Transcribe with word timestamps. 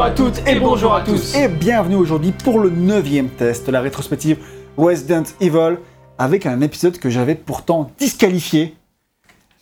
Bonjour 0.00 0.12
à 0.12 0.16
toutes 0.16 0.48
et 0.48 0.58
bonjour 0.58 0.94
à 0.94 1.02
tous 1.02 1.34
et 1.34 1.46
bienvenue 1.46 1.96
aujourd'hui 1.96 2.32
pour 2.32 2.58
le 2.58 2.70
neuvième 2.70 3.28
test 3.28 3.66
de 3.66 3.70
la 3.70 3.82
rétrospective 3.82 4.38
Resident 4.78 5.24
Evil 5.42 5.76
avec 6.16 6.46
un 6.46 6.62
épisode 6.62 6.96
que 6.96 7.10
j'avais 7.10 7.34
pourtant 7.34 7.90
disqualifié. 7.98 8.74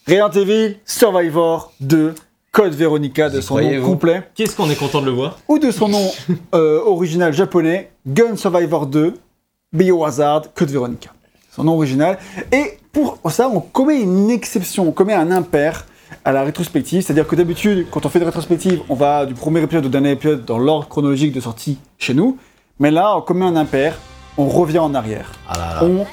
Resident 0.06 0.30
Evil 0.30 0.76
Survivor 0.84 1.72
2 1.80 2.14
Code 2.52 2.72
Veronica 2.72 3.30
de 3.30 3.40
son 3.40 3.58
nom 3.58 3.82
complet 3.82 4.30
Qu'est-ce 4.36 4.54
qu'on 4.54 4.70
est 4.70 4.78
content 4.78 5.00
de 5.00 5.06
le 5.06 5.10
voir 5.10 5.40
ou 5.48 5.58
de 5.58 5.72
son 5.72 5.88
nom 5.88 6.08
euh, 6.54 6.82
original 6.84 7.32
japonais 7.32 7.90
Gun 8.06 8.36
Survivor 8.36 8.86
2 8.86 9.14
Biohazard 9.72 10.54
Code 10.54 10.70
Veronica. 10.70 11.10
Son 11.50 11.64
nom 11.64 11.74
original. 11.74 12.16
Et 12.52 12.78
pour 12.92 13.18
ça, 13.28 13.48
on 13.48 13.58
commet 13.58 14.00
une 14.00 14.30
exception, 14.30 14.86
on 14.86 14.92
commet 14.92 15.14
un 15.14 15.32
impair 15.32 15.84
à 16.24 16.32
la 16.32 16.42
rétrospective. 16.42 17.02
C'est-à-dire 17.02 17.26
que 17.26 17.36
d'habitude, 17.36 17.86
quand 17.90 18.04
on 18.06 18.08
fait 18.08 18.18
des 18.18 18.24
rétrospectives, 18.24 18.80
on 18.88 18.94
va 18.94 19.26
du 19.26 19.34
premier 19.34 19.62
épisode 19.62 19.86
au 19.86 19.88
dernier 19.88 20.12
épisode 20.12 20.44
dans 20.44 20.58
l'ordre 20.58 20.88
chronologique 20.88 21.32
de 21.32 21.40
sortie 21.40 21.78
chez 21.98 22.14
nous. 22.14 22.38
Mais 22.78 22.90
là, 22.90 23.16
on 23.16 23.20
commet 23.20 23.44
un 23.44 23.56
impair, 23.56 23.98
on 24.36 24.48
revient 24.48 24.78
en 24.78 24.94
arrière. 24.94 25.32
Ah 25.48 25.58
là 25.58 25.74
là. 25.74 25.84
On, 25.84 26.06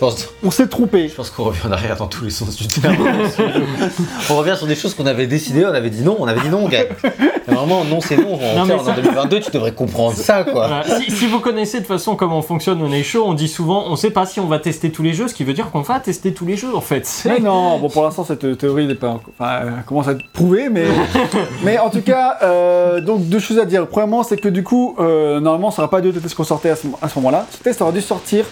Je 0.00 0.06
pense, 0.06 0.28
on 0.44 0.52
s'est 0.52 0.68
trompé. 0.68 1.08
je 1.08 1.14
pense 1.14 1.28
qu'on 1.30 1.42
revient 1.42 1.66
en 1.66 1.72
arrière 1.72 1.96
dans 1.96 2.06
tous 2.06 2.22
les 2.22 2.30
sens 2.30 2.54
du 2.54 2.68
terme. 2.68 2.94
on 4.30 4.36
revient 4.36 4.54
sur 4.56 4.68
des 4.68 4.76
choses 4.76 4.94
qu'on 4.94 5.06
avait 5.06 5.26
décidé, 5.26 5.64
on 5.66 5.74
avait 5.74 5.90
dit 5.90 6.02
non, 6.02 6.16
on 6.20 6.26
avait 6.28 6.40
dit 6.40 6.50
non, 6.50 6.68
gars. 6.68 6.82
Et 6.84 7.52
Vraiment, 7.52 7.82
non, 7.84 8.00
c'est 8.00 8.16
non. 8.16 8.38
Non, 8.38 8.60
En, 8.62 8.66
mais 8.66 8.74
en 8.74 8.84
ça- 8.84 8.92
2022, 8.92 9.40
tu 9.40 9.50
devrais 9.50 9.72
comprendre 9.72 10.14
ça, 10.14 10.44
quoi. 10.44 10.68
Voilà. 10.68 11.00
si, 11.00 11.10
si 11.10 11.26
vous 11.26 11.40
connaissez 11.40 11.80
de 11.80 11.84
façon 11.86 12.14
comment 12.14 12.38
on 12.38 12.42
fonctionne 12.42 12.80
on 12.80 12.92
est 12.92 13.02
chaud, 13.02 13.24
on 13.26 13.34
dit 13.34 13.48
souvent 13.48 13.86
on 13.88 13.96
sait 13.96 14.10
pas 14.12 14.24
si 14.24 14.38
on 14.38 14.46
va 14.46 14.60
tester 14.60 14.92
tous 14.92 15.02
les 15.02 15.14
jeux, 15.14 15.26
ce 15.26 15.34
qui 15.34 15.42
veut 15.42 15.52
dire 15.54 15.68
qu'on 15.72 15.80
va 15.80 15.98
tester 15.98 16.32
tous 16.32 16.46
les 16.46 16.56
jeux 16.56 16.76
en 16.76 16.80
fait. 16.80 17.08
Mais 17.24 17.40
non, 17.40 17.78
bon 17.80 17.88
pour 17.90 18.04
l'instant 18.04 18.24
cette 18.24 18.56
théorie 18.56 18.86
n'est 18.86 18.94
pas, 18.94 19.08
encore- 19.08 19.32
enfin, 19.36 19.62
elle 19.78 19.84
commence 19.84 20.06
à 20.06 20.12
être 20.12 20.24
prouvée, 20.32 20.68
mais, 20.68 20.84
mais 21.64 21.76
en 21.78 21.90
tout 21.90 22.02
cas, 22.02 22.36
euh, 22.44 23.00
donc 23.00 23.28
deux 23.28 23.40
choses 23.40 23.58
à 23.58 23.64
dire. 23.64 23.88
Premièrement, 23.88 24.22
c'est 24.22 24.36
que 24.36 24.48
du 24.48 24.62
coup, 24.62 24.94
euh, 25.00 25.40
normalement, 25.40 25.72
ça 25.72 25.82
n'aura 25.82 25.90
pas 25.90 26.00
deux 26.00 26.12
tests 26.12 26.36
qu'on 26.36 26.44
sortait 26.44 26.70
à 26.70 26.76
ce, 26.76 26.86
à 27.02 27.08
ce 27.08 27.18
moment-là. 27.18 27.46
Ce 27.50 27.58
test 27.64 27.82
aurait 27.82 27.92
dû 27.92 28.00
sortir 28.00 28.44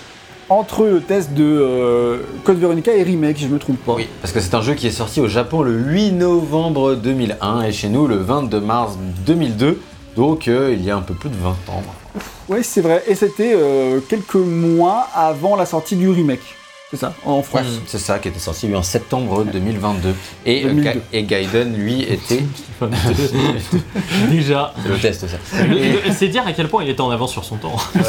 entre 0.48 0.84
le 0.84 1.00
test 1.00 1.32
de 1.32 1.44
euh, 1.44 2.18
Code 2.44 2.58
Veronica 2.58 2.94
et 2.94 3.02
Remake, 3.02 3.38
si 3.38 3.44
je 3.44 3.48
me 3.48 3.58
trompe 3.58 3.78
pas. 3.78 3.94
Oui, 3.94 4.08
parce 4.20 4.32
que 4.32 4.40
c'est 4.40 4.54
un 4.54 4.62
jeu 4.62 4.74
qui 4.74 4.86
est 4.86 4.92
sorti 4.92 5.20
au 5.20 5.28
Japon 5.28 5.62
le 5.62 5.72
8 5.72 6.12
novembre 6.12 6.94
2001 6.94 7.62
et 7.62 7.72
chez 7.72 7.88
nous 7.88 8.06
le 8.06 8.16
22 8.16 8.60
mars 8.60 8.96
2002. 9.26 9.80
Donc 10.16 10.48
euh, 10.48 10.72
il 10.72 10.84
y 10.84 10.90
a 10.90 10.96
un 10.96 11.02
peu 11.02 11.14
plus 11.14 11.30
de 11.30 11.36
20 11.36 11.50
ans. 11.50 11.82
Oui, 12.48 12.58
c'est 12.62 12.80
vrai. 12.80 13.02
Et 13.06 13.14
c'était 13.14 13.54
euh, 13.54 14.00
quelques 14.08 14.34
mois 14.36 15.08
avant 15.14 15.56
la 15.56 15.66
sortie 15.66 15.96
du 15.96 16.08
remake. 16.08 16.54
C'est 16.90 16.98
ça, 16.98 17.14
en 17.24 17.38
Ouais, 17.38 17.42
France. 17.42 17.66
c'est 17.88 17.98
ça 17.98 18.20
qui 18.20 18.28
était 18.28 18.38
sorti 18.38 18.68
lui, 18.68 18.76
en 18.76 18.82
septembre 18.84 19.44
2022. 19.44 20.14
Et, 20.46 20.64
euh, 20.64 20.68
2002. 20.68 20.82
Ga- 20.90 20.94
et 21.12 21.22
Gaiden, 21.24 21.74
lui, 21.76 22.02
était. 22.08 22.44
Déjà. 24.30 24.72
C'est 24.82 24.88
le 24.88 24.98
test, 24.98 25.26
ça. 25.26 25.36
Et- 25.66 26.12
C'est 26.12 26.28
dire 26.28 26.46
à 26.46 26.52
quel 26.52 26.68
point 26.68 26.84
il 26.84 26.90
était 26.90 27.00
en 27.00 27.10
avance 27.10 27.32
sur 27.32 27.44
son 27.44 27.56
temps. 27.56 27.74
Ouais, 27.96 28.02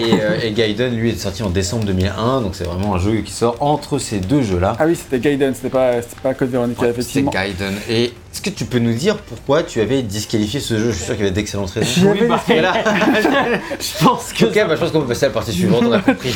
et, 0.00 0.20
euh, 0.20 0.38
et 0.42 0.50
Gaiden, 0.52 0.96
lui, 0.96 1.10
est 1.10 1.16
sorti 1.18 1.42
en 1.44 1.50
décembre 1.50 1.84
2001, 1.84 2.40
donc 2.40 2.54
c'est 2.56 2.64
vraiment 2.64 2.94
un 2.96 2.98
jeu 2.98 3.18
qui 3.18 3.32
sort 3.32 3.56
entre 3.60 3.98
ces 3.98 4.18
deux 4.18 4.42
jeux-là. 4.42 4.76
Ah 4.80 4.86
oui, 4.86 4.96
c'était 4.96 5.20
Gaiden, 5.20 5.54
c'était 5.54 5.68
pas, 5.70 6.02
c'était 6.02 6.20
pas 6.22 6.34
Code 6.34 6.50
Veronica, 6.50 6.80
C'est 6.82 6.90
effectivement. 6.90 7.30
Gaiden. 7.30 7.74
Et 7.88 8.12
est-ce 8.34 8.42
que 8.42 8.50
tu 8.50 8.64
peux 8.64 8.80
nous 8.80 8.92
dire 8.94 9.16
pourquoi 9.18 9.62
tu 9.62 9.80
avais 9.80 10.02
disqualifié 10.02 10.58
ce 10.58 10.76
jeu? 10.76 10.90
Je 10.90 10.96
suis 10.96 11.04
sûr 11.04 11.14
qu'il 11.14 11.22
y 11.24 11.26
avait 11.28 11.34
d'excellentes 11.34 11.70
raisons. 11.70 12.10
Oui, 12.12 12.26
bah, 12.28 12.40
laissé- 12.48 12.60
Voilà. 12.60 12.74
Je 13.80 14.04
pense 14.04 14.32
que. 14.32 14.44
ok, 14.46 14.54
bah, 14.68 14.74
je 14.74 14.80
pense 14.80 14.90
qu'on 14.90 15.00
peut 15.02 15.06
passer 15.06 15.26
à 15.26 15.28
la 15.28 15.34
partie 15.34 15.52
suivante, 15.52 15.84
on 15.86 15.92
a 15.92 16.00
compris. 16.00 16.34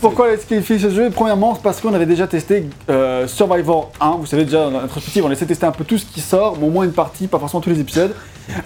Pourquoi 0.00 0.36
qu'il 0.36 0.62
fait 0.62 0.78
ce 0.78 0.88
jeu? 0.90 1.10
Premièrement, 1.10 1.54
c'est 1.56 1.62
parce 1.62 1.80
qu'on 1.80 1.92
avait 1.94 2.06
déjà 2.06 2.28
testé 2.28 2.66
euh, 2.88 3.26
Survivor 3.26 3.90
1. 4.00 4.10
Vous 4.20 4.26
savez 4.26 4.44
déjà, 4.44 4.70
dans 4.70 4.78
rétrospective, 4.78 5.24
on 5.24 5.30
essaie 5.32 5.44
de 5.44 5.48
tester 5.48 5.66
un 5.66 5.72
peu 5.72 5.82
tout 5.84 5.98
ce 5.98 6.04
qui 6.06 6.20
sort, 6.20 6.56
mais 6.60 6.66
au 6.66 6.70
moins 6.70 6.84
une 6.84 6.92
partie, 6.92 7.26
pas 7.26 7.38
forcément 7.40 7.60
tous 7.60 7.70
les 7.70 7.80
épisodes. 7.80 8.14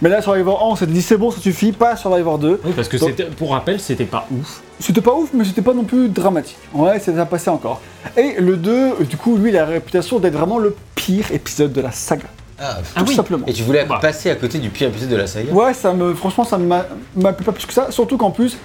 Mais 0.02 0.08
là, 0.10 0.20
Survivor 0.20 0.62
1, 0.62 0.66
on 0.72 0.76
s'est 0.76 0.86
dit 0.86 1.00
c'est 1.02 1.16
bon, 1.16 1.30
ça 1.30 1.40
suffit, 1.40 1.72
pas 1.72 1.96
Survivor 1.96 2.38
2. 2.38 2.60
Oui, 2.64 2.72
parce 2.76 2.88
que 2.88 2.98
Donc- 2.98 3.16
pour 3.36 3.52
rappel, 3.52 3.80
c'était 3.80 4.04
pas 4.04 4.26
ouf. 4.30 4.60
C'était 4.80 5.00
pas 5.00 5.14
ouf, 5.14 5.30
mais 5.32 5.44
c'était 5.44 5.62
pas 5.62 5.72
non 5.72 5.84
plus 5.84 6.08
dramatique. 6.10 6.58
Ouais, 6.74 6.98
ça 7.00 7.10
a 7.18 7.24
passé 7.26 7.48
encore. 7.48 7.80
Et 8.18 8.34
le 8.38 8.56
2, 8.58 8.70
euh, 8.70 8.92
du 9.08 9.16
coup, 9.16 9.36
lui, 9.38 9.48
il 9.50 9.56
a 9.56 9.60
la 9.60 9.66
réputation 9.72 10.18
d'être 10.18 10.34
vraiment 10.34 10.58
le 10.58 10.76
pire 10.94 11.32
épisode 11.32 11.72
de 11.72 11.80
la 11.80 11.90
saga. 11.92 12.24
Ah, 12.58 12.78
Ah 12.94 13.00
tout 13.02 13.08
oui. 13.08 13.14
simplement. 13.14 13.46
et 13.46 13.52
tu 13.52 13.62
voulais 13.62 13.84
Bah. 13.84 13.98
passer 14.00 14.30
à 14.30 14.34
côté 14.36 14.58
du 14.58 14.70
pire 14.70 14.88
épisode 14.88 15.10
de 15.10 15.16
la 15.16 15.26
saga 15.26 15.52
Ouais, 15.52 15.74
ça 15.74 15.92
me, 15.92 16.14
franchement, 16.14 16.44
ça 16.44 16.56
m'a 16.58 16.86
m'a 17.14 17.32
plu 17.32 17.44
pas 17.44 17.52
plus 17.52 17.66
que 17.66 17.72
ça. 17.72 17.90
Surtout 17.90 18.16
qu'en 18.16 18.30
plus, 18.30 18.56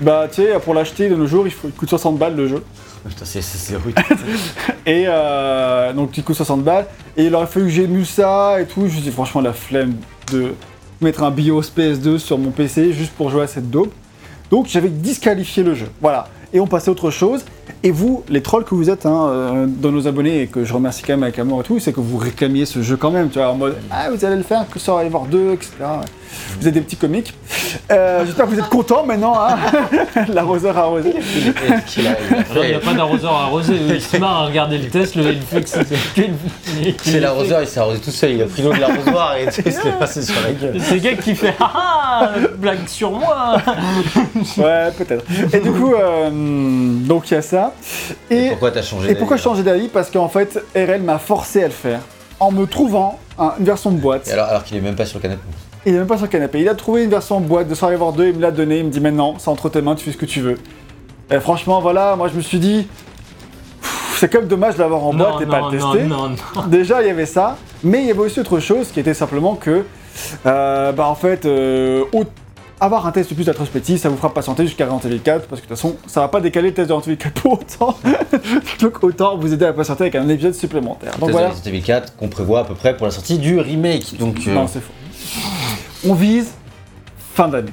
bah, 0.00 0.26
tu 0.30 0.42
sais, 0.42 0.48
pour 0.62 0.74
l'acheter 0.74 1.08
de 1.08 1.14
nos 1.16 1.26
jours, 1.26 1.46
il, 1.46 1.50
faut, 1.52 1.68
il 1.68 1.74
coûte 1.74 1.88
60 1.88 2.18
balles 2.18 2.36
le 2.36 2.46
jeu. 2.48 2.62
Putain, 3.08 3.24
c'est- 3.24 3.76
rude. 3.76 3.94
Et 4.86 5.04
euh, 5.06 5.92
donc, 5.92 6.16
il 6.18 6.24
coûte 6.24 6.36
60 6.36 6.62
balles. 6.62 6.86
Et 7.16 7.24
il 7.24 7.34
aurait 7.34 7.46
fallu 7.46 7.66
que 7.66 7.72
j'émule 7.72 8.04
ça 8.06 8.60
et 8.60 8.66
tout. 8.66 8.86
Je 8.88 8.96
me 8.96 9.00
dis, 9.00 9.10
franchement, 9.10 9.40
la 9.40 9.52
flemme 9.52 9.94
de 10.32 10.52
mettre 11.00 11.22
un 11.22 11.30
BIOS 11.30 11.62
PS2 11.76 12.18
sur 12.18 12.36
mon 12.38 12.50
PC 12.50 12.92
juste 12.92 13.12
pour 13.12 13.30
jouer 13.30 13.42
à 13.44 13.46
cette 13.46 13.70
dope. 13.70 13.92
Donc, 14.50 14.66
j'avais 14.68 14.88
disqualifié 14.88 15.62
le 15.62 15.74
jeu. 15.74 15.86
Voilà. 16.02 16.28
Et 16.52 16.60
on 16.60 16.66
passait 16.66 16.88
à 16.88 16.92
autre 16.92 17.10
chose. 17.10 17.44
Et 17.82 17.90
vous, 17.90 18.24
les 18.28 18.42
trolls 18.42 18.64
que 18.64 18.74
vous 18.74 18.90
êtes 18.90 19.06
hein, 19.06 19.28
euh, 19.30 19.66
dans 19.68 19.92
nos 19.92 20.06
abonnés 20.08 20.42
et 20.42 20.46
que 20.46 20.64
je 20.64 20.72
remercie 20.72 21.02
quand 21.02 21.12
même 21.12 21.22
avec 21.22 21.38
amour 21.38 21.60
et 21.60 21.64
tout, 21.64 21.78
c'est 21.78 21.92
que 21.92 22.00
vous 22.00 22.16
réclamiez 22.16 22.66
ce 22.66 22.82
jeu 22.82 22.96
quand 22.96 23.10
même, 23.10 23.30
tu 23.30 23.38
vois, 23.38 23.50
en 23.50 23.54
mode 23.54 23.76
Ah, 23.90 24.10
vous 24.10 24.24
allez 24.24 24.36
le 24.36 24.42
faire, 24.42 24.64
que 24.68 24.78
Survivor 24.78 25.26
2, 25.26 25.52
etc. 25.52 25.70
Vous 26.60 26.68
êtes 26.68 26.74
des 26.74 26.80
petits 26.80 26.96
comiques. 26.96 27.34
Euh, 27.90 28.24
J'espère 28.24 28.46
que 28.46 28.50
vous 28.50 28.58
êtes 28.58 28.68
contents 28.68 29.04
maintenant, 29.04 29.34
hein 29.40 29.56
L'arroseur 30.28 30.76
a 30.76 30.82
arrosé. 30.82 31.14
Il 31.96 32.02
n'y 32.02 32.74
a 32.74 32.80
pas 32.80 32.94
d'arroseur 32.94 33.34
à 33.34 33.44
arroser. 33.44 33.74
Il 33.88 34.00
se 34.00 34.16
marre 34.16 34.42
à 34.42 34.46
regarder 34.46 34.78
le 34.78 34.88
test, 34.88 35.14
le, 35.16 35.32
il 35.32 35.40
fait 35.40 35.62
que 35.62 35.68
c'est. 35.68 35.86
C'est 37.02 37.20
l'arroseur, 37.20 37.62
il 37.62 37.66
s'est 37.66 37.80
arrosé 37.80 38.00
tout 38.00 38.10
seul, 38.10 38.32
il 38.32 38.42
a 38.42 38.46
pris 38.46 38.62
l'eau 38.62 38.72
de 38.72 38.78
l'arrosoir 38.80 39.36
et 39.36 39.44
il 39.44 39.52
s'est 39.52 39.92
passé 39.98 40.22
sur 40.22 40.40
la 40.42 40.52
gueule. 40.52 40.80
C'est 40.80 41.00
gars 41.00 41.14
qui 41.14 41.34
fait 41.34 41.54
Ah 41.60 41.98
ah, 42.20 42.30
blague 42.58 42.88
sur 42.88 43.12
moi 43.12 43.56
Ouais, 44.56 44.90
peut-être. 44.96 45.24
Et 45.52 45.60
du 45.60 45.70
coup, 45.70 45.94
euh, 45.94 46.30
donc 46.32 47.30
il 47.30 47.34
y 47.34 47.36
a 47.36 47.42
ça. 47.42 47.57
Et, 48.30 48.48
Pourquoi 48.50 48.70
t'as 48.70 48.82
changé 48.82 49.10
et 49.10 49.14
pourquoi 49.14 49.36
changer 49.36 49.62
d'avis 49.62 49.88
Parce 49.88 50.10
qu'en 50.10 50.28
fait, 50.28 50.58
RL 50.74 51.02
m'a 51.02 51.18
forcé 51.18 51.62
à 51.62 51.66
le 51.66 51.72
faire 51.72 52.00
en 52.40 52.50
me 52.52 52.66
trouvant 52.66 53.18
un- 53.38 53.54
une 53.58 53.64
version 53.64 53.90
de 53.90 53.98
boîte. 53.98 54.28
Et 54.28 54.32
alors, 54.32 54.46
alors 54.46 54.64
qu'il 54.64 54.76
est 54.76 54.80
même 54.80 54.96
pas 54.96 55.06
sur 55.06 55.18
le 55.18 55.22
canapé. 55.22 55.42
Il 55.86 55.94
est 55.94 55.98
même 55.98 56.06
pas 56.06 56.16
sur 56.16 56.26
le 56.26 56.30
canapé. 56.32 56.60
Il 56.60 56.68
a 56.68 56.74
trouvé 56.74 57.04
une 57.04 57.10
version 57.10 57.36
en 57.36 57.40
boîte 57.40 57.68
de 57.68 57.74
Survivor 57.74 58.12
2, 58.12 58.28
il 58.28 58.34
me 58.36 58.40
l'a 58.42 58.50
donné, 58.50 58.78
il 58.78 58.84
me 58.86 58.90
dit 58.90 59.00
maintenant, 59.00 59.34
c'est 59.38 59.48
entre 59.48 59.68
tes 59.68 59.80
mains, 59.80 59.94
tu 59.94 60.04
fais 60.04 60.12
ce 60.12 60.16
que 60.16 60.26
tu 60.26 60.40
veux. 60.40 60.58
Et 61.30 61.40
franchement, 61.40 61.80
voilà, 61.80 62.16
moi 62.16 62.28
je 62.28 62.34
me 62.34 62.40
suis 62.40 62.58
dit, 62.58 62.86
c'est 64.16 64.28
quand 64.30 64.38
même 64.40 64.48
dommage 64.48 64.74
de 64.74 64.80
l'avoir 64.80 65.04
en 65.04 65.12
boîte 65.14 65.40
et 65.40 65.46
pas 65.46 65.60
le 65.70 65.70
tester. 65.78 66.04
non, 66.04 66.28
non. 66.30 66.36
Déjà, 66.66 67.02
il 67.02 67.06
y 67.06 67.10
avait 67.10 67.26
ça, 67.26 67.56
mais 67.84 68.00
il 68.00 68.06
y 68.06 68.10
avait 68.10 68.20
aussi 68.20 68.40
autre 68.40 68.58
chose 68.60 68.88
qui 68.92 68.98
était 69.00 69.14
simplement 69.14 69.54
que, 69.54 69.84
euh, 70.46 70.92
bah 70.92 71.06
en 71.06 71.14
fait, 71.14 71.44
euh, 71.46 72.04
avoir 72.80 73.06
un 73.06 73.12
test 73.12 73.34
plus 73.34 73.44
d'introspective, 73.44 73.98
ça 73.98 74.08
vous 74.08 74.16
fera 74.16 74.32
patienter 74.32 74.64
jusqu'à 74.64 74.86
Resident 74.86 75.10
Evil 75.10 75.20
4, 75.20 75.46
parce 75.46 75.60
que 75.60 75.66
de 75.66 75.68
toute 75.68 75.76
façon, 75.76 75.96
ça 76.06 76.20
va 76.20 76.28
pas 76.28 76.40
décaler 76.40 76.68
le 76.68 76.74
test 76.74 76.88
de 76.88 76.92
Resident 76.92 77.12
Evil 77.12 77.18
4 77.18 77.42
pour 77.42 77.52
autant. 77.52 77.98
Donc 78.80 79.02
autant 79.02 79.36
vous 79.36 79.52
aider 79.52 79.64
à 79.64 79.72
patienter 79.72 80.04
avec 80.04 80.14
un 80.14 80.28
épisode 80.28 80.54
supplémentaire. 80.54 81.16
Donc 81.18 81.30
voilà. 81.30 81.48
de 81.48 81.52
Resident 81.52 81.70
Evil 81.70 81.82
4 81.82 82.16
qu'on 82.16 82.28
prévoit 82.28 82.60
à 82.60 82.64
peu 82.64 82.74
près 82.74 82.96
pour 82.96 83.06
la 83.06 83.12
sortie 83.12 83.38
du 83.38 83.58
remake. 83.58 84.16
Donc, 84.18 84.36
euh, 84.46 84.54
Non, 84.54 84.66
c'est 84.66 84.80
faux. 84.80 84.92
On 86.06 86.14
vise 86.14 86.52
fin 87.34 87.48
d'année. 87.48 87.72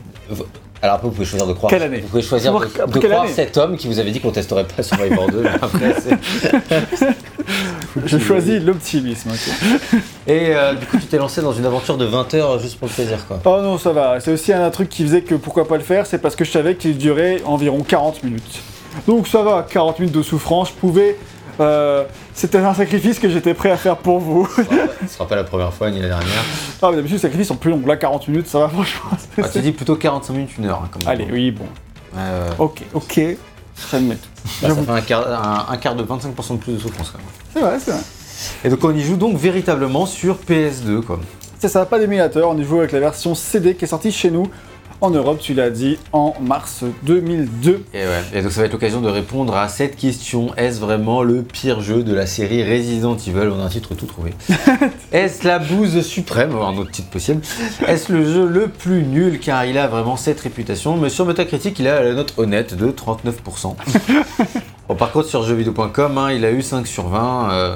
Alors 0.82 0.96
après, 0.96 1.08
vous 1.08 1.14
pouvez 1.14 1.26
choisir 1.26 1.48
de 1.48 1.54
croire. 1.54 1.70
Quelle 1.70 1.84
année 1.84 2.02
Vous 2.02 2.10
pouvez 2.10 2.22
choisir 2.22 2.54
de, 2.54 3.00
croire 3.00 3.28
cet 3.28 3.58
homme 3.58 3.78
qui 3.78 3.88
vous 3.88 4.00
avait 4.00 4.12
dit 4.12 4.20
qu'on 4.20 4.32
testerait 4.32 4.66
pas 4.66 4.84
Survivor 4.84 5.32
2. 5.32 5.42
mais 5.42 5.50
après, 5.50 5.96
Je 8.06 8.18
choisis 8.18 8.62
l'optimisme. 8.62 9.32
Et 10.28 10.54
euh, 10.54 10.74
du 10.74 10.86
coup, 10.86 10.98
tu 10.98 11.06
t'es 11.06 11.18
lancé 11.18 11.42
dans 11.42 11.54
une 11.54 11.66
aventure 11.66 11.98
de 11.98 12.06
20 12.06 12.34
heures 12.34 12.60
juste 12.60 12.78
pour 12.78 12.88
le 12.88 12.94
plaisir, 12.94 13.26
quoi. 13.26 13.40
Oh 13.46 13.62
non, 13.62 13.78
ça 13.78 13.94
va. 13.94 14.20
C'est 14.20 14.34
aussi 14.34 14.52
un 14.52 14.70
truc 14.70 14.90
qui 14.90 15.04
faisait 15.04 15.22
que 15.22 15.36
pourquoi 15.36 15.68
pas 15.68 15.78
le 15.78 15.84
faire, 15.84 16.06
c'est 16.06 16.18
parce 16.18 16.36
que 16.36 16.44
je 16.44 16.52
savais 16.52 16.76
qu'il 16.76 16.98
durait 16.98 17.42
environ 17.46 17.82
40 17.82 18.24
minutes. 18.24 18.62
Donc 19.08 19.28
ça 19.28 19.44
va, 19.44 19.66
40 19.70 20.00
minutes 20.00 20.16
de 20.16 20.24
souffrance, 20.24 20.70
je 20.70 20.74
pouvais... 20.74 21.18
euh, 21.60 22.04
C'était 22.36 22.58
un 22.58 22.74
sacrifice 22.74 23.18
que 23.18 23.30
j'étais 23.30 23.54
prêt 23.54 23.72
à 23.72 23.78
faire 23.78 23.96
pour 23.98 24.20
vous. 24.20 24.46
Ce 25.08 25.14
sera 25.14 25.26
pas 25.28 25.38
la 25.38 25.46
première 25.46 25.74
fois 25.74 25.90
ni 25.90 26.02
la 26.02 26.10
dernière. 26.10 26.44
Ah, 26.82 26.88
mais 26.90 26.98
d'habitude, 26.98 27.16
les 27.16 27.22
sacrifices 27.22 27.48
sont 27.48 27.56
plus 27.56 27.72
longs. 27.72 27.82
Là, 27.86 27.96
40 27.96 28.28
minutes, 28.28 28.48
ça 28.48 28.60
va, 28.60 28.70
franchement. 28.70 29.12
Ah, 29.42 29.48
tu 29.48 29.60
dis 29.62 29.72
plutôt 29.72 29.96
45 29.96 30.34
minutes, 30.34 30.50
une 30.58 30.66
heure. 30.66 30.82
hein, 30.84 30.90
comme 30.92 31.02
Allez, 31.08 31.28
oui, 31.32 31.52
bon. 31.52 31.64
Ouais. 32.14 32.20
Ok, 32.60 32.82
ok. 32.94 33.22
J'admets. 33.92 34.18
Bah, 34.62 34.70
ça 34.70 34.76
fait 34.76 34.92
un 34.92 35.02
quart, 35.02 35.28
un, 35.70 35.74
un 35.74 35.78
quart 35.78 35.96
de 35.96 36.04
25% 36.04 36.54
de 36.54 36.58
plus 36.58 36.74
de 36.74 36.80
souffrance, 36.80 37.12
quand 37.12 37.18
même. 37.20 37.28
C'est 37.54 37.60
vrai, 37.62 37.78
c'est 37.80 37.92
vrai. 37.92 38.02
Et 38.66 38.70
donc, 38.70 38.84
on 38.84 38.94
y 38.94 39.02
joue 39.02 39.16
donc 39.16 39.38
véritablement 39.38 40.06
sur 40.06 40.38
PS2, 40.38 41.02
quoi. 41.02 41.20
C'est 41.60 41.70
ça, 41.70 41.86
pas 41.86 42.00
d'émulateur, 42.00 42.50
on 42.50 42.58
y 42.58 42.64
joue 42.66 42.80
avec 42.80 42.92
la 42.92 43.00
version 43.00 43.34
CD 43.34 43.76
qui 43.76 43.86
est 43.86 43.88
sortie 43.88 44.12
chez 44.12 44.30
nous 44.30 44.46
en 45.02 45.10
Europe, 45.10 45.40
tu 45.42 45.54
l'as 45.54 45.70
dit, 45.70 45.98
en 46.14 46.34
mars 46.42 46.84
2002. 47.04 47.84
Et, 47.94 47.98
ouais. 47.98 48.08
Et 48.34 48.42
donc 48.42 48.52
ça 48.52 48.62
va 48.62 48.68
être 48.68 48.74
l'occasion 48.74 49.02
de 49.02 49.10
répondre 49.10 49.56
à 49.56 49.68
cette 49.68 49.96
question. 49.98 50.54
Est-ce 50.56 50.80
vraiment 50.80 51.22
le 51.24 51.42
pire 51.44 51.82
jeu 51.82 52.04
de 52.04 52.14
la 52.14 52.26
série 52.26 52.64
Resident 52.64 53.16
Evil? 53.18 53.50
On 53.54 53.60
a 53.60 53.64
un 53.66 53.70
titre 53.70 53.94
tout 53.96 54.06
trouvé. 54.06 54.34
Est-ce 55.12 55.46
la 55.48 55.60
bouse 55.60 56.02
suprême? 56.02 56.56
Un 56.56 56.78
autre 56.78 56.92
titre 56.92 57.10
possible. 57.10 57.42
Est-ce 57.88 58.12
le 58.12 58.26
jeu 58.26 58.48
le 58.48 58.68
plus 58.68 59.04
nul? 59.04 59.40
Car 59.40 59.66
il 59.66 59.78
a 59.78 59.88
vraiment 59.88 60.18
cette 60.18 60.40
réputation 60.40 60.98
Mais 60.98 61.10
sur 61.10 61.26
Metacritic, 61.26 61.78
il 61.80 61.88
a 61.88 62.04
la 62.04 62.14
note 62.14 62.34
honnête 62.38 62.76
de 62.76 62.88
39%. 62.92 63.76
Bon, 64.88 64.94
par 64.94 65.12
contre, 65.12 65.28
sur 65.28 65.42
jeuxvideo.com, 65.42 66.18
hein, 66.20 66.32
il 66.32 66.46
a 66.46 66.52
eu 66.52 66.62
5 66.62 66.86
sur 66.86 67.08
20. 67.08 67.50
euh, 67.52 67.76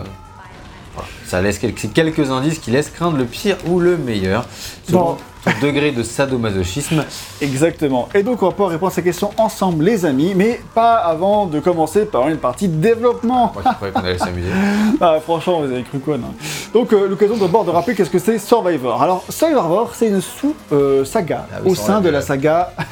voilà. 0.94 1.10
Ça 1.26 1.42
laisse 1.42 1.58
quelques, 1.58 1.92
quelques 1.92 2.30
indices 2.30 2.60
qui 2.60 2.70
laissent 2.70 2.92
craindre 2.92 3.18
le 3.18 3.26
pire 3.26 3.58
ou 3.66 3.80
le 3.80 3.98
meilleur. 3.98 4.46
Selon 4.88 5.00
Bon. 5.04 5.18
Ton 5.44 5.52
degré 5.66 5.92
de 5.92 6.04
sadomasochisme. 6.04 7.04
Exactement. 7.42 8.10
Et 8.14 8.24
donc 8.24 8.42
on 8.44 8.48
va 8.48 8.52
pouvoir 8.52 8.70
répondre 8.70 8.92
à 8.92 8.96
ces 8.96 9.04
questions 9.04 9.32
ensemble 9.38 9.86
les 9.86 10.06
amis, 10.06 10.34
mais 10.36 10.62
pas 10.76 10.96
avant 10.96 11.46
de 11.46 11.60
commencer 11.60 12.06
par 12.06 12.28
une 12.30 12.38
partie 12.38 12.68
développement. 12.68 13.52
Moi 13.54 13.64
croyais 13.80 13.94
qu'on 13.94 14.02
allait 14.02 14.18
s'amuser. 14.18 14.50
Ah, 15.02 15.18
franchement, 15.22 15.62
vous 15.62 15.72
avez 15.72 15.84
cru 15.84 16.00
quoi, 16.00 16.18
non? 16.18 16.34
Donc, 16.74 16.92
euh, 16.92 17.08
l'occasion 17.08 17.38
d'abord 17.38 17.64
de 17.64 17.70
rappeler 17.72 17.96
qu'est-ce 17.96 18.10
que 18.10 18.20
c'est 18.20 18.38
Survivor. 18.38 19.02
Alors, 19.02 19.24
Survivor, 19.30 19.92
c'est 19.96 20.08
une 20.08 20.22
sous-saga 20.22 21.48
Ah 21.52 21.60
oui, 21.64 21.72
au 21.72 21.76
sans 21.76 21.86
sein 21.86 22.02
de 22.02 22.10
la 22.10 22.22
saga, 22.22 22.74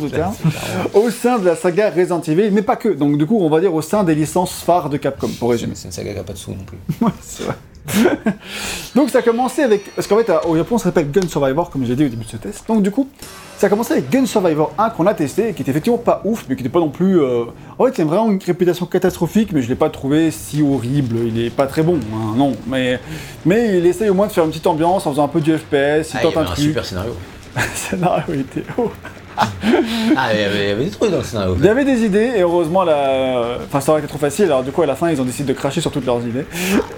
du 0.00 0.10
terme, 0.10 0.34
au 0.92 1.10
sein 1.10 1.38
de 1.38 1.46
la 1.46 1.56
saga 1.56 1.90
Resident 1.90 2.20
Evil, 2.20 2.50
mais 2.52 2.62
pas 2.62 2.76
que. 2.76 2.90
Donc, 2.90 3.16
du 3.16 3.26
coup, 3.26 3.38
on 3.40 3.48
va 3.48 3.60
dire 3.60 3.74
au 3.74 3.80
sein 3.82 4.04
des 4.04 4.14
licences 4.14 4.60
phares 4.60 4.90
de 4.90 4.98
Capcom, 4.98 5.30
pour 5.38 5.50
résumer. 5.50 5.72
C'est 5.74 5.86
une 5.86 5.92
saga 5.92 6.12
qui 6.12 6.18
a 6.18 6.24
pas 6.24 6.34
de 6.34 6.38
sous 6.38 6.50
non 6.50 6.64
plus. 6.64 6.78
Ouais, 7.00 7.12
c'est 7.22 7.44
vrai. 7.44 7.54
Donc 8.94 9.10
ça 9.10 9.18
a 9.18 9.22
commencé 9.22 9.62
avec... 9.62 9.94
Parce 9.94 10.06
qu'en 10.06 10.16
fait, 10.18 10.30
au 10.46 10.56
Japon, 10.56 10.78
ça 10.78 10.84
s'appelle 10.84 11.10
Gun 11.10 11.26
Survivor, 11.28 11.70
comme 11.70 11.84
j'ai 11.84 11.96
dit 11.96 12.04
au 12.04 12.08
début 12.08 12.24
de 12.24 12.30
ce 12.30 12.36
test. 12.36 12.64
Donc 12.68 12.82
du 12.82 12.90
coup, 12.90 13.08
ça 13.58 13.66
a 13.66 13.70
commencé 13.70 13.92
avec 13.92 14.10
Gun 14.10 14.26
Survivor 14.26 14.72
1 14.78 14.90
qu'on 14.90 15.06
a 15.06 15.14
testé, 15.14 15.48
et 15.48 15.52
qui 15.54 15.62
était 15.62 15.70
effectivement 15.70 15.98
pas 15.98 16.20
ouf, 16.24 16.44
mais 16.48 16.56
qui 16.56 16.62
n'était 16.62 16.72
pas 16.72 16.80
non 16.80 16.90
plus... 16.90 17.20
euh, 17.20 17.44
En 17.78 17.86
fait, 17.86 17.98
il 17.98 18.02
a 18.02 18.04
vraiment 18.04 18.30
une 18.30 18.38
réputation 18.44 18.86
catastrophique, 18.86 19.50
mais 19.52 19.62
je 19.62 19.68
l'ai 19.68 19.74
pas 19.74 19.90
trouvé 19.90 20.30
si 20.30 20.62
horrible. 20.62 21.16
Il 21.26 21.40
est 21.44 21.50
pas 21.50 21.66
très 21.66 21.82
bon, 21.82 21.98
hein, 22.14 22.34
non. 22.36 22.52
Mais, 22.66 23.00
mais 23.44 23.78
il 23.78 23.86
essaye 23.86 24.08
au 24.10 24.14
moins 24.14 24.26
de 24.26 24.32
faire 24.32 24.44
une 24.44 24.50
petite 24.50 24.66
ambiance 24.66 25.06
en 25.06 25.10
faisant 25.10 25.24
un 25.24 25.28
peu 25.28 25.40
du 25.40 25.56
FPS, 25.56 25.62
il 25.72 25.72
Ah, 25.74 26.02
il 26.14 26.18
y 26.18 26.22
tente 26.22 26.24
avait 26.24 26.36
un 26.36 26.40
un 26.42 26.44
truc. 26.44 26.58
super 26.58 26.84
scénario. 26.84 27.12
Le 27.56 27.62
scénario 27.74 28.34
était 28.34 28.64
haut. 28.78 28.90
Ah, 29.36 30.34
il 30.34 30.40
y 30.40 30.44
avait, 30.44 30.64
il 30.64 30.68
y 30.68 30.72
avait 30.72 30.84
des 30.84 30.90
trucs 30.90 31.10
dans 31.10 31.18
le 31.18 31.22
scénario. 31.22 31.56
Il 31.58 31.64
y 31.64 31.68
avait 31.68 31.84
des 31.84 32.04
idées, 32.04 32.32
et 32.36 32.40
heureusement, 32.40 32.84
la... 32.84 33.58
enfin, 33.64 33.80
ça 33.80 33.92
aurait 33.92 34.00
été 34.00 34.08
trop 34.08 34.18
facile, 34.18 34.46
alors 34.46 34.62
du 34.62 34.72
coup, 34.72 34.82
à 34.82 34.86
la 34.86 34.94
fin, 34.94 35.10
ils 35.10 35.20
ont 35.20 35.24
décidé 35.24 35.52
de 35.52 35.58
cracher 35.58 35.80
sur 35.80 35.90
toutes 35.90 36.06
leurs 36.06 36.20
idées. 36.26 36.46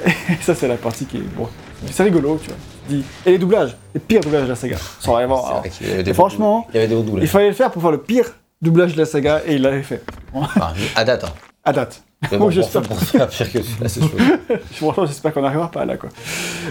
Et 0.07 0.43
ça, 0.43 0.55
c'est 0.55 0.69
la 0.69 0.77
partie 0.77 1.07
qui 1.07 1.19
est... 1.19 1.37
Bon, 1.37 1.49
c'est 1.91 2.03
rigolo, 2.03 2.41
tu 2.43 2.49
vois. 2.49 3.03
Et 3.27 3.31
les 3.31 3.39
doublages, 3.39 3.77
les 3.95 4.01
pires 4.01 4.21
doublages 4.21 4.45
de 4.45 4.49
la 4.49 4.57
saga. 4.57 4.77
Alors, 5.07 5.63
y 5.81 5.91
avait 5.91 6.03
des 6.03 6.11
Et 6.11 6.15
franchement, 6.15 6.67
il 6.71 6.77
y 6.77 6.79
avait 6.79 6.89
des 6.89 6.95
hauts 6.95 7.03
douleurs. 7.03 7.23
il 7.23 7.29
fallait 7.29 7.49
le 7.49 7.55
faire 7.55 7.71
pour 7.71 7.81
faire 7.83 7.93
le 7.93 7.99
pire 7.99 8.27
doublage 8.61 8.95
de 8.95 8.99
la 8.99 9.07
saga, 9.07 9.43
et 9.47 9.55
il 9.55 9.63
l'avait 9.63 9.83
fait. 9.83 10.03
Enfin, 10.33 10.73
à 10.97 11.05
date, 11.05 11.25
hein. 11.25 11.54
À 11.65 11.73
date. 11.73 12.03
Bon, 12.31 12.39
bon, 12.39 12.51
j'espère. 12.51 12.83
faire 12.85 13.29
pire 13.29 13.53
que 13.53 13.63
celui-là, 13.63 13.89
c'est 13.89 14.01
chaud. 14.01 14.09
Franchement, 14.73 15.07
j'espère 15.07 15.33
qu'on 15.35 15.43
n'arrivera 15.43 15.71
pas 15.71 15.85
là, 15.85 15.97
quoi. 15.97 16.09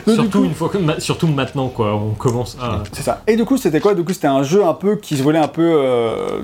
Donc, 0.07 0.15
Surtout 0.15 0.39
coup- 0.39 0.45
une 0.45 0.53
fois 0.53 0.69
que, 0.69 0.77
ma- 0.77 0.99
surtout 0.99 1.27
maintenant 1.27 1.67
quoi, 1.69 1.93
on 1.95 2.11
commence 2.11 2.57
à. 2.61 2.83
C'est 2.91 3.03
ça. 3.03 3.21
Et 3.27 3.35
du 3.35 3.45
coup, 3.45 3.57
c'était 3.57 3.79
quoi? 3.79 3.93
Du 3.95 4.03
coup, 4.03 4.13
c'était 4.13 4.27
un 4.27 4.43
jeu 4.43 4.63
un 4.65 4.73
peu 4.73 4.95
qui 4.95 5.15
se 5.17 5.23
voulait 5.23 5.39
un 5.39 5.47
peu 5.47 5.61
euh, 5.79 6.41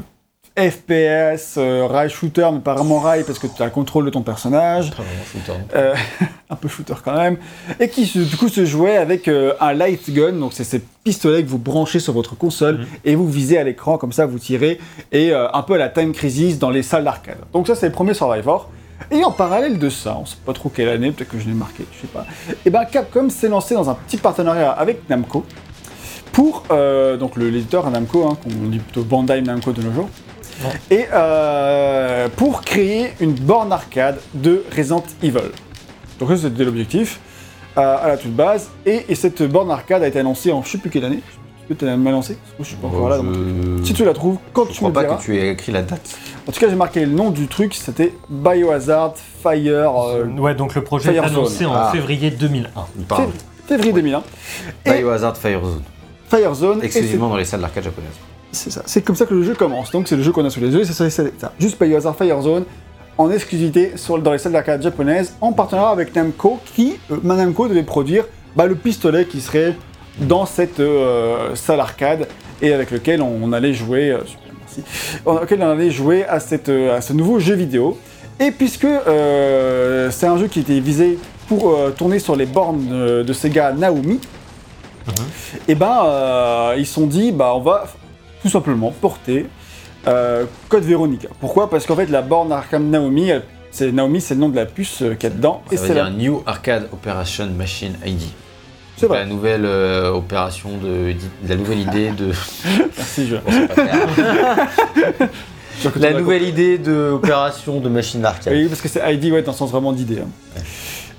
FPS, 0.60 1.56
euh, 1.58 1.88
rail 1.88 2.10
shooter, 2.10 2.50
mais 2.54 2.60
pas 2.60 2.74
vraiment 2.74 3.00
rail 3.00 3.24
parce 3.24 3.40
que 3.40 3.48
tu 3.48 3.62
as 3.62 3.66
le 3.66 3.72
contrôle 3.72 4.06
de 4.06 4.10
ton 4.10 4.22
personnage. 4.22 4.92
Pas 4.92 5.04
vraiment 5.04 5.24
shooter, 5.32 5.52
non. 5.58 5.66
Euh, 5.76 5.96
un 6.50 6.56
peu 6.56 6.68
shooter 6.68 6.96
quand 7.04 7.16
même, 7.16 7.38
et 7.80 7.90
qui 7.90 8.06
du 8.06 8.36
coup 8.36 8.50
se 8.50 8.66
jouait 8.66 8.98
avec 8.98 9.28
euh, 9.28 9.54
un 9.62 9.74
light 9.74 10.10
gun, 10.12 10.34
donc 10.34 10.54
c'est 10.54 10.64
ces 10.64 10.82
pistolets 11.04 11.44
que 11.44 11.50
vous 11.50 11.58
branchez 11.60 12.00
sur 12.00 12.14
votre 12.14 12.36
console 12.36 12.80
Mhm. 12.80 12.86
et 13.06 13.16
vous 13.16 13.28
visez 13.30 13.58
à 13.58 13.64
l'écran 13.64 13.98
comme 13.98 14.12
ça, 14.12 14.26
vous 14.26 14.40
tirez, 14.40 14.80
et 15.12 15.34
un 15.34 15.62
peu 15.62 15.76
à 15.76 15.78
la 15.78 15.90
Time 15.90 16.12
Crisis 16.12 16.60
dans 16.60 16.70
les 16.70 16.84
salles 16.84 17.04
d'arcade. 17.04 17.38
Donc 17.54 17.68
ça 17.68 17.76
c'est 17.76 17.88
le 17.88 17.92
premier 17.94 18.14
Survivor. 18.14 18.70
Et 19.12 19.24
en 19.24 19.32
parallèle 19.32 19.80
de 19.80 19.90
ça, 19.90 20.18
on 20.22 20.26
sait 20.26 20.36
pas 20.46 20.52
trop 20.54 20.68
quelle 20.70 20.90
année, 20.90 21.12
peut-être 21.12 21.30
que 21.30 21.40
je 21.40 21.46
l'ai 21.48 21.54
marqué, 21.54 21.86
je 21.94 22.02
sais 22.02 22.08
pas. 22.08 22.26
Et 22.66 22.70
ben 22.70 22.84
Capcom 22.86 23.30
s'est 23.30 23.48
lancé 23.48 23.74
dans 23.76 23.90
un 23.90 23.96
petit 23.96 24.18
partenariat 24.18 24.72
avec 24.72 25.10
Namco 25.10 25.46
pour 26.34 26.64
donc 27.20 27.38
l'éditeur 27.38 27.90
Namco, 27.90 28.28
hein, 28.28 28.38
qu'on 28.44 28.68
dit 28.68 28.80
plutôt 28.80 29.04
Bandai 29.04 29.42
Namco 29.42 29.72
de 29.72 29.82
nos 29.82 29.94
jours. 29.94 30.10
Ouais. 30.64 30.80
Et 30.98 31.06
euh, 31.14 32.28
pour 32.36 32.62
créer 32.62 33.14
une 33.20 33.34
borne 33.34 33.72
arcade 33.72 34.20
de 34.34 34.64
Resident 34.76 35.04
Evil. 35.24 35.52
Donc 36.20 36.30
ça 36.30 36.38
c'était 36.38 36.64
l'objectif 36.66 37.20
euh, 37.78 37.98
à 38.02 38.08
la 38.10 38.18
toute 38.18 38.36
base. 38.36 38.70
Et, 38.86 39.06
et 39.10 39.16
cette 39.16 39.42
borne 39.44 39.72
arcade 39.72 40.04
a 40.04 40.08
été 40.08 40.20
annoncée 40.20 40.52
en 40.52 40.64
je 40.64 40.70
sais 40.72 40.78
plus 40.78 40.90
quelle 40.90 41.06
année. 41.06 41.20
Je 41.70 41.76
sais 41.86 41.98
mal 41.98 42.14
lancé? 42.14 42.36
Je 42.60 42.64
suis 42.64 42.76
pas 42.78 42.88
encore 42.88 43.10
là. 43.10 43.18
donc- 43.18 43.28
je... 43.80 43.84
Si 43.86 43.94
tu 43.94 44.04
la 44.04 44.14
trouves, 44.14 44.38
quand 44.54 44.66
je 44.66 44.72
tu 44.72 44.84
me 44.84 44.90
crois 44.90 45.04
pas 45.04 45.08
diras. 45.08 45.18
que 45.18 45.24
tu 45.24 45.38
aies 45.38 45.50
écrit 45.52 45.72
la 45.72 45.84
date. 45.84 46.18
En 46.48 46.52
tout 46.52 46.60
cas, 46.60 46.68
j'ai 46.68 46.76
marqué 46.76 47.02
le 47.06 47.12
nom 47.12 47.30
du 47.30 47.48
truc, 47.48 47.76
c'était 47.76 48.12
Biohazard 48.28 49.14
Fire. 49.44 49.94
euh, 50.10 50.26
Ouais, 50.40 50.56
donc 50.56 50.74
le 50.74 50.84
projet 50.84 51.14
est 51.14 51.20
annoncé 51.20 51.68
en 51.68 51.74
Ah. 51.76 51.90
février 51.94 52.32
2001. 52.32 52.70
Pardon. 53.08 53.26
fév- 53.28 53.68
février 53.68 53.94
2001. 53.94 54.24
Et 54.86 54.92
Biohazard 54.94 55.38
Firezone. 55.38 55.84
Firezone. 56.28 56.80
Exclusivement 56.82 57.30
dans 57.30 57.38
les 57.38 57.46
salles 57.46 57.62
d'arcade 57.62 57.84
japonaises. 57.84 58.10
C'est 58.51 58.72
ça, 58.72 58.81
c'est 58.86 59.01
comme 59.01 59.16
ça 59.16 59.25
que 59.25 59.34
le 59.34 59.44
jeu 59.44 59.54
commence. 59.54 59.92
Donc 59.92 60.07
c'est 60.07 60.16
le 60.16 60.24
jeu 60.24 60.31
qu'on 60.31 60.46
a 60.46 60.50
sous 60.50 60.60
les 60.60 60.69
yeux, 60.69 60.81
et 60.81 60.86
c'est 60.86 60.94
ça, 60.94 61.10
c'est 61.10 61.40
ça. 61.40 61.54
Juste 61.60 61.81
Biohazard 61.81 62.16
Firezone 62.16 62.66
en 63.18 63.30
exclusivité 63.31 63.94
sur, 63.96 64.18
dans 64.19 64.31
les 64.31 64.38
salles 64.38 64.54
d'arcade 64.54 64.81
japonaises 64.81 65.34
en 65.42 65.51
partenariat 65.51 65.92
avec 65.92 66.16
Namco 66.16 66.60
qui, 66.74 66.98
euh, 67.12 67.18
Namco 67.22 67.68
devait 67.68 67.84
produire 67.84 68.25
bah, 68.56 68.66
le 68.66 68.75
pistolet 68.75 69.25
qui 69.25 69.42
serait 69.42 69.75
dans 70.19 70.46
cette 70.46 70.80
euh, 70.80 71.54
salle 71.56 71.80
arcade 71.80 72.28
et 72.62 72.74
avec 72.74 72.92
lequel 72.92 73.22
on, 73.22 73.40
on 73.44 73.54
allait 73.54 73.74
jouer, 73.74 74.12
euh, 74.12 74.25
super, 74.25 74.51
merci, 74.57 74.84
dans 75.25 75.40
lequel 75.40 75.62
on 75.62 75.69
allait 75.69 75.92
jouer 75.92 76.25
à, 76.25 76.40
cette, 76.40 76.69
euh, 76.69 76.98
à 76.98 77.01
ce 77.01 77.13
nouveau 77.13 77.40
jeu 77.40 77.56
vidéo. 77.56 77.98
Et 78.40 78.51
puisque 78.51 78.88
c'est 78.88 80.28
un 80.28 80.38
jeu 80.38 80.48
qui 80.48 80.62
était 80.62 80.80
visé 80.80 81.19
pour 81.50 81.78
tourner 81.98 82.19
sur 82.19 82.38
les 82.38 82.46
bornes 82.46 82.88
de, 82.88 83.22
de 83.24 83.34
Sega 83.34 83.74
Naomi, 83.74 84.22
et 85.68 85.75
ben 85.75 86.04
euh, 86.06 86.75
ils 86.78 86.86
se 86.86 86.94
sont 86.94 87.07
dit 87.07 87.31
bah 87.31 87.54
on 87.56 87.62
va 87.62 87.88
tout 88.41 88.50
simplement 88.50 88.91
porter 88.91 89.47
euh, 90.07 90.45
Code 90.69 90.83
Veronica. 90.83 91.27
Pourquoi? 91.39 91.69
Parce 91.69 91.86
qu'en 91.86 91.95
fait 91.95 92.07
la 92.07 92.21
borne 92.21 92.51
Arkham 92.51 92.89
Naomi, 92.89 93.31
c'est 93.71 93.91
Naomi 93.91 94.21
c'est 94.21 94.33
le 94.36 94.39
nom 94.39 94.50
de 94.50 94.56
la 94.56 94.65
puce 94.65 95.01
euh, 95.01 95.13
qu'il 95.15 95.30
y 95.30 95.31
a 95.31 95.36
dedans 95.36 95.62
et 95.71 95.75
Ça 95.77 95.81
veut 95.83 95.88
c'est 95.89 95.94
la... 95.95 96.09
New 96.09 96.41
Arcade 96.45 96.88
Operation 96.91 97.47
Machine 97.47 97.94
ID. 98.06 98.21
C'est 98.97 99.07
La 99.07 99.15
vrai. 99.19 99.25
nouvelle 99.27 99.65
euh, 99.65 100.12
opération 100.12 100.71
de, 100.77 101.13
la 101.47 101.56
nouvelle 101.56 101.80
idée 101.80 102.12
de. 102.12 102.31
Merci 102.97 103.27
je. 103.27 103.36
Bon, 103.38 103.68
pas 103.68 103.74
clair. 103.74 105.30
la 105.95 106.13
nouvelle 106.13 106.44
idée 106.44 106.77
d'opération 106.77 107.80
de 107.80 107.88
machine 107.88 108.19
d'arcade. 108.19 108.53
Oui, 108.53 108.68
parce 108.68 108.81
que 108.81 108.89
c'est 108.89 109.01
ID, 109.13 109.31
ouais, 109.31 109.41
dans 109.41 109.53
le 109.53 109.57
sens 109.57 109.71
vraiment 109.71 109.94
d'idée. 109.94 110.19
hein. 110.19 110.62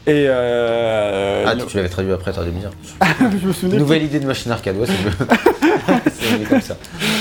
Et 0.06 0.24
euh, 0.28 1.44
Ah, 1.46 1.54
tu, 1.56 1.66
tu 1.66 1.76
l'avais 1.76 1.88
traduit 1.88 2.12
après, 2.12 2.32
t'aurais 2.32 2.46
dû 2.46 2.52
me 2.52 2.60
dire. 2.60 2.70
je 3.42 3.46
me 3.46 3.52
souvenais. 3.52 3.76
Nouvelle 3.78 4.02
idée 4.02 4.18
de 4.20 4.26
machine 4.26 4.50
arcade, 4.50 4.76
ouais, 4.78 4.86
c'est 4.86 5.04
mieux. 6.38 6.46
comme 6.48 6.60
ça. 6.60 6.76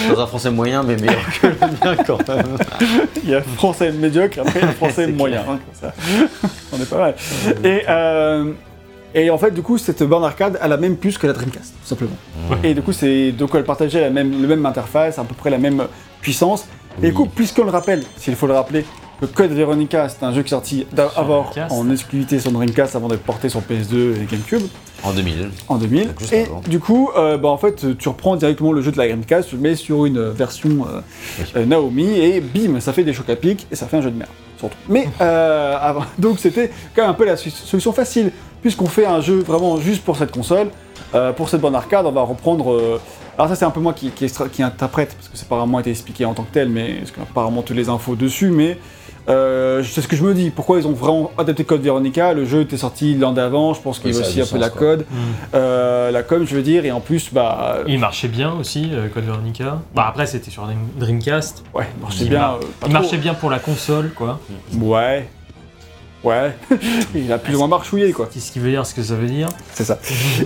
Dans 0.09 0.19
un 0.21 0.27
français 0.27 0.49
moyen, 0.49 0.83
mais 0.83 0.95
meilleur 0.95 1.19
que 1.41 1.47
le 1.47 1.53
mien 1.83 1.95
quand 2.07 2.27
même. 2.29 2.57
Il 3.23 3.29
y 3.29 3.35
a 3.35 3.41
français 3.41 3.92
médiocre, 3.92 4.39
après 4.39 4.59
il 4.61 4.65
y 4.65 4.69
a 4.69 4.71
français 4.73 5.07
moyen. 5.07 5.42
hein, 5.49 5.59
ça. 5.73 5.94
On 6.71 6.77
est 6.81 6.89
pas 6.89 6.97
mal. 6.97 7.15
Et, 7.63 7.83
euh, 7.89 8.51
et 9.13 9.30
en 9.30 9.37
fait, 9.37 9.51
du 9.51 9.61
coup, 9.61 9.77
cette 9.77 10.04
borne 10.04 10.23
arcade 10.23 10.57
a 10.61 10.68
la 10.68 10.77
même 10.77 10.95
puce 10.95 11.18
que 11.18 11.27
la 11.27 11.33
Dreamcast, 11.33 11.73
tout 11.81 11.87
simplement. 11.87 12.15
Et 12.63 12.73
du 12.73 12.81
coup, 12.81 12.94
c'est 12.94 13.31
donc 13.33 13.51
elle 13.56 13.63
partageait 13.65 14.01
la 14.01 14.09
même 14.09 14.65
interface, 14.65 15.19
à 15.19 15.23
peu 15.23 15.35
près 15.35 15.49
la 15.49 15.57
même 15.57 15.83
puissance. 16.21 16.65
Et 17.04 17.07
du 17.07 17.13
coup, 17.13 17.25
puisqu'on 17.25 17.63
le 17.65 17.71
rappelle, 17.71 18.04
s'il 18.18 18.35
faut 18.35 18.47
le 18.47 18.54
rappeler, 18.54 18.85
que 19.19 19.26
Code 19.26 19.52
Veronica, 19.52 20.07
c'est 20.09 20.23
un 20.23 20.33
jeu 20.33 20.42
qui 20.42 20.47
est 20.47 20.49
sorti 20.57 20.85
d'abord 20.94 21.52
en 21.69 21.90
exclusivité 21.92 22.40
sur 22.40 22.52
Dreamcast 22.52 22.95
avant 22.95 23.07
d'être 23.07 23.23
porté 23.23 23.49
sur 23.49 23.61
PS2 23.61 24.21
et 24.21 24.26
GameCube 24.30 24.61
En 25.04 25.11
2000. 25.11 25.49
en 25.68 25.76
2000. 25.78 26.07
Donc 26.07 26.19
juste 26.19 26.33
Et 26.33 26.44
avant. 26.45 26.61
du 26.68 26.80
coup, 26.80 27.09
euh, 27.18 27.38
bah, 27.38 27.49
en 27.49 27.57
fait, 27.57 27.97
tu 27.97 28.09
reprends 28.09 28.35
directement 28.35 28.71
le 28.71 28.81
jeu 28.81 28.92
de 28.92 28.97
la 28.97 29.07
Dreamcast, 29.07 29.49
tu 29.49 29.56
le 29.56 29.61
mets 29.61 29.76
sur 29.76 30.06
une 30.06 30.18
euh, 30.18 30.31
version 30.31 30.69
euh, 30.88 31.02
Oui. 31.40 31.45
euh, 31.56 31.66
Naomi 31.66 32.18
et 32.19 32.40
bim, 32.42 32.80
ça 32.80 32.94
fait 32.94 33.04
des 33.04 33.14
chocs 33.14 33.30
à 33.30 33.35
pic 33.35 33.68
et 33.71 33.76
ça 33.76 33.88
fait 33.88 33.97
un 33.97 34.02
jeu 34.02 34.11
de 34.11 34.18
merde. 34.18 34.31
Surtout. 34.57 34.76
Mais 34.88 35.07
euh, 35.21 35.78
avant- 35.80 36.06
donc 36.18 36.40
c'était 36.40 36.71
quand 36.95 37.02
même 37.04 37.11
un 37.11 37.16
peu 37.16 37.26
la 37.26 37.35
solution 37.38 37.92
facile, 37.94 38.31
puisqu'on 38.61 38.88
fait 38.88 39.06
un 39.06 39.21
jeu 39.21 39.40
vraiment 39.40 39.78
juste 39.78 40.04
pour 40.04 40.18
cette 40.18 40.31
console, 40.31 40.68
euh, 41.16 41.31
pour 41.33 41.49
cette 41.49 41.61
borne 41.61 41.76
arcade, 41.76 42.06
on 42.06 42.11
va 42.11 42.21
reprendre. 42.21 42.73
euh, 42.73 42.99
alors 43.38 43.47
ça 43.49 43.56
c'est 43.56 43.66
un 43.66 43.71
peu 43.71 43.80
moi 43.80 43.94
qui, 43.94 44.09
qui, 44.11 44.26
extra- 44.26 44.49
qui 44.49 44.61
interprète, 44.64 45.14
parce 45.16 45.30
que 45.30 45.38
c'est 45.38 45.47
pas 45.47 45.57
vraiment 45.57 45.80
été 45.80 45.90
expliqué 45.92 46.26
en 46.26 46.33
tant 46.33 46.44
que 46.44 46.52
tel, 46.54 46.68
mais 46.69 46.95
parce 46.99 47.11
qu'on 47.11 47.21
a 47.21 47.26
pas 47.26 47.44
vraiment 47.44 47.61
toutes 47.61 47.78
les 47.78 47.88
infos 47.88 48.16
dessus, 48.16 48.49
mais 48.49 48.78
euh, 49.30 49.83
c'est 49.83 50.02
ce 50.02 50.07
que 50.07 50.16
je 50.16 50.24
me 50.24 50.33
dis. 50.33 50.50
Pourquoi 50.50 50.80
ils 50.80 50.88
ont 50.88 50.94
vraiment 50.94 51.31
adapté 51.38 51.64
Code 51.64 51.81
Veronica? 51.81 52.33
Le 52.33 52.45
jeu 52.45 52.62
était 52.62 52.78
sorti 52.78 53.16
l'an 53.16 53.31
d'avant, 53.31 53.74
je 53.74 53.81
pense 53.81 54.00
qu'il 54.00 54.12
y 54.12 54.14
Oui, 54.14 54.19
a 54.19 54.24
ça 54.24 54.28
a 54.28 54.31
aussi 54.31 54.42
un 54.42 54.45
peu 54.45 54.57
la 54.59 54.69
quoi. 54.69 54.80
code, 54.80 55.00
Mm. 55.02 55.16
euh, 55.56 56.12
la 56.12 56.24
com 56.24 56.45
je 56.48 56.56
veux 56.56 56.62
dire, 56.62 56.86
et 56.86 56.92
en 56.92 57.00
plus 57.00 57.31
bah 57.33 57.80
Il 57.88 58.00
marchait 58.00 58.28
bien 58.28 58.52
aussi, 58.54 58.90
euh, 58.92 59.07
Code 59.09 59.26
Veronica. 59.26 59.80
Bah 59.95 60.06
après, 60.09 60.26
c'était 60.26 60.52
sur 60.52 60.64
Dream- 60.64 60.88
Dreamcast. 60.98 61.64
ouais, 61.74 61.88
il 61.98 62.02
marchait 62.02 62.24
Il 62.24 62.30
bien. 62.30 62.40
mar- 62.40 62.56
euh, 62.62 62.86
Il 62.88 62.92
marchait 62.94 63.18
bien 63.18 63.33
pour 63.33 63.50
la 63.50 63.59
console, 63.59 64.12
quoi. 64.16 64.40
Ouais. 64.81 65.28
Ouais. 66.24 66.54
il 67.16 67.31
a 67.31 67.38
plus 67.38 67.56
ou 67.56 67.59
moins 67.59 67.68
marchouillé 67.69 68.12
quoi. 68.12 68.28
Qu'est-ce 68.31 68.52
qui 68.52 68.59
veut 68.59 68.71
dire 68.71 68.86
ce 68.86 68.94
que 68.94 69.02
ça 69.04 69.16
veut 69.16 69.28
dire 69.28 69.48
C'est 69.74 69.86
ça. 69.86 70.00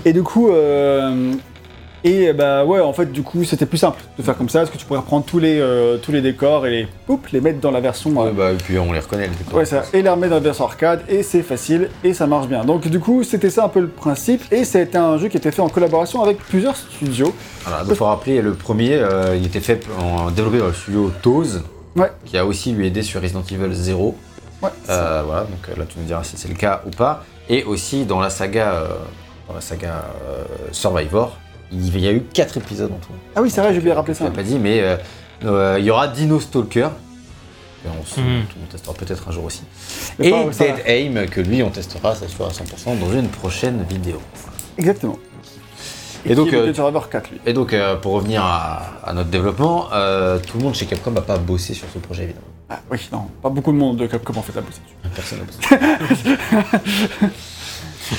Et 0.06 0.14
du 0.14 0.22
coup, 0.22 0.50
euh, 0.52 1.34
et 2.04 2.34
bah 2.34 2.66
ouais, 2.66 2.80
en 2.80 2.92
fait, 2.94 3.12
du 3.12 3.24
coup, 3.24 3.44
c'était 3.44 3.66
plus 3.66 3.78
simple 3.78 4.02
de 4.18 4.24
faire 4.24 4.38
comme 4.38 4.50
ça, 4.50 4.60
parce 4.60 4.72
que 4.72 4.78
tu 4.78 4.86
pourrais 4.86 5.00
reprendre 5.00 5.26
tous 5.26 5.40
les, 5.40 5.60
euh, 5.60 5.98
tous 5.98 6.12
les 6.12 6.22
décors 6.22 6.66
et 6.68 6.70
les, 6.72 6.88
les 7.32 7.42
mettre 7.42 7.60
dans 7.60 7.72
la 7.72 7.80
version. 7.80 8.12
euh, 8.22 8.26
Ouais, 8.26 8.32
bah, 8.32 8.52
et 8.52 8.56
puis 8.56 8.78
on 8.78 8.92
les 8.92 9.00
reconnaît, 9.00 9.28
les 9.28 9.36
décors. 9.36 9.56
Ouais, 9.60 9.66
ça, 9.66 9.84
et 9.94 10.02
les 10.02 10.10
remettre 10.10 10.30
dans 10.32 10.36
la 10.38 10.42
version 10.42 10.66
arcade, 10.66 11.02
et 11.08 11.24
c'est 11.24 11.42
facile, 11.44 11.90
et 12.04 12.14
ça 12.14 12.28
marche 12.28 12.48
bien. 12.48 12.64
Donc, 12.66 12.88
du 12.88 13.00
coup, 13.00 13.24
c'était 13.24 13.50
ça 13.50 13.66
un 13.66 13.70
peu 13.70 13.80
le 13.80 13.88
principe, 13.88 14.42
et 14.52 14.66
c'était 14.66 14.98
un 14.98 15.18
jeu 15.18 15.28
qui 15.30 15.38
était 15.38 15.52
fait 15.52 15.62
en 15.62 15.70
collaboration 15.70 16.22
avec 16.24 16.38
plusieurs 16.40 16.76
studios. 16.76 17.34
Voilà, 17.66 17.84
donc 17.84 17.96
faut 17.96 18.06
rappeler, 18.06 18.42
le 18.42 18.54
premier, 18.54 18.96
euh, 18.96 19.36
il 19.38 19.46
était 19.46 19.60
fait 19.62 19.82
en 20.02 20.30
développé 20.32 20.60
dans 20.60 20.68
le 20.68 20.74
studio 20.74 21.12
Toz, 21.22 21.64
Ouais. 21.96 22.12
qui 22.26 22.38
a 22.38 22.46
aussi 22.46 22.72
lui 22.72 22.88
aidé 22.88 23.04
sur 23.04 23.22
Resident 23.22 23.44
Evil 23.52 23.72
0. 23.74 24.16
Ouais, 24.64 24.70
Euh, 24.90 25.22
voilà, 25.26 25.42
donc 25.42 25.60
euh, 25.70 25.80
là 25.80 25.86
tu 25.88 26.00
nous 26.00 26.06
diras 26.06 26.24
si 26.24 26.38
c'est 26.38 26.48
le 26.48 26.56
cas 26.56 26.82
ou 26.88 26.90
pas. 26.90 27.24
Et 27.50 27.64
aussi 27.66 28.06
dans 28.06 28.20
la 28.20 28.30
saga, 28.30 28.72
euh, 28.74 28.88
dans 29.48 29.54
la 29.56 29.62
saga 29.62 30.06
euh, 30.28 30.44
Survivor, 30.72 31.38
il 31.74 32.00
y 32.00 32.08
a 32.08 32.12
eu 32.12 32.22
4 32.34 32.58
épisodes 32.58 32.92
en 32.92 32.96
tout. 32.98 33.12
Ah 33.36 33.42
oui, 33.42 33.50
c'est 33.50 33.62
vrai, 33.62 33.72
j'ai 33.74 33.80
oublié 33.80 33.92
de 33.94 33.98
rappeler 33.98 34.14
Je 34.14 34.20
ça. 34.20 34.26
l'ai 34.26 34.32
pas 34.32 34.44
dit, 34.44 34.60
mais 34.60 34.80
euh, 34.82 34.98
euh, 35.46 35.76
il 35.80 35.86
y 35.86 35.90
aura 35.92 36.08
Dino 36.08 36.40
Stalker. 36.40 36.90
Et 37.86 37.90
on, 38.02 38.06
se- 38.06 38.20
on 38.22 38.66
testera 38.72 38.94
peut-être 38.94 39.28
un 39.28 39.32
jour 39.34 39.44
aussi. 39.44 39.64
Mais 40.18 40.28
Et 40.28 40.32
pas- 40.32 40.44
Dead 40.46 40.76
va. 40.78 40.90
Aim, 40.90 41.26
que 41.30 41.42
lui, 41.42 41.62
on 41.64 41.70
testera, 41.70 42.16
ça 42.16 42.28
sûr 42.30 42.46
à 42.46 42.50
100% 42.50 42.98
dans 43.00 43.12
une 43.12 43.28
prochaine 43.28 43.84
vidéo. 43.90 44.22
Exactement. 44.78 45.18
Et 46.26 46.34
donc, 46.36 46.48
qui 46.48 46.56
est 46.56 46.58
le 46.60 46.64
euh, 46.64 46.66
Dead 46.68 46.76
Survivor 46.76 47.10
4, 47.10 47.30
lui. 47.32 47.42
Et 47.46 47.52
donc, 47.52 47.74
euh, 47.74 47.98
pour 47.98 48.14
revenir 48.14 48.42
à, 48.42 48.84
à 49.04 49.12
notre 49.12 49.30
développement, 49.30 49.90
euh, 49.92 50.40
tout 50.40 50.58
le 50.60 50.64
monde 50.64 50.76
chez 50.76 50.86
Capcom 50.86 51.12
n'a 51.12 51.20
pas 51.20 51.38
bossé 51.38 51.74
sur 51.74 51.88
ce 51.94 52.00
projet, 52.00 52.24
évidemment. 52.24 52.48
Ah 52.70 52.80
oui, 52.90 52.98
non, 53.12 53.26
pas 53.42 53.50
beaucoup 53.50 53.74
de 53.74 53.78
monde 53.78 53.98
de 53.98 54.08
Capcom 54.08 54.34
en 54.38 54.42
fait 54.42 54.54
bosser 54.54 54.80
dessus. 54.80 55.14
Personne 55.14 55.40
n'a 55.40 55.46
bossé. 55.46 57.30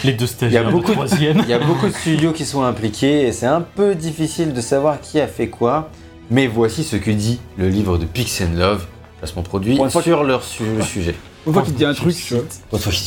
Les 0.02 0.12
deux 0.12 0.26
stagiaires, 0.26 0.62
Il 0.62 0.64
y 0.64 0.68
a 0.68 0.70
beaucoup 0.72 0.92
troisième. 0.92 1.38
Il 1.40 1.48
y 1.48 1.52
a 1.52 1.58
beaucoup 1.58 1.86
de 1.86 1.92
studios 1.92 2.32
qui 2.32 2.44
sont 2.44 2.62
impliqués 2.64 3.26
et 3.26 3.32
c'est 3.32 3.46
un 3.46 3.60
peu 3.60 3.94
difficile 3.94 4.52
de 4.52 4.60
savoir 4.60 5.00
qui 5.00 5.20
a 5.20 5.26
fait 5.26 5.48
quoi. 5.48 5.90
Mais 6.30 6.46
voici 6.46 6.84
ce 6.84 6.96
que 6.96 7.10
dit 7.10 7.38
le 7.58 7.68
livre 7.68 7.98
de 7.98 8.06
Pix 8.06 8.40
and 8.40 8.56
Love, 8.58 8.86
placement 9.18 9.42
produit, 9.42 9.76
fois 9.90 10.02
sur 10.02 10.24
leur 10.24 10.42
su- 10.42 10.62
le 10.76 10.82
sujet. 10.82 11.14
Une 11.46 11.52
fois 11.52 11.62
qu'il 11.62 11.74
te 11.74 11.78
dit 11.78 11.84
un 11.84 11.92
truc, 11.94 12.16
je 12.16 12.36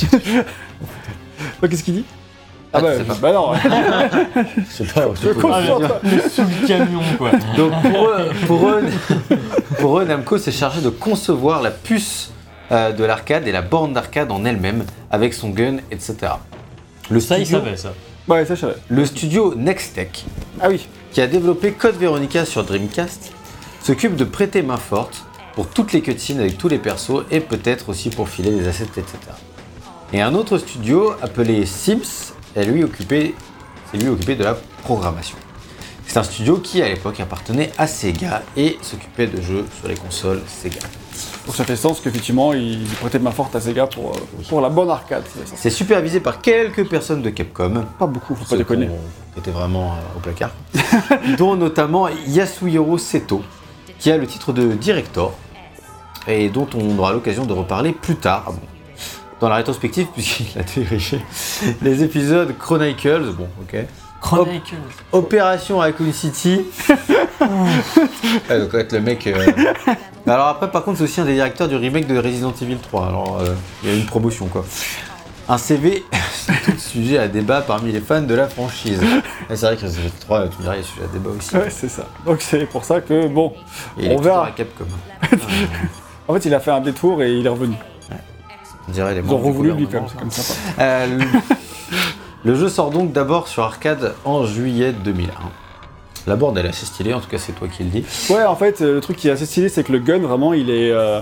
Qu'est-ce 1.67 1.83
qu'il 1.83 1.95
dit? 1.95 2.05
Ah 2.73 2.79
Ah, 2.79 2.81
bah, 2.81 2.97
sais 2.97 3.03
pas. 3.05 3.15
bah 3.21 3.33
non, 3.33 3.53
sais 4.69 4.83
pas, 4.83 5.07
je 5.19 5.27
je 5.29 5.33
compte 5.33 5.51
pas 5.51 5.63
sur 5.65 5.79
dire. 5.79 5.87
toi. 5.87 6.01
Sous 6.29 6.41
le 6.43 6.67
camion, 6.67 6.99
quoi. 7.17 7.31
Donc 7.55 7.71
pour 7.81 8.07
eux, 8.09 8.29
pour 8.45 8.69
eux, 8.69 8.83
pour 9.79 9.99
eux, 9.99 10.05
Namco 10.05 10.37
s'est 10.37 10.51
chargé 10.51 10.81
de 10.81 10.89
concevoir 10.89 11.61
la 11.61 11.71
puce 11.71 12.31
euh, 12.71 12.91
de 12.91 13.03
l'arcade 13.05 13.47
et 13.47 13.51
la 13.51 13.61
borne 13.61 13.93
d'arcade 13.93 14.31
en 14.31 14.43
elle-même, 14.45 14.83
avec 15.09 15.33
son 15.33 15.49
gun, 15.49 15.77
etc. 15.91 16.15
Le 17.09 17.19
Ça, 17.19 17.37
il 17.37 17.45
studio, 17.45 17.63
savait, 17.63 17.77
ça. 17.77 17.93
Ouais, 18.27 18.45
ça 18.45 18.55
je 18.55 18.61
savais. 18.61 18.75
le 18.89 19.05
studio 19.05 19.55
Nextech, 19.55 20.25
Ah 20.59 20.67
oui, 20.69 20.87
qui 21.11 21.21
a 21.21 21.27
développé 21.27 21.71
Code 21.71 21.95
Veronica 21.95 22.45
sur 22.45 22.63
Dreamcast, 22.63 23.31
s'occupe 23.81 24.15
de 24.15 24.25
prêter 24.25 24.61
main 24.61 24.77
forte 24.77 25.23
pour 25.53 25.67
toutes 25.67 25.93
les 25.93 26.01
cutscenes 26.01 26.39
avec 26.39 26.57
tous 26.57 26.67
les 26.67 26.77
persos 26.77 27.23
et 27.31 27.39
peut-être 27.39 27.89
aussi 27.89 28.09
pour 28.09 28.27
filer 28.29 28.51
les 28.51 28.67
assets, 28.67 28.83
etc. 28.97 29.17
Et 30.13 30.21
un 30.21 30.33
autre 30.35 30.57
studio 30.57 31.13
appelé 31.21 31.65
Sims 31.65 32.33
est 32.55 32.65
lui 32.65 32.83
occupé, 32.83 33.35
c'est 33.91 33.97
lui 33.97 34.09
occupé 34.09 34.35
de 34.35 34.43
la 34.43 34.57
programmation. 34.83 35.37
C'est 36.05 36.17
un 36.17 36.23
studio 36.23 36.57
qui 36.57 36.81
à 36.81 36.87
l'époque 36.87 37.19
appartenait 37.19 37.71
à 37.77 37.87
Sega 37.87 38.43
et 38.55 38.77
s'occupait 38.81 39.27
de 39.27 39.41
jeux 39.41 39.65
sur 39.79 39.87
les 39.87 39.95
consoles 39.95 40.41
Sega. 40.47 40.79
Donc 41.47 41.55
ça 41.55 41.63
fait 41.63 41.77
sens 41.77 42.01
qu'effectivement 42.01 42.51
il 42.53 42.83
prêtait 42.99 43.19
de 43.19 43.23
main 43.23 43.31
forte 43.31 43.55
à 43.55 43.61
Sega 43.61 43.87
pour, 43.87 44.11
euh, 44.11 44.19
pour 44.49 44.59
la 44.59 44.67
bonne 44.67 44.89
arcade. 44.89 45.23
C'est 45.55 45.69
supervisé 45.69 46.19
par 46.19 46.41
quelques 46.41 46.85
personnes 46.89 47.21
de 47.21 47.29
Capcom, 47.29 47.85
Pas 47.97 48.05
beaucoup, 48.05 48.35
faut 48.35 48.43
pas 48.43 48.57
déconner. 48.57 48.89
qui 49.33 49.39
étaient 49.39 49.51
vraiment 49.51 49.93
euh, 49.93 50.17
au 50.17 50.19
placard, 50.19 50.51
dont 51.37 51.55
notamment 51.55 52.09
Yasuhiro 52.27 52.97
Seto, 52.97 53.41
qui 53.97 54.11
a 54.11 54.17
le 54.17 54.27
titre 54.27 54.51
de 54.51 54.73
director 54.73 55.33
et 56.27 56.49
dont 56.49 56.67
on 56.75 56.99
aura 56.99 57.13
l'occasion 57.13 57.45
de 57.45 57.53
reparler 57.53 57.93
plus 57.93 58.17
tard. 58.17 58.43
Ah 58.47 58.51
bon, 58.51 58.59
Dans 59.39 59.47
la 59.47 59.55
rétrospective, 59.55 60.07
puisqu'il 60.13 60.59
a 60.59 60.63
dirigé 60.63 61.21
les 61.81 62.03
épisodes 62.03 62.53
Chronicles, 62.59 63.31
bon, 63.37 63.47
ok. 63.61 63.85
Chronicles. 64.21 64.75
Opération 65.11 65.77
Raccoon 65.77 66.11
City. 66.11 66.61
ouais, 67.41 68.59
donc 68.59 68.73
être 68.73 68.91
le 68.93 69.01
mec. 69.01 69.25
euh, 69.27 69.45
Alors 70.27 70.47
après, 70.47 70.69
par 70.71 70.83
contre, 70.83 70.97
c'est 70.97 71.03
aussi 71.05 71.21
un 71.21 71.25
des 71.25 71.35
directeurs 71.35 71.67
du 71.67 71.75
remake 71.75 72.07
de 72.07 72.17
Resident 72.17 72.53
Evil 72.61 72.77
3. 72.77 73.07
Alors, 73.07 73.39
euh, 73.41 73.53
il 73.83 73.89
y 73.89 73.93
a 73.93 73.95
une 73.95 74.05
promotion 74.05 74.47
quoi. 74.47 74.65
Un 75.49 75.57
CV, 75.57 76.03
c'est 76.33 76.61
tout 76.63 76.77
sujet 76.77 77.17
à 77.19 77.27
débat 77.29 77.61
parmi 77.61 77.91
les 77.93 78.01
fans 78.01 78.21
de 78.21 78.33
la 78.35 78.47
franchise. 78.49 78.99
Et 79.49 79.55
c'est 79.55 79.65
vrai 79.65 79.77
que 79.77 79.83
Resident 79.83 80.01
Evil 80.03 80.11
3, 80.19 80.47
tu 80.49 80.57
me 80.57 80.61
dirais, 80.63 80.75
il 80.77 80.81
y 80.81 80.83
a 80.83 80.87
sujet 80.87 81.03
à 81.03 81.07
débat 81.13 81.29
aussi. 81.37 81.55
Ouais, 81.55 81.69
c'est 81.69 81.89
ça. 81.89 82.03
Donc 82.25 82.41
c'est 82.41 82.65
pour 82.65 82.83
ça 82.83 82.99
que, 83.01 83.27
bon, 83.27 83.53
Et 83.99 84.09
on 84.13 84.19
verra. 84.19 84.47
à 84.47 84.51
Capcom. 84.51 84.85
en 86.27 86.33
fait 86.33 86.45
il 86.45 86.53
a 86.53 86.59
fait 86.59 86.71
un 86.71 86.81
détour 86.81 87.21
et 87.23 87.31
il 87.31 87.45
est 87.45 87.49
revenu. 87.49 87.75
On 88.89 88.91
dirait 88.91 89.13
les 89.15 89.21
Ils 89.21 89.31
ont 89.33 89.37
revoulu 89.37 89.71
lui 89.73 89.85
quand 89.87 89.99
même, 90.01 90.09
c'est 90.09 90.17
comme 90.19 90.31
ça. 90.31 90.53
Euh, 90.79 91.19
le... 92.47 92.55
jeu 92.55 92.69
sort 92.69 92.91
donc 92.91 93.11
d'abord 93.11 93.47
sur 93.47 93.63
arcade 93.63 94.13
en 94.25 94.45
juillet 94.45 94.93
2001. 94.93 95.29
La 96.27 96.35
board 96.35 96.57
elle 96.57 96.65
est 96.65 96.69
assez 96.69 96.85
stylée, 96.85 97.13
en 97.13 97.19
tout 97.19 97.29
cas 97.29 97.37
c'est 97.37 97.53
toi 97.53 97.67
qui 97.67 97.83
le 97.83 97.89
dis. 97.89 98.05
Ouais, 98.29 98.43
en 98.43 98.55
fait, 98.55 98.81
euh, 98.81 98.95
le 98.95 99.01
truc 99.01 99.17
qui 99.17 99.27
est 99.29 99.31
assez 99.31 99.45
stylé, 99.45 99.69
c'est 99.69 99.83
que 99.83 99.93
le 99.93 99.99
gun, 99.99 100.19
vraiment, 100.19 100.53
il 100.53 100.69
est, 100.69 100.91
euh, 100.91 101.21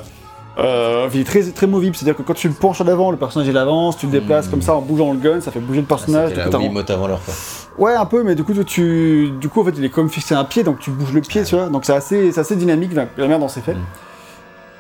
euh, 0.57 1.07
il 1.13 1.21
est 1.21 1.25
très, 1.25 1.43
très 1.43 1.67
movible. 1.67 1.95
C'est-à-dire 1.95 2.15
que 2.15 2.23
quand 2.23 2.33
tu 2.33 2.47
le 2.47 2.53
penches 2.55 2.81
en 2.81 2.87
avant, 2.87 3.11
le 3.11 3.17
personnage 3.17 3.47
il 3.47 3.57
avance, 3.57 3.97
tu 3.97 4.07
le 4.07 4.13
déplaces 4.13 4.47
Mm. 4.47 4.51
comme 4.51 4.61
ça 4.61 4.73
en 4.73 4.81
bougeant 4.81 5.13
le 5.13 5.19
gun, 5.19 5.41
ça 5.41 5.51
fait 5.51 5.59
bouger 5.59 5.81
le 5.81 5.85
personnage. 5.85 6.33
Coup, 6.33 6.49
la 6.51 6.57
Wiimote 6.57 6.89
avant 6.89 7.07
l'heure 7.07 7.21
quoi. 7.23 7.33
Ouais, 7.77 7.93
un 7.93 8.05
peu, 8.05 8.23
mais 8.23 8.35
du 8.35 8.43
coup, 8.43 8.53
tu, 8.63 9.31
du 9.39 9.49
coup, 9.49 9.61
en 9.61 9.65
fait, 9.65 9.73
il 9.77 9.83
est 9.83 9.89
comme 9.89 10.09
fixé 10.09 10.33
à 10.33 10.39
un 10.39 10.45
pied, 10.45 10.63
donc 10.63 10.79
tu 10.79 10.91
bouges 10.91 11.11
le 11.11 11.21
pied, 11.21 11.43
tu 11.43 11.55
vois. 11.55 11.67
Donc 11.67 11.85
c'est 11.85 11.93
assez, 11.93 12.39
assez 12.39 12.55
dynamique, 12.55 12.93
la, 12.93 13.07
manière 13.17 13.39
dont 13.39 13.49
c'est 13.49 13.61
fait. 13.61 13.73
Mm. 13.73 13.85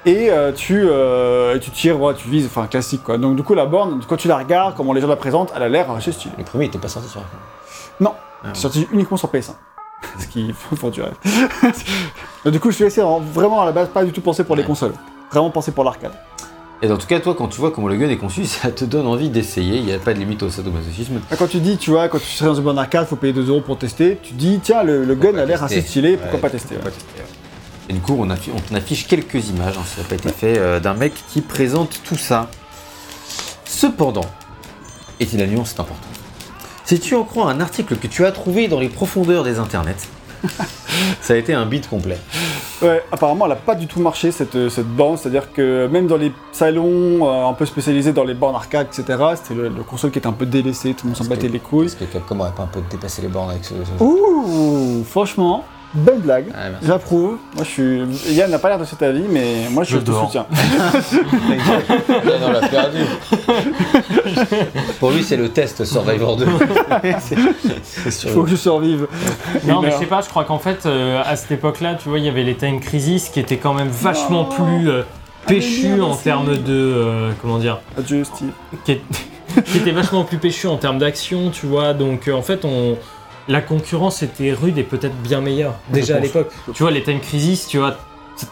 Et 0.05 0.29
euh, 0.29 0.51
tu, 0.51 0.83
euh, 0.87 1.55
et 1.55 1.59
tu 1.59 1.71
tires, 1.71 1.99
ouais, 1.99 2.13
tu 2.13 2.27
vises, 2.29 2.45
enfin 2.45 2.67
classique 2.67 3.03
quoi. 3.03 3.17
Donc 3.17 3.35
du 3.35 3.43
coup, 3.43 3.55
la 3.55 3.65
borne, 3.65 4.01
quand 4.07 4.17
tu 4.17 4.27
la 4.27 4.37
regardes, 4.37 4.75
comment 4.75 4.93
les 4.93 5.01
gens 5.01 5.07
la 5.07 5.15
présentent, 5.15 5.51
elle 5.55 5.63
a 5.63 5.69
l'air 5.69 5.89
assez 5.91 6.11
stylée. 6.11 6.35
Le 6.37 6.43
premier 6.43 6.65
il 6.65 6.67
était 6.67 6.77
pas 6.77 6.87
sorti 6.87 7.09
sur 7.09 7.21
arcade. 7.21 7.39
Non, 7.99 8.13
Ah, 8.43 8.49
c'est 8.53 8.61
sorti 8.61 8.87
uniquement 8.91 9.17
sur 9.17 9.29
PS1. 9.31 9.53
Ce 10.19 10.27
qui 10.27 10.53
faut 10.53 10.89
du 10.91 11.01
rêve. 11.01 11.15
Du 12.51 12.59
coup, 12.59 12.69
je 12.69 12.75
suis 12.75 12.83
laissé 12.83 13.01
en- 13.01 13.19
vraiment 13.19 13.61
à 13.63 13.65
la 13.65 13.71
base 13.71 13.87
pas 13.89 14.03
du 14.05 14.11
tout 14.11 14.21
pensé 14.21 14.43
pour 14.43 14.55
les 14.55 14.63
consoles. 14.63 14.93
Vraiment 15.31 15.49
pensé 15.49 15.71
pour 15.71 15.83
l'arcade. 15.83 16.11
Et 16.83 16.91
en 16.91 16.97
tout 16.97 17.07
cas, 17.07 17.19
toi, 17.19 17.33
quand 17.35 17.47
tu 17.47 17.59
vois 17.59 17.71
comment 17.71 17.87
le 17.87 17.95
gun 17.95 18.07
est 18.09 18.17
conçu, 18.17 18.45
ça 18.45 18.69
te 18.69 18.85
donne 18.85 19.07
envie 19.07 19.29
d'essayer. 19.29 19.77
Il 19.77 19.85
n'y 19.85 19.93
a 19.93 19.97
pas 19.97 20.13
de 20.13 20.19
limite 20.19 20.43
au 20.43 20.51
sadomasochisme. 20.51 21.19
Quand 21.39 21.47
tu 21.47 21.57
dis, 21.59 21.77
tu 21.77 21.89
vois, 21.89 22.07
quand 22.09 22.19
tu 22.19 22.25
serais 22.27 22.45
dans 22.49 22.53
une 22.53 22.63
bonne 22.63 22.77
arcade, 22.77 23.07
faut 23.07 23.15
payer 23.15 23.33
2 23.33 23.49
euros 23.49 23.61
pour 23.61 23.79
tester, 23.79 24.19
tu 24.21 24.33
dis, 24.35 24.59
tiens, 24.61 24.83
le, 24.83 25.03
le 25.05 25.15
gun 25.15 25.35
a 25.39 25.45
l'air 25.45 25.63
assez 25.63 25.81
stylé, 25.81 26.17
pourquoi 26.17 26.39
pas 26.39 26.49
tester 26.51 26.75
pourquoi 26.75 26.91
ouais. 26.91 26.97
pas 26.97 27.03
tester, 27.03 27.21
ouais. 27.21 27.44
Et 27.89 27.93
du 27.93 27.99
coup, 27.99 28.15
on, 28.19 28.27
affi- 28.29 28.49
on 28.71 28.75
affiche 28.75 29.07
quelques 29.07 29.49
images, 29.49 29.77
hein, 29.77 29.83
ça 29.85 30.01
n'a 30.01 30.07
pas 30.07 30.15
été 30.15 30.29
fait, 30.29 30.57
euh, 30.57 30.79
d'un 30.79 30.93
mec 30.95 31.13
qui 31.29 31.41
présente 31.41 32.01
tout 32.03 32.17
ça. 32.17 32.49
Cependant, 33.65 34.25
et 35.19 35.25
la 35.37 35.47
nuance 35.47 35.73
est 35.73 35.79
importante, 35.79 36.03
si 36.85 36.99
tu 36.99 37.15
en 37.15 37.23
crois 37.23 37.49
un 37.51 37.59
article 37.61 37.95
que 37.97 38.07
tu 38.07 38.25
as 38.25 38.31
trouvé 38.31 38.67
dans 38.67 38.79
les 38.79 38.89
profondeurs 38.89 39.43
des 39.43 39.59
internets, 39.59 39.95
ça 41.21 41.33
a 41.33 41.35
été 41.35 41.53
un 41.53 41.65
beat 41.65 41.87
complet. 41.89 42.17
Ouais, 42.81 43.03
apparemment, 43.11 43.45
elle 43.45 43.53
a 43.53 43.57
pas 43.57 43.73
du 43.75 43.87
tout 43.87 43.99
marché 44.01 44.31
cette, 44.31 44.55
euh, 44.55 44.69
cette 44.69 44.87
borne, 44.87 45.17
c'est-à-dire 45.17 45.51
que 45.53 45.87
même 45.87 46.07
dans 46.07 46.17
les 46.17 46.31
salons 46.51 47.25
euh, 47.27 47.47
un 47.47 47.53
peu 47.53 47.65
spécialisés 47.65 48.11
dans 48.13 48.23
les 48.25 48.33
bornes 48.33 48.55
arcade, 48.55 48.87
etc., 48.91 49.17
c'était 49.35 49.53
le, 49.55 49.69
le 49.69 49.83
console 49.83 50.11
qui 50.11 50.19
était 50.19 50.27
un 50.27 50.33
peu 50.33 50.45
délaissé, 50.45 50.93
tout 50.93 51.05
le 51.05 51.09
monde 51.13 51.17
s'en 51.17 51.25
battait 51.25 51.47
les 51.47 51.59
couilles. 51.59 51.85
Est-ce 51.87 51.95
que 51.95 52.05
Capcom 52.05 52.39
aurait 52.39 52.51
pas 52.51 52.63
un 52.63 52.67
peu 52.67 52.81
dépassé 52.89 53.21
les 53.21 53.29
bornes 53.29 53.51
avec 53.51 53.63
ce. 53.63 53.73
ce- 53.73 54.03
Ouh, 54.03 55.03
franchement, 55.09 55.63
belle 55.93 56.19
blague. 56.19 56.45
Ah. 56.53 56.69
J'approuve. 56.85 57.37
Moi, 57.55 57.63
je 57.63 57.69
suis. 57.69 58.33
Yann 58.35 58.49
n'a 58.51 58.59
pas 58.59 58.69
l'air 58.69 58.79
de 58.79 58.85
cet 58.85 59.01
avis, 59.01 59.23
mais 59.29 59.67
moi, 59.71 59.83
je, 59.83 59.91
Je 59.91 59.97
te 59.99 60.05
dors. 60.11 60.25
soutiens. 60.25 60.45
Yann, 61.13 62.41
on 62.47 62.51
l'a 62.51 62.67
perdu. 62.67 62.99
Pour 64.99 65.11
lui, 65.11 65.23
c'est 65.23 65.37
le 65.37 65.49
test 65.49 65.85
Survivor 65.85 66.37
2. 66.37 66.45
C'est- 67.19 67.35
c'est 68.11 68.27
Il 68.27 68.33
faut 68.33 68.43
que 68.43 68.49
je 68.49 68.55
survive. 68.55 69.07
Non, 69.65 69.81
mais 69.81 69.91
je 69.91 69.97
sais 69.97 70.05
pas, 70.05 70.21
je 70.21 70.29
crois 70.29 70.43
qu'en 70.43 70.59
fait, 70.59 70.85
euh, 70.85 71.21
à 71.25 71.35
cette 71.35 71.51
époque-là, 71.51 71.95
tu 71.95 72.09
vois, 72.09 72.19
il 72.19 72.25
y 72.25 72.29
avait 72.29 72.43
les 72.43 72.55
Time 72.55 72.79
Crisis 72.79 73.29
qui 73.29 73.39
étaient 73.39 73.57
quand 73.57 73.73
même 73.73 73.89
vachement 73.89 74.43
Non. 74.43 74.65
plus 74.65 74.89
euh, 74.89 75.03
péchus 75.47 75.87
merde, 75.89 76.01
en 76.01 76.15
termes 76.15 76.57
de. 76.57 76.63
euh, 76.69 77.31
comment 77.41 77.57
dire 77.57 77.79
Adieu, 77.97 78.23
Steve. 78.23 78.49
qui, 78.83 78.93
est- 78.93 79.01
qui 79.65 79.77
étaient 79.77 79.91
vachement 79.91 80.23
plus 80.23 80.37
péchus 80.37 80.67
en 80.67 80.77
termes 80.77 80.97
d'action, 80.97 81.49
tu 81.51 81.65
vois. 81.67 81.93
Donc, 81.93 82.27
euh, 82.27 82.33
en 82.33 82.41
fait, 82.41 82.65
on. 82.65 82.97
La 83.47 83.61
concurrence 83.61 84.23
était 84.23 84.53
rude 84.53 84.77
et 84.77 84.83
peut-être 84.83 85.15
bien 85.21 85.39
meilleure, 85.41 85.75
déjà 85.89 86.17
à 86.17 86.19
l'époque. 86.19 86.51
Tu 86.73 86.81
vois, 86.83 86.91
les 86.91 87.03
Time 87.03 87.19
Crisis, 87.19 87.67
tu 87.67 87.77
vois, 87.77 87.95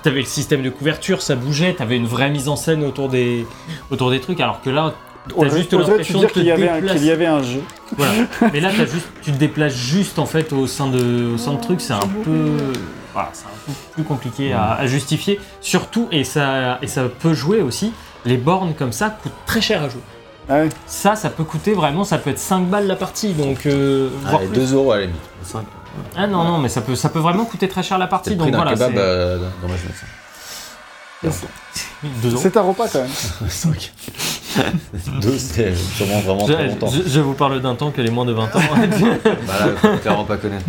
t'avais 0.04 0.20
le 0.20 0.26
système 0.26 0.62
de 0.62 0.70
couverture, 0.70 1.22
ça 1.22 1.36
bougeait, 1.36 1.74
t'avais 1.74 1.98
une 1.98 2.06
vraie 2.06 2.30
mise 2.30 2.48
en 2.48 2.56
scène 2.56 2.84
autour 2.84 3.10
des, 3.10 3.46
autour 3.90 4.12
des 4.12 4.20
trucs, 4.20 4.40
alors 4.40 4.62
que 4.62 4.70
là, 4.70 4.94
T'as 5.30 5.56
juste 5.56 5.72
l'impression 5.74 6.20
de 6.20 6.26
qu'il 6.28 6.44
y, 6.44 6.52
avait 6.52 6.68
un- 6.68 6.82
qu'il 6.82 7.06
y 7.06 7.10
avait 7.12 7.26
un 7.26 7.42
jeu. 7.42 7.62
Voilà. 7.98 8.12
Mais 8.54 8.60
là, 8.60 8.70
t'as 8.76 8.86
juste, 8.86 9.08
tu 9.22 9.32
te 9.32 9.38
déplaces 9.38 9.74
juste 9.74 10.20
en 10.20 10.26
fait 10.26 10.52
au 10.52 10.68
sein 10.68 10.88
de, 10.90 11.34
au 11.34 11.38
sein 11.38 11.54
de 11.54 11.62
trucs, 11.62 11.80
c'est 11.80 11.94
un 11.94 12.00
peu, 12.26 12.58
voilà, 13.14 13.30
c'est 13.32 13.46
un 13.46 13.50
peu 13.66 13.72
plus 13.94 14.04
compliqué 14.04 14.52
à, 14.52 14.74
à 14.74 14.86
justifier. 14.86 15.40
Surtout, 15.62 16.10
et 16.12 16.26
ça, 16.26 16.78
et 16.82 16.88
ça 16.88 17.04
peut 17.08 17.34
jouer 17.34 17.62
aussi. 17.62 17.94
Les 18.26 18.36
bornes 18.36 18.74
comme 18.74 18.92
ça 18.92 19.10
coûtent 19.10 19.32
très 19.46 19.62
cher 19.62 19.82
à 19.84 19.88
jouer. 19.90 20.02
Ah 20.50 20.56
ouais. 20.60 20.70
Ça, 20.86 21.16
ça 21.16 21.30
peut 21.30 21.44
coûter 21.44 21.74
vraiment, 21.74 22.04
ça 22.04 22.18
peut 22.18 22.30
être 22.30 22.40
5 22.40 22.66
balles 22.68 22.88
la 22.88 22.96
partie, 22.96 23.34
donc 23.34 23.66
euh, 23.66 24.10
voire 24.24 24.36
Allez, 24.42 24.48
plus. 24.48 24.60
2 24.72 24.74
euros 24.76 24.92
à 24.92 24.98
la 24.98 25.02
limite. 25.04 25.20
5. 25.44 25.64
Ah 26.16 26.28
non 26.28 26.44
non, 26.44 26.58
mais 26.58 26.70
ça 26.70 26.82
peut, 26.82 26.96
ça 26.96 27.10
peut 27.10 27.20
vraiment 27.20 27.46
coûter 27.46 27.68
très 27.68 27.84
cher 27.84 27.98
la 27.98 28.06
C'est 28.06 28.10
partie, 28.10 28.30
le 28.32 28.36
donc 28.38 28.52
d'un 28.52 28.58
voilà. 28.58 28.74
kebab 28.74 28.92
c'est- 28.94 28.98
euh, 29.00 29.38
dans 29.62 29.68
ma 29.68 29.76
jeunesse. 29.78 30.04
Deux 32.22 32.32
euros. 32.32 32.40
C'est 32.42 32.58
un 32.58 32.62
repas 32.62 32.88
quand 32.90 33.00
même. 33.00 33.10
5. 33.50 33.94
2, 35.22 35.32
c'est 35.38 35.74
sûrement 35.76 36.20
vraiment 36.20 36.46
très 36.46 36.68
longtemps. 36.68 36.88
Je, 36.88 37.04
je- 37.04 37.10
je 37.10 37.20
vous 37.22 37.34
parle 37.34 37.62
d'un 37.62 37.76
temps 37.76 37.92
que 37.92 38.02
les 38.02 38.12
moins 38.12 38.26
de 38.26 38.34
20 38.34 38.44
ans. 38.56 38.60
Bah 39.24 39.66
là, 39.66 39.68
faut 39.82 39.98
clairement 40.00 40.26
pas 40.26 40.36
connaître. 40.38 40.66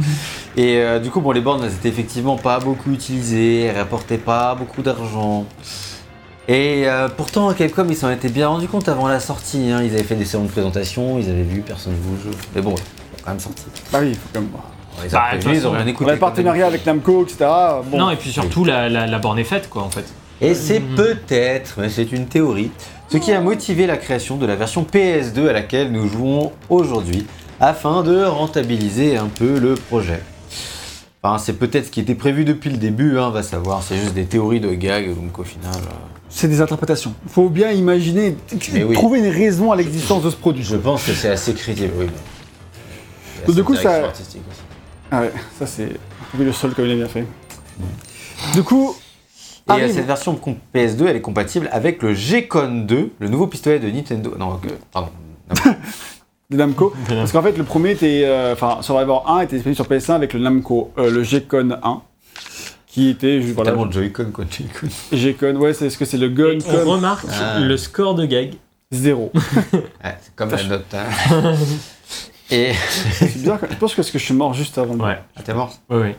Et 0.56 0.76
euh, 0.78 1.00
du 1.00 1.10
coup, 1.10 1.20
bon, 1.20 1.32
les 1.32 1.40
bornes, 1.40 1.64
elles 1.64 1.72
étaient 1.72 1.88
effectivement 1.88 2.36
pas 2.36 2.60
beaucoup 2.60 2.92
utilisées, 2.92 3.62
elles 3.64 3.76
rapportaient 3.78 4.18
pas 4.18 4.54
beaucoup 4.54 4.82
d'argent. 4.82 5.44
Et 6.46 6.82
euh, 6.86 7.08
pourtant, 7.08 7.52
Capcom, 7.54 7.86
ils 7.88 7.96
s'en 7.96 8.10
étaient 8.10 8.28
bien 8.28 8.48
rendu 8.48 8.68
compte 8.68 8.88
avant 8.88 9.08
la 9.08 9.20
sortie. 9.20 9.70
hein. 9.70 9.80
Ils 9.82 9.94
avaient 9.94 10.02
fait 10.02 10.14
des 10.14 10.24
salons 10.26 10.44
de 10.44 10.50
présentation, 10.50 11.18
ils 11.18 11.30
avaient 11.30 11.42
vu, 11.42 11.60
personne 11.62 11.92
ne 11.94 11.96
joue 12.02 12.20
au 12.28 12.32
jeu. 12.32 12.36
Mais 12.54 12.60
bon, 12.60 12.74
ils 12.74 12.80
ont 12.80 13.22
quand 13.24 13.30
même 13.30 13.40
sorti. 13.40 13.62
Bah 13.90 13.98
oui, 14.02 14.14
faut 14.14 14.20
quand 14.34 14.40
même. 14.40 14.50
Bah, 15.10 15.24
prévenus, 15.30 15.44
ils 15.46 15.66
ont 15.66 15.70
façon, 15.70 15.72
rien 15.72 15.86
écouté. 15.86 16.10
le 16.12 16.18
partenariat 16.18 16.66
avec 16.66 16.86
Namco, 16.86 17.24
etc. 17.24 17.46
Bon, 17.90 17.98
Non, 17.98 18.10
et 18.10 18.16
puis 18.16 18.30
surtout, 18.30 18.64
la, 18.64 18.88
la, 18.88 19.06
la 19.06 19.18
borne 19.18 19.38
est 19.38 19.44
faite, 19.44 19.68
quoi, 19.70 19.82
en 19.82 19.90
fait. 19.90 20.04
Et 20.40 20.54
c'est 20.54 20.80
peut-être, 20.80 21.76
mais 21.78 21.88
c'est 21.88 22.12
une 22.12 22.26
théorie, 22.26 22.70
ce 23.08 23.16
qui 23.16 23.32
a 23.32 23.40
motivé 23.40 23.86
la 23.86 23.96
création 23.96 24.36
de 24.36 24.44
la 24.46 24.54
version 24.56 24.84
PS2 24.84 25.48
à 25.48 25.52
laquelle 25.52 25.90
nous 25.90 26.06
jouons 26.08 26.52
aujourd'hui, 26.68 27.26
afin 27.60 28.02
de 28.02 28.22
rentabiliser 28.24 29.16
un 29.16 29.28
peu 29.28 29.58
le 29.58 29.74
projet. 29.74 30.20
Enfin, 31.26 31.38
c'est 31.38 31.54
peut-être 31.54 31.86
ce 31.86 31.90
qui 31.90 32.00
était 32.00 32.14
prévu 32.14 32.44
depuis 32.44 32.68
le 32.68 32.76
début, 32.76 33.18
hein, 33.18 33.30
va 33.30 33.42
savoir, 33.42 33.82
c'est 33.82 33.96
juste 33.96 34.12
des 34.12 34.26
théories 34.26 34.60
de 34.60 34.74
gag, 34.74 35.08
donc 35.14 35.38
au 35.38 35.42
final... 35.44 35.72
euh, 35.74 35.90
c'est 36.28 36.48
des 36.48 36.60
interprétations. 36.60 37.14
Faut 37.28 37.48
bien 37.48 37.70
imaginer, 37.70 38.36
oui. 38.74 38.92
trouver 38.92 39.20
une 39.20 39.28
raison 39.32 39.72
à 39.72 39.76
l'existence 39.76 40.22
de 40.22 40.28
ce 40.28 40.36
produit. 40.36 40.62
Je 40.64 40.76
pense 40.76 41.04
que 41.04 41.14
c'est 41.14 41.30
assez 41.30 41.54
crédible, 41.54 41.92
oui. 41.96 42.06
mais- 43.40 43.46
Donc, 43.46 43.56
du 43.56 43.64
coup, 43.64 43.74
ça- 43.74 44.10
aussi. 44.10 44.38
Ah 45.10 45.20
ouais, 45.22 45.32
ça 45.58 45.66
c'est. 45.66 45.88
Oui, 46.38 46.44
le 46.44 46.52
sol 46.52 46.74
comme 46.74 46.84
il 46.86 46.90
est 46.92 46.96
bien 46.96 47.08
fait. 47.08 47.24
Du 48.52 48.62
coup, 48.62 48.94
Et 49.68 49.70
euh, 49.70 49.74
arrive- 49.74 49.94
cette 49.94 50.06
version 50.06 50.34
com- 50.36 50.56
PS2, 50.74 51.06
elle 51.06 51.16
est 51.16 51.20
compatible 51.22 51.68
avec 51.72 52.02
le 52.02 52.12
G-Con 52.12 52.84
2, 52.86 53.12
le 53.18 53.28
nouveau 53.28 53.46
pistolet 53.46 53.78
de 53.78 53.88
Nintendo. 53.90 54.34
Non, 54.38 54.60
euh, 54.64 54.68
pardon. 54.92 55.08
de 56.50 56.56
Namco. 56.56 56.92
Parce 57.08 57.32
qu'en 57.32 57.42
fait, 57.42 57.56
le 57.56 57.64
premier 57.64 57.92
était. 57.92 58.22
euh, 58.24 58.52
Enfin, 58.52 58.78
Survivor 58.82 59.28
1 59.30 59.40
était 59.40 59.56
disponible 59.56 59.76
sur 59.76 59.86
PS1 59.86 60.14
avec 60.14 60.32
le 60.34 60.40
Namco, 60.40 60.92
euh, 60.98 61.10
le 61.10 61.22
G-Con 61.22 61.78
1. 61.82 62.02
Qui 62.86 63.08
était. 63.10 63.40
juste- 63.42 63.54
Voilà, 63.54 63.72
Tellement 63.72 63.90
Joy-Con, 63.90 64.30
quoi, 64.32 64.44
Joy-Con. 64.48 64.86
G-Con, 65.16 65.56
ouais, 65.56 65.74
c'est 65.74 65.90
ce 65.90 65.98
que 65.98 66.04
c'est 66.04 66.16
le 66.18 66.28
Gun 66.28 66.58
On 66.68 66.90
remarque 66.92 67.26
Ah. 67.30 67.58
le 67.58 67.76
score 67.76 68.14
de 68.14 68.24
gag. 68.26 68.54
0. 68.92 69.32
Ouais, 69.34 69.40
c'est 70.22 70.34
comme 70.36 70.50
la 70.50 70.62
note. 70.62 70.84
hein. 70.94 71.54
Et. 72.50 72.72
c'est 73.12 73.32
bizarre, 73.32 73.58
je 73.68 73.74
pense 73.76 73.92
que 73.92 73.96
parce 73.96 74.10
que 74.12 74.18
je 74.18 74.24
suis 74.24 74.34
mort 74.34 74.54
juste 74.54 74.78
avant. 74.78 74.94
Ouais, 74.96 75.18
Ah, 75.34 75.42
t'es 75.42 75.54
mort? 75.54 75.72
Oui, 75.90 75.96
oui. 76.02 76.14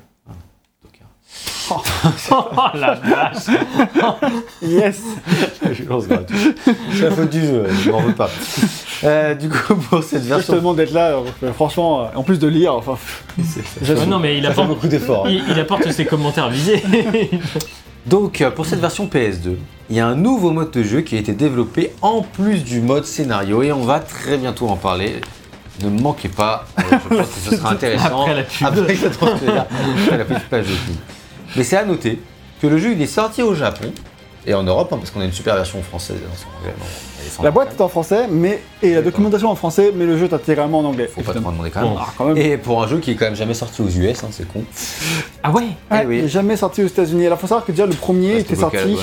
Oh 1.71 1.81
la 2.75 2.93
vache 2.95 3.45
Yes 4.61 5.01
Je 5.71 5.83
lance 5.83 6.07
gratuit. 6.07 6.55
Faute 7.15 7.29
du 7.29 7.41
jeu, 7.41 7.65
je 7.83 7.91
m'en 7.91 8.01
veux 8.01 8.13
pas. 8.13 8.29
Euh, 9.03 9.33
du 9.35 9.49
coup, 9.49 9.75
pour 9.75 10.03
cette 10.03 10.23
Je 10.23 10.29
te 10.29 10.33
version. 10.33 10.55
demande 10.55 10.77
d'être 10.77 10.93
là, 10.93 11.17
euh, 11.43 11.53
franchement, 11.53 12.01
euh, 12.01 12.05
en 12.15 12.23
plus 12.23 12.39
de 12.39 12.47
lire, 12.47 12.73
enfin. 12.75 12.97
Ouais, 13.37 14.05
Non, 14.07 14.19
mais 14.19 14.37
il 14.37 14.45
apporte, 14.45 14.67
beaucoup 14.67 14.87
d'efforts. 14.87 15.27
il, 15.29 15.43
il 15.49 15.59
apporte 15.59 15.89
ses 15.91 16.05
commentaires 16.05 16.49
visés. 16.49 16.81
Donc, 18.05 18.43
pour 18.55 18.65
cette 18.65 18.79
version 18.79 19.07
PS2, 19.07 19.55
il 19.89 19.95
y 19.95 19.99
a 19.99 20.05
un 20.07 20.15
nouveau 20.15 20.51
mode 20.51 20.71
de 20.71 20.83
jeu 20.83 21.01
qui 21.01 21.15
a 21.15 21.19
été 21.19 21.33
développé 21.33 21.91
en 22.01 22.21
plus 22.21 22.63
du 22.63 22.79
mode 22.81 23.05
scénario 23.05 23.63
et 23.63 23.71
on 23.71 23.81
va 23.83 23.99
très 23.99 24.37
bientôt 24.37 24.67
en 24.67 24.75
parler. 24.75 25.21
Ne 25.83 25.89
me 25.89 25.99
manquez 25.99 26.29
pas, 26.29 26.65
je 26.77 26.83
pense 27.15 27.27
que 27.27 27.49
ce 27.49 27.57
sera 27.57 27.71
intéressant. 27.73 28.21
Après 28.21 28.35
la 28.35 28.43
pub. 28.43 28.67
Après, 28.67 28.95
je. 28.95 30.11
Après 30.13 30.39
page 30.49 30.65
de. 30.67 30.71
Mais 31.55 31.63
c'est 31.63 31.77
à 31.77 31.85
noter 31.85 32.19
que 32.61 32.67
le 32.67 32.77
jeu 32.77 32.91
il 32.93 33.01
est 33.01 33.07
sorti 33.07 33.41
au 33.41 33.53
Japon 33.53 33.91
et 34.47 34.53
en 34.53 34.63
Europe, 34.63 34.89
hein, 34.93 34.97
parce 34.97 35.09
qu'on 35.09 35.21
a 35.21 35.25
une 35.25 35.31
super 35.31 35.55
version 35.55 35.81
française 35.81 36.17
est 36.17 37.29
sans 37.29 37.43
La 37.43 37.49
boîte 37.49 37.73
est 37.77 37.81
en 37.81 37.87
français, 37.87 38.27
mais 38.29 38.61
et 38.83 38.93
la 38.93 39.01
documentation 39.01 39.49
en 39.49 39.55
français, 39.55 39.91
mais 39.95 40.05
le 40.05 40.17
jeu 40.17 40.25
est 40.25 40.33
intégralement 40.33 40.79
en 40.79 40.85
anglais. 40.85 41.09
Faut 41.13 41.21
pas 41.21 41.31
en 41.31 41.51
demander 41.51 41.71
quand 41.71 41.81
même. 41.81 41.89
Bon. 41.93 41.97
Ah, 41.99 42.13
quand 42.15 42.25
même. 42.25 42.37
Et 42.37 42.57
pour 42.57 42.83
un 42.83 42.87
jeu 42.87 42.99
qui 42.99 43.11
est 43.11 43.15
quand 43.15 43.25
même 43.25 43.35
jamais 43.35 43.55
sorti 43.55 43.81
aux 43.81 43.89
US, 43.89 44.23
hein, 44.23 44.27
c'est 44.29 44.47
con. 44.47 44.63
Ah 45.41 45.51
ouais 45.51 45.63
Ouais, 45.91 46.01
Eh 46.03 46.05
oui. 46.05 46.29
jamais 46.29 46.57
sorti 46.57 46.83
aux 46.83 46.87
États-Unis. 46.87 47.25
Alors, 47.25 47.39
faut 47.39 47.47
savoir 47.47 47.65
que 47.65 47.71
déjà 47.71 47.87
le 47.87 47.93
premier 47.95 48.37
était 48.37 48.55
sorti. 48.55 48.97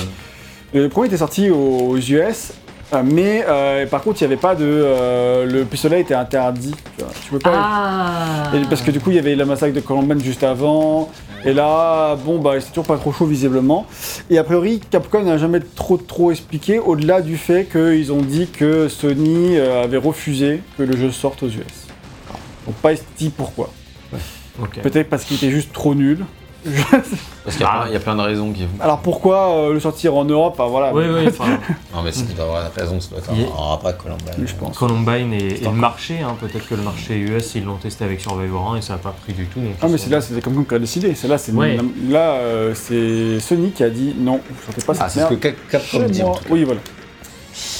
Le 0.73 0.87
premier 0.89 1.07
était 1.07 1.17
sorti 1.17 1.49
aux 1.51 1.97
US, 1.97 2.53
euh, 2.93 3.03
mais 3.03 3.45
euh, 3.47 3.85
par 3.85 4.01
contre, 4.01 4.21
il 4.21 4.27
n'y 4.27 4.33
avait 4.33 4.41
pas 4.41 4.55
de. 4.55 4.65
euh, 4.65 5.45
le 5.45 5.65
pistolet 5.65 6.01
était 6.01 6.15
interdit. 6.15 6.73
Tu, 6.97 7.03
vois. 7.03 7.13
Tu 7.25 7.31
peux 7.31 7.39
pas. 7.39 7.51
Ah 7.53 8.51
Et 8.55 8.61
parce 8.65 8.81
que 8.81 8.91
du 8.91 8.99
coup, 8.99 9.09
il 9.09 9.17
y 9.17 9.19
avait 9.19 9.35
le 9.35 9.45
massacre 9.45 9.73
de 9.73 9.81
Columbine 9.81 10.23
juste 10.23 10.43
avant. 10.43 11.11
Et 11.45 11.53
là, 11.53 12.15
bon, 12.15 12.39
bah, 12.39 12.59
c'est 12.59 12.69
toujours 12.69 12.85
pas 12.85 12.97
trop 12.97 13.11
chaud 13.11 13.25
visiblement. 13.25 13.85
Et 14.29 14.37
a 14.37 14.43
priori, 14.43 14.79
Capcom 14.79 15.23
n'a 15.23 15.37
jamais 15.37 15.59
trop 15.59 15.97
trop 15.97 16.31
expliqué, 16.31 16.79
au-delà 16.79 17.21
du 17.21 17.37
fait 17.37 17.65
qu'ils 17.65 18.11
ont 18.13 18.21
dit 18.21 18.47
que 18.47 18.87
Sony 18.87 19.57
euh, 19.57 19.83
avait 19.83 19.97
refusé 19.97 20.61
que 20.77 20.83
le 20.83 20.95
jeu 20.95 21.11
sorte 21.11 21.43
aux 21.43 21.49
US. 21.49 21.87
Donc 22.65 22.75
pas 22.75 22.93
dit 23.17 23.29
pourquoi. 23.29 23.71
Peut-être 24.83 25.09
parce 25.09 25.25
qu'il 25.25 25.37
était 25.37 25.51
juste 25.51 25.73
trop 25.73 25.95
nul. 25.95 26.25
Parce 27.43 27.57
qu'il 27.57 27.61
y, 27.61 27.63
a 27.65 27.69
Ah. 27.73 27.79
plein- 27.81 27.87
il 27.89 27.93
y 27.93 27.95
a 27.95 27.99
plein 27.99 28.15
de 28.15 28.21
raisons 28.21 28.51
qui. 28.53 28.65
Alors 28.79 28.99
pourquoi 28.99 29.49
euh, 29.51 29.73
le 29.73 29.79
sortir 29.79 30.15
en 30.15 30.23
Europe 30.25 30.55
Enfin 30.57 30.69
voilà. 30.69 30.93
Oui, 30.93 31.03
mais- 31.07 31.21
oui, 31.21 31.27
enfin, 31.27 31.45
Non, 31.93 32.01
mais 32.03 32.11
c'est 32.11 32.25
qu'il 32.25 32.35
doit 32.35 32.45
avoir 32.45 32.71
raison, 32.73 32.99
ça 33.01 33.09
doit 33.09 33.19
être 33.19 33.31
Il 33.35 33.43
un, 33.43 33.47
un 33.47 33.69
rapport 33.71 33.87
avec 33.89 33.97
Columbine. 33.97 34.45
je 34.47 34.53
pense. 34.55 34.77
Columbine 34.77 35.33
et, 35.33 35.61
et 35.61 35.65
le 35.65 35.71
marché, 35.71 36.19
hein, 36.21 36.35
peut-être 36.39 36.67
que 36.67 36.75
le 36.75 36.83
marché 36.83 37.17
US, 37.17 37.55
ils 37.55 37.65
l'ont 37.65 37.75
testé 37.75 38.05
avec 38.05 38.21
Survivor 38.21 38.73
1 38.73 38.77
et 38.77 38.81
ça 38.81 38.93
n'a 38.93 38.99
pas 38.99 39.11
pris 39.23 39.33
du 39.33 39.45
tout. 39.47 39.59
donc 39.59 39.71
Ah 39.81 39.85
ils 39.87 39.91
mais 39.91 39.97
sont- 39.97 40.05
c'est 40.05 40.09
là, 40.09 40.21
c'est 40.21 40.33
Capcom 40.41 40.63
qui 40.63 40.75
a 40.75 40.79
décidé. 40.79 41.15
C'est 41.15 41.27
là, 41.27 41.37
c'est 41.37 41.51
Ouais. 41.51 41.77
là, 42.09 42.31
euh, 42.35 42.73
c'est 42.75 43.39
Sony 43.41 43.71
qui 43.71 43.83
a 43.83 43.89
dit 43.89 44.15
non, 44.17 44.39
je 44.63 44.69
ne 44.69 44.73
fais 44.75 44.81
pas 44.85 44.93
Ah, 44.99 45.09
cette 45.09 45.11
c'est 45.11 45.19
ce 45.19 45.25
que 45.25 45.29
merde. 45.31 45.39
Cap- 45.41 45.69
Capcom 45.69 45.99
Chez 45.99 46.09
dit. 46.09 46.21
en 46.23 46.27
moi. 46.27 46.35
tout 46.37 46.43
cas. 46.43 46.49
Oui, 46.51 46.63
voilà. 46.63 46.79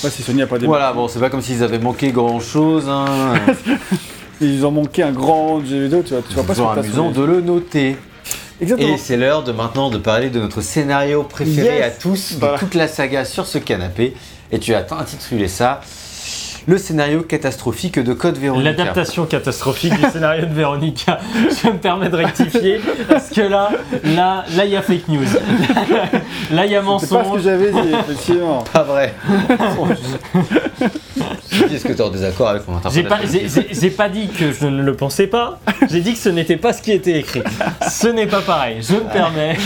Ouais, 0.04 0.10
si 0.10 0.22
Sony 0.22 0.42
a 0.42 0.48
pas. 0.48 0.58
Voilà, 0.60 0.92
bon, 0.94 1.08
c'est 1.08 1.20
pas 1.20 1.30
comme 1.30 1.42
s'ils 1.42 1.64
avaient 1.64 1.80
manqué 1.80 2.12
grand 2.12 2.40
chose. 2.40 2.86
Hein. 2.90 3.06
Ils 4.42 4.66
ont 4.66 4.72
manqué 4.72 5.04
un 5.04 5.12
grand 5.12 5.64
jeu 5.64 5.84
vidéo, 5.84 6.02
tu 6.06 6.14
vois. 6.14 6.22
Tu 6.28 6.34
vois 6.34 6.44
pas 6.44 6.54
ce 6.54 6.60
que 6.60 6.66
t'as 6.66 6.82
amusant 6.82 7.14
sur 7.14 7.22
de 7.22 7.26
le 7.26 7.40
noter. 7.42 7.96
Exactement. 8.64 8.96
Et 8.96 8.98
c'est 8.98 9.18
l'heure 9.18 9.44
de 9.44 9.52
maintenant 9.52 9.90
de 9.90 9.98
parler 9.98 10.30
de 10.30 10.40
notre 10.40 10.62
scénario 10.62 11.24
préféré 11.24 11.78
Yes. 11.78 11.86
à 11.86 11.90
tous, 11.92 12.34
de 12.34 12.40
Voilà. 12.40 12.58
toute 12.60 12.74
la 12.76 12.88
saga 12.88 13.24
sur 13.26 13.46
ce 13.46 13.58
canapé. 13.60 14.16
Et 14.52 14.60
tu 14.60 14.74
as 14.74 14.86
intitulé 14.92 15.48
ça 15.48 15.82
Le 16.66 16.78
scénario 16.78 17.22
catastrophique 17.24 18.00
de 18.00 18.14
Code 18.14 18.38
Veronica. 18.38 18.72
L'adaptation 18.72 19.26
catastrophique 19.26 19.94
du 20.00 20.10
scénario 20.12 20.46
de 20.46 20.54
Véronica. 20.54 21.20
Je 21.64 21.68
me 21.70 21.78
permets 21.78 22.10
de 22.10 22.16
rectifier 22.16 22.80
parce 23.10 23.30
que 23.30 23.42
là, 23.42 23.70
là, 24.16 24.46
là, 24.56 24.66
il 24.66 24.72
y 24.72 24.76
a 24.78 24.82
fake 24.82 25.08
news. 25.10 25.24
Là, 26.52 26.66
il 26.66 26.72
y 26.72 26.76
a 26.76 26.82
C'est 26.82 26.86
pas 26.86 27.00
ce 27.00 27.06
que 27.08 27.14
mensonge. 27.16 27.42
j'avais 27.42 27.72
dit, 27.72 27.78
effectivement. 28.00 28.64
Pas 28.74 28.84
vrai. 28.84 29.14
Est-ce 31.52 31.84
que 31.84 31.94
tu 31.94 31.98
es 32.00 32.02
en 32.02 32.10
désaccord 32.10 32.50
avec 32.50 32.68
mon 32.68 32.78
pas, 32.80 32.90
interprétation 32.90 33.40
j'ai- 33.56 33.68
j'ai 33.80 33.90
pas 33.90 34.10
dit 34.10 34.28
que 34.28 34.52
je 34.52 34.66
ne 34.68 34.82
le 34.84 34.94
pensais 34.96 35.28
pas. 35.28 35.60
J'ai 35.90 36.02
dit 36.02 36.14
que 36.14 36.20
ce 36.20 36.30
n'était 36.30 36.58
pas 36.58 36.74
ce 36.74 36.82
qui 36.82 36.92
était 36.92 37.20
écrit. 37.20 37.42
Ce 37.90 38.08
n'est 38.08 38.28
pas 38.28 38.42
pareil. 38.42 38.78
Je 38.82 38.94
me 38.96 39.12
permets. 39.12 39.58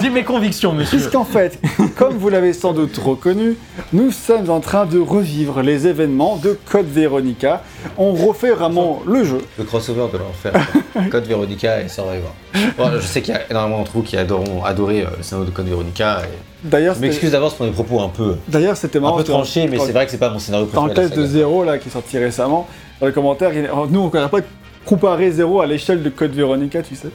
J'ai 0.00 0.10
mes 0.10 0.24
convictions, 0.24 0.72
monsieur. 0.72 0.98
Puisqu'en 0.98 1.24
fait, 1.24 1.58
comme 1.96 2.14
vous 2.16 2.28
l'avez 2.28 2.52
sans 2.52 2.72
doute 2.72 2.96
reconnu, 2.98 3.56
nous 3.92 4.10
sommes 4.10 4.50
en 4.50 4.60
train 4.60 4.86
de 4.86 4.98
revivre 4.98 5.62
les 5.62 5.86
événements 5.86 6.09
de 6.10 6.58
Code 6.70 6.86
Veronica. 6.88 7.62
On 7.96 8.12
refait 8.12 8.50
vraiment 8.50 9.00
le 9.06 9.24
jeu. 9.24 9.38
Le 9.58 9.64
crossover 9.64 10.06
de 10.12 10.18
l'enfer. 10.18 10.52
Code 11.10 11.24
Veronica 11.26 11.80
et 11.80 11.88
Survivor. 11.88 12.34
Bon, 12.76 12.90
je 13.00 13.06
sais 13.06 13.22
qu'il 13.22 13.32
y 13.34 13.36
a 13.36 13.42
énormément 13.50 13.78
d'entre 13.78 13.92
vous 13.92 14.02
qui 14.02 14.16
adoreront, 14.16 14.64
adoré 14.64 15.02
euh, 15.02 15.06
le 15.16 15.22
scénario 15.22 15.50
de 15.50 15.54
Code 15.54 15.68
Veronica. 15.68 16.22
et 16.24 16.28
D'ailleurs, 16.68 16.94
Je 16.94 16.98
c'était- 16.98 17.08
m'excuse 17.08 17.30
d'avance 17.32 17.54
pour 17.54 17.64
mes 17.66 17.72
propos 17.72 18.00
un 18.00 18.08
peu, 18.08 18.36
d'ailleurs, 18.48 18.76
c'était 18.76 18.98
un 18.98 19.12
peu 19.12 19.24
tranchés, 19.24 19.66
mais 19.68 19.78
c'est 19.78 19.92
vrai 19.92 20.04
que 20.04 20.10
c'est 20.10 20.18
pas 20.18 20.28
mon 20.30 20.38
scénario 20.38 20.66
Dans 20.66 20.82
préféré. 20.86 21.04
le 21.04 21.08
de 21.10 21.14
test 21.14 21.20
de. 21.20 21.26
Zéro 21.26 21.64
là, 21.64 21.78
qui 21.78 21.88
est 21.88 21.92
sorti 21.92 22.18
récemment, 22.18 22.66
dans 23.00 23.06
les 23.06 23.12
commentaires, 23.12 23.54
il 23.54 23.64
a- 23.66 23.70
nous 23.88 24.00
on 24.00 24.04
ne 24.20 24.26
pas 24.26 24.40
comparer 24.84 25.30
Zéro 25.30 25.60
à 25.60 25.66
l'échelle 25.66 26.02
de 26.02 26.10
Code 26.10 26.32
Veronica, 26.32 26.82
tu 26.82 26.96
sais. 26.96 27.08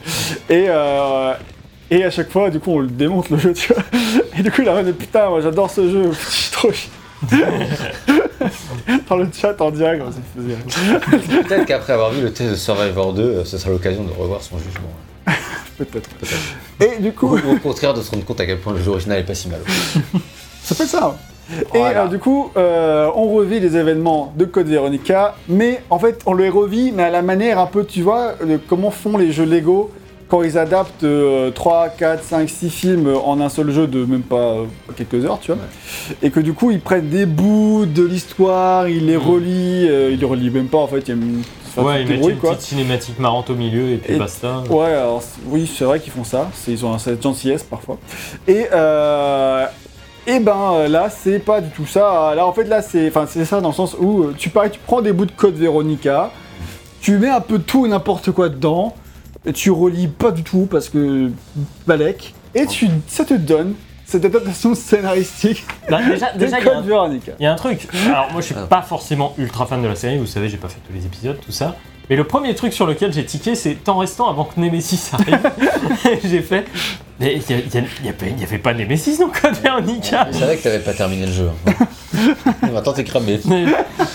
Et, 0.50 0.66
euh, 0.68 1.32
et 1.90 2.02
à 2.04 2.10
chaque 2.10 2.30
fois, 2.32 2.50
du 2.50 2.58
coup, 2.58 2.72
on 2.72 2.78
le 2.80 2.88
démonte 2.88 3.30
le 3.30 3.38
jeu, 3.38 3.52
tu 3.52 3.72
vois. 3.72 3.82
Et 4.38 4.42
du 4.42 4.50
coup, 4.50 4.62
il 4.62 4.68
a 4.68 4.82
dit 4.82 4.92
putain, 4.92 5.28
moi 5.28 5.40
j'adore 5.40 5.70
ce 5.70 5.88
jeu, 5.88 6.10
je 6.12 6.30
suis 6.34 6.50
trop. 6.50 6.70
Dans 9.08 9.16
le 9.16 9.28
chat 9.32 9.60
en 9.60 9.70
direct. 9.70 10.02
Peut-être 11.10 11.66
qu'après 11.66 11.92
avoir 11.92 12.10
vu 12.12 12.22
le 12.22 12.32
test 12.32 12.50
de 12.50 12.54
Survivor 12.56 13.12
2, 13.12 13.22
euh, 13.22 13.44
ce 13.44 13.58
sera 13.58 13.70
l'occasion 13.70 14.04
de 14.04 14.12
revoir 14.12 14.42
son 14.42 14.58
jugement. 14.58 14.90
Peut-être. 15.78 16.08
Et 16.80 17.00
du 17.02 17.12
coup, 17.12 17.36
Ou 17.36 17.52
au 17.54 17.58
contraire 17.58 17.94
de 17.94 18.00
se 18.02 18.10
rendre 18.10 18.24
compte 18.24 18.40
à 18.40 18.46
quel 18.46 18.58
point 18.58 18.72
le 18.72 18.80
jeu 18.82 18.90
original 18.92 19.18
est 19.18 19.24
pas 19.24 19.34
si 19.34 19.48
mal. 19.48 19.60
ça 20.62 20.74
fait 20.74 20.86
ça. 20.86 21.16
Et 21.74 21.78
Voilà. 21.78 22.04
euh, 22.04 22.08
du 22.08 22.18
coup, 22.18 22.50
euh, 22.56 23.08
on 23.14 23.28
revit 23.34 23.60
les 23.60 23.76
événements 23.76 24.32
de 24.36 24.44
Code 24.46 24.68
Veronica, 24.68 25.36
mais 25.48 25.80
en 25.90 25.98
fait, 25.98 26.20
on 26.26 26.34
les 26.34 26.48
revit, 26.48 26.92
mais 26.92 27.04
à 27.04 27.10
la 27.10 27.22
manière 27.22 27.58
un 27.60 27.66
peu, 27.66 27.84
tu 27.84 28.02
vois, 28.02 28.34
de 28.44 28.56
comment 28.56 28.90
font 28.90 29.16
les 29.16 29.30
jeux 29.32 29.44
Lego 29.44 29.90
quand 30.28 30.42
ils 30.42 30.58
adaptent 30.58 31.04
euh, 31.04 31.50
3, 31.50 31.90
4, 31.90 32.22
5, 32.24 32.48
6 32.48 32.70
films 32.70 33.14
en 33.24 33.40
un 33.40 33.48
seul 33.48 33.70
jeu 33.70 33.86
de 33.86 34.04
même 34.04 34.22
pas 34.22 34.36
euh, 34.54 34.64
quelques 34.96 35.24
heures, 35.24 35.38
tu 35.40 35.52
vois. 35.52 35.60
Et 36.22 36.30
que 36.30 36.40
du 36.40 36.52
coup, 36.52 36.70
ils 36.70 36.80
prennent 36.80 37.08
des 37.08 37.26
bouts 37.26 37.86
de 37.86 38.02
l'histoire, 38.02 38.88
ils 38.88 39.06
les 39.06 39.16
relient, 39.16 39.88
euh, 39.88 40.10
ils 40.12 40.18
les 40.18 40.26
relient 40.26 40.50
même 40.50 40.66
pas, 40.66 40.78
en 40.78 40.86
fait, 40.88 40.98
il 41.00 41.08
y 41.08 41.10
a 41.12 41.14
une... 41.14 41.42
Ouais, 41.76 42.02
ils 42.02 42.06
te 42.08 42.12
mettent 42.12 42.28
une 42.30 42.36
quoi. 42.38 42.50
petite 42.52 42.62
cinématique 42.68 43.18
marrante 43.18 43.50
au 43.50 43.54
milieu 43.54 43.90
et 43.90 43.96
puis 43.98 44.14
Et- 44.14 44.18
basta. 44.18 44.62
Ouais, 44.70 44.86
alors 44.86 45.22
oui, 45.48 45.70
c'est 45.72 45.84
vrai 45.84 46.00
qu'ils 46.00 46.12
font 46.12 46.24
ça. 46.24 46.50
Ils 46.66 46.86
ont 46.86 46.96
cette 46.98 47.22
gentillesse 47.22 47.62
parfois. 47.64 47.98
Et 48.48 48.64
euh, 48.72 49.66
et 50.26 50.40
ben 50.40 50.88
là, 50.88 51.10
c'est 51.10 51.38
pas 51.38 51.60
du 51.60 51.68
tout 51.68 51.84
ça. 51.84 52.32
Là, 52.34 52.46
en 52.46 52.52
fait, 52.54 52.64
là, 52.64 52.80
c'est 52.80 53.06
enfin 53.08 53.26
c'est 53.28 53.44
ça 53.44 53.60
dans 53.60 53.68
le 53.68 53.74
sens 53.74 53.94
où 54.00 54.32
tu 54.38 54.48
pareil, 54.48 54.70
tu 54.70 54.80
prends 54.86 55.02
des 55.02 55.12
bouts 55.12 55.26
de 55.26 55.32
code 55.32 55.54
Veronica, 55.56 56.30
tu 57.02 57.18
mets 57.18 57.28
un 57.28 57.42
peu 57.42 57.58
tout 57.58 57.84
et 57.84 57.90
n'importe 57.90 58.30
quoi 58.32 58.48
dedans, 58.48 58.94
et 59.46 59.52
tu 59.52 59.70
relis 59.70 60.08
pas 60.08 60.30
du 60.32 60.42
tout 60.42 60.66
parce 60.70 60.88
que 60.88 61.30
balèque, 61.86 62.34
et 62.54 62.66
tu 62.66 62.88
ça 63.08 63.24
te 63.24 63.34
donne 63.34 63.74
cette 64.04 64.24
adaptation 64.24 64.74
scénaristique 64.74 65.64
Bah, 65.90 65.98
déjà, 66.08 66.32
de 66.32 66.38
déjà, 66.38 66.58
il 66.60 66.64
y 66.64 66.68
a 66.68 66.72
un- 66.72 66.74
Code 66.76 66.86
Veronica. 66.86 67.32
Il 67.40 67.42
y 67.42 67.46
a 67.46 67.52
un 67.52 67.56
truc. 67.56 67.88
Alors 68.06 68.30
moi 68.32 68.40
je 68.40 68.46
suis 68.46 68.54
Ah. 68.56 68.66
pas 68.66 68.82
forcément 68.82 69.34
ultra 69.38 69.66
fan 69.66 69.82
de 69.82 69.88
la 69.88 69.94
série, 69.96 70.18
vous 70.18 70.26
savez, 70.26 70.48
j'ai 70.48 70.56
pas 70.58 70.68
fait 70.68 70.80
tous 70.86 70.92
les 70.94 71.06
épisodes, 71.06 71.38
tout 71.44 71.52
ça. 71.52 71.76
Mais 72.08 72.14
le 72.14 72.22
premier 72.22 72.54
truc 72.54 72.72
sur 72.72 72.86
lequel 72.86 73.12
j'ai 73.12 73.24
tiqué, 73.24 73.56
c'est 73.56 73.74
temps 73.74 73.98
restant 73.98 74.28
avant 74.30 74.44
que 74.44 74.60
Nemesis 74.60 75.10
arrive. 75.12 75.40
Et 76.04 76.20
j'ai 76.28 76.40
fait. 76.40 76.64
Mais 77.18 77.34
il 77.34 77.50
y, 77.50 77.54
a- 77.54 77.62
il 77.66 77.74
y 77.74 77.78
a- 77.78 77.82
il 78.00 78.06
y 78.06 78.08
a 78.08 78.12
pas- 78.12 78.26
il 78.26 78.40
y 78.40 78.44
avait 78.44 78.58
pas 78.58 78.74
Nemesis 78.74 79.18
dans 79.18 79.28
Code 79.28 79.54
Veronica. 79.60 80.28
Je 80.32 80.38
savais 80.38 80.56
que 80.56 80.62
t'avais 80.62 80.78
pas 80.78 80.92
terminé 80.92 81.26
le 81.26 81.32
jeu. 81.32 81.50
Maintenant 82.62 82.92
t'es 82.92 83.04
cramé. 83.04 83.40
Mais- 83.46 83.66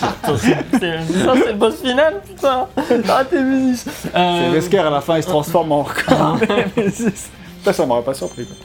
Attends, 0.02 0.36
c'est- 0.36 0.56
c'est- 0.72 1.24
Ça 1.24 1.34
c'est 1.36 1.52
le 1.52 1.58
boss 1.58 1.80
final, 1.80 2.20
putain. 2.26 2.66
Arrêtez 3.08 3.36
Nemesis. 3.40 3.84
C'est 4.02 4.10
Euh, 4.14 4.50
Wesker 4.52 4.78
à 4.78 4.90
la 4.90 5.00
fin, 5.00 5.16
il 5.16 5.22
se 5.22 5.28
transforme 5.28 5.72
en 5.72 5.86
Nemesis. 6.76 7.28
Ça, 7.64 7.72
ça 7.72 7.86
m'aurait 7.86 8.02
pas 8.02 8.14
surpris. 8.14 8.44
Quoi. 8.46 8.56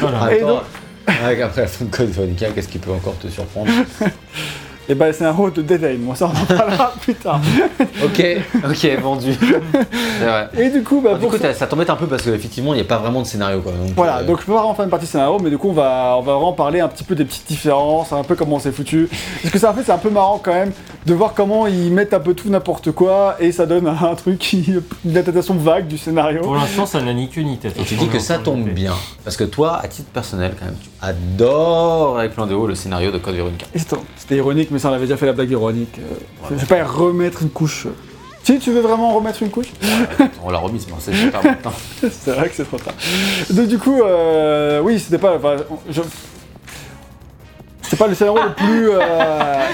voilà. 0.00 0.34
Et 0.34 0.40
donc- 0.40 0.62
Avec 1.24 1.40
après 1.40 1.62
la 1.62 1.66
fin 1.66 1.84
de 1.84 1.90
Code 1.90 2.08
Veronica, 2.10 2.46
qu'est-ce 2.54 2.68
qui 2.68 2.78
peut 2.78 2.92
encore 2.92 3.18
te 3.18 3.28
surprendre? 3.28 3.70
Et 4.90 4.94
bah, 4.96 5.12
c'est 5.12 5.24
un 5.24 5.30
rôle 5.30 5.52
de 5.52 5.62
Dead 5.62 5.84
Aim, 5.84 5.98
moi 6.00 6.16
ça 6.16 6.26
on 6.26 6.36
en 6.36 6.56
parlera 6.56 6.92
plus 7.00 7.14
tard. 7.14 7.40
Ok, 8.04 8.24
ok, 8.68 8.98
vendu. 9.00 9.30
Vrai. 10.20 10.48
Et 10.58 10.68
du 10.70 10.82
coup, 10.82 11.00
bah, 11.00 11.10
Ah, 11.12 11.14
du 11.14 11.20
pour 11.20 11.30
coup, 11.30 11.38
ça- 11.38 11.54
ça 11.54 11.68
t'embête 11.68 11.90
un 11.90 11.94
peu 11.94 12.06
parce 12.08 12.22
qu'effectivement, 12.22 12.72
il 12.74 12.78
n'y 12.78 12.82
a 12.82 12.86
pas 12.86 12.98
vraiment 12.98 13.22
de 13.22 13.26
scénario. 13.26 13.60
Quoi. 13.60 13.70
Donc, 13.70 13.92
Voilà, 13.94 14.18
euh, 14.18 14.24
donc 14.24 14.40
je 14.40 14.46
peux 14.46 14.52
pas 14.52 14.58
vraiment 14.58 14.74
faire 14.74 14.84
une 14.84 14.90
partie 14.90 15.06
scénario, 15.06 15.38
mais 15.40 15.48
du 15.48 15.58
coup 15.58 15.68
on 15.68 15.72
va, 15.74 16.16
on 16.18 16.22
va 16.22 16.32
vraiment 16.34 16.52
parler 16.54 16.80
un 16.80 16.88
petit 16.88 17.04
peu 17.04 17.14
des 17.14 17.24
petites 17.24 17.46
différences, 17.46 18.12
un 18.12 18.24
peu 18.24 18.34
comment 18.34 18.58
c'est 18.58 18.72
foutu. 18.72 19.08
Parce 19.42 19.52
que 19.52 19.58
ça 19.60 19.70
en 19.70 19.74
fait 19.74 19.84
c'est 19.84 19.92
un 19.92 19.98
peu 19.98 20.10
marrant 20.10 20.40
quand 20.42 20.52
même 20.52 20.72
de 21.06 21.14
voir 21.14 21.34
comment 21.34 21.68
ils 21.68 21.92
mettent 21.92 22.12
un 22.12 22.18
peu 22.20 22.34
tout 22.34 22.50
n'importe 22.50 22.90
quoi 22.90 23.36
et 23.38 23.52
ça 23.52 23.66
donne 23.66 23.86
un 23.86 24.14
truc 24.16 24.38
qui 24.40 24.74
une 25.04 25.16
adaptation 25.16 25.54
vague 25.54 25.86
du 25.86 25.98
scénario. 25.98 26.40
Pour 26.42 26.56
l'instant, 26.56 26.84
ça 26.84 27.00
n'a 27.00 27.14
ni 27.14 27.28
queue 27.28 27.42
ni 27.42 27.58
tête. 27.58 27.78
Et 27.78 27.84
tu 27.84 27.94
dis 27.94 28.08
que 28.08 28.18
ça 28.18 28.38
tombe 28.38 28.64
bien. 28.68 28.94
Parce 29.22 29.36
que 29.36 29.44
toi, 29.44 29.78
à 29.80 29.86
titre 29.86 30.08
personnel, 30.10 30.52
quand 30.58 30.64
même, 30.66 30.74
tu 30.82 30.88
adores 31.00 32.18
avec 32.18 32.34
plein 32.34 32.48
de 32.48 32.54
haut 32.54 32.66
le 32.66 32.74
scénario 32.74 33.12
de 33.12 33.18
Code 33.18 33.36
Veronica. 33.36 33.66
C'était 34.16 34.36
ironique, 34.36 34.68
mais 34.72 34.78
ça 34.80 34.90
on 34.90 34.92
avait 34.94 35.04
déjà 35.06 35.16
fait 35.16 35.26
la 35.26 35.32
blague 35.32 35.50
ironique. 35.50 35.98
Euh, 35.98 36.48
Je 36.50 36.54
vais 36.56 36.66
pas 36.66 36.78
y 36.78 36.82
remettre 36.82 37.42
une 37.42 37.50
couche. 37.50 37.86
Si 38.42 38.58
tu 38.58 38.72
veux 38.72 38.80
vraiment 38.80 39.14
remettre 39.14 39.42
une 39.42 39.50
couche, 39.50 39.66
On 40.42 40.50
l'a 40.50 40.58
remise, 40.58 40.86
mais 40.88 40.94
on 40.96 41.00
sait 41.00 41.12
pas 41.30 41.42
maintenant. 41.42 41.72
c'est 42.10 42.32
vrai 42.32 42.48
que 42.48 42.54
c'est 42.56 42.64
trop 42.64 42.78
tard. 42.78 42.94
Donc 43.50 43.68
du 43.68 43.78
coup, 43.78 44.00
euh, 44.02 44.80
oui, 44.80 44.98
c'était 44.98 45.18
pas. 45.18 45.36
Enfin, 45.36 45.56
je... 45.88 46.00
C'est 47.82 47.96
pas 47.98 48.06
le 48.06 48.14
scénario 48.14 48.40
le 48.42 48.54
plus. 48.54 48.90
euh, 48.90 49.66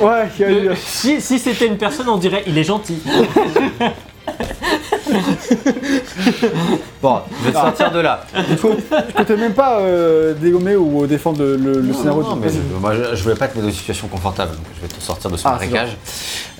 Ouais, 0.02 0.44
a 0.46 0.50
eu. 0.50 0.70
Si, 0.76 1.20
si 1.20 1.38
c'était 1.38 1.66
une 1.66 1.76
personne, 1.78 2.08
on 2.08 2.16
dirait 2.16 2.42
il 2.46 2.58
est 2.58 2.64
gentil. 2.64 3.00
Bon, 7.02 7.20
je 7.40 7.44
vais 7.46 7.52
te 7.52 7.56
sortir 7.56 7.92
de 7.92 8.00
là. 8.00 8.20
Il 8.50 8.56
faut, 8.56 8.72
je 8.76 9.12
comptais 9.12 9.36
même 9.36 9.54
pas 9.54 9.78
euh, 9.80 10.34
dégommer 10.34 10.74
ou 10.76 11.06
défendre 11.06 11.38
le, 11.40 11.56
le- 11.56 11.80
le 11.80 11.92
scénario. 11.92 12.22
Non, 12.22 12.34
du- 12.34 12.40
mais 12.40 12.48
je- 12.48 12.76
moi, 12.80 12.92
je, 12.94 13.14
je 13.16 13.22
voulais 13.22 13.36
pas 13.36 13.46
te 13.46 13.52
mettre 13.54 13.62
dans 13.66 13.70
une 13.72 13.76
situation 13.78 14.08
confortable, 14.08 14.52
donc 14.56 14.64
je 14.76 14.80
vais 14.80 14.88
te 14.88 15.00
sortir 15.00 15.30
de 15.30 15.36
ce 15.36 15.46
Ah, 15.46 15.52
marécage. 15.52 15.96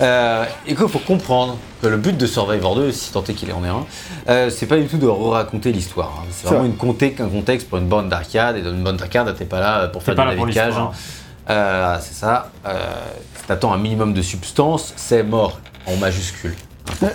Euh, 0.01 0.45
et 0.67 0.75
qu'il 0.77 0.89
faut 0.89 1.01
comprendre 1.01 1.57
que 1.83 1.89
le 1.89 1.97
but 1.97 2.17
de 2.17 2.27
Survivor 2.27 2.77
2, 2.77 2.93
si 2.93 3.11
tant 3.13 3.25
est 3.25 3.35
qu'il 3.35 3.53
en 3.53 3.65
est 3.65 3.69
un, 3.69 3.85
euh, 4.29 4.51
c'est 4.51 4.67
pas 4.67 4.77
du 4.77 4.87
tout 4.87 4.99
de 4.99 5.07
raconter 5.09 5.73
l'histoire. 5.73 6.21
hein. 6.21 6.27
C'est 6.31 6.47
vraiment 6.47 6.63
vrai. 6.63 6.69
une 6.71 6.77
conté- 6.77 7.15
un 7.21 7.29
contexte 7.29 7.69
pour 7.69 7.79
une 7.79 7.89
bande 7.89 8.09
d'arcade, 8.09 8.57
et 8.57 8.63
dans 8.63 8.71
une 8.71 8.85
bande 8.85 8.97
d'arcade, 8.97 9.35
t'es 9.37 9.45
pas 9.45 9.61
là 9.61 9.89
pour 9.89 10.03
T'es 10.05 10.15
faire 10.15 10.31
du 10.31 10.37
pour 10.37 10.47
l'histoire. 10.47 10.79
hein. 10.79 10.91
Euh, 11.51 11.97
c'est 12.01 12.15
ça. 12.15 12.51
Euh, 12.67 12.75
t'attends 13.49 13.73
un 13.73 13.79
minimum 13.79 14.13
de 14.13 14.23
substance, 14.23 14.93
c'est 14.97 15.23
mort 15.25 15.59
en 15.87 15.97
majuscule. 15.97 16.55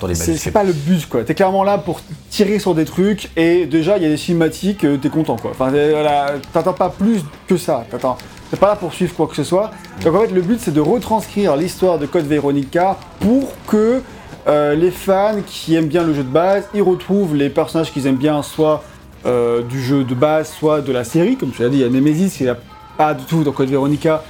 Les 0.07 0.15
C'est 0.15 0.51
pas 0.51 0.63
le 0.63 0.73
but 0.73 1.07
quoi. 1.07 1.23
T'es 1.23 1.33
clairement 1.33 1.63
là 1.63 1.77
pour 1.77 2.01
tirer 2.29 2.59
sur 2.59 2.75
des 2.75 2.85
trucs 2.85 3.29
et 3.35 3.65
déjà 3.65 3.97
il 3.97 4.03
y 4.03 4.05
a 4.05 4.09
des 4.09 4.17
cinématiques, 4.17 4.83
euh, 4.83 4.97
t'es 4.97 5.09
content 5.09 5.35
quoi. 5.37 5.51
Enfin 5.51 5.73
euh, 5.73 5.89
voilà, 5.91 6.33
t'attends 6.51 6.73
pas 6.73 6.89
plus 6.89 7.21
que 7.47 7.57
ça. 7.57 7.85
T'attends. 7.89 8.17
T'es 8.51 8.57
pas 8.57 8.67
là 8.67 8.75
pour 8.75 8.93
suivre 8.93 9.13
quoi 9.15 9.27
que 9.27 9.35
ce 9.35 9.43
soit. 9.43 9.71
Donc 10.03 10.15
en 10.15 10.21
fait 10.21 10.31
le 10.31 10.41
but 10.41 10.59
c'est 10.59 10.73
de 10.73 10.81
retranscrire 10.81 11.55
l'histoire 11.55 11.99
de 11.99 12.05
Code 12.05 12.25
Veronica 12.25 12.97
pour 13.19 13.51
que 13.67 14.01
euh, 14.47 14.75
les 14.75 14.91
fans 14.91 15.37
qui 15.45 15.75
aiment 15.75 15.87
bien 15.87 16.03
le 16.03 16.13
jeu 16.13 16.23
de 16.23 16.29
base, 16.29 16.67
ils 16.73 16.81
retrouvent 16.81 17.35
les 17.35 17.49
personnages 17.49 17.91
qu'ils 17.91 18.07
aiment 18.07 18.17
bien, 18.17 18.43
soit 18.43 18.83
euh, 19.25 19.61
du 19.61 19.81
jeu 19.81 20.03
de 20.03 20.13
base, 20.13 20.51
soit 20.51 20.81
de 20.81 20.91
la 20.91 21.03
série. 21.03 21.37
Comme 21.37 21.51
tu 21.51 21.61
l'as 21.61 21.69
dit, 21.69 21.77
il 21.77 21.81
y 21.81 21.85
a 21.85 21.89
Nemesis, 21.89 22.39
il 22.39 22.43
n'y 22.43 22.49
a 22.49 22.57
pas 22.97 23.13
du 23.13 23.23
tout 23.23 23.43
dans 23.43 23.53
Code 23.53 23.69
Veronica. 23.69 24.23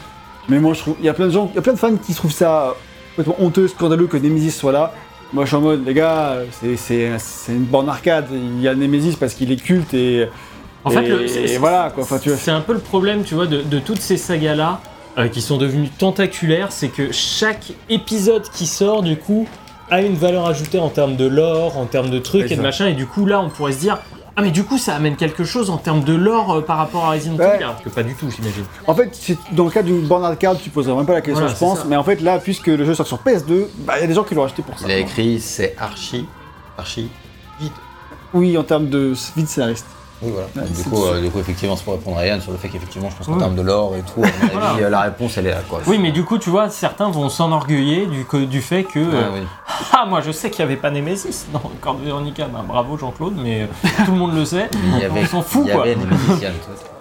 Mais 0.50 0.60
moi 0.60 0.74
je 0.74 0.82
trouve, 0.82 0.96
il 1.00 1.06
y 1.06 1.10
a 1.10 1.14
plein 1.14 1.26
de 1.26 1.32
gens, 1.32 1.50
il 1.52 1.56
y 1.56 1.60
a 1.60 1.62
plein 1.62 1.74
de 1.74 1.80
fans 1.80 1.96
qui 1.96 2.14
trouvent 2.14 2.32
ça 2.32 2.76
complètement 3.16 3.46
honteux, 3.46 3.68
scandaleux 3.68 4.08
que 4.08 4.18
Nemesis 4.18 4.52
soit 4.52 4.72
là. 4.72 4.94
Moi, 5.34 5.46
je 5.46 5.48
suis 5.50 5.56
en 5.58 5.62
mode, 5.62 5.86
les 5.86 5.94
gars, 5.94 6.38
c'est- 6.62 6.78
une 7.50 7.64
borne 7.66 7.90
arcade. 7.90 8.28
Il 8.32 8.62
y 8.62 8.68
a 8.68 8.76
Nemesis 8.76 9.16
parce 9.20 9.34
qu'il 9.34 9.52
est 9.52 9.56
culte 9.62 9.94
et. 9.94 10.28
En 10.86 10.90
fait, 10.90 11.08
le- 11.08 11.28
et 11.54 11.58
voilà 11.58 11.92
quoi. 11.94 12.04
Enfin. 12.04 12.20
C'est 12.38 12.52
un 12.52 12.60
peu 12.62 12.74
le 12.74 12.80
problème, 12.80 13.24
tu 13.24 13.36
vois, 13.36 13.48
de, 13.48 13.62
de 13.62 13.80
toutes 13.80 14.02
ces 14.02 14.18
sagas-là 14.18 14.82
euh, 15.18 15.28
qui 15.30 15.42
sont 15.42 15.58
devenues 15.58 15.90
tentaculaires, 15.90 16.72
c'est 16.72 16.90
que 16.90 17.12
chaque 17.12 17.72
épisode 17.90 18.44
qui 18.52 18.68
sort, 18.68 19.02
du 19.02 19.16
coup, 19.18 19.48
a 19.90 20.02
une 20.02 20.16
valeur 20.16 20.46
ajoutée 20.48 20.80
en 20.80 20.90
termes 20.90 21.16
de 21.16 21.26
lore, 21.26 21.78
en 21.78 21.86
termes 21.86 22.10
de 22.10 22.20
trucs 22.20 22.42
et 22.52 22.56
de 22.58 22.62
machin, 22.64 22.88
et 22.88 22.94
du 22.94 23.06
coup, 23.06 23.26
là, 23.26 23.40
on 23.42 23.50
pourrait 23.50 23.72
se 23.74 23.80
dire. 23.80 24.00
Ah 24.36 24.42
mais 24.42 24.50
du 24.52 24.64
coup 24.64 24.78
ça 24.80 24.96
amène 24.96 25.16
quelque 25.16 25.44
chose 25.44 25.70
en 25.70 25.78
termes 25.78 26.04
de 26.04 26.14
lore 26.14 26.56
euh, 26.56 26.62
par 26.62 26.78
rapport 26.78 27.06
à 27.06 27.12
Resident 27.12 27.36
Ouais. 27.38 27.56
Evil, 27.56 27.64
alors 27.64 27.82
que 27.84 27.90
pas 27.90 28.02
du 28.02 28.16
tout 28.16 28.28
j'imagine. 28.36 28.64
En 28.88 28.96
fait, 28.96 29.10
c'est- 29.14 29.38
dans 29.52 29.66
le 29.66 29.70
cas 29.70 29.84
d'une 29.84 30.02
borne 30.08 30.26
arcade, 30.26 30.58
tu 30.64 30.72
poserais 30.72 30.96
même 30.96 31.06
pas 31.06 31.14
la 31.14 31.22
question, 31.22 31.36
Voilà, 31.42 31.50
je 31.54 31.54
c'est 31.60 31.66
pense. 31.66 31.80
ça. 31.80 31.86
Mais 31.88 31.96
en 31.96 32.04
fait, 32.04 32.20
là, 32.22 32.40
puisque 32.40 32.66
le 32.68 32.84
jeu 32.84 32.96
sort 32.96 33.06
sur 33.06 33.20
PS2, 33.20 33.68
bah, 33.80 33.94
il 33.98 34.02
y 34.02 34.04
a 34.04 34.08
des 34.08 34.14
gens 34.16 34.24
qui 34.24 34.34
l'ont 34.34 34.44
acheté 34.44 34.64
pour 34.64 34.78
ça. 34.80 34.86
Il 34.88 34.92
a 34.92 34.98
écrit 34.98 35.40
c'est 35.40 35.76
archi, 35.80 36.26
archi 36.78 37.10
vide. 37.60 37.72
Oui, 38.34 38.58
en 38.58 38.64
termes 38.64 38.90
de 38.90 39.14
vide 39.36 39.48
scénariste. 39.48 39.86
Oui, 40.22 40.32
voilà. 40.32 40.48
Ouais, 40.56 40.64
du, 40.70 40.76
c'est 40.76 40.90
coup, 40.90 40.96
sûr. 40.96 41.06
euh, 41.08 41.22
du 41.22 41.30
coup, 41.30 41.40
effectivement, 41.40 41.76
c'est 41.76 41.84
pour 41.84 41.94
répondre 41.96 42.18
à 42.18 42.26
Yann 42.26 42.40
sur 42.40 42.52
le 42.54 42.58
fait 42.58 42.70
qu'effectivement, 42.70 43.10
je 43.10 43.16
pense 43.18 43.28
qu'en 43.28 43.38
termes 43.38 43.56
de 43.56 43.62
lore 43.62 43.96
et 43.98 44.02
tout, 44.04 44.24
à 44.24 44.56
mon 44.56 44.62
avis, 44.82 44.90
la 44.90 45.02
réponse, 45.02 45.38
elle 45.38 45.48
est 45.48 45.52
là, 45.52 45.62
quoi. 45.70 45.82
Oui 45.88 45.98
mais 45.98 46.12
du 46.14 46.24
coup 46.24 46.38
tu 46.38 46.50
vois 46.50 46.70
certains 46.70 47.10
vont 47.10 47.28
s'enorgueiller 47.30 48.06
du, 48.06 48.24
que- 48.24 48.46
du 48.46 48.62
fait 48.62 48.84
que 48.84 49.00
Ouais, 49.00 49.06
euh, 49.14 49.30
oui. 49.34 49.42
ah 49.92 50.06
moi 50.08 50.22
je 50.22 50.32
sais 50.32 50.50
qu'il 50.50 50.64
n'y 50.66 50.72
avait 50.72 50.80
pas 50.80 50.92
Nemesis 50.92 51.46
dans 51.54 51.62
Code 51.82 52.04
Veronica, 52.04 52.46
ben, 52.46 52.64
bravo 52.66 52.98
Jean-Claude 52.98 53.34
mais 53.36 53.64
euh, 53.64 53.88
tout 54.06 54.12
le 54.12 54.18
monde 54.18 54.34
le 54.36 54.46
sait, 54.46 54.70
Il 54.96 55.00
y 55.02 55.04
avait, 55.04 55.22
on 55.24 55.26
s'en 55.26 55.42
fout 55.42 55.64
il 55.66 55.70
y 55.70 55.74
quoi. 55.74 55.82
avait. 55.84 55.98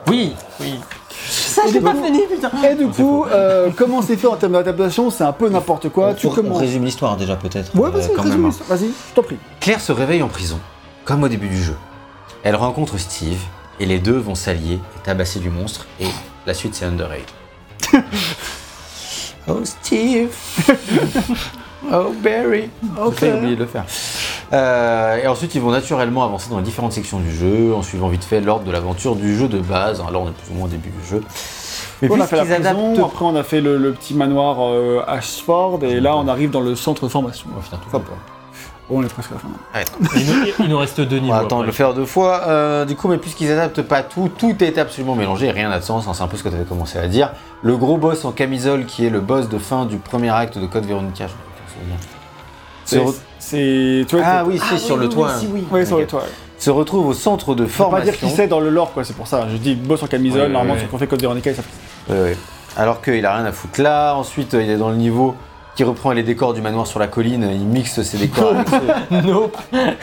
Oui, 0.08 0.34
oui. 0.60 0.74
Ça, 1.28 1.62
j'ai 1.72 1.80
pas 1.80 1.94
fini, 1.94 2.22
putain. 2.28 2.50
Et 2.68 2.74
du 2.74 2.88
coup, 2.88 3.24
euh, 3.26 3.70
comment 3.76 4.02
c'est 4.02 4.16
fait 4.16 4.26
en 4.26 4.34
termes 4.34 4.52
d'adaptation? 4.54 5.10
C'est 5.10 5.22
un 5.22 5.32
peu 5.32 5.48
n'importe 5.48 5.90
quoi. 5.90 6.08
On- 6.08 6.14
tu 6.14 6.26
on, 6.26 6.30
commences. 6.30 6.58
résume 6.58 6.84
l'histoire 6.84 7.16
déjà, 7.16 7.36
peut-être. 7.36 7.72
Ouais, 7.78 7.88
vas-y, 7.90 8.12
quand 8.12 8.22
résume 8.22 8.40
même. 8.40 8.46
l'histoire. 8.50 8.68
Vas-y, 8.76 8.88
je 8.88 9.14
t'en 9.14 9.22
prie. 9.22 9.36
Claire 9.60 9.80
se 9.80 9.92
réveille 9.92 10.22
en 10.22 10.28
prison, 10.28 10.58
comme 11.04 11.22
au 11.22 11.28
début 11.28 11.48
du 11.48 11.62
jeu. 11.62 11.76
Elle 12.44 12.56
rencontre 12.56 12.98
Steve, 12.98 13.40
et 13.78 13.86
les 13.86 14.00
deux 14.00 14.18
vont 14.18 14.34
s'allier 14.34 14.74
et 14.74 15.00
tabasser 15.04 15.38
du 15.38 15.48
monstre, 15.48 15.86
et 16.00 16.08
la 16.46 16.54
suite 16.54 16.74
c'est 16.74 16.84
Underraid. 16.84 17.24
oh 19.48 19.60
Steve 19.64 20.34
Oh 21.92 22.12
Barry 22.22 22.70
J'ai 23.20 23.32
oublié 23.32 23.56
de 23.56 23.60
le 23.60 23.66
faire. 23.66 23.84
Euh, 24.52 25.16
et 25.16 25.26
ensuite 25.26 25.54
ils 25.54 25.60
vont 25.60 25.70
naturellement 25.70 26.24
avancer 26.24 26.50
dans 26.50 26.58
les 26.58 26.64
différentes 26.64 26.92
sections 26.92 27.20
du 27.20 27.32
jeu, 27.32 27.74
en 27.74 27.82
suivant 27.82 28.08
vite 28.08 28.24
fait 28.24 28.40
l'ordre 28.40 28.64
de 28.64 28.70
l'aventure 28.70 29.16
du 29.16 29.36
jeu 29.36 29.48
de 29.48 29.58
base. 29.58 30.00
Alors 30.00 30.10
là 30.10 30.18
on 30.18 30.28
est 30.28 30.32
plus 30.32 30.52
ou 30.52 30.54
moins 30.54 30.66
au 30.66 30.70
début 30.70 30.90
du 30.90 31.08
jeu. 31.08 31.22
Mais 32.00 32.10
on 32.10 32.20
a 32.20 32.26
fait 32.26 32.36
la 32.36 32.44
prison, 32.44 32.60
adaptent... 32.60 32.98
après 32.98 33.24
on 33.24 33.36
a 33.36 33.42
fait 33.44 33.60
le, 33.60 33.78
le 33.78 33.92
petit 33.92 34.14
manoir 34.14 34.58
euh, 34.60 35.04
Ashford, 35.06 35.80
et 35.84 36.00
là 36.00 36.16
on 36.16 36.26
arrive 36.26 36.50
dans 36.50 36.60
le 36.60 36.74
centre 36.74 37.04
de 37.04 37.08
formation. 37.08 37.46
On 37.52 37.56
va 37.56 37.62
finir 37.62 37.80
tout 37.80 37.96
Enfin, 37.96 38.02
on 38.96 39.02
est 39.02 39.08
presque 39.12 39.30
à 39.32 39.34
la 39.34 39.40
fin. 39.40 39.90
Il 40.16 40.26
nous, 40.26 40.44
il 40.60 40.68
nous 40.68 40.78
reste 40.78 41.00
deux 41.00 41.18
On 41.18 41.20
niveaux. 41.20 41.32
va 41.34 41.40
attendre 41.40 41.62
de 41.62 41.66
le 41.66 41.72
faire 41.72 41.94
deux 41.94 42.04
fois. 42.06 42.42
Euh, 42.48 42.84
du 42.84 42.96
coup, 42.96 43.08
mais 43.08 43.18
puisqu'ils 43.18 43.50
adaptent 43.50 43.82
pas 43.82 44.02
tout, 44.02 44.30
tout 44.36 44.62
est 44.62 44.78
absolument 44.78 45.14
mélangé 45.14 45.50
rien 45.50 45.68
n'a 45.68 45.78
de 45.78 45.84
sens. 45.84 46.06
hein, 46.08 46.12
c'est 46.14 46.22
un 46.22 46.28
peu 46.28 46.36
ce 46.36 46.42
que 46.42 46.48
tu 46.48 46.54
avais 46.54 46.64
commencé 46.64 46.98
à 46.98 47.06
dire. 47.08 47.32
Le 47.62 47.76
gros 47.76 47.96
boss 47.96 48.24
en 48.24 48.32
camisole, 48.32 48.86
qui 48.86 49.06
est 49.06 49.10
le 49.10 49.20
boss 49.20 49.48
de 49.48 49.58
fin 49.58 49.84
du 49.86 49.96
premier 49.98 50.30
acte 50.30 50.58
de 50.58 50.66
Code 50.66 50.84
Veronica, 50.86 51.26
je 51.26 51.32
me 51.32 51.80
souviens. 52.94 53.08
C'est. 53.38 54.06
Ah 54.24 54.44
oui, 54.46 54.60
c'est 54.68 54.78
sur 54.78 54.96
le 54.96 55.08
toit. 55.08 55.30
hein. 55.32 55.40
Ouais, 55.70 55.84
sur 55.86 55.98
le 55.98 56.06
toit. 56.06 56.24
Se 56.58 56.70
retrouve 56.70 57.08
au 57.08 57.12
centre 57.12 57.54
de 57.56 57.66
Faut 57.66 57.84
pas 57.86 58.00
dire 58.02 58.14
formation. 58.14 58.28
qui 58.28 58.34
c'est 58.36 58.46
dans 58.46 58.60
le 58.60 58.70
lore, 58.70 58.92
quoi, 58.92 59.02
c'est 59.04 59.16
pour 59.16 59.26
ça. 59.26 59.48
Je 59.50 59.56
dis 59.56 59.74
boss 59.74 60.00
en 60.02 60.06
camisole, 60.06 60.52
normalement, 60.52 60.76
qui 60.80 60.94
ont 60.94 60.98
fait 60.98 61.08
Code 61.08 61.20
Veronica, 61.20 61.50
ils 61.50 61.56
savent. 61.56 61.64
Ouais, 62.08 62.20
ouais. 62.22 62.36
Alors 62.76 63.02
qu'il 63.02 63.24
a 63.26 63.34
rien 63.36 63.44
à 63.44 63.52
foutre 63.52 63.80
là. 63.82 64.14
Ensuite, 64.14 64.54
euh, 64.54 64.62
il 64.62 64.70
est 64.70 64.76
dans 64.76 64.88
le 64.90 64.96
niveau 64.96 65.34
qui 65.74 65.84
reprend 65.84 66.12
les 66.12 66.22
décors 66.22 66.52
du 66.54 66.60
manoir 66.60 66.86
sur 66.86 66.98
la 66.98 67.06
colline. 67.06 67.48
Il 67.52 67.66
mixe 67.66 68.02
ses 68.02 68.18
décors 68.18 68.52
avec 68.54 68.68
ceux, 68.68 69.16
Nope. 69.22 69.56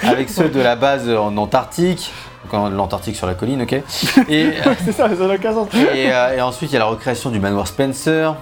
avec 0.04 0.30
ceux 0.30 0.50
de 0.50 0.60
la 0.60 0.76
base 0.76 1.10
en 1.10 1.36
Antarctique. 1.38 2.12
L'Antarctique 2.52 3.16
sur 3.16 3.28
la 3.28 3.36
colline, 3.36 3.62
ok. 3.62 3.74
Et, 4.30 4.54
C'est 4.84 4.92
ça, 4.92 5.08
ça 5.08 5.28
n'a 5.28 5.36
aucun 5.36 5.54
sens. 5.54 5.68
Et, 5.94 6.12
euh, 6.12 6.38
et 6.38 6.42
ensuite, 6.42 6.72
il 6.72 6.74
y 6.74 6.78
a 6.78 6.80
la 6.80 6.86
recréation 6.86 7.30
du 7.30 7.40
manoir 7.40 7.68
Spencer, 7.68 8.36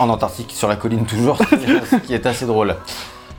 en 0.00 0.08
Antarctique, 0.08 0.50
sur 0.52 0.66
la 0.66 0.74
colline 0.74 1.04
toujours, 1.04 1.38
ce 1.38 1.96
qui 1.96 2.12
est 2.14 2.26
assez 2.26 2.46
drôle. 2.46 2.74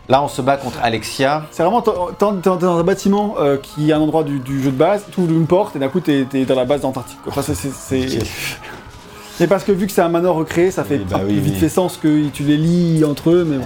Là, 0.08 0.21
on 0.24 0.28
se 0.30 0.41
bat 0.41 0.58
contre 0.58 0.78
Alexia. 0.82 1.43
C'est 1.52 1.63
vraiment, 1.63 1.82
t'es 1.82 1.91
dans 2.21 2.78
un 2.80 2.84
bâtiment 2.84 3.36
euh, 3.39 3.58
qui 3.58 3.89
est 3.89 3.93
un 3.93 4.00
endroit 4.00 4.24
du, 4.24 4.39
du 4.39 4.62
jeu 4.62 4.71
de 4.71 4.78
base, 4.78 5.06
tu 5.12 5.19
ouvres 5.19 5.32
une 5.32 5.47
porte 5.47 5.76
et 5.76 5.80
d'un 5.80 5.89
coup 5.89 6.00
t'es 6.00 6.24
dans 6.45 6.56
la 6.56 6.65
base 6.65 6.82
d'Antarctique. 6.82 7.19
Enfin, 7.28 7.41
c'est. 7.41 8.19
Mais 9.39 9.48
parce 9.48 9.63
que 9.63 9.72
vu 9.72 9.88
que 9.88 9.91
c'est 9.91 10.02
un 10.02 10.10
manoir 10.10 10.36
recréé, 10.36 10.72
ça 10.72 10.84
fait 10.84 10.98
Oui, 10.98 11.06
bah 11.10 11.17
un 11.17 11.20
peu 11.22 11.26
oui, 11.28 11.39
vite 11.39 11.54
oui. 11.56 11.60
fait 11.60 11.70
sens 11.70 11.98
que 11.98 12.28
tu 12.30 12.44
les 12.44 12.58
lis 12.58 13.04
entre 13.06 13.32
eux, 13.32 13.46
mais 13.48 13.58
bon. 13.58 13.65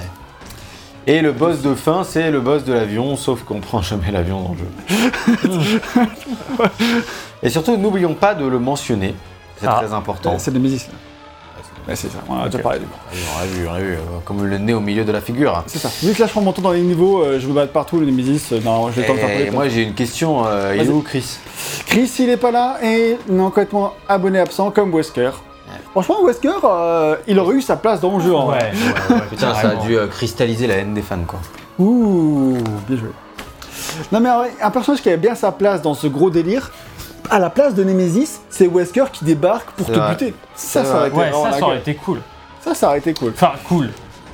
Et 1.07 1.21
le 1.21 1.31
boss 1.33 1.61
de 1.61 1.75
fin, 1.75 2.03
c'est 2.03 2.31
le 2.31 2.39
boss 2.41 2.63
de 2.63 2.73
l'avion, 2.73 3.15
sauf 3.15 3.43
qu'on 3.43 3.59
prend 3.61 3.81
jamais 3.81 4.11
l'avion 4.11 4.41
dans 4.41 4.55
le 4.55 5.59
jeu. 5.59 5.79
Et 7.43 7.49
surtout, 7.49 7.77
n'oublions 7.77 8.13
pas 8.15 8.33
de 8.33 8.45
le 8.45 8.59
mentionner. 8.59 9.13
C'est 9.59 9.67
Ah. 9.67 9.81
très 9.83 9.93
important. 9.93 10.37
C'est 10.39 10.51
Nemesis 10.53 10.87
là. 10.87 10.93
Ouais, 11.87 11.95
c'est 11.95 12.07
ça, 12.11 12.17
on 12.27 12.39
a 12.41 12.45
déjà 12.49 12.57
parlé. 12.63 12.79
On 13.13 13.45
vu, 13.45 13.67
on 13.67 13.73
vu, 13.75 13.93
euh, 13.93 13.97
comme 14.25 14.43
le 14.43 14.57
nez 14.57 14.73
au 14.73 14.79
milieu 14.79 15.05
de 15.05 15.11
la 15.11 15.21
figure. 15.21 15.63
C'est 15.67 15.77
ça. 15.77 15.91
Vu 16.01 16.13
que 16.15 16.19
là 16.19 16.25
je 16.25 16.31
prends 16.31 16.41
mon 16.41 16.51
temps 16.51 16.63
dans 16.63 16.71
les 16.71 16.81
niveaux, 16.81 17.21
euh, 17.21 17.39
je 17.39 17.47
me 17.47 17.53
bats 17.53 17.67
de 17.67 17.71
partout, 17.71 17.99
le 17.99 18.07
Nemesis, 18.07 18.51
non, 18.63 18.85
temps 18.87 18.87
de 18.89 18.91
faire 19.19 19.29
Et 19.39 19.43
les 19.45 19.51
moi 19.51 19.69
j'ai 19.69 19.83
une 19.83 19.93
question, 19.93 20.47
euh, 20.47 20.73
il 20.75 20.81
est 20.87 20.89
où 20.89 21.01
Chris? 21.01 21.37
Chris, 21.85 22.11
il 22.17 22.29
est 22.31 22.37
pas 22.37 22.49
là 22.49 22.79
et 22.83 23.17
non 23.29 23.45
complètement 23.51 23.93
abonné 24.09 24.39
absent 24.39 24.71
comme 24.71 24.91
Wesker. 24.95 25.29
Franchement, 25.91 26.23
Wesker, 26.23 26.51
euh, 26.63 27.15
il 27.27 27.39
aurait 27.39 27.55
eu 27.55 27.61
sa 27.61 27.75
place 27.75 27.99
dans 28.01 28.17
le 28.17 28.23
jeu. 28.23 28.35
en 28.35 28.49
Ouais, 28.49 28.57
vrai. 28.57 28.71
ouais, 29.09 29.15
ouais, 29.15 29.21
Putain, 29.29 29.53
ça 29.53 29.69
a 29.69 29.75
dû 29.75 29.97
euh, 29.97 30.07
cristalliser 30.07 30.67
la 30.67 30.75
haine 30.75 30.93
des 30.93 31.01
fans 31.01 31.17
quoi. 31.27 31.39
Ouh, 31.79 32.57
bien 32.87 32.97
joué. 32.97 33.09
Non 34.11 34.19
mais 34.19 34.29
un 34.61 34.71
personnage 34.71 35.01
qui 35.01 35.09
avait 35.09 35.17
bien 35.17 35.35
sa 35.35 35.51
place 35.51 35.81
dans 35.81 35.93
ce 35.93 36.07
gros 36.07 36.29
délire, 36.29 36.71
à 37.29 37.39
la 37.39 37.49
place 37.49 37.73
de 37.75 37.83
Nemesis, 37.83 38.39
c'est 38.49 38.67
Wesker 38.67 39.05
qui 39.11 39.25
débarque 39.25 39.71
pour 39.71 39.85
C'est 39.87 39.93
te 39.93 39.99
vrai. 39.99 40.09
buter. 40.11 40.33
Ça, 40.55 40.83
C'est 40.83 40.89
ça 40.89 40.97
aurait 40.99 40.99
vrai. 40.99 41.07
été 41.09 41.17
Ouais, 41.17 41.29
vraiment 41.29 41.43
ça, 41.45 41.49
la 41.51 41.57
ça 41.57 41.63
aurait 41.63 41.71
gueule. 41.73 41.81
été 41.81 41.95
cool. 41.95 42.21
Ça, 42.61 42.73
ça 42.75 42.87
aurait 42.87 42.97
été 42.99 43.13
cool. 43.13 43.31
Enfin, 43.35 43.51
cool. 43.67 43.89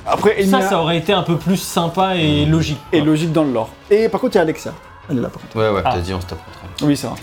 Après, 0.06 0.34
il 0.40 0.46
y 0.46 0.50
Ça, 0.50 0.58
a- 0.58 0.62
ça 0.68 0.78
aurait 0.80 0.96
été 0.98 1.12
un 1.12 1.22
peu 1.22 1.36
plus 1.36 1.56
sympa 1.58 2.16
et 2.16 2.44
logique. 2.44 2.80
et 2.92 2.98
quoi. 2.98 3.06
logique 3.06 3.32
dans 3.32 3.44
le 3.44 3.52
lore. 3.52 3.68
Et 3.90 4.08
par 4.08 4.20
contre, 4.20 4.34
il 4.34 4.38
y 4.38 4.40
a 4.40 4.42
Alexia. 4.42 4.72
Elle 5.08 5.18
est 5.18 5.20
là, 5.20 5.28
par 5.28 5.42
contre. 5.42 5.56
Ouais, 5.56 5.68
ouais, 5.70 5.82
Ah. 5.84 5.90
t'as 5.94 6.00
dit 6.00 6.12
on 6.12 6.20
se 6.20 6.26
tape 6.26 6.44
contre 6.44 6.58
elle. 6.80 6.86
Oui, 6.86 6.96
c'est 6.96 7.06
vrai. 7.06 7.16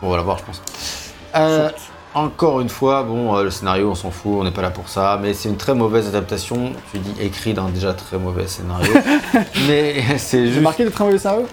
Bon, 0.00 0.08
on 0.08 0.10
va 0.10 0.16
la 0.16 0.22
voir, 0.22 0.38
je 0.38 0.44
pense. 0.44 0.62
Euh, 1.36 1.70
encore 2.14 2.60
une 2.60 2.68
fois, 2.68 3.02
bon, 3.02 3.36
euh, 3.36 3.44
le 3.44 3.50
scénario, 3.50 3.90
on 3.90 3.94
s'en 3.94 4.10
fout, 4.10 4.32
on 4.38 4.44
n'est 4.44 4.50
pas 4.50 4.62
là 4.62 4.70
pour 4.70 4.88
ça, 4.88 5.18
mais 5.22 5.34
c'est 5.34 5.48
une 5.48 5.56
très 5.56 5.74
mauvaise 5.74 6.08
adaptation. 6.08 6.72
Tu 6.90 6.98
dis 6.98 7.14
écrit 7.20 7.54
d'un 7.54 7.68
déjà 7.68 7.92
très 7.92 8.18
mauvais 8.18 8.46
scénario. 8.46 8.92
mais 9.68 10.02
c'est 10.18 10.46
juste. 10.48 10.60
marqué 10.60 10.84
de 10.84 10.90
très 10.90 11.04
mauvais 11.04 11.18
scénario 11.18 11.46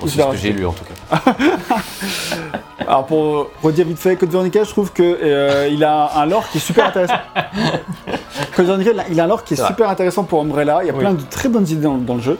Bon, 0.00 0.06
c'est 0.08 0.20
ce 0.20 0.26
que 0.26 0.36
j'ai 0.36 0.52
lu 0.52 0.66
en 0.66 0.72
tout 0.72 0.84
cas. 0.84 1.22
Alors 2.86 3.06
pour 3.06 3.48
redire 3.62 3.86
vite 3.86 3.98
fait, 3.98 4.16
Code 4.16 4.30
Veronica, 4.30 4.62
je 4.64 4.70
trouve 4.70 4.92
que 4.92 5.02
euh, 5.02 5.68
il 5.72 5.82
a 5.84 6.10
un 6.18 6.26
lore 6.26 6.46
qui 6.50 6.58
est 6.58 6.60
super 6.60 6.86
intéressant. 6.86 7.14
Code 8.56 8.66
Veronica, 8.66 8.90
il 9.10 9.20
a- 9.20 9.24
un 9.24 9.26
lore 9.26 9.44
qui 9.44 9.54
est 9.54 9.64
super 9.66 9.88
intéressant 9.88 10.24
pour 10.24 10.40
Umbrella. 10.42 10.80
Il 10.82 10.88
y 10.88 10.90
a 10.90 10.92
Oui. 10.92 10.98
plein 10.98 11.12
de 11.14 11.22
très 11.30 11.48
bonnes 11.48 11.66
idées 11.68 11.82
dans, 11.82 11.96
dans 11.96 12.16
le 12.16 12.20
jeu. 12.20 12.38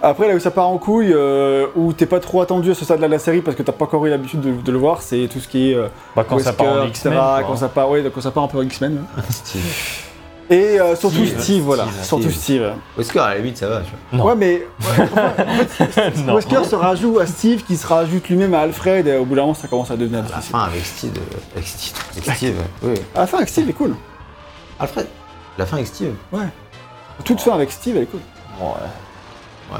Après, 0.00 0.28
là 0.28 0.34
où 0.34 0.38
ça 0.38 0.50
part 0.50 0.68
en 0.68 0.78
couille, 0.78 1.12
euh, 1.12 1.66
où 1.76 1.92
t'es 1.92 2.06
pas 2.06 2.20
trop 2.20 2.40
attendu 2.40 2.70
à 2.70 2.74
ce 2.74 2.84
stade-là 2.84 3.06
de 3.08 3.12
la 3.12 3.18
série 3.18 3.42
parce 3.42 3.56
que 3.56 3.62
t'as 3.62 3.72
pas 3.72 3.84
encore 3.84 4.06
eu 4.06 4.10
l'habitude 4.10 4.40
de, 4.40 4.52
de 4.52 4.72
le 4.72 4.78
voir, 4.78 5.02
c'est 5.02 5.28
tout 5.30 5.40
ce 5.40 5.48
qui 5.48 5.72
est 5.72 5.74
euh, 5.74 5.88
Bah, 6.16 6.24
quand 6.26 6.38
ça 6.38 6.52
part 6.52 6.82
en 6.82 6.86
X-Men. 6.86 7.14
ouais, 7.14 7.42
quand 7.46 7.56
ça 7.56 8.30
part 8.30 8.44
un 8.44 8.48
peu 8.48 8.58
en 8.58 8.62
X-Men. 8.62 9.04
Et 10.52 10.78
euh, 10.80 10.94
surtout 10.96 11.16
Steve, 11.24 11.40
Steve, 11.40 11.62
voilà. 11.62 11.84
Steve, 11.84 12.04
surtout 12.04 12.30
Steve. 12.30 12.40
Steve. 12.40 12.72
Wesker, 12.98 13.18
à 13.20 13.28
la 13.30 13.38
limite, 13.38 13.56
ça 13.56 13.68
va, 13.68 13.80
tu 13.80 13.90
vois. 14.10 14.18
Non. 14.18 14.24
Ouais, 14.26 14.34
mais 14.36 14.66
ouais, 14.98 16.12
Non. 16.26 16.34
Wesker 16.34 16.64
se 16.64 16.74
rajoute 16.74 17.20
à 17.20 17.26
Steve 17.26 17.62
qui 17.64 17.76
se 17.76 17.86
rajoute 17.86 18.28
lui-même 18.28 18.52
à 18.54 18.60
Alfred 18.60 19.06
et 19.06 19.16
au 19.16 19.24
bout 19.24 19.34
d'un 19.34 19.42
moment 19.42 19.54
ça 19.54 19.66
commence 19.68 19.90
à 19.90 19.96
devenir 19.96 20.20
À 20.26 20.36
la 20.36 20.40
fin, 20.42 20.60
avec 20.64 20.84
Steve. 20.84 21.12
euh, 21.16 21.38
Avec 21.56 21.66
Steve. 21.66 21.94
Avec 22.12 22.36
Steve, 22.36 22.54
oui. 22.82 22.94
À 23.14 23.20
la 23.20 23.26
fin 23.26 23.36
avec 23.38 23.48
Steve 23.48 23.68
est 23.68 23.72
cool. 23.72 23.94
Alfred, 24.78 25.06
la 25.58 25.64
fin 25.66 25.76
avec 25.76 25.86
Steve. 25.88 26.14
Ouais. 26.32 26.44
Toute 27.24 27.40
fin 27.40 27.52
avec 27.54 27.72
Steve 27.72 27.96
elle 27.96 28.02
est 28.02 28.06
cool. 28.06 28.20
Ouais. 28.60 28.66
Ouais, 29.72 29.78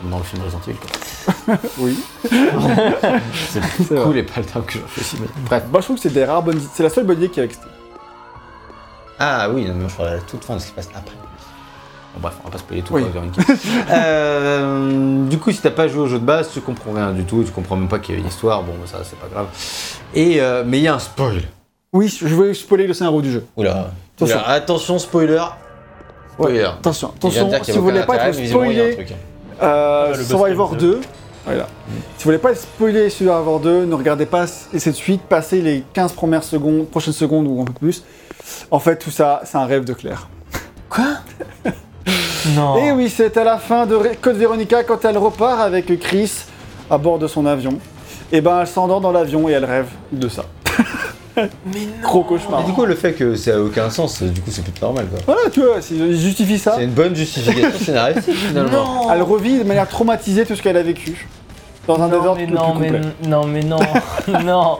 comme 0.00 0.10
dans 0.10 0.18
le 0.18 0.24
film 0.24 0.42
Resident 0.44 0.60
Evil, 0.68 0.78
quoi. 0.78 1.56
Oui. 1.78 1.98
C'est 3.48 3.88
cool 3.88 3.96
vrai. 3.96 4.18
et 4.20 4.22
pas 4.22 4.38
le 4.40 4.44
terme 4.46 4.64
que 4.64 4.74
j'en 4.74 4.86
fais 4.86 5.00
aussi, 5.00 5.16
mais 5.20 5.26
bref. 5.46 5.64
Moi 5.70 5.80
je 5.80 5.84
trouve 5.86 5.96
que 5.96 6.02
c'est 6.02 6.10
des 6.14 6.24
rares 6.24 6.42
bonnes 6.42 6.60
C'est 6.74 6.82
la 6.84 6.90
seule 6.90 7.04
bonne 7.06 7.18
idée 7.18 7.28
qu'il 7.28 7.38
y 7.38 7.40
a 7.40 7.44
avec 7.44 7.54
Steve. 7.54 7.66
Ah 9.18 9.48
oui, 9.50 9.64
non, 9.64 9.74
mais 9.74 9.88
je 9.88 9.94
parlais 9.94 10.12
à 10.12 10.16
la 10.16 10.20
toute 10.22 10.44
fin 10.44 10.54
de 10.54 10.60
ce 10.60 10.66
qui 10.66 10.70
se 10.70 10.76
passe 10.76 10.88
après. 10.94 11.14
Bon, 12.14 12.20
bref, 12.20 12.34
on 12.42 12.44
va 12.46 12.52
pas 12.52 12.58
spoiler 12.58 12.82
tout 12.82 12.94
Oui. 12.94 13.02
quoi, 13.02 13.10
Véronica. 13.12 13.42
Euh, 13.90 15.26
du 15.28 15.38
coup, 15.38 15.50
si 15.52 15.60
t'as 15.60 15.70
pas 15.70 15.88
joué 15.88 16.00
au 16.02 16.06
jeu 16.06 16.18
de 16.18 16.24
base, 16.24 16.50
tu 16.52 16.60
comprends 16.60 16.92
rien 16.92 17.12
du 17.12 17.24
tout, 17.24 17.42
tu 17.44 17.52
comprends 17.52 17.76
même 17.76 17.88
pas 17.88 17.98
qu'il 17.98 18.14
y 18.14 18.18
a 18.18 18.20
une 18.20 18.26
histoire, 18.26 18.62
bon, 18.62 18.72
ça 18.86 18.98
c'est 19.04 19.18
pas 19.18 19.28
grave. 19.32 19.46
Et, 20.14 20.40
euh, 20.40 20.62
mais 20.66 20.78
il 20.78 20.84
y 20.84 20.88
a 20.88 20.94
un 20.94 20.98
spoil. 20.98 21.42
Oui, 21.92 22.08
je 22.08 22.26
vais 22.26 22.54
spoiler 22.54 22.86
le 22.86 22.94
scénario 22.94 23.20
du 23.20 23.30
jeu. 23.32 23.44
Oula. 23.56 23.90
Attention. 24.16 24.36
Oula, 24.36 24.48
attention, 24.48 24.98
spoiler. 24.98 25.44
Spoiler. 26.34 26.64
Attention, 26.64 27.12
attention, 27.16 27.50
si 27.62 27.72
vous 27.72 27.82
voulez 27.82 28.02
pas 28.02 28.28
être 28.28 28.34
spoilé 28.46 29.06
euh, 29.62 30.08
buzz 30.14 30.26
Survivor 30.26 30.70
game 30.70 30.80
2, 30.80 31.00
voilà. 31.44 31.66
Si 32.16 32.24
vous 32.24 32.24
voulez 32.24 32.38
pas 32.38 32.52
être 32.52 32.60
spoilé 32.60 33.10
Survivor 33.10 33.60
2, 33.60 33.84
ne 33.84 33.94
regardez 33.94 34.26
pas 34.26 34.46
cette 34.46 34.94
suite, 34.94 35.22
passez 35.22 35.60
les 35.60 35.84
15 35.92 36.12
premières 36.12 36.44
secondes, 36.44 36.88
prochaines 36.88 37.12
secondes 37.12 37.46
ou 37.46 37.60
un 37.60 37.64
peu 37.64 37.72
plus. 37.72 38.02
En 38.70 38.78
fait, 38.78 38.96
tout 38.96 39.10
ça, 39.10 39.40
c'est 39.44 39.56
un 39.58 39.66
rêve 39.66 39.84
de 39.84 39.92
Claire. 39.92 40.28
Quoi? 40.88 41.04
Non. 42.56 42.76
Et 42.84 42.90
oui, 42.90 43.08
c'est 43.08 43.36
à 43.36 43.44
la 43.44 43.56
fin 43.56 43.86
de 43.86 43.96
Code 44.20 44.36
Veronica 44.36 44.82
quand 44.82 45.04
elle 45.04 45.16
repart 45.16 45.60
avec 45.60 45.96
Chris 46.00 46.32
à 46.90 46.98
bord 46.98 47.20
de 47.20 47.28
son 47.28 47.46
avion. 47.46 47.78
Et 48.32 48.40
ben, 48.40 48.60
elle 48.62 48.66
s'endort 48.66 49.00
dans 49.00 49.12
l'avion 49.12 49.48
et 49.48 49.52
elle 49.52 49.64
rêve 49.64 49.86
de 50.10 50.28
ça. 50.28 50.44
Mais 51.36 51.42
non. 51.44 51.86
Gros 52.02 52.24
cauchemar. 52.24 52.62
Et 52.62 52.64
du 52.64 52.72
coup, 52.72 52.84
le 52.84 52.96
fait 52.96 53.12
que 53.12 53.36
ça 53.36 53.54
a 53.54 53.58
aucun 53.58 53.88
sens, 53.90 54.20
du 54.22 54.40
coup, 54.40 54.50
c'est 54.50 54.62
plutôt 54.64 54.84
normal, 54.86 55.06
quoi. 55.06 55.20
Voilà, 55.26 55.50
tu 55.50 55.60
vois, 55.60 55.80
c'est- 55.80 55.94
il 55.94 56.18
justifie 56.18 56.58
ça. 56.58 56.74
C'est 56.76 56.84
une 56.84 56.90
bonne 56.90 57.14
justification 57.14 57.78
scénaristique, 57.84 58.34
finalement. 58.34 59.04
Non. 59.04 59.12
Elle 59.12 59.22
revit 59.22 59.58
de 59.58 59.64
manière 59.64 59.88
traumatisée 59.88 60.44
tout 60.44 60.56
ce 60.56 60.62
qu'elle 60.62 60.76
a 60.76 60.82
vécu. 60.82 61.28
Dans 61.86 62.00
un 62.00 62.08
non, 62.08 62.34
mais 62.36 62.46
non, 62.46 62.74
mais 62.74 62.90
non, 63.26 63.46
mais 63.46 63.62
non, 63.64 63.78
non, 64.44 64.78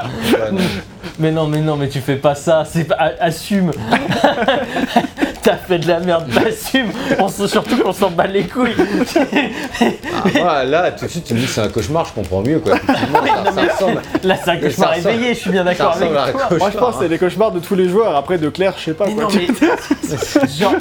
mais 1.18 1.32
non, 1.32 1.46
mais 1.48 1.60
non, 1.60 1.76
mais 1.76 1.88
tu 1.88 2.00
fais 2.00 2.14
pas 2.14 2.36
ça, 2.36 2.64
c'est 2.64 2.84
pas, 2.84 3.12
assume. 3.20 3.72
T'as 5.42 5.56
fait 5.56 5.80
de 5.80 5.88
la 5.88 5.98
merde, 5.98 6.30
assume. 6.46 6.92
On 7.18 7.26
se, 7.26 7.48
surtout 7.48 7.76
qu'on 7.76 7.92
s'en 7.92 8.10
bat 8.10 8.28
les 8.28 8.44
couilles. 8.44 8.76
Ah, 9.16 10.28
moi, 10.38 10.64
là, 10.64 10.92
tout 10.92 11.06
de 11.06 11.10
suite, 11.10 11.24
tu 11.24 11.34
me 11.34 11.40
dis 11.40 11.46
que 11.46 11.50
c'est 11.50 11.62
un 11.62 11.68
cauchemar, 11.68 12.06
je 12.06 12.12
comprends 12.12 12.42
mieux, 12.42 12.60
quoi. 12.60 12.76
Ça, 12.76 13.52
ça 13.52 13.72
ressemble, 13.72 14.02
Là, 14.22 14.36
c'est 14.36 14.50
un 14.50 14.56
cauchemar 14.58 14.96
éveillé, 14.96 15.34
je 15.34 15.40
suis 15.40 15.50
bien 15.50 15.64
d'accord 15.64 15.96
avec 15.96 16.12
toi. 16.12 16.48
Moi, 16.56 16.70
je 16.72 16.78
pense 16.78 16.94
que 16.94 17.02
c'est 17.02 17.08
les 17.08 17.18
cauchemars 17.18 17.50
de 17.50 17.58
tous 17.58 17.74
les 17.74 17.88
joueurs. 17.88 18.14
Après, 18.14 18.38
de 18.38 18.48
Claire, 18.50 18.74
je 18.78 18.84
sais 18.84 18.94
pas 18.94 19.06
Mais 19.06 19.14
quoi. 19.14 19.24
non, 19.24 19.30
mais 19.32 20.48
genre, 20.56 20.74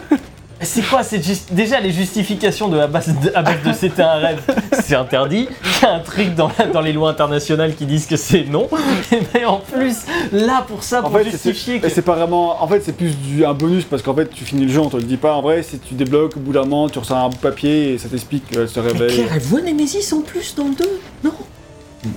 c'est 0.64 0.82
quoi 0.84 1.02
juste 1.04 1.52
déjà 1.54 1.80
les 1.80 1.92
justifications 1.92 2.68
de 2.68 2.78
à 2.80 2.88
base 2.88 3.08
de, 3.20 3.32
à 3.36 3.42
base 3.42 3.62
de 3.66 3.74
c'était 3.74 4.02
un 4.02 4.14
rêve, 4.16 4.42
c'est 4.84 4.96
interdit. 4.96 5.48
Il 5.64 5.84
y 5.84 5.86
a 5.86 5.94
un 5.96 6.00
truc 6.00 6.36
dans, 6.36 6.52
la- 6.58 6.68
dans 6.68 6.82
les 6.82 6.94
lois 6.94 7.10
internationales 7.10 7.76
qui 7.76 7.86
disent 7.86 8.06
que 8.06 8.16
c'est 8.18 8.44
non. 8.46 8.68
Et 9.12 9.20
mais 9.34 9.46
en 9.46 9.58
plus, 9.60 9.98
là 10.32 10.64
pour 10.68 10.84
ça, 10.84 11.02
pour 11.02 11.18
justifier 11.24 11.76
c'est 11.76 11.80
que 11.88 11.90
c'est 11.90 12.02
pas 12.02 12.16
vraiment. 12.16 12.62
En 12.62 12.68
fait, 12.68 12.82
c'est 12.84 12.96
plus 12.96 13.16
du, 13.18 13.46
un 13.46 13.54
bonus 13.54 13.86
parce 13.86 14.02
qu'en 14.02 14.14
fait, 14.16 14.30
tu 14.30 14.44
finis 14.46 14.66
le 14.66 14.72
jeu, 14.72 14.80
on 14.80 14.90
te 14.90 14.98
le 14.98 15.04
dit 15.04 15.18
pas. 15.18 15.34
En 15.34 15.42
vrai, 15.42 15.64
si 15.64 15.80
tu 15.80 15.94
débloques 15.96 16.38
au 16.38 16.40
bout 16.40 16.54
d'un 16.54 16.62
moment, 16.62 16.90
tu 16.90 17.00
reçois 17.00 17.18
un 17.18 17.30
bout 17.30 17.36
de 17.36 17.42
papier 17.42 17.94
et 17.94 17.98
ça 17.98 18.10
t'explique 18.10 18.48
qu'elle 18.50 18.70
se 18.70 18.80
Mais 18.80 18.88
réveille. 18.92 19.16
Claire, 19.16 19.30
elle 19.34 19.42
voit 19.42 19.62
Nemesis 19.62 20.14
en 20.14 20.22
plus 20.22 20.56
dans 20.56 20.66
le 20.66 20.76
2 20.76 20.86
Non 21.24 21.34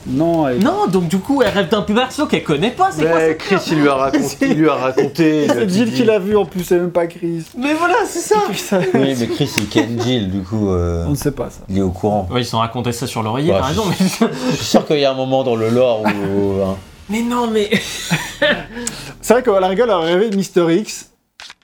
Non, 0.06 0.48
elle... 0.48 0.58
Non, 0.60 0.86
donc 0.86 1.08
du 1.08 1.18
coup, 1.18 1.42
elle 1.42 1.50
rêve 1.50 1.68
d'un 1.68 1.82
perso 1.82 2.26
qu'elle 2.26 2.42
connaît 2.42 2.70
pas, 2.70 2.90
c'est 2.90 3.04
quoi 3.04 3.16
Mais 3.16 3.28
cette 3.28 3.38
Chris, 3.38 3.56
il 3.72 3.80
lui 3.80 3.88
a 3.88 3.94
raconté. 3.96 4.46
il 4.48 4.54
lui 4.54 4.68
a 4.68 4.74
raconté 4.74 5.46
c'est 5.48 5.68
Jill 5.68 5.92
qui 5.92 6.04
l'a 6.04 6.18
vu 6.18 6.36
en 6.36 6.44
plus, 6.46 6.64
c'est 6.64 6.78
même 6.78 6.90
pas 6.90 7.06
Chris. 7.06 7.44
Mais 7.58 7.74
voilà, 7.74 7.96
c'est 8.06 8.20
ça 8.20 8.36
Oui, 8.94 9.14
mais 9.18 9.26
Chris, 9.26 9.50
il 9.58 9.68
ken 9.68 10.00
Jill, 10.00 10.30
du 10.30 10.42
coup, 10.42 10.70
euh, 10.70 11.04
On 11.06 11.10
ne 11.10 11.14
sait 11.16 11.32
pas 11.32 11.50
ça. 11.50 11.60
il 11.68 11.78
est 11.78 11.82
au 11.82 11.90
courant. 11.90 12.26
Ouais, 12.30 12.40
ils 12.42 12.46
sont 12.46 12.58
raconté 12.58 12.92
ça 12.92 13.06
sur 13.06 13.22
l'oreiller, 13.22 13.52
raison, 13.54 13.84
mais... 13.88 13.96
Je 14.50 14.56
suis 14.56 14.64
sûr 14.64 14.86
qu'il 14.86 14.98
y 15.00 15.04
a 15.04 15.10
un 15.10 15.14
moment 15.14 15.42
dans 15.44 15.56
le 15.56 15.68
lore 15.68 16.02
où. 16.02 16.62
hein, 16.62 16.76
mais 17.10 17.20
non, 17.22 17.46
mais... 17.48 17.70
C'est 19.20 19.34
vrai 19.34 19.42
qu'à 19.42 19.60
la 19.60 19.68
rigueur, 19.68 19.86
elle 19.88 19.94
aurait 19.94 20.12
rêvé 20.14 20.30
de 20.30 20.36
Mister 20.36 20.64
X, 20.74 21.10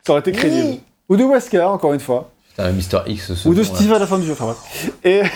ça 0.07 0.13
aurait 0.13 0.21
été 0.21 0.33
crédible. 0.33 0.79
Ou 1.09 1.17
de 1.17 1.25
Wesker, 1.25 1.63
encore 1.69 1.93
une 1.95 2.01
fois. 2.01 2.31
Putain, 2.61 2.73
Mister 2.73 2.99
X, 3.07 3.35
ce 3.35 3.49
Ou 3.49 3.55
de 3.55 3.61
là. 3.61 3.65
Steve 3.65 3.93
à 3.93 3.99
la 3.99 4.07
fin 4.07 4.19
du 4.19 4.27
jeu. 4.27 4.33
Enfin, 4.33 4.47
bref. 4.47 4.91
Et 5.05 5.23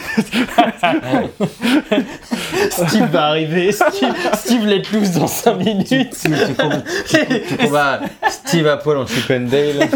Steve 2.70 3.06
va 3.10 3.26
arriver, 3.28 3.72
Steve, 3.72 4.14
Steve 4.34 4.66
let 4.66 4.82
loose 4.92 5.12
dans 5.12 5.26
5 5.26 5.54
minutes. 5.56 5.88
Tu, 5.90 5.98
tu 6.30 6.54
com- 6.54 6.82
tu- 7.08 7.40
tu 7.48 7.56
combats 7.56 8.00
Steve 8.28 8.66
à 8.66 8.76
poil 8.76 8.98
en 8.98 9.06
Chip 9.06 9.30
and 9.30 9.48
Dale. 9.50 9.88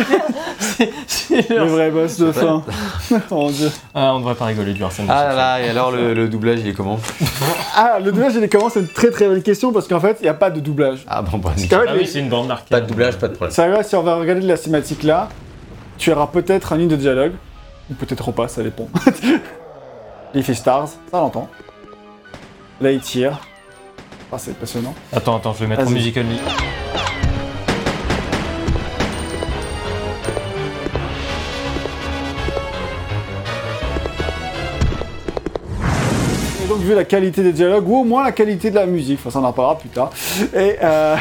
C'est 1.07 1.49
le 1.51 1.65
vrai 1.65 1.91
boss 1.91 2.19
de 2.19 2.33
fin. 2.33 2.63
oh 3.31 3.51
dieu. 3.51 3.71
Ah, 3.95 4.15
on 4.15 4.21
devrait 4.21 4.35
pas 4.35 4.47
rigoler 4.47 4.73
du 4.73 4.83
Arsène. 4.85 5.07
Ah 5.09 5.25
là 5.29 5.35
là, 5.35 5.61
et 5.63 5.69
alors 5.71 5.91
le, 5.91 6.15
le 6.15 6.29
doublage, 6.29 6.61
il 6.61 6.69
est 6.69 6.73
comment? 6.75 6.99
Ah, 7.77 7.99
le 8.03 8.11
doublage, 8.13 8.33
il 8.37 8.45
est 8.45 8.49
comment? 8.49 8.71
C'est 8.71 8.81
une 8.81 8.89
très 8.89 9.11
très 9.11 9.27
bonne 9.29 9.43
question 9.43 9.73
parce 9.73 9.89
qu'en 9.89 10.01
fait, 10.01 10.17
il 10.21 10.25
n'y 10.25 10.29
a 10.29 10.35
pas 10.35 10.51
de 10.51 10.61
doublage. 10.61 11.05
Ah 11.09 11.23
bon, 11.23 11.39
bah, 11.39 11.53
fait, 11.57 11.75
Ah 11.75 11.93
oui, 11.97 12.07
c'est 12.07 12.21
une 12.21 12.29
bande 12.29 12.49
d'arcade. 12.49 12.69
pas 12.69 12.81
de 12.81 12.87
doublage, 12.87 13.17
pas 13.19 13.29
de 13.29 13.35
problème. 13.35 13.55
Ça 13.55 13.69
va, 13.69 13.83
si 13.83 13.95
on 13.97 14.03
va 14.03 14.17
regarder 14.17 14.43
de 14.43 14.49
la 14.49 14.57
cinématique 14.57 15.03
là, 15.03 15.29
tu 15.99 16.13
auras 16.13 16.29
peut-être 16.29 16.73
un 16.73 16.79
ligne 16.79 16.89
de 16.89 16.97
dialogue, 16.97 17.33
ou 17.91 17.95
peut-être 17.95 18.33
pas, 18.33 18.49
ça 18.49 18.63
dépend. 18.63 18.89
il 20.35 20.43
fait 20.43 20.55
Stars, 20.55 20.89
ça 20.89 21.19
l'entend. 21.19 21.49
Là 22.81 22.93
il 22.93 23.01
tire. 23.01 23.41
Ah, 24.31 24.39
c'est 24.39 24.55
passionnant. 24.55 24.95
Attends, 25.13 25.37
attends, 25.37 25.53
je 25.55 25.61
vais 25.61 25.67
mettre 25.67 25.87
en 25.87 25.91
music 25.91 26.17
only. 26.17 26.39
Et 36.79 36.81
donc 36.81 36.87
vu 36.87 36.95
la 36.95 37.05
qualité 37.05 37.43
des 37.43 37.53
dialogues, 37.53 37.89
ou 37.89 37.99
au 37.99 38.05
moins 38.05 38.25
la 38.25 38.33
qualité 38.33 38.71
de 38.71 38.77
la 38.77 38.87
musique, 38.87 39.19
enfin 39.21 39.31
ça 39.31 39.41
on 39.41 39.45
en 39.45 39.49
reparlera 39.49 39.79
plus 39.79 39.89
tard. 39.89 40.11
Et 40.55 40.77
euh... 40.83 41.17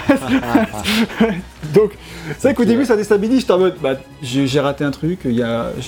donc, 1.73 1.91
c'est 2.37 2.49
vrai 2.49 2.53
qu'au 2.53 2.65
début 2.65 2.85
ça 2.85 2.95
déstabilise, 2.95 3.41
j'étais 3.41 3.53
en 3.53 3.59
mode, 3.59 3.75
bah 3.81 3.95
j'ai 4.21 4.59
raté 4.59 4.83
un 4.83 4.91
truc, 4.91 5.19
il 5.25 5.33
y 5.33 5.43
a... 5.43 5.71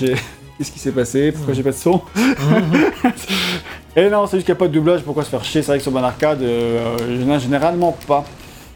Qu'est-ce 0.58 0.72
qui 0.72 0.78
s'est 0.78 0.92
passé? 0.92 1.32
Pourquoi 1.32 1.54
j'ai 1.54 1.62
pas 1.62 1.70
de 1.70 1.76
son? 1.76 2.02
Et 3.96 4.10
non, 4.10 4.26
c'est 4.26 4.36
juste 4.36 4.46
qu'il 4.46 4.52
n'y 4.52 4.58
a 4.58 4.60
pas 4.60 4.68
de 4.68 4.74
doublage, 4.74 5.00
pourquoi 5.00 5.24
se 5.24 5.30
faire 5.30 5.42
chier? 5.42 5.62
C'est 5.62 5.68
vrai 5.68 5.78
que 5.78 5.82
sur 5.82 5.90
Ban 5.90 6.02
Arcade, 6.02 6.42
euh, 6.42 6.98
je 6.98 7.24
n'ai 7.24 7.40
généralement 7.40 7.96
pas. 8.06 8.26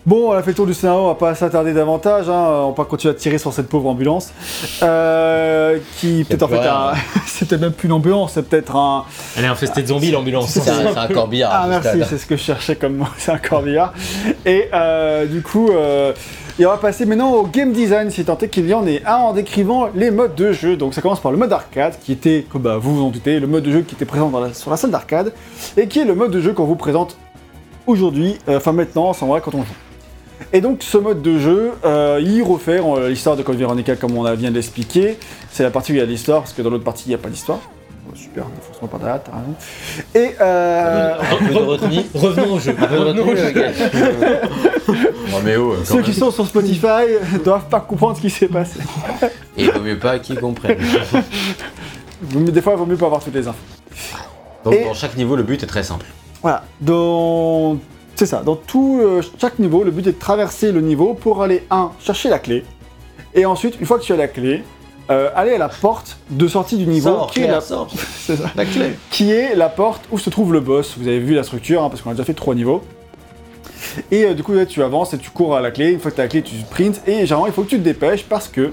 Bon, 0.06 0.28
on 0.28 0.32
a 0.32 0.42
fait 0.42 0.50
le 0.50 0.54
tour 0.56 0.66
du 0.66 0.74
scénario, 0.74 1.00
on 1.00 1.06
va 1.08 1.14
pas 1.14 1.34
s'attarder 1.34 1.72
davantage, 1.72 2.28
hein, 2.28 2.46
on 2.64 2.68
va 2.68 2.74
pas 2.74 2.84
continuer 2.84 3.14
à 3.14 3.16
tirer 3.16 3.38
sur 3.38 3.54
cette 3.54 3.68
pauvre 3.70 3.88
ambulance. 3.88 4.32
Euh, 4.82 5.78
qui 5.96 6.24
peut-être 6.28 6.42
en 6.42 6.48
fait, 6.48 6.58
un- 6.58 6.92
c'est 7.26 7.48
peut-être 7.48 7.62
même 7.62 7.72
plus 7.72 7.86
une 7.86 7.94
ambulance, 7.94 8.32
c'est 8.34 8.42
peut-être 8.46 8.76
un, 8.76 9.06
Elle 9.38 9.44
est 9.44 9.48
infestée 9.48 9.80
de 9.80 9.86
zombies, 9.86 10.10
l'ambulance. 10.10 10.50
C'est 10.50 10.68
un, 10.70 11.06
corbillard. 11.08 11.50
Ah 11.54 11.66
merci, 11.68 12.02
c'est 12.06 12.18
ce 12.18 12.26
que 12.26 12.36
je 12.36 12.42
cherchais 12.42 12.76
comme 12.76 12.96
mot, 12.96 13.06
c'est 13.16 13.32
un 13.32 13.38
corbillard. 13.38 13.94
Et 14.44 14.68
euh, 14.74 15.24
du 15.24 15.40
coup, 15.40 15.70
euh, 15.70 16.12
et 16.58 16.66
on 16.66 16.68
va 16.70 16.76
passer 16.76 17.06
maintenant 17.06 17.32
au 17.32 17.44
game 17.46 17.72
design, 17.72 18.10
si 18.10 18.26
tant 18.26 18.36
est 18.36 18.48
qu'il 18.48 18.68
y 18.68 18.74
en 18.74 18.86
ait 18.86 19.02
un 19.06 19.16
en 19.16 19.32
décrivant 19.32 19.88
les 19.94 20.10
modes 20.10 20.34
de 20.34 20.52
jeu. 20.52 20.76
Donc 20.76 20.92
ça 20.92 21.00
commence 21.00 21.20
par 21.20 21.32
le 21.32 21.38
mode 21.38 21.50
arcade, 21.50 21.94
qui 22.04 22.12
était, 22.12 22.44
comme 22.52 22.60
bah, 22.60 22.76
vous 22.76 22.94
vous 22.94 23.02
en 23.04 23.08
doutez, 23.08 23.40
le 23.40 23.46
mode 23.46 23.62
de 23.62 23.72
jeu 23.72 23.80
qui 23.80 23.94
était 23.94 24.04
présent 24.04 24.28
dans 24.28 24.40
la- 24.40 24.52
sur 24.52 24.70
la 24.70 24.76
salle 24.76 24.90
d'arcade, 24.90 25.32
et 25.78 25.88
qui 25.88 26.00
est 26.00 26.04
le 26.04 26.14
mode 26.14 26.30
de 26.30 26.42
jeu 26.42 26.52
qu'on 26.52 26.64
vous 26.66 26.76
présente 26.76 27.16
aujourd'hui, 27.86 28.36
euh, 28.50 28.58
enfin 28.58 28.72
maintenant, 28.72 29.06
en 29.08 29.12
ce 29.14 29.24
moment 29.24 29.40
quand 29.40 29.54
on 29.54 29.62
joue. 29.62 29.72
Et 30.53 30.61
donc 30.61 30.83
ce 30.83 30.99
mode 30.99 31.23
de 31.23 31.38
jeu, 31.38 31.73
euh, 31.85 32.20
il 32.23 32.42
refait 32.42 32.81
euh, 32.81 33.09
l'histoire 33.09 33.37
de 33.37 33.42
Code 33.42 33.57
Veronica 33.57 33.97
comme 33.97 34.16
on 34.16 34.25
a- 34.25 34.35
vient 34.35 34.51
de 34.51 34.55
l'expliquer. 34.57 35.18
C'est 35.51 35.62
la 35.62 35.70
partie 35.70 35.92
où 35.92 35.94
il 35.94 35.99
y 35.99 36.03
a 36.03 36.05
l'histoire, 36.05 36.40
parce 36.42 36.53
que 36.53 36.62
dans 36.62 36.70
l'autre 36.70 36.85
partie 36.85 37.05
il 37.07 37.09
n'y 37.11 37.14
a 37.14 37.18
pas 37.18 37.29
d'histoire. 37.29 37.59
Oh, 38.07 38.14
super, 38.14 38.44
forcément 38.61 38.99
derrière, 38.99 39.23
t'as 39.23 39.33
raison. 39.33 39.55
Et 40.14 40.35
euh, 40.40 41.14
retenue. 41.66 42.01
Revenons 42.14 42.53
au 42.55 42.59
jeu. 42.59 42.77
Revenons 42.79 43.23
au 43.33 43.37
jeu. 43.37 43.53
euh, 43.57 44.40
quand 45.31 45.85
Ceux 45.85 45.94
même. 45.94 46.03
qui 46.05 46.12
sont 46.14 46.31
sur 46.31 46.47
Spotify 46.47 47.05
doivent 47.44 47.68
pas 47.68 47.81
comprendre 47.81 48.16
ce 48.16 48.20
qui 48.23 48.31
s'est 48.31 48.49
passé. 48.49 48.79
Et 49.57 49.64
il 49.64 49.70
vaut 49.70 49.81
mieux 49.81 49.99
pas 49.99 50.18
qu'ils 50.18 50.38
comprennent. 50.38 50.79
Des 52.23 52.61
fois, 52.62 52.75
il 52.75 52.79
vaut 52.79 52.87
mieux 52.87 52.97
pas 52.97 53.07
avoir 53.07 53.23
toutes 53.23 53.35
les 53.35 53.47
infos. 53.49 53.59
Donc, 54.64 54.75
Et- 54.75 54.85
dans 54.85 54.94
chaque 54.94 55.16
niveau, 55.16 55.37
le 55.37 55.42
but 55.42 55.62
est 55.62 55.66
très 55.66 55.83
simple. 55.83 56.07
Voilà. 56.42 56.62
Dans... 56.81 57.77
C'est 58.16 58.27
ça. 58.27 58.42
Dans 58.42 58.57
tout 58.57 59.00
euh, 59.03 59.22
chaque 59.40 59.59
niveau, 59.59 59.83
le 59.83 59.90
but 59.90 60.07
est 60.07 60.12
de 60.12 60.18
traverser 60.18 60.72
le 60.72 60.81
niveau 60.81 61.14
pour 61.14 61.42
aller, 61.42 61.66
un, 61.70 61.90
chercher 62.00 62.29
la 62.29 62.38
clé. 62.38 62.64
Et 63.35 63.44
ensuite, 63.46 63.77
une 63.81 63.87
fois 63.87 63.98
que 63.98 64.05
tu 64.05 64.12
as 64.12 64.16
la 64.16 64.29
clé, 64.29 64.62
euh, 65.11 65.31
aller 65.35 65.53
à 65.53 65.59
la 65.59 65.68
porte 65.68 66.18
de 66.31 66.48
sortie 66.48 66.77
du 66.77 66.87
niveau 66.87 67.27
qui, 67.27 67.42
est 67.42 67.48
la... 67.48 67.61
sors. 67.61 67.88
c'est 68.18 68.37
ça. 68.37 68.50
La 68.55 68.64
clé. 68.64 68.94
qui 69.11 69.33
est 69.33 69.55
la 69.55 69.68
porte 69.68 70.05
où 70.12 70.18
se 70.18 70.31
trouve 70.31 70.53
le 70.53 70.61
boss. 70.61 70.94
Vous 70.96 71.09
avez 71.09 71.18
vu 71.18 71.35
la 71.35 71.42
structure, 71.42 71.83
hein, 71.83 71.90
parce 71.90 72.03
qu'on 72.03 72.11
a 72.11 72.14
déjà 72.14 72.24
fait 72.24 72.35
trois 72.35 72.55
niveaux. 72.55 72.83
Et 74.11 74.24
euh, 74.24 74.35
du 74.35 74.42
coup, 74.42 74.53
là, 74.53 74.64
tu 74.64 74.83
avances 74.83 75.12
et 75.14 75.18
tu 75.18 75.31
cours 75.31 75.57
à 75.57 75.61
la 75.61 75.70
clé. 75.70 75.90
Une 75.90 76.00
fois 76.00 76.11
que 76.11 76.16
tu 76.16 76.20
as 76.20 76.24
la 76.24 76.29
clé, 76.29 76.42
tu 76.42 76.57
sprints. 76.59 77.03
Et 77.07 77.20
généralement, 77.20 77.46
il 77.46 77.53
faut 77.53 77.64
que 77.64 77.70
tu 77.70 77.79
te 77.79 77.83
dépêches 77.83 78.24
parce 78.24 78.48
que 78.48 78.72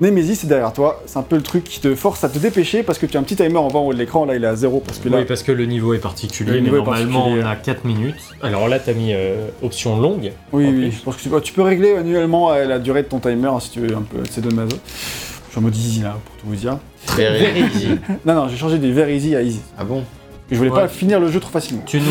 Nemesis 0.00 0.44
est 0.44 0.46
derrière 0.46 0.72
toi. 0.72 1.02
C'est 1.06 1.18
un 1.18 1.22
peu 1.22 1.36
le 1.36 1.42
truc 1.42 1.64
qui 1.64 1.78
te 1.80 1.94
force 1.94 2.24
à 2.24 2.28
te 2.30 2.38
dépêcher 2.38 2.82
parce 2.82 2.98
que 2.98 3.04
tu 3.06 3.16
as 3.16 3.20
un 3.20 3.22
petit 3.22 3.36
timer 3.36 3.58
en 3.58 3.68
bas 3.68 3.78
en 3.80 3.82
haut 3.86 3.92
de 3.92 3.98
l'écran. 3.98 4.24
Là, 4.24 4.34
il 4.34 4.44
est 4.44 4.46
à 4.46 4.56
zéro 4.56 4.80
parce 4.80 4.98
que 4.98 5.08
là, 5.10 5.18
Oui, 5.18 5.24
parce 5.26 5.42
que 5.42 5.52
le 5.52 5.66
niveau 5.66 5.92
est 5.94 5.98
particulier, 5.98 6.60
mais 6.62 6.68
est 6.68 6.72
normalement 6.72 7.18
particulier. 7.24 7.44
on 7.44 7.48
a 7.48 7.56
4 7.56 7.84
minutes. 7.84 8.14
Alors 8.42 8.68
là, 8.68 8.78
t'as 8.78 8.94
mis 8.94 9.12
euh, 9.12 9.48
option 9.62 9.98
longue. 10.00 10.32
Oui, 10.52 10.64
oui, 10.66 10.72
plus. 10.72 10.92
je 10.92 11.02
pense 11.02 11.16
que 11.16 11.22
tu 11.22 11.28
peux, 11.28 11.40
tu 11.42 11.52
peux 11.52 11.62
régler 11.62 11.96
annuellement 11.96 12.50
euh, 12.52 12.64
la 12.64 12.78
durée 12.78 13.02
de 13.02 13.08
ton 13.08 13.18
timer 13.18 13.48
hein, 13.48 13.60
si 13.60 13.70
tu 13.70 13.80
veux 13.80 13.94
un 13.94 14.02
peu 14.02 14.18
c'est 14.30 14.40
de 14.40 14.54
mazo. 14.54 14.76
Je 14.76 15.50
suis 15.50 15.58
en 15.58 15.62
mode 15.62 15.76
easy 15.76 16.00
là 16.02 16.16
pour 16.24 16.36
tout 16.36 16.46
vous 16.46 16.54
dire. 16.56 16.78
Very 17.16 17.60
easy. 17.74 17.88
Non, 18.24 18.34
non, 18.34 18.48
j'ai 18.48 18.56
changé 18.56 18.78
de 18.78 18.88
very 18.90 19.16
easy 19.16 19.34
à 19.36 19.42
easy. 19.42 19.60
Ah 19.78 19.84
bon? 19.84 20.04
Je 20.50 20.56
voulais 20.56 20.70
Ouais. 20.70 20.80
pas 20.80 20.88
finir 20.88 21.20
le 21.20 21.30
jeu 21.30 21.38
trop 21.40 21.50
facilement. 21.50 21.82
Tu 21.86 21.98
nous, 22.00 22.06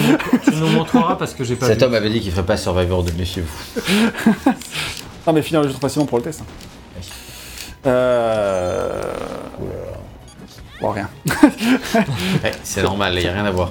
tu 0.45 0.55
nous 0.55 0.67
montreras 0.67 1.15
parce 1.15 1.33
que 1.33 1.43
j'ai 1.43 1.55
pas 1.55 1.65
Cet 1.65 1.79
vu. 1.79 1.85
homme 1.85 1.93
avait 1.95 2.09
dit 2.09 2.21
qu'il 2.21 2.31
ferait 2.31 2.45
pas 2.45 2.55
Survivor 2.55 3.03
de 3.03 3.11
méfiez-vous. 3.17 3.91
Non, 5.27 5.33
mais 5.33 5.41
finir 5.41 5.61
le 5.61 5.67
jeu 5.67 5.73
trop 5.73 5.81
facilement 5.81 6.05
pour 6.05 6.17
le 6.19 6.23
test. 6.23 6.41
hein. 6.41 6.45
Oui. 7.85 7.91
Euh. 7.91 9.01
Bon, 10.81 10.91
rien. 10.91 11.09
Ouais, 12.43 12.51
c'est 12.63 12.81
normal, 12.83 13.13
il 13.17 13.21
n'y 13.23 13.27
a 13.27 13.33
rien 13.33 13.43
à 13.45 13.51
voir. 13.51 13.69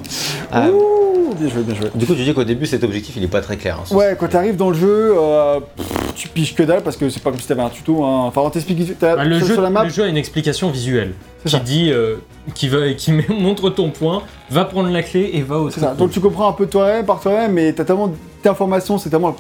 Ah, 0.53 0.69
Ouh, 0.69 1.33
bien 1.39 1.49
joué, 1.49 1.63
bien 1.63 1.75
joué. 1.75 1.87
du 1.95 2.05
coup, 2.07 2.15
tu 2.15 2.23
dis 2.23 2.35
qu'au 2.35 2.45
début, 2.45 2.67
cet 2.67 2.85
objectif, 2.85 3.17
il 3.17 3.25
est 3.25 3.29
pas 3.29 3.41
très 3.41 3.57
clair. 3.57 3.79
hein, 3.81 3.95
Ouais, 3.97 4.15
quand 4.19 4.29
t'arrives 4.29 4.57
dans 4.57 4.69
le 4.69 4.77
jeu, 4.77 5.15
euh, 5.17 5.59
pff, 5.75 6.15
tu 6.15 6.29
piges 6.29 6.55
que 6.55 6.63
dalle 6.63 6.83
parce 6.83 6.99
que 6.99 7.09
c'est 7.09 7.23
pas 7.23 7.31
comme 7.31 7.41
si 7.41 7.47
t'avais 7.49 7.63
un 7.63 7.71
tuto. 7.71 8.05
Hein. 8.05 8.25
Enfin, 8.27 8.43
on 8.43 8.51
t'explique 8.51 8.99
t'as- 8.99 9.17
Bah, 9.17 9.25
le, 9.25 9.39
sur, 9.39 9.47
jeu, 9.47 9.53
sur 9.55 9.63
la 9.63 9.71
map. 9.71 9.85
le 9.85 9.91
jeu 9.91 10.03
a 10.05 10.07
une 10.09 10.19
explication 10.19 10.71
visuelle 10.71 11.15
qui 11.47 11.53
ça. 11.53 11.61
dit, 11.61 11.91
euh, 11.93 12.17
qui, 12.55 12.69
va, 12.69 12.93
qui 12.93 13.13
met- 13.13 13.27
montre 13.31 13.71
ton 13.71 13.89
point, 13.91 14.23
va 14.51 14.67
prendre 14.67 14.91
la 14.91 15.03
clé 15.03 15.31
et 15.33 15.41
va 15.41 15.57
au 15.61 15.71
C'est 15.71 15.81
ça. 15.81 15.95
Donc 15.95 16.11
tu 16.11 16.21
comprends 16.21 16.49
un 16.51 16.53
peu 16.53 16.67
toi-même 16.67 17.07
par 17.07 17.21
toi-même, 17.21 17.53
mais 17.53 17.73
t'as 17.73 17.85
tellement 17.85 18.13
d'informations, 18.45 18.99
c'est 18.99 19.09
tellement 19.09 19.35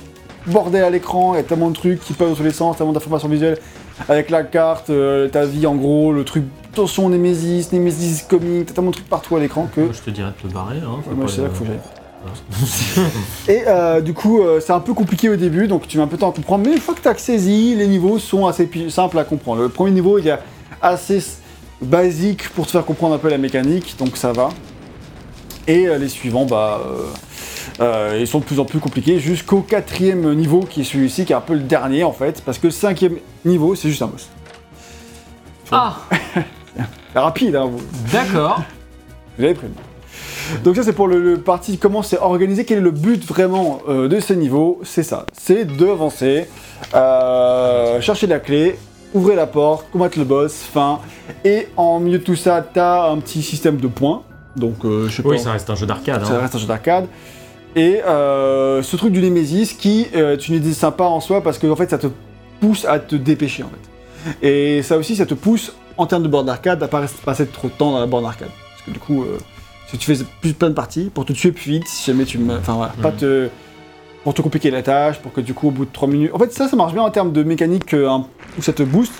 bordel 0.46 0.84
à 0.84 0.88
l'écran, 0.90 1.34
il 1.34 1.36
y 1.36 1.40
a 1.40 1.42
tellement 1.42 1.68
de 1.68 1.74
trucs 1.74 2.00
qui 2.00 2.14
peuvent 2.14 2.30
dans 2.30 2.34
tous 2.34 2.42
les 2.44 2.50
sens, 2.52 2.78
tellement 2.78 2.92
d'informations 2.94 3.28
visuelles 3.28 3.58
avec 4.08 4.30
la 4.30 4.42
carte, 4.42 4.90
euh, 4.90 5.28
ta 5.28 5.44
vie 5.46 5.66
en 5.66 5.74
gros, 5.74 6.12
le 6.12 6.24
truc 6.24 6.44
attention 6.72 7.08
Nemesis, 7.08 7.68
Nemesis 7.72 8.24
coming, 8.28 8.64
t'as 8.64 8.74
tellement 8.74 8.90
de 8.90 8.96
trucs 8.96 9.08
partout 9.08 9.34
à 9.36 9.40
l'écran 9.40 9.68
que. 9.74 9.80
Moi, 9.80 9.90
je 9.92 10.00
te 10.02 10.10
dirais 10.10 10.30
de 10.42 10.48
te 10.48 10.52
barrer. 10.52 10.76
Hein, 10.78 11.00
Ouais, 11.08 11.14
moi 11.16 11.26
c'est 11.28 11.40
là 11.42 11.48
qu'il 11.48 11.56
faut 11.56 11.64
que 11.64 11.70
j'aille. 11.70 11.80
Et 13.48 13.62
euh, 13.66 14.00
du 14.00 14.12
coup, 14.12 14.42
euh, 14.42 14.60
c'est 14.60 14.72
un 14.72 14.80
peu 14.80 14.92
compliqué 14.94 15.28
au 15.28 15.36
début, 15.36 15.66
donc 15.68 15.86
tu 15.88 15.96
mets 15.98 16.02
un 16.04 16.06
peu 16.08 16.16
de 16.16 16.20
temps 16.20 16.30
à 16.30 16.34
comprendre, 16.34 16.64
mais 16.66 16.74
une 16.74 16.80
fois 16.80 16.94
que 16.94 17.00
tu 17.00 17.08
as 17.08 17.16
saisi, 17.16 17.74
les 17.74 17.86
niveaux 17.86 18.18
sont 18.18 18.46
assez 18.46 18.68
simples 18.90 19.18
à 19.18 19.24
comprendre. 19.24 19.62
Le 19.62 19.68
premier 19.68 19.92
niveau, 19.92 20.18
il 20.18 20.28
est 20.28 20.38
assez 20.82 21.16
s- 21.18 21.38
basique 21.80 22.48
pour 22.50 22.66
te 22.66 22.72
faire 22.72 22.84
comprendre 22.84 23.14
un 23.14 23.18
peu 23.18 23.28
la 23.30 23.38
mécanique, 23.38 23.94
donc 23.98 24.16
ça 24.16 24.32
va. 24.32 24.48
Et 25.66 25.86
euh, 25.88 25.98
les 25.98 26.08
suivants, 26.08 26.44
bah, 26.44 26.80
ils 27.80 28.26
sont 28.26 28.40
de 28.40 28.44
plus 28.44 28.60
en 28.60 28.64
plus 28.64 28.80
compliqués, 28.80 29.18
jusqu'au 29.18 29.60
quatrième 29.60 30.34
niveau, 30.34 30.60
qui 30.60 30.82
est 30.82 30.84
celui-ci, 30.84 31.24
qui 31.24 31.32
est 31.32 31.36
un 31.36 31.40
peu 31.40 31.54
le 31.54 31.60
dernier 31.60 32.04
en 32.04 32.12
fait, 32.12 32.42
parce 32.44 32.58
que 32.58 32.68
le 32.68 32.72
cinquième 32.72 33.16
niveau, 33.44 33.74
c'est 33.74 33.88
juste 33.88 34.02
un 34.02 34.06
boss. 34.06 34.28
Ah, 35.70 35.96
rapide, 37.14 37.56
hein, 37.56 37.66
vous, 37.70 37.80
d'accord. 38.12 38.62
vous 39.38 39.44
avez 39.44 39.54
prévenu. 39.54 39.76
Donc 40.64 40.76
ça 40.76 40.82
c'est 40.82 40.94
pour 40.94 41.08
le, 41.08 41.20
le 41.20 41.38
parti 41.38 41.76
comment 41.76 42.02
c'est 42.02 42.18
organisé, 42.18 42.64
quel 42.64 42.78
est 42.78 42.82
le 42.82 42.90
but 42.90 43.22
vraiment 43.26 43.80
euh, 43.88 44.08
de 44.08 44.18
ces 44.18 44.34
niveaux, 44.34 44.80
c'est 44.82 45.02
ça, 45.02 45.26
c'est 45.32 45.64
d'avancer, 45.66 46.48
euh, 46.94 48.00
chercher 48.00 48.26
la 48.26 48.38
clé, 48.38 48.78
ouvrir 49.12 49.36
la 49.36 49.46
porte, 49.46 49.90
combattre 49.90 50.18
le 50.18 50.24
boss, 50.24 50.54
fin, 50.54 51.00
et 51.44 51.68
en 51.76 52.00
milieu 52.00 52.18
de 52.18 52.24
tout 52.24 52.36
ça, 52.36 52.62
t'as 52.62 53.10
un 53.10 53.18
petit 53.18 53.42
système 53.42 53.76
de 53.76 53.88
points, 53.88 54.22
donc 54.56 54.84
euh, 54.84 55.06
je 55.08 55.16
sais 55.16 55.28
Oui, 55.28 55.36
pas, 55.36 55.42
ça 55.42 55.52
reste 55.52 55.68
un 55.68 55.74
jeu 55.74 55.86
d'arcade. 55.86 56.24
ça 56.24 56.32
hein. 56.32 56.40
reste 56.40 56.54
un 56.54 56.58
jeu 56.58 56.66
d'arcade, 56.66 57.06
et 57.78 58.02
euh, 58.04 58.82
ce 58.82 58.96
truc 58.96 59.12
du 59.12 59.20
Nemesis 59.20 59.74
qui 59.78 60.06
euh, 60.14 60.32
est 60.34 60.48
une 60.48 60.54
idée 60.56 60.72
sympa 60.72 61.04
en 61.04 61.20
soi 61.20 61.42
parce 61.42 61.58
que 61.58 61.66
en 61.66 61.76
fait 61.76 61.88
ça 61.90 61.98
te 61.98 62.08
pousse 62.60 62.84
à 62.84 62.98
te 62.98 63.14
dépêcher 63.16 63.62
en 63.62 63.68
fait. 63.68 64.36
Et 64.46 64.82
ça 64.82 64.96
aussi 64.96 65.14
ça 65.16 65.26
te 65.26 65.34
pousse 65.34 65.72
en 65.96 66.06
termes 66.06 66.22
de 66.22 66.28
borne 66.28 66.46
d'arcade 66.46 66.82
à 66.82 66.88
pas 66.88 67.00
rester- 67.00 67.22
passer 67.24 67.46
trop 67.46 67.68
de 67.68 67.72
temps 67.72 67.92
dans 67.92 68.00
la 68.00 68.06
borne 68.06 68.24
d'arcade. 68.24 68.48
Parce 68.72 68.82
que 68.86 68.90
du 68.90 68.98
coup, 68.98 69.22
euh, 69.22 69.38
si 69.90 69.98
tu 69.98 70.14
fais 70.14 70.22
plus 70.40 70.52
plein 70.52 70.68
de 70.70 70.74
parties, 70.74 71.10
pour 71.12 71.24
te 71.24 71.32
tuer 71.32 71.52
plus 71.52 71.70
vite, 71.72 71.88
si 71.88 72.04
jamais 72.10 72.24
tu 72.24 72.38
me. 72.38 72.56
Enfin 72.56 72.74
voilà, 72.74 72.92
pas 73.00 73.10
Mhm. 73.10 73.16
te. 73.16 73.48
Pour 74.24 74.34
te 74.34 74.42
compliquer 74.42 74.70
la 74.70 74.82
tâche, 74.82 75.18
pour 75.20 75.32
que 75.32 75.40
du 75.40 75.54
coup 75.54 75.68
au 75.68 75.70
bout 75.70 75.84
de 75.86 75.90
3 75.92 76.08
minutes. 76.08 76.30
En 76.34 76.38
fait 76.38 76.52
ça 76.52 76.68
ça 76.68 76.76
marche 76.76 76.92
bien 76.92 77.02
en 77.02 77.10
termes 77.10 77.32
de 77.32 77.42
mécanique 77.42 77.94
euh, 77.94 78.18
où 78.58 78.62
ça 78.62 78.72
te 78.72 78.82
booste. 78.82 79.12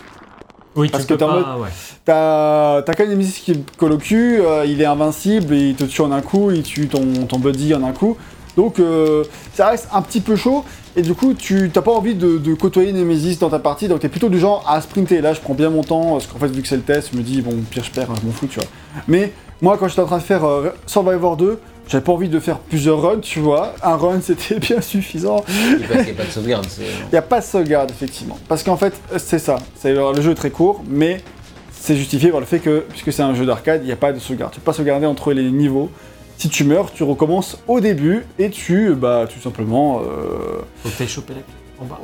Oui, 0.76 0.88
Parce 0.90 1.06
tu 1.06 1.14
que 1.14 1.18
pas. 1.18 1.56
ouais. 1.58 1.68
T'as 2.04 2.82
t'as 2.82 2.94
quand 2.94 3.04
même 3.04 3.12
Nemesis 3.12 3.40
qui 3.40 3.62
colle 3.78 3.92
au 3.92 3.96
cul, 3.98 4.40
euh, 4.40 4.64
il 4.66 4.80
est 4.82 4.84
invincible 4.84 5.54
il 5.54 5.74
te 5.74 5.84
tue 5.84 6.02
en 6.02 6.12
un 6.12 6.20
coup, 6.20 6.50
il 6.50 6.62
tue 6.62 6.88
ton, 6.88 7.00
ton 7.28 7.38
buddy 7.38 7.74
en 7.74 7.82
un 7.84 7.92
coup. 7.92 8.16
Donc 8.58 8.80
euh, 8.80 9.22
ça 9.54 9.68
reste 9.68 9.86
un 9.92 10.02
petit 10.02 10.20
peu 10.20 10.34
chaud 10.34 10.64
et 10.96 11.02
du 11.02 11.14
coup 11.14 11.32
tu 11.32 11.70
t'as 11.72 11.80
pas 11.80 11.92
envie 11.92 12.16
de, 12.16 12.38
de 12.38 12.54
côtoyer 12.54 12.92
Nemesis 12.92 13.38
dans 13.38 13.50
ta 13.50 13.60
partie, 13.60 13.86
donc 13.86 14.00
t'es 14.00 14.08
plutôt 14.08 14.28
du 14.28 14.40
genre 14.40 14.64
à 14.68 14.80
sprinter. 14.80 15.20
Là 15.20 15.32
je 15.32 15.38
prends 15.38 15.54
bien 15.54 15.70
mon 15.70 15.84
temps, 15.84 16.14
parce 16.14 16.26
qu'en 16.26 16.40
fait 16.40 16.48
vu 16.48 16.60
que 16.60 16.66
c'est 16.66 16.74
le 16.74 16.82
test, 16.82 17.10
je 17.12 17.16
me 17.16 17.22
dis 17.22 17.40
bon 17.40 17.54
pire 17.70 17.84
je 17.84 17.92
perds, 17.92 18.08
je 18.20 18.26
m'en 18.26 18.32
fous 18.32 18.48
tu 18.48 18.58
vois. 18.58 18.68
Mais 19.06 19.32
moi 19.62 19.76
quand 19.78 19.86
j'étais 19.86 20.00
en 20.00 20.06
train 20.06 20.18
de 20.18 20.24
faire 20.24 20.44
euh, 20.44 20.70
Survivor 20.86 21.36
2, 21.36 21.60
j'avais 21.86 22.02
pas 22.02 22.10
envie 22.10 22.28
de 22.28 22.40
faire 22.40 22.58
plusieurs 22.58 23.00
runs, 23.00 23.20
tu 23.20 23.38
vois. 23.38 23.76
Un 23.80 23.94
run 23.94 24.20
c'était 24.22 24.58
bien 24.58 24.80
suffisant. 24.80 25.44
Il 25.48 25.76
n'y 25.78 25.84
a 25.84 26.14
pas 26.14 26.24
de 26.24 26.30
sauvegarde. 26.32 26.66
Il 26.80 27.12
n'y 27.12 27.18
a 27.18 27.22
pas 27.22 27.38
de 27.38 27.44
sauvegarde, 27.44 27.92
effectivement. 27.92 28.38
Parce 28.48 28.64
qu'en 28.64 28.76
fait, 28.76 28.92
c'est 29.18 29.38
ça. 29.38 29.60
C'est 29.76 29.92
le, 29.92 30.02
le 30.16 30.20
jeu 30.20 30.32
est 30.32 30.34
très 30.34 30.50
court, 30.50 30.82
mais 30.88 31.22
c'est 31.70 31.94
justifié 31.94 32.30
par 32.30 32.40
le 32.40 32.46
fait 32.46 32.58
que, 32.58 32.84
puisque 32.88 33.12
c'est 33.12 33.22
un 33.22 33.34
jeu 33.36 33.46
d'arcade, 33.46 33.82
il 33.84 33.86
n'y 33.86 33.92
a 33.92 33.96
pas 33.96 34.12
de 34.12 34.18
sauvegarde. 34.18 34.52
Tu 34.52 34.58
peux 34.58 34.64
pas 34.64 34.72
sauvegarder 34.72 35.06
entre 35.06 35.32
les 35.32 35.48
niveaux. 35.48 35.90
Si 36.38 36.48
tu 36.48 36.62
meurs, 36.64 36.92
tu 36.92 37.02
recommences 37.02 37.58
au 37.66 37.80
début 37.80 38.24
et 38.38 38.48
tu, 38.48 38.94
bah, 38.94 39.26
tout 39.32 39.40
simplement. 39.40 40.00
Euh, 40.00 40.60
Faut 40.82 40.88
que 40.88 40.96
t'ailles 40.96 41.08
choper 41.08 41.34
la 41.34 41.40
clé 41.40 41.52
en 41.80 41.84
bas. 41.84 41.98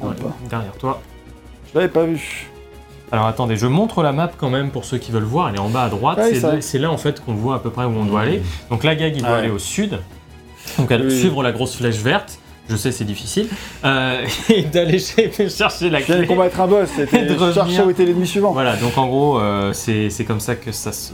en 0.00 0.08
Ouais, 0.08 0.14
bas. 0.20 0.34
Derrière 0.50 0.72
toi. 0.72 1.00
Je 1.72 1.78
l'avais 1.78 1.88
pas 1.92 2.04
vu. 2.04 2.48
Alors 3.12 3.26
attendez, 3.26 3.56
je 3.56 3.66
montre 3.66 4.02
la 4.02 4.12
map 4.12 4.30
quand 4.36 4.50
même 4.50 4.70
pour 4.70 4.84
ceux 4.84 4.98
qui 4.98 5.12
veulent 5.12 5.22
voir. 5.22 5.48
Elle 5.50 5.56
est 5.56 5.60
en 5.60 5.68
bas 5.68 5.84
à 5.84 5.88
droite. 5.90 6.18
Ouais, 6.18 6.60
c'est 6.60 6.78
là, 6.78 6.90
en 6.90 6.96
fait 6.96 7.24
qu'on 7.24 7.34
voit 7.34 7.54
à 7.56 7.58
peu 7.60 7.70
près 7.70 7.84
où 7.84 7.90
on 7.96 8.04
doit 8.04 8.22
aller. 8.22 8.42
Donc 8.70 8.82
la 8.84 8.96
gag, 8.96 9.14
il 9.16 9.22
doit 9.22 9.36
aller 9.36 9.50
au 9.50 9.58
sud. 9.60 9.98
Donc 10.78 10.88
Oui. 10.90 11.16
suivre 11.18 11.42
la 11.42 11.52
grosse 11.52 11.76
flèche 11.76 11.96
verte. 11.98 12.38
Je 12.68 12.76
sais, 12.76 12.90
c'est 12.92 13.04
difficile. 13.04 13.48
Euh, 13.84 14.24
et 14.48 14.62
d'aller 14.62 14.98
ch- 14.98 15.30
chercher 15.54 15.90
la 15.90 16.00
clé. 16.00 16.18
de 16.20 16.24
combattre 16.24 16.60
un 16.60 16.66
boss, 16.66 16.88
Et 17.12 17.22
de 17.26 17.52
chercher 17.52 17.82
où 17.82 17.90
était 17.90 18.04
l'ennemi 18.04 18.26
suivant. 18.26 18.52
Voilà, 18.52 18.76
donc 18.76 18.96
en 18.98 19.06
gros, 19.08 19.38
euh, 19.38 19.72
c'est 19.72 20.08
c'est 20.10 20.24
comme 20.24 20.40
ça 20.40 20.54
que 20.54 20.72
ça 20.72 20.90
se, 20.92 21.12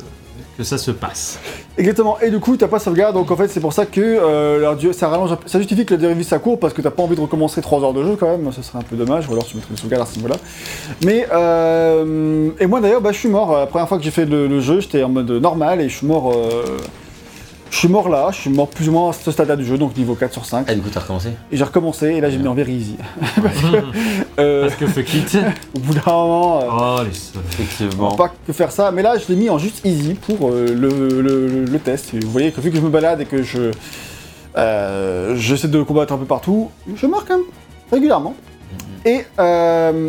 que 0.59 0.64
ça 0.64 0.76
se 0.76 0.90
passe. 0.90 1.38
Exactement. 1.78 2.18
Et 2.20 2.30
du 2.30 2.40
coup, 2.40 2.56
t'as 2.56 2.66
pas 2.66 2.80
sauvegarde, 2.80 3.14
donc 3.14 3.30
en 3.30 3.36
fait, 3.36 3.46
c'est 3.46 3.61
pour 3.61 3.72
ça 3.72 3.86
que 3.86 4.00
euh, 4.00 4.92
ça 4.92 5.09
rallonge. 5.09 5.30
Ça 5.46 5.59
justifie 5.59 5.86
que 5.86 5.94
la 5.94 6.00
durée 6.00 6.14
de 6.14 6.18
vie 6.18 6.28
court 6.42 6.59
parce 6.59 6.74
que 6.74 6.82
t'as 6.82 6.90
pas 6.90 7.04
envie 7.04 7.14
de 7.14 7.20
recommencer 7.20 7.62
3 7.62 7.84
heures 7.84 7.92
de 7.94 8.02
jeu 8.02 8.16
quand 8.18 8.26
même. 8.36 8.52
Ça 8.52 8.62
serait 8.62 8.80
un 8.80 8.82
peu 8.82 8.96
dommage. 8.96 9.28
Ou 9.28 9.32
alors 9.32 9.44
tu 9.46 9.56
mettrais 9.56 9.72
des 9.72 9.80
sauvegardes 9.80 10.02
à 10.02 10.06
ce 10.06 10.16
niveau-là. 10.16 10.34
Mais 11.04 11.28
euh, 11.32 12.50
et 12.59 12.66
moi 12.66 12.80
d'ailleurs, 12.80 13.00
bah, 13.00 13.12
je 13.12 13.18
suis 13.18 13.28
mort. 13.28 13.56
La 13.56 13.66
première 13.66 13.88
fois 13.88 13.98
que 13.98 14.04
j'ai 14.04 14.11
fait 14.11 14.26
le, 14.26 14.48
le 14.48 14.61
jeu, 14.61 14.80
j'étais 14.80 15.04
en 15.04 15.09
mode 15.09 15.30
normal 15.30 15.80
et 15.80 15.88
je 15.88 15.96
suis 15.96 16.06
mort. 16.06 16.32
euh, 16.32 16.78
Je 17.71 17.77
suis 17.77 17.89
mort 17.89 18.09
là, 18.09 18.29
je 18.33 18.37
suis 18.41 18.51
mort 18.51 18.69
plus 18.69 18.89
ou 18.89 18.93
moins 18.93 19.11
à 19.11 19.12
ce 19.12 19.31
stade-là 19.31 19.55
du 19.55 19.64
jeu, 19.64 19.77
donc 19.79 19.97
niveau 19.97 20.14
4 20.14 20.33
sur 20.33 20.45
5. 20.45 20.64
Ah, 20.69 20.75
du 20.75 20.81
coup, 20.81 20.89
t'as 20.93 21.01
recommencé 21.01 21.31
Et 21.53 21.57
j'ai 21.57 21.64
recommencé 21.64 22.07
et 22.07 22.21
là 22.21 22.31
j'ai 22.31 22.39
mis 22.39 22.49
en 22.49 22.55
very 22.55 22.73
easy. 22.75 22.97
parce 23.43 23.55
que, 23.61 23.77
euh, 24.41 24.62
Parce 24.62 24.75
que 24.77 24.87
fuck 24.87 25.14
it. 25.14 25.39
au 25.77 25.79
bout 25.79 25.95
d'un 25.95 26.03
moment, 26.12 26.61
euh, 26.62 26.66
Oh, 26.71 27.05
les 27.07 27.12
salauds. 27.14 27.45
Effectivement. 27.53 28.16
pas 28.16 28.33
que 28.47 28.53
faire 28.53 28.73
ça, 28.73 28.91
mais 28.91 29.03
là 29.03 29.16
je 29.19 29.29
l'ai 29.33 29.37
mis 29.39 29.51
en 29.51 29.59
juste 29.59 29.85
easy 29.85 30.14
pour 30.14 30.49
euh, 30.51 30.66
le, 30.75 31.21
le- 31.21 31.64
le 31.66 31.79
test. 31.79 32.14
Et 32.14 32.21
vous 32.21 32.31
voyez 32.31 32.53
que 32.53 32.61
vu 32.61 32.71
que 32.71 32.77
je 32.77 32.83
me 32.83 32.89
balade 32.91 33.21
et 33.21 33.27
que 33.27 33.43
je 33.43 33.71
euh, 34.57 35.37
j'essaie 35.37 35.69
de 35.69 35.83
combattre 35.83 36.12
un 36.14 36.19
peu 36.19 36.25
partout, 36.25 36.71
je 36.97 37.07
meurs 37.07 37.25
quand 37.27 37.37
même 37.37 37.47
régulièrement. 37.93 38.35
Et 39.05 39.25
euh, 39.39 40.09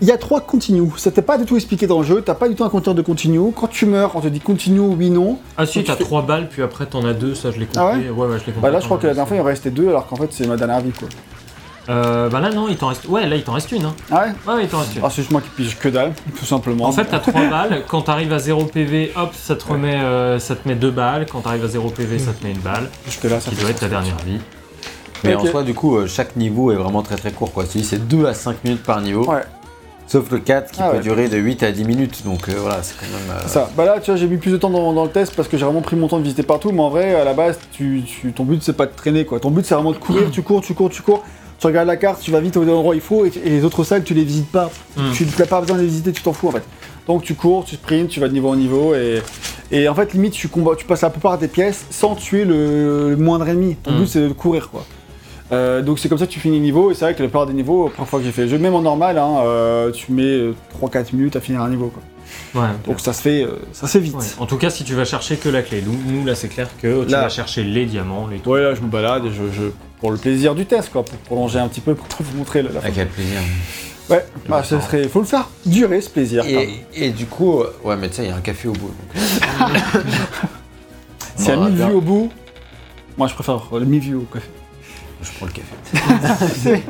il 0.00 0.08
y 0.08 0.12
a 0.12 0.18
trois 0.18 0.40
continues. 0.40 0.90
C'était 0.96 1.22
pas 1.22 1.38
du 1.38 1.44
tout 1.44 1.56
expliqué 1.56 1.86
dans 1.86 1.98
le 2.00 2.06
jeu. 2.06 2.22
T'as 2.24 2.34
pas 2.34 2.48
du 2.48 2.54
tout 2.54 2.64
un 2.64 2.68
compteur 2.70 2.94
de 2.94 3.02
continue. 3.02 3.40
Quand 3.54 3.66
tu 3.68 3.86
meurs, 3.86 4.12
on 4.16 4.20
te 4.20 4.28
dit 4.28 4.40
continue, 4.40 4.80
oui, 4.80 5.10
non. 5.10 5.38
Ah 5.56 5.66
si, 5.66 5.82
t'as 5.84 5.96
fais- 5.96 6.04
3 6.04 6.22
balles, 6.22 6.48
puis 6.48 6.62
après 6.62 6.86
t'en 6.86 7.04
as 7.04 7.12
2, 7.14 7.34
ça 7.34 7.50
je 7.50 7.58
l'ai 7.58 7.66
compris. 7.66 7.80
Ah 7.80 7.92
ouais 7.96 8.08
ouais, 8.10 8.26
ouais, 8.32 8.38
je 8.40 8.46
l'ai 8.46 8.52
compris. 8.52 8.60
Bah 8.62 8.70
là, 8.70 8.80
je 8.80 8.84
crois 8.86 8.98
que 8.98 9.06
la 9.06 9.14
dernière 9.14 9.28
fois 9.28 9.36
il 9.36 9.40
en 9.40 9.44
restait 9.44 9.70
deux, 9.70 9.88
alors 9.88 10.06
qu'en 10.06 10.16
fait 10.16 10.28
c'est 10.30 10.46
ma 10.46 10.56
dernière 10.56 10.80
vie 10.80 10.92
quoi. 10.92 11.08
Euh, 11.88 12.28
bah 12.28 12.38
là 12.40 12.50
non, 12.50 12.68
il 12.68 12.76
t'en 12.76 12.88
reste... 12.88 13.08
Ouais, 13.08 13.26
là 13.26 13.34
il 13.34 13.42
t'en 13.42 13.52
reste 13.54 13.72
une. 13.72 13.84
Hein. 13.84 13.94
Ah 14.12 14.26
ouais 14.46 14.52
Ouais, 14.54 14.62
il 14.64 14.68
t'en 14.68 14.78
reste 14.78 14.94
une. 14.94 15.02
Ah, 15.04 15.08
c'est 15.10 15.16
juste 15.22 15.32
moi 15.32 15.40
qui 15.40 15.48
pige 15.50 15.76
que 15.78 15.88
dalle, 15.88 16.12
tout 16.38 16.44
simplement. 16.44 16.84
En 16.84 16.92
fait, 16.92 17.06
t'as 17.06 17.18
3 17.18 17.48
balles. 17.48 17.82
Quand 17.88 18.02
t'arrives 18.02 18.32
à 18.32 18.38
0 18.38 18.64
PV, 18.66 19.12
hop, 19.16 19.30
ça 19.34 19.56
te 19.56 19.66
remet, 19.66 19.96
euh, 19.96 20.38
ça 20.38 20.54
te 20.54 20.68
met 20.68 20.76
2 20.76 20.90
balles. 20.90 21.26
Quand 21.26 21.40
t'arrives 21.40 21.64
à 21.64 21.68
0 21.68 21.88
PV, 21.90 22.18
ça 22.18 22.32
te 22.32 22.44
met 22.44 22.52
une 22.52 22.60
balle. 22.60 22.88
Jusque 23.06 23.24
là, 23.24 23.40
ça 23.40 23.50
Qui 23.50 23.56
fait 23.56 23.62
doit 23.62 23.70
être 23.70 23.80
ta 23.80 23.88
dernière 23.88 24.16
vie. 24.24 24.38
Mais 25.24 25.34
en 25.34 25.44
soi, 25.44 25.62
du 25.64 25.74
coup, 25.74 25.96
euh, 25.96 26.06
chaque 26.06 26.36
niveau 26.36 26.70
est 26.70 26.76
vraiment 26.76 27.02
très 27.02 27.16
très 27.16 27.32
court. 27.32 27.52
quoi. 27.52 27.64
C'est 27.66 28.06
2 28.08 28.26
à 28.26 28.34
5 28.34 28.62
minutes 28.64 28.82
par 28.84 29.00
niveau. 29.00 29.24
Ouais. 29.28 29.42
Sauf 30.10 30.28
le 30.32 30.38
4 30.40 30.72
qui 30.72 30.80
Ah 30.82 30.88
peut 30.90 30.96
ouais. 30.96 31.02
durer 31.02 31.28
de 31.28 31.36
8 31.38 31.62
à 31.62 31.70
10 31.70 31.84
minutes. 31.84 32.22
Donc 32.24 32.48
euh, 32.48 32.52
voilà, 32.58 32.82
c'est 32.82 32.94
quand 32.98 33.06
même. 33.06 33.36
euh, 33.36 33.46
Ça. 33.46 33.70
Bah 33.76 33.84
là, 33.84 34.00
tu 34.00 34.10
vois, 34.10 34.18
j'ai 34.18 34.26
mis 34.26 34.38
plus 34.38 34.50
de 34.50 34.56
temps 34.56 34.68
dans, 34.70 34.92
dans 34.92 35.04
le 35.04 35.10
test 35.10 35.34
parce 35.36 35.46
que 35.46 35.56
j'ai 35.56 35.64
vraiment 35.64 35.82
pris 35.82 35.94
mon 35.94 36.08
temps 36.08 36.18
de 36.18 36.24
visiter 36.24 36.42
partout. 36.42 36.72
Mais 36.72 36.80
en 36.80 36.88
vrai, 36.90 37.14
à 37.14 37.24
la 37.24 37.32
base, 37.32 37.58
tu, 37.70 38.02
tu- 38.04 38.32
ton 38.32 38.42
but 38.44 38.60
c'est 38.62 38.72
pas 38.76 38.86
de 38.86 38.92
traîner 38.94 39.24
quoi. 39.24 39.38
Ton 39.38 39.50
but 39.52 39.64
c'est 39.64 39.74
vraiment 39.76 39.92
de 39.92 39.98
courir. 39.98 40.28
Tu 40.32 40.42
cours, 40.42 40.60
tu 40.62 40.74
cours, 40.74 40.90
tu 40.90 41.02
cours. 41.02 41.22
Tu 41.60 41.66
regardes 41.66 41.86
la 41.88 41.96
carte, 41.96 42.20
tu 42.22 42.30
vas 42.30 42.40
vite 42.40 42.56
au 42.56 42.62
endroit 42.62 42.92
où 42.92 42.94
il 42.94 43.00
faut 43.02 43.24
et, 43.26 43.32
et 43.44 43.50
les 43.50 43.64
autres 43.64 43.84
salles 43.84 44.02
tu 44.02 44.14
les 44.14 44.24
visites 44.24 44.50
pas. 44.50 44.70
Mm. 44.96 45.12
Tu 45.12 45.26
n'as 45.38 45.46
pas 45.46 45.60
besoin 45.60 45.76
de 45.76 45.82
les 45.82 45.88
visiter, 45.88 46.10
tu 46.10 46.22
t'en 46.22 46.32
fous 46.32 46.48
en 46.48 46.52
fait. 46.52 46.64
Donc 47.06 47.22
tu 47.22 47.34
cours, 47.34 47.64
tu 47.64 47.76
sprints, 47.76 48.08
tu 48.08 48.18
vas 48.18 48.28
de 48.28 48.32
niveau 48.32 48.48
en 48.48 48.56
niveau 48.56 48.94
et, 48.94 49.20
et 49.70 49.86
en 49.88 49.94
fait 49.94 50.12
limite 50.14 50.32
tu 50.32 50.48
combats, 50.48 50.74
tu 50.76 50.86
passes 50.86 51.02
la 51.02 51.10
plupart 51.10 51.36
des 51.38 51.48
pièces 51.48 51.84
sans 51.90 52.14
tuer 52.16 52.44
le, 52.46 53.10
le 53.10 53.16
moindre 53.16 53.46
ennemi. 53.48 53.76
Ton 53.76 53.92
Mm. 53.92 53.98
but 53.98 54.06
c'est 54.08 54.20
de 54.28 54.32
courir 54.32 54.70
quoi. 54.70 54.84
Euh, 55.52 55.82
donc 55.82 55.98
c'est 55.98 56.08
comme 56.08 56.18
ça 56.18 56.26
que 56.26 56.30
tu 56.32 56.38
finis 56.40 56.58
le 56.58 56.62
niveau 56.62 56.90
et 56.90 56.94
c'est 56.94 57.04
vrai 57.04 57.14
que 57.14 57.22
la 57.22 57.28
plupart 57.28 57.46
des 57.46 57.52
niveaux, 57.54 57.86
la 57.86 57.90
première 57.90 58.08
fois 58.08 58.18
que 58.20 58.24
j'ai 58.24 58.30
fait 58.32 58.42
le 58.42 58.48
jeu, 58.48 58.58
même 58.58 58.74
en 58.74 58.82
normal, 58.82 59.18
hein, 59.18 59.38
euh, 59.44 59.90
tu 59.90 60.12
mets 60.12 60.22
euh, 60.22 60.54
3-4 60.80 61.06
minutes 61.14 61.34
à 61.36 61.40
finir 61.40 61.60
un 61.62 61.68
niveau 61.68 61.88
quoi. 61.88 62.62
Ouais. 62.62 62.68
Donc 62.86 63.00
ça 63.00 63.12
se 63.12 63.20
fait, 63.20 63.42
euh, 63.42 63.58
ça 63.72 63.88
se 63.88 63.92
fait 63.92 63.98
vite. 63.98 64.14
Ouais. 64.14 64.24
En 64.38 64.46
tout 64.46 64.56
cas, 64.58 64.70
si 64.70 64.84
tu 64.84 64.94
vas 64.94 65.04
chercher 65.04 65.36
que 65.36 65.48
la 65.48 65.62
clé. 65.62 65.82
Nous, 65.84 65.96
nous, 66.12 66.24
là, 66.24 66.36
c'est 66.36 66.46
clair 66.46 66.68
que 66.80 67.04
tu 67.04 67.10
Là. 67.10 67.22
vas 67.22 67.28
chercher 67.28 67.64
les 67.64 67.84
diamants, 67.86 68.28
les 68.28 68.36
trucs. 68.38 68.52
Ouais, 68.52 68.62
là 68.62 68.74
je 68.76 68.80
me 68.82 68.86
balade 68.86 69.24
et 69.24 69.30
je, 69.30 69.42
je- 69.52 69.70
pour 70.00 70.12
le 70.12 70.16
plaisir 70.16 70.54
du 70.54 70.64
test, 70.66 70.90
quoi, 70.92 71.04
pour 71.04 71.18
prolonger 71.18 71.58
un 71.58 71.66
petit 71.66 71.80
peu, 71.80 71.94
pour 71.96 72.06
vous 72.20 72.38
montrer 72.38 72.62
la, 72.62 72.70
la 72.70 72.78
À 72.78 72.82
fin. 72.82 72.90
quel 72.94 73.08
plaisir. 73.08 73.40
Ouais, 74.08 74.24
bah, 74.48 74.62
ce 74.64 74.78
serait, 74.80 75.08
faut 75.08 75.20
le 75.20 75.26
faire 75.26 75.48
durer 75.66 76.00
ce 76.00 76.10
plaisir. 76.10 76.44
Et, 76.46 76.68
et 76.94 77.10
du 77.10 77.26
coup, 77.26 77.60
euh, 77.60 77.72
ouais, 77.84 77.96
mais 77.96 78.08
tu 78.08 78.16
sais, 78.16 78.24
il 78.24 78.28
y 78.28 78.32
a 78.32 78.36
un 78.36 78.40
café 78.40 78.68
au 78.68 78.72
bout. 78.72 78.88
donc. 79.14 79.22
C'est 81.36 81.52
à 81.52 81.56
Bon, 81.56 81.64
mi-vue 81.66 81.76
bien. 81.76 81.90
au 81.90 82.00
bout. 82.00 82.30
Moi 83.16 83.26
je 83.26 83.34
préfère 83.34 83.60
le 83.72 83.84
mi-vue 83.84 84.14
au 84.14 84.26
café. 84.32 84.46
Je 85.22 85.30
prends 85.36 85.46
le 85.46 85.52
café. 85.52 86.82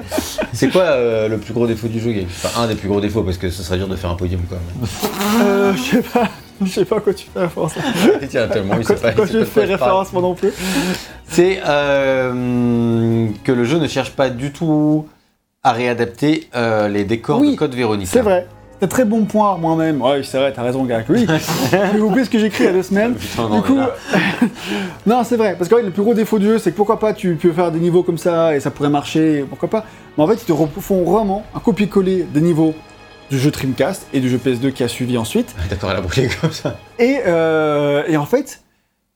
c'est 0.53 0.69
quoi 0.71 0.83
euh, 0.83 1.29
le 1.29 1.39
plus 1.39 1.53
gros 1.53 1.67
défaut 1.67 1.89
du 1.89 2.01
jeu, 2.01 2.13
Enfin, 2.25 2.63
un 2.63 2.69
des 2.69 2.75
plus 2.75 2.89
gros 2.89 3.01
défauts, 3.01 3.23
parce 3.23 3.39
que 3.39 3.51
ce 3.51 3.63
serait 3.63 3.79
dur 3.79 3.89
de 3.89 3.97
faire 3.97 4.11
un 4.11 4.15
podium 4.15 4.41
quand 4.49 4.57
même. 4.57 5.47
Euh, 5.47 5.75
je 5.75 5.83
sais 5.83 6.03
pas, 6.03 6.29
je 6.63 6.67
sais 6.71 6.85
pas 6.85 6.97
à 6.99 7.01
quoi 7.01 7.13
tu 7.15 7.27
fais 7.33 7.41
référence. 7.41 7.73
Tiens, 8.29 8.49
tellement, 8.49 8.77
il 8.79 8.85
sait 8.85 8.95
pas. 8.95 9.13
quoi 9.13 9.27
je 9.27 9.45
fais 9.45 9.65
référence 9.65 10.13
moi 10.13 10.23
non 10.23 10.35
plus. 10.35 10.53
C'est 11.29 11.61
euh, 11.67 13.29
que 13.45 13.53
le 13.53 13.65
jeu 13.65 13.79
ne 13.79 13.89
cherche 13.89 14.13
pas 14.13 14.31
du 14.31 14.53
tout 14.53 15.09
à 15.63 15.73
réadapter 15.73 16.49
les 16.89 17.05
décors 17.05 17.41
Oui, 17.41 17.53
de 17.53 17.57
Code 17.57 17.75
Veronica. 17.75 18.11
C'est 18.13 18.23
vrai. 18.23 18.47
Un 18.83 18.87
très 18.87 19.05
bon 19.05 19.25
point 19.25 19.59
moi-même. 19.59 20.01
Ouais, 20.01 20.23
c'est 20.23 20.39
vrai, 20.39 20.53
t'as 20.53 20.63
raison, 20.63 20.85
gars. 20.85 21.03
Oui. 21.09 21.27
J'ai 21.71 22.01
oublié 22.01 22.25
ce 22.25 22.31
que 22.31 22.39
j'ai 22.39 22.47
écrit 22.47 22.65
il 22.65 22.67
y 22.67 22.71
a 22.71 22.73
deux 22.73 22.83
semaines. 22.83 23.15
Putain, 23.15 23.49
non, 23.49 23.57
du 23.57 23.63
coup, 23.63 23.79
non, 25.07 25.23
c'est 25.25 25.37
vrai. 25.37 25.55
Parce 25.59 25.69
que 25.69 25.75
ouais, 25.75 25.83
le 25.83 25.91
plus 25.91 26.03
gros 26.03 26.15
défaut 26.15 26.39
du 26.39 26.47
jeu, 26.47 26.59
c'est 26.59 26.71
que 26.71 26.77
pourquoi 26.77 26.99
pas 26.99 27.13
tu 27.13 27.35
peux 27.35 27.53
faire 27.53 27.71
des 27.71 27.79
niveaux 27.79 28.03
comme 28.03 28.19
ça 28.19 28.57
et 28.57 28.61
ça 28.61 28.71
pourrait 28.71 28.89
marcher, 28.89 29.45
pourquoi 29.49 29.69
pas. 29.69 29.85
Mais 30.17 30.25
en 30.25 30.27
fait, 30.27 30.35
ils 30.35 30.47
te 30.47 30.53
refont 30.53 31.05
vraiment 31.05 31.45
un 31.55 31.61
copier-coller 31.61 32.27
des 32.33 32.41
niveaux 32.41 32.75
du 33.31 33.39
jeu 33.39 33.51
Dreamcast 33.51 34.07
et 34.13 34.21
du 34.21 34.29
jeu 34.29 34.39
PS2 34.39 34.73
qui 34.73 34.83
a 34.83 34.89
suivi 34.89 35.19
ensuite. 35.19 35.55
D'accord, 35.69 35.91
elle 35.91 35.99
a 35.99 36.01
brûlé 36.01 36.29
comme 36.41 36.53
ça. 36.53 36.77
Et, 36.99 37.19
euh, 37.27 38.03
et 38.09 38.17
en 38.17 38.27
fait, 38.27 38.63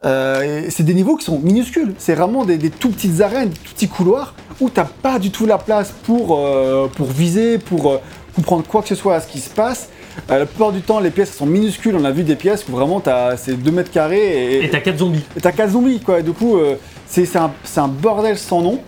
euh, 0.05 0.67
c'est 0.69 0.85
des 0.85 0.95
niveaux 0.95 1.17
qui 1.17 1.25
sont 1.25 1.39
minuscules. 1.39 1.95
C'est 1.99 2.15
vraiment 2.15 2.45
des, 2.45 2.59
des 2.59 2.71
tout 2.71 2.91
petites 2.91 3.21
arènes, 3.23 3.49
des 3.49 3.57
tout 3.59 3.73
petits 3.73 3.89
couloirs 3.89 4.35
où 4.61 4.69
t'as 4.69 4.85
pas 4.85 5.19
du 5.19 5.31
tout 5.31 5.47
la 5.47 5.59
place 5.59 5.91
pour, 6.05 6.39
euh, 6.39 6.87
pour 6.95 7.07
viser, 7.07 7.59
pour 7.59 8.01
comprendre 8.35 8.64
quoi 8.66 8.82
que 8.82 8.89
ce 8.89 8.95
soit 8.95 9.14
à 9.14 9.20
ce 9.20 9.28
qui 9.28 9.41
se 9.41 9.51
passe. 9.51 9.89
Euh, 10.30 10.41
la 10.41 10.47
plupart 10.47 10.72
du 10.72 10.80
temps, 10.80 11.01
les 11.01 11.11
pièces 11.11 11.35
sont 11.35 11.47
minuscules. 11.47 11.97
On 11.97 12.05
a 12.05 12.11
vu 12.11 12.22
des 12.22 12.37
pièces 12.37 12.64
où 12.68 12.72
vraiment 12.72 13.03
c'est 13.37 13.55
2 13.55 13.70
mètres 13.70 13.91
carrés 13.91 14.57
et 14.57 14.64
Et 14.64 14.70
t'as 14.70 14.80
4 14.80 14.99
zombies. 14.99 15.24
et 15.37 15.41
t'as 15.41 15.53
4 15.53 15.70
zombies 15.70 16.01
quoi. 16.01 16.20
Et 16.20 16.22
du 16.22 16.32
coup, 16.32 16.57
euh, 16.57 16.76
c'est 17.07 17.28
un, 17.37 17.89
bordel 17.89 18.39
sans 18.39 18.62
nom. 18.62 18.80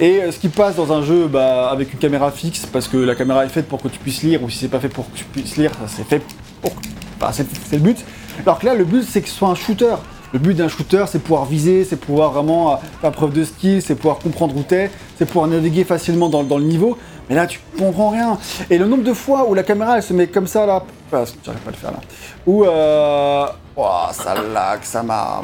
Et 0.00 0.20
euh, 0.20 0.32
ce 0.32 0.38
qui 0.38 0.48
passe 0.48 0.76
dans 0.76 0.92
un 0.92 1.02
jeu 1.02 1.28
bah, 1.28 1.70
avec 1.70 1.92
une 1.92 1.98
caméra 1.98 2.30
fixe, 2.30 2.66
parce 2.66 2.88
que 2.88 2.96
la 2.96 3.14
caméra 3.14 3.44
est 3.44 3.50
faite 3.50 3.68
pour 3.68 3.80
que 3.80 3.88
tu 3.88 3.98
puisses 3.98 4.22
lire, 4.22 4.42
ou 4.42 4.50
si 4.50 4.58
c'est 4.58 4.68
pas 4.68 4.80
fait 4.80 4.88
pour 4.88 5.10
que 5.10 5.16
tu 5.16 5.24
puisses 5.24 5.56
lire, 5.56 5.70
c'est 5.86 6.06
fait 6.06 6.22
pour. 6.60 6.72
Enfin, 7.20 7.32
c'est 7.32 7.46
c'est 7.68 7.76
le 7.76 7.82
but. 7.82 7.98
Alors 8.44 8.58
que 8.58 8.66
là, 8.66 8.74
le 8.74 8.84
but 8.84 9.04
c'est 9.08 9.22
que 9.22 9.28
ce 9.28 9.34
soit 9.34 9.48
un 9.48 9.54
shooter. 9.54 9.94
Le 10.32 10.40
but 10.40 10.54
d'un 10.54 10.68
shooter, 10.68 11.04
c'est 11.08 11.20
pouvoir 11.20 11.44
viser, 11.44 11.84
c'est 11.84 11.96
pouvoir 11.96 12.32
vraiment 12.32 12.72
euh, 12.72 12.76
faire 13.00 13.12
preuve 13.12 13.32
de 13.32 13.44
skill, 13.44 13.80
c'est 13.80 13.94
pouvoir 13.94 14.18
comprendre 14.18 14.56
où 14.56 14.62
t'es, 14.62 14.90
c'est 15.16 15.24
pouvoir 15.24 15.46
naviguer 15.46 15.84
facilement 15.84 16.28
dans, 16.28 16.42
dans 16.42 16.58
le 16.58 16.64
niveau. 16.64 16.98
Mais 17.28 17.34
là, 17.34 17.46
tu 17.46 17.60
comprends 17.78 18.10
rien. 18.10 18.38
Et 18.70 18.78
le 18.78 18.86
nombre 18.86 19.02
de 19.04 19.12
fois 19.12 19.48
où 19.48 19.54
la 19.54 19.62
caméra, 19.62 19.96
elle 19.96 20.02
se 20.02 20.12
met 20.12 20.26
comme 20.28 20.46
ça 20.46 20.64
là, 20.66 20.82
ah, 21.12 21.24
j'arrive 21.44 21.60
pas 21.60 21.68
à 21.70 21.72
le 21.72 21.76
faire 21.76 21.90
là, 21.92 21.98
où 22.46 22.64
euh, 22.64 23.46
ouah, 23.76 24.10
ça 24.12 24.34
lag, 24.34 24.78
ça 24.82 25.02
m'a. 25.02 25.40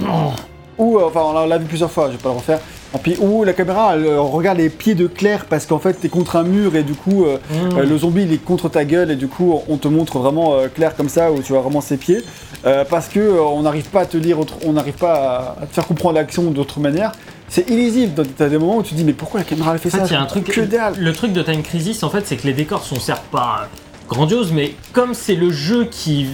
Ou, 0.79 0.99
euh, 0.99 1.05
enfin, 1.07 1.21
on 1.25 1.47
l'a- 1.47 1.59
vu 1.59 1.67
plusieurs 1.67 1.91
fois, 1.91 2.07
je 2.07 2.13
vais 2.13 2.19
pas 2.23 2.31
le 2.31 2.37
refaire. 2.37 2.59
Et 2.95 2.99
puis, 2.99 3.17
où 3.21 3.45
la 3.45 3.53
caméra, 3.53 3.93
elle 3.95 4.07
euh, 4.07 4.21
regarde 4.21 4.59
les 4.59 4.69
pieds 4.71 4.95
de 4.95 5.07
Claire 5.07 5.45
parce 5.49 5.67
qu'en 5.67 5.79
fait, 5.79 5.95
t'es 5.95 6.09
contre 6.09 6.37
un 6.37 6.43
mur 6.45 6.75
et 6.77 6.83
du 6.83 6.95
coup, 6.95 7.25
euh, 7.25 7.39
Mmh. 7.51 7.79
le 7.81 7.99
zombie, 7.99 8.23
il 8.23 8.33
est 8.33 8.39
contre 8.45 8.69
ta 8.69 8.85
gueule 8.85 9.11
et 9.11 9.17
du 9.17 9.29
coup, 9.29 9.61
on 9.69 9.77
te 9.77 9.89
montre 9.89 10.19
vraiment 10.19 10.55
euh, 10.55 10.69
Claire 10.69 10.95
comme 10.97 11.09
ça 11.09 11.31
où 11.33 11.41
tu 11.41 11.53
vois 11.53 11.63
vraiment 11.63 11.81
ses 11.81 11.97
pieds. 11.97 12.23
Euh, 12.65 12.85
parce 12.89 13.09
que 13.09 13.21
on 13.41 13.63
n'arrive 13.63 13.89
pas 13.89 14.01
à 14.03 14.07
te 14.07 14.17
lire, 14.17 14.39
autre- 14.41 14.57
on 14.67 14.73
n'arrive 14.73 14.95
pas 14.95 15.15
à, 15.59 15.63
à 15.63 15.67
te 15.67 15.75
faire 15.75 15.87
comprendre 15.87 16.15
l'action 16.15 16.45
d'autre 16.45 16.81
manière. 16.81 17.13
C'est 17.55 17.69
illisible. 17.69 18.25
T'as 18.39 18.49
des 18.49 18.57
moments 18.57 18.79
où 18.79 18.83
tu 18.83 18.91
te 18.93 18.95
dis, 18.95 19.05
mais 19.05 19.13
pourquoi 19.13 19.41
la 19.41 19.45
caméra 19.45 19.73
elle 19.75 19.79
fait 19.79 19.89
En 19.95 19.99
fait, 19.99 20.07
ça? 20.07 20.15
y 20.15 20.17
a 20.17 20.23
un 20.23 20.25
truc. 20.25 20.47
comprends 20.47 20.63
Que 20.63 20.67
dalle 20.67 20.95
Le 20.99 21.13
truc 21.13 21.35
de 21.35 21.43
Time 21.43 21.63
Crisis, 21.63 22.03
en 22.03 22.09
fait, 22.09 22.27
c'est 22.27 22.37
que 22.39 22.47
les 22.47 22.55
décors 22.55 22.83
sont 22.83 22.99
certes 22.99 23.27
pas 23.31 23.69
grandioses, 24.09 24.53
mais 24.53 24.75
comme 24.95 25.13
c'est 25.13 25.35
le 25.35 25.51
jeu 25.51 25.85
qui 25.85 26.29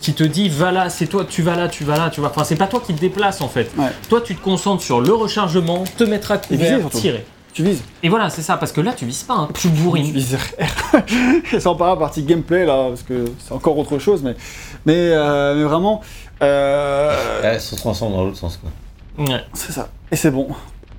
qui 0.00 0.12
te 0.14 0.24
dit 0.24 0.48
va 0.48 0.72
là, 0.72 0.88
c'est 0.90 1.06
toi, 1.06 1.26
tu 1.28 1.42
vas 1.42 1.54
là, 1.56 1.68
tu 1.68 1.84
vas 1.84 1.96
là, 1.98 2.08
tu 2.10 2.20
vas. 2.22 2.28
Enfin, 2.28 2.44
c'est 2.44 2.56
pas 2.56 2.66
toi 2.66 2.82
qui 2.86 2.94
te 2.94 3.00
déplaces 3.00 3.40
en 3.42 3.48
fait. 3.48 3.70
Ouais. 3.76 3.88
Toi, 4.08 4.20
tu 4.22 4.34
te 4.34 4.42
concentres 4.42 4.82
sur 4.82 5.00
le 5.02 5.12
rechargement, 5.14 5.84
te 5.98 6.04
mettre 6.04 6.32
à 6.32 6.36
viser, 6.50 6.74
couvert, 6.76 6.90
tirer. 6.90 7.26
Tu 7.52 7.62
vises. 7.62 7.82
Et 8.02 8.08
voilà, 8.08 8.28
c'est 8.30 8.42
ça, 8.42 8.56
parce 8.56 8.72
que 8.72 8.80
là, 8.80 8.92
tu 8.94 9.04
vises 9.06 9.22
pas, 9.22 9.34
hein, 9.34 9.48
tu 9.54 9.62
Tu 9.62 9.68
bourrines. 9.68 10.12
vises 10.12 10.36
R. 10.36 11.60
Sans 11.60 11.74
parler 11.76 11.98
partie 11.98 12.22
gameplay 12.22 12.64
là, 12.66 12.86
parce 12.88 13.02
que 13.02 13.24
c'est 13.46 13.52
encore 13.52 13.76
autre 13.78 13.98
chose, 13.98 14.22
mais, 14.22 14.34
mais, 14.86 14.94
euh, 15.12 15.54
mais 15.56 15.62
vraiment. 15.64 16.00
euh, 16.42 17.40
Elle 17.42 17.60
se 17.60 17.74
transforme 17.74 18.12
dans 18.12 18.24
l'autre 18.24 18.36
sens, 18.38 18.56
quoi. 18.56 18.70
Ouais. 19.18 19.44
C'est 19.52 19.72
ça. 19.72 19.88
Et 20.10 20.16
c'est 20.16 20.30
bon. 20.30 20.48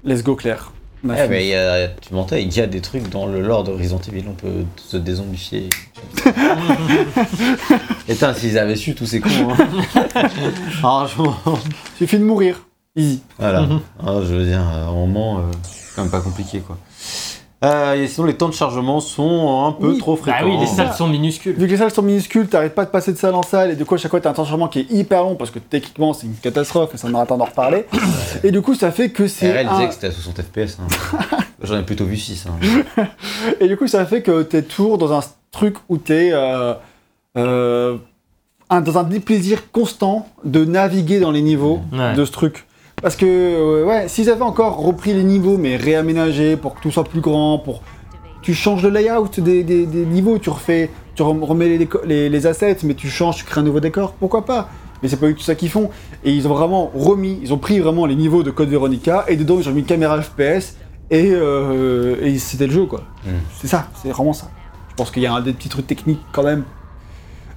Let's 0.04 0.24
go, 0.24 0.36
Claire. 0.36 0.72
On 1.04 1.10
a 1.10 1.24
Eh 1.24 1.28
fini. 1.28 1.40
il 1.42 1.48
y 1.50 1.56
a- 1.56 1.88
tu 1.88 2.14
mentais, 2.14 2.42
il 2.42 2.56
y 2.56 2.62
a 2.62 2.68
des 2.68 2.82
trucs 2.82 3.10
dans 3.10 3.26
le 3.28 3.40
lore 3.42 3.66
Resident 3.68 4.00
Evil, 4.08 4.24
on 4.28 4.34
peut 4.34 4.66
se 4.78 4.98
dézombifier. 4.98 5.70
Putain, 8.08 8.34
s'ils 8.34 8.58
avaient 8.58 8.76
su, 8.76 8.96
tous 8.96 9.06
ces 9.06 9.20
cons. 9.20 9.30
Hein. 9.52 9.68
Franchement. 10.80 11.36
Suffit 11.98 12.18
de 12.20 12.24
mourir. 12.24 12.62
Easy. 12.96 13.22
Voilà. 13.38 13.62
Mhm. 13.62 13.82
Ah, 14.00 14.14
je 14.22 14.34
veux 14.34 14.46
dire, 14.46 14.62
à 14.62 14.84
un 14.88 14.92
moment, 14.94 15.40
euh, 15.40 15.42
c'est 15.64 15.96
quand 15.96 16.04
même 16.04 16.12
pas 16.12 16.22
compliqué, 16.22 16.60
quoi. 16.60 16.78
Euh, 17.64 17.94
et 17.96 18.08
sinon, 18.08 18.28
les 18.28 18.36
temps 18.36 18.50
de 18.50 18.54
chargement 18.54 19.00
sont 19.00 19.66
un 19.66 19.72
peu 19.72 19.92
Oui. 19.94 19.98
trop 19.98 20.16
Bah 20.16 20.22
fréquents. 20.34 20.46
oui, 20.46 20.58
les 20.60 20.68
salles 20.68 20.94
sont 20.94 21.08
minuscules. 21.08 21.54
Vu 21.56 21.66
que 21.66 21.72
les 21.72 21.78
salles 21.78 21.92
sont 21.92 22.02
minuscules, 22.04 22.48
t'arrêtes 22.48 22.76
pas 22.76 22.86
de 22.86 22.90
passer 22.92 23.12
de 23.14 23.18
salle 23.18 23.34
en 23.34 23.42
salle, 23.44 23.72
et 23.72 23.76
du 23.76 23.86
coup, 23.86 23.96
à 23.96 23.98
chaque 23.98 24.12
fois, 24.12 24.20
t'as 24.20 24.30
un 24.30 24.34
temps 24.34 24.44
de 24.44 24.48
chargement 24.48 24.68
qui 24.68 24.80
est 24.82 24.92
hyper 24.92 25.24
long, 25.24 25.36
parce 25.36 25.50
que 25.52 25.60
techniquement, 25.60 26.14
c'est 26.14 26.28
une 26.28 26.36
catastrophe, 26.36 26.94
et 26.94 26.98
ça 26.98 27.08
m'arrête 27.08 27.30
d'en 27.30 27.38
reparler. 27.46 27.86
et 28.44 28.52
du 28.52 28.62
coup, 28.62 28.76
ça 28.76 28.92
fait 28.92 29.10
que 29.10 29.28
c'est. 29.28 29.52
RL 29.52 29.68
un- 29.68 29.74
disait 29.76 29.88
que 29.88 29.94
c'était 29.94 30.08
à 30.08 30.12
60 30.12 30.42
FPS. 30.42 30.78
hein. 30.80 31.18
J'en 31.64 31.80
ai 31.80 31.84
plutôt 31.84 32.06
vu 32.06 32.18
6. 32.18 32.46
Hein. 32.48 33.04
Et 33.60 33.68
du 33.68 33.78
coup, 33.78 33.88
ça 33.88 34.06
fait 34.06 34.22
que 34.22 34.44
t'es 34.44 34.62
toujours 34.62 34.98
dans 35.00 35.14
un 35.18 35.22
truc 35.52 35.78
où 35.90 35.98
t'es. 35.98 36.30
Euh, 36.34 36.74
euh, 37.38 37.98
un- 38.70 38.82
dans 38.82 38.98
un 39.00 39.04
déplaisir 39.04 39.72
constant 39.72 40.28
de 40.44 40.64
naviguer 40.66 41.20
dans 41.20 41.32
les 41.32 41.42
niveaux 41.42 41.80
Ouais. 41.94 42.14
de 42.14 42.26
ce 42.26 42.32
truc. 42.32 42.66
Parce 43.06 43.16
que, 43.18 43.28
euh, 43.28 43.86
ouais, 43.86 44.08
s'ils 44.08 44.32
avaient 44.32 44.42
encore 44.42 44.78
repris 44.78 45.14
les 45.14 45.24
niveaux, 45.24 45.60
mais 45.60 45.76
réaménagés 45.76 46.58
pour 46.58 46.74
que 46.74 46.82
tout 46.82 46.90
soit 46.90 47.04
plus 47.04 47.22
grand, 47.22 47.60
pour. 47.60 47.84
Tu 48.42 48.56
changes 48.56 48.82
le 48.82 48.90
layout 48.90 49.30
des, 49.38 49.64
des- 49.64 49.86
des 49.86 50.06
niveaux, 50.08 50.40
tu 50.40 50.50
refais. 50.50 50.90
Tu 51.14 51.22
rem- 51.22 51.44
remets 51.44 51.78
les, 51.78 51.88
les, 52.04 52.30
les 52.30 52.48
assets, 52.48 52.78
mais 52.82 52.96
tu 52.96 53.08
changes, 53.12 53.36
tu 53.36 53.44
crées 53.46 53.62
un 53.62 53.64
nouveau 53.64 53.80
décor, 53.80 54.14
pourquoi 54.14 54.44
pas? 54.44 54.70
Mais 55.04 55.08
c'est 55.10 55.18
pas 55.18 55.28
du 55.28 55.36
tout 55.36 55.44
ça 55.44 55.54
qu'ils 55.54 55.70
font. 55.70 55.92
Et 56.24 56.32
ils 56.32 56.48
ont 56.48 56.56
vraiment 56.56 56.92
remis, 56.96 57.38
ils 57.44 57.54
ont 57.54 57.60
pris 57.60 57.80
vraiment 57.80 58.08
les 58.08 58.16
niveaux 58.16 58.42
de 58.42 58.50
Code 58.50 58.70
Veronica, 58.70 59.24
et 59.28 59.36
dedans 59.36 59.58
ils 59.60 59.70
ont 59.70 59.72
mis 59.72 59.82
une 59.82 59.86
caméra 59.86 60.20
FPS, 60.20 60.76
et, 61.12 61.30
euh, 61.32 62.16
et 62.24 62.40
c'était 62.40 62.66
le 62.66 62.74
jeu, 62.74 62.86
quoi. 62.88 63.02
Mm. 63.24 63.30
C'est 63.62 63.68
ça, 63.68 63.88
c'est 64.02 64.10
vraiment 64.10 64.34
ça. 64.34 64.48
Je 64.90 64.96
pense 64.96 65.12
qu'il 65.12 65.22
y 65.22 65.28
a 65.28 65.34
un 65.36 65.42
des 65.42 65.54
petits 65.54 65.70
trucs 65.70 65.86
techniques 65.86 66.22
quand 66.32 66.42
même 66.42 66.64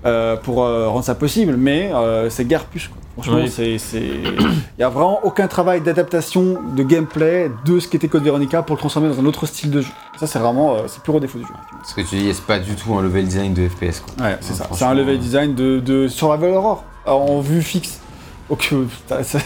euh, 0.06 0.36
pour 0.36 0.62
euh, 0.64 0.88
rendre 0.88 1.04
ça 1.04 1.14
possible, 1.14 1.56
mais 1.56 1.90
euh, 1.92 2.30
c'est 2.30 2.44
guère 2.44 2.64
plus. 2.66 2.88
Quoi. 2.88 2.96
Franchement, 3.14 3.42
Oui. 3.42 3.50
c'est, 3.50 3.78
c'est- 3.78 3.98
il 4.00 4.80
y 4.80 4.82
a 4.84 4.88
vraiment 4.88 5.18
aucun 5.24 5.48
travail 5.48 5.80
d'adaptation 5.80 6.58
de 6.76 6.82
gameplay 6.84 7.50
de 7.64 7.80
ce 7.80 7.88
qu'était 7.88 8.06
Code 8.06 8.22
Veronica 8.22 8.62
pour 8.62 8.76
le 8.76 8.78
transformer 8.78 9.08
dans 9.08 9.18
un 9.18 9.26
autre 9.26 9.44
style 9.46 9.70
de 9.72 9.80
jeu. 9.80 9.90
Ça, 10.20 10.28
c'est 10.28 10.38
vraiment, 10.38 10.74
euh, 10.74 10.82
c'est 10.86 11.02
pur 11.02 11.18
défaut 11.20 11.38
du 11.38 11.44
jeu. 11.44 11.50
Ce 11.84 11.94
que 11.94 12.02
tu 12.02 12.14
dis, 12.16 12.32
c'est 12.32 12.44
pas 12.44 12.60
du 12.60 12.74
tout 12.76 12.94
un 12.94 13.02
level 13.02 13.24
design 13.26 13.54
de 13.54 13.68
FPS 13.68 14.00
quoi. 14.00 14.24
Ouais, 14.24 14.36
c'est 14.40 14.54
ça. 14.54 14.68
C'est 14.72 14.84
un 14.84 14.94
level 14.94 15.18
design 15.18 15.54
de, 15.56 15.80
de 15.80 16.06
survival 16.06 16.52
horror 16.54 16.84
en 17.06 17.40
vue 17.40 17.62
fixe. 17.62 17.98
Donc, 18.48 18.72
ça 19.22 19.38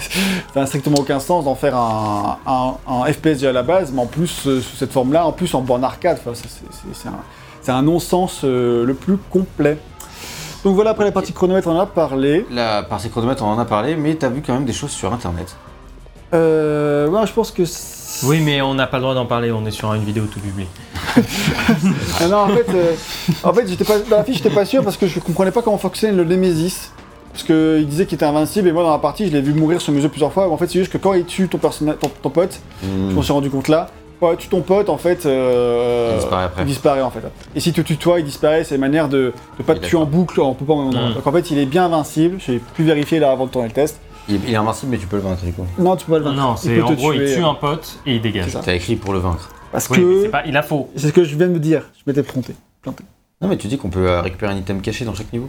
n'a 0.55 0.67
strictement 0.67 0.99
aucun 0.99 1.19
sens 1.19 1.45
d'en 1.47 1.55
faire 1.55 1.75
un, 1.77 2.37
un- 2.47 2.75
un 2.87 3.05
FPS 3.13 3.39
déjà 3.39 3.49
à 3.49 3.53
la 3.53 3.63
base, 3.63 3.91
mais 3.93 4.03
en 4.03 4.07
plus 4.07 4.27
sous 4.29 4.61
cette 4.77 4.93
forme-là, 4.93 5.27
en 5.27 5.33
plus 5.33 5.55
en 5.55 5.63
borne 5.63 5.83
arcade. 5.83 6.19
C'est- 6.35 7.71
un, 7.73 7.83
non-sens 7.83 8.43
euh, 8.45 8.85
le 8.85 8.95
plus 8.95 9.17
complet. 9.31 9.79
Donc 10.65 10.75
voilà, 10.77 10.91
après 10.91 11.05
la 11.05 11.13
partie 11.13 11.33
chronomètre, 11.33 11.67
on 11.69 11.77
en 11.77 11.81
a 11.81 11.87
parlé. 11.87 12.47
La 12.51 12.83
partie 12.83 13.09
chronomètre, 13.11 13.43
on 13.43 13.49
en 13.49 13.59
a 13.59 13.65
parlé, 13.65 13.97
mais 13.97 14.15
t'as 14.15 14.29
vu 14.29 14.43
quand 14.47 14.55
même 14.55 14.65
des 14.65 14.73
choses 14.73 14.91
sur 14.93 15.13
internet. 15.13 15.57
Euh, 16.35 17.09
ouais, 17.09 17.27
je 17.27 17.33
pense 17.33 17.51
que. 17.51 17.65
c'est- 17.65 18.27
Oui, 18.27 18.41
mais 18.41 18.63
on 18.63 18.75
n'a 18.75 18.87
pas 18.87 18.99
le 18.99 19.03
droit 19.03 19.15
d'en 19.15 19.27
parler, 19.27 19.51
on 19.53 19.67
est 19.67 19.71
sur 19.73 19.93
une 19.95 20.05
vidéo 20.05 20.25
tout 20.27 20.41
publique. 20.41 20.69
Ah 22.21 22.29
non, 22.29 22.37
en 22.39 22.49
fait, 22.49 22.67
euh, 22.75 22.95
en 23.43 23.53
fait 23.53 23.67
j'étais 23.67 23.85
pas, 23.85 23.99
dans 23.99 24.17
la 24.19 24.25
fiche, 24.25 24.37
j'étais 24.37 24.51
pas 24.55 24.65
sûr 24.65 24.85
parce 24.85 24.97
que 24.97 25.07
je 25.09 25.19
comprenais 25.19 25.51
pas 25.51 25.63
comment 25.63 25.79
fonctionnait 25.79 26.15
le 26.15 26.25
Nemesis. 26.25 26.91
Parce 27.33 27.45
qu'il 27.45 27.87
disait 27.89 28.05
qu'il 28.07 28.17
était 28.17 28.27
invincible 28.27 28.69
et 28.69 28.73
moi 28.73 28.83
dans 28.83 28.91
la 28.93 28.99
partie 28.99 29.27
je 29.27 29.33
l'ai 29.33 29.41
vu 29.41 29.55
mourir 29.55 29.81
sur 29.81 29.93
mes 29.93 30.01
yeux 30.03 30.09
plusieurs 30.11 30.33
fois. 30.33 30.47
Mais 30.47 30.53
en 30.53 30.57
fait, 30.59 30.67
c'est 30.69 30.79
juste 30.79 30.93
que 30.93 30.99
quand 30.99 31.15
il 31.15 31.25
tue 31.25 31.49
ton, 31.49 31.59
personnage, 31.59 31.97
ton, 31.99 32.09
ton 32.23 32.31
pote, 32.31 32.61
je 32.83 33.15
m'en 33.15 33.23
suis 33.23 33.33
rendu 33.33 33.51
compte 33.51 33.69
là, 33.69 33.89
il 34.31 34.37
tue 34.37 34.49
ton 34.49 34.61
pote, 34.63 34.89
en 34.89 34.97
fait, 34.99 35.27
euh, 35.27 36.13
Il 36.15 36.21
disparaît 36.21 36.45
après. 36.45 36.63
il 36.63 36.67
disparaît, 36.67 37.03
en 37.03 37.11
fait. 37.11 37.21
Et 37.57 37.61
si 37.61 37.73
tu 37.73 37.83
tues 37.83 37.97
toi, 37.97 38.21
il 38.21 38.25
disparaît. 38.25 38.63
C'est 38.65 38.77
une 38.77 38.81
manière 38.81 39.09
de 39.09 39.33
ne 39.59 39.65
pas 39.65 39.75
te 39.75 39.81
Oui, 39.81 39.87
tuer 39.89 39.97
en 39.99 40.07
boucle 40.07 40.41
en 40.41 40.55
poupant 40.55 40.75
au 40.75 40.79
même 40.79 40.89
endroit. 40.89 41.15
Donc 41.15 41.27
en 41.27 41.33
fait, 41.33 41.51
il 41.51 41.59
est 41.59 41.67
bien 41.67 41.87
invincible. 41.87 42.39
J'ai 42.39 42.59
pu 42.61 42.85
vérifier 42.85 43.19
là 43.19 43.33
avant 43.33 43.47
de 43.47 43.51
tourner 43.51 43.69
le 43.69 43.75
test. 43.75 44.01
Il, 44.29 44.37
il 44.47 44.53
est 44.53 44.57
invincible, 44.57 44.93
mais 44.93 44.99
tu 44.99 45.07
peux 45.09 45.17
le 45.17 45.23
vaincre 45.23 45.43
du 45.45 45.53
coup. 45.53 45.67
Non, 45.79 45.97
tu 45.97 46.07
peux 46.07 46.13
pas 46.13 46.19
le 46.21 46.25
vaincre. 46.27 46.37
Non, 46.37 46.55
Il 46.55 46.59
c'est 46.59 46.81
en 46.83 46.89
te 46.89 46.93
gros, 46.95 47.13
il 47.13 47.19
tue 47.35 47.43
euh, 47.43 47.49
un 47.49 47.55
pote 47.55 47.99
et 48.07 48.15
il 48.15 48.23
dégage. 48.23 48.57
T'as 48.65 48.75
écrit 48.75 48.95
pour 48.95 49.13
le 49.13 49.19
vaincre. 49.19 49.51
Parce 49.73 49.89
Oui, 49.91 49.97
que 49.99 50.29
pas, 50.29 50.43
il 50.47 50.57
a 50.57 50.63
faux. 50.63 50.91
c'est 50.95 51.09
ce 51.09 51.13
que 51.13 51.25
je 51.25 51.35
viens 51.37 51.49
de 51.49 51.53
me 51.55 51.59
dire. 51.59 51.83
Je 51.97 52.03
m'étais 52.07 52.23
planté. 52.23 52.55
Non, 52.87 53.49
mais 53.49 53.57
tu 53.57 53.67
dis 53.67 53.79
qu'on 53.79 53.91
peut 53.91 54.09
euh, 54.09 54.21
récupérer 54.21 54.53
un 54.53 54.57
item 54.57 54.81
caché 54.81 55.05
dans 55.05 55.15
chaque 55.15 55.33
niveau. 55.33 55.49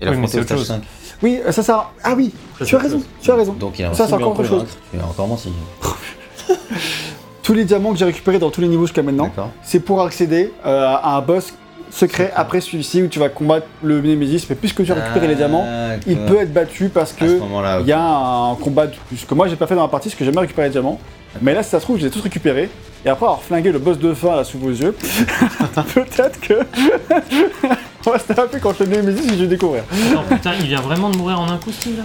Et 0.00 0.08
Oui, 0.08 0.16
mais 0.16 0.22
l'affronter 0.22 0.30
c'est 0.32 0.38
au 0.38 0.40
autre 0.40 0.46
stage 0.46 0.58
chose. 0.58 0.66
5. 0.68 0.82
Oui, 1.22 1.40
ça, 1.50 1.62
ça. 1.62 1.90
Ah 2.02 2.14
oui, 2.16 2.32
Ça, 2.58 2.64
tu 2.64 2.74
as 2.74 2.78
raison. 2.78 3.02
Tu 3.20 3.30
as 3.30 3.34
raison. 3.34 3.52
Donc 3.52 3.78
il 3.78 3.82
est 3.82 3.84
Ça, 3.84 4.04
invincible, 4.04 4.08
c'est 4.08 4.14
encore 4.14 4.30
autre 4.40 4.44
chose. 4.48 4.58
vaincre. 4.62 4.76
Tu 4.92 4.96
es 4.98 5.02
encore 5.02 5.28
menti. 5.28 5.52
Tous 7.50 7.56
les 7.56 7.64
diamants 7.64 7.90
que 7.92 7.98
j'ai 7.98 8.04
récupérés 8.04 8.38
dans 8.38 8.50
tous 8.50 8.60
les 8.60 8.68
niveaux 8.68 8.86
jusqu'à 8.86 9.02
maintenant, 9.02 9.28
c'est 9.60 9.80
pour 9.80 10.00
accéder 10.02 10.52
euh, 10.64 10.86
à 10.86 11.16
un 11.16 11.20
boss 11.20 11.52
secret 11.90 12.32
après 12.36 12.60
celui-ci 12.60 13.02
où 13.02 13.08
tu 13.08 13.18
vas 13.18 13.28
combattre 13.28 13.66
le 13.82 14.00
Nemesis. 14.00 14.46
Mais 14.48 14.54
puisque 14.54 14.84
tu 14.84 14.92
as 14.92 14.94
récupéré 14.94 15.26
les 15.26 15.34
diamants, 15.34 15.66
il 16.06 16.16
peut 16.16 16.36
être 16.40 16.52
battu 16.52 16.90
parce 16.90 17.10
ce 17.10 17.16
que 17.16 17.40
il 17.80 17.86
y 17.88 17.92
a 17.92 18.00
un 18.00 18.54
combat 18.54 18.86
de 18.86 18.94
plus. 19.08 19.24
Que 19.24 19.34
moi 19.34 19.48
j'ai 19.48 19.56
pas 19.56 19.66
fait 19.66 19.74
dans 19.74 19.82
la 19.82 19.88
partie 19.88 20.10
parce 20.10 20.16
que 20.16 20.24
j'ai 20.24 20.30
jamais 20.30 20.42
récupéré 20.42 20.68
les 20.68 20.72
diamants. 20.72 21.00
Mais 21.42 21.52
là, 21.52 21.64
si 21.64 21.70
ça 21.70 21.80
se 21.80 21.84
trouve, 21.84 21.96
je 21.96 22.02
les 22.02 22.06
ai 22.06 22.10
tous 22.12 22.20
récupérés. 22.20 22.70
Et 23.04 23.08
après 23.08 23.26
avoir 23.26 23.42
flingué 23.42 23.72
le 23.72 23.80
boss 23.80 23.98
de 23.98 24.14
fin 24.14 24.36
là 24.36 24.44
sous 24.44 24.58
vos 24.60 24.70
yeux, 24.70 24.92
peut-être 25.94 26.40
que. 26.40 26.54
On 28.06 28.12
va 28.12 28.20
se 28.20 28.32
taper 28.32 28.60
contre 28.60 28.84
le 28.84 28.90
Nemesis 28.90 29.24
si 29.24 29.30
je 29.36 29.42
vais 29.42 29.48
découvrir. 29.48 29.82
Non, 30.14 30.22
putain, 30.28 30.52
il 30.60 30.66
vient 30.66 30.80
vraiment 30.80 31.10
de 31.10 31.16
mourir 31.16 31.40
en 31.40 31.50
un 31.50 31.56
coup, 31.56 31.72
Steve 31.72 31.98
là 31.98 32.04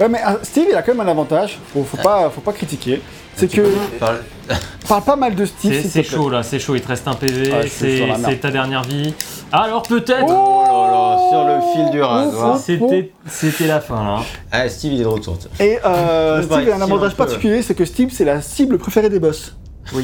Ouais, 0.00 0.08
mais 0.08 0.18
euh, 0.26 0.36
Steve, 0.42 0.66
il 0.70 0.76
a 0.76 0.82
quand 0.82 0.94
même 0.94 1.06
un 1.06 1.10
avantage. 1.10 1.58
Faut, 1.72 1.84
faut, 1.84 1.96
pas, 1.98 2.30
faut 2.30 2.40
pas 2.40 2.52
critiquer. 2.52 3.00
C'est 3.36 3.48
que. 3.50 3.62
Parle- 3.98 4.20
Parle 4.86 5.02
pas 5.02 5.16
mal 5.16 5.34
de 5.34 5.44
Steve, 5.46 5.82
C'est 5.90 6.02
chaud 6.02 6.28
là, 6.28 6.42
c'est 6.42 6.58
chaud, 6.58 6.74
il 6.74 6.82
te 6.82 6.88
reste 6.88 7.08
un 7.08 7.14
PV, 7.14 7.50
c'est 7.68 8.40
ta 8.40 8.50
dernière 8.50 8.82
vie. 8.82 9.14
Alors 9.50 9.82
peut-être 9.82 10.26
Oh 10.28 10.64
là 10.66 10.90
là, 10.90 11.18
sur 11.30 11.44
le 11.46 11.72
fil 11.86 11.90
du 11.90 12.02
rasoir. 12.02 12.56
Oh, 12.82 12.98
C'était 13.26 13.66
la 13.66 13.80
fin 13.80 14.04
là. 14.04 14.18
Ah, 14.52 14.68
Steve, 14.68 14.92
il 14.92 15.00
est 15.00 15.04
de 15.04 15.08
retour. 15.08 15.38
Et 15.58 15.78
euh, 15.84 16.42
Steve 16.42 16.68
a 16.70 16.76
un 16.76 16.82
avantage 16.82 17.14
particulier, 17.14 17.62
c'est 17.62 17.74
que 17.74 17.84
Steve, 17.86 18.10
c'est 18.12 18.24
la 18.26 18.42
cible 18.42 18.76
préférée 18.78 19.08
des 19.08 19.18
boss. 19.20 19.56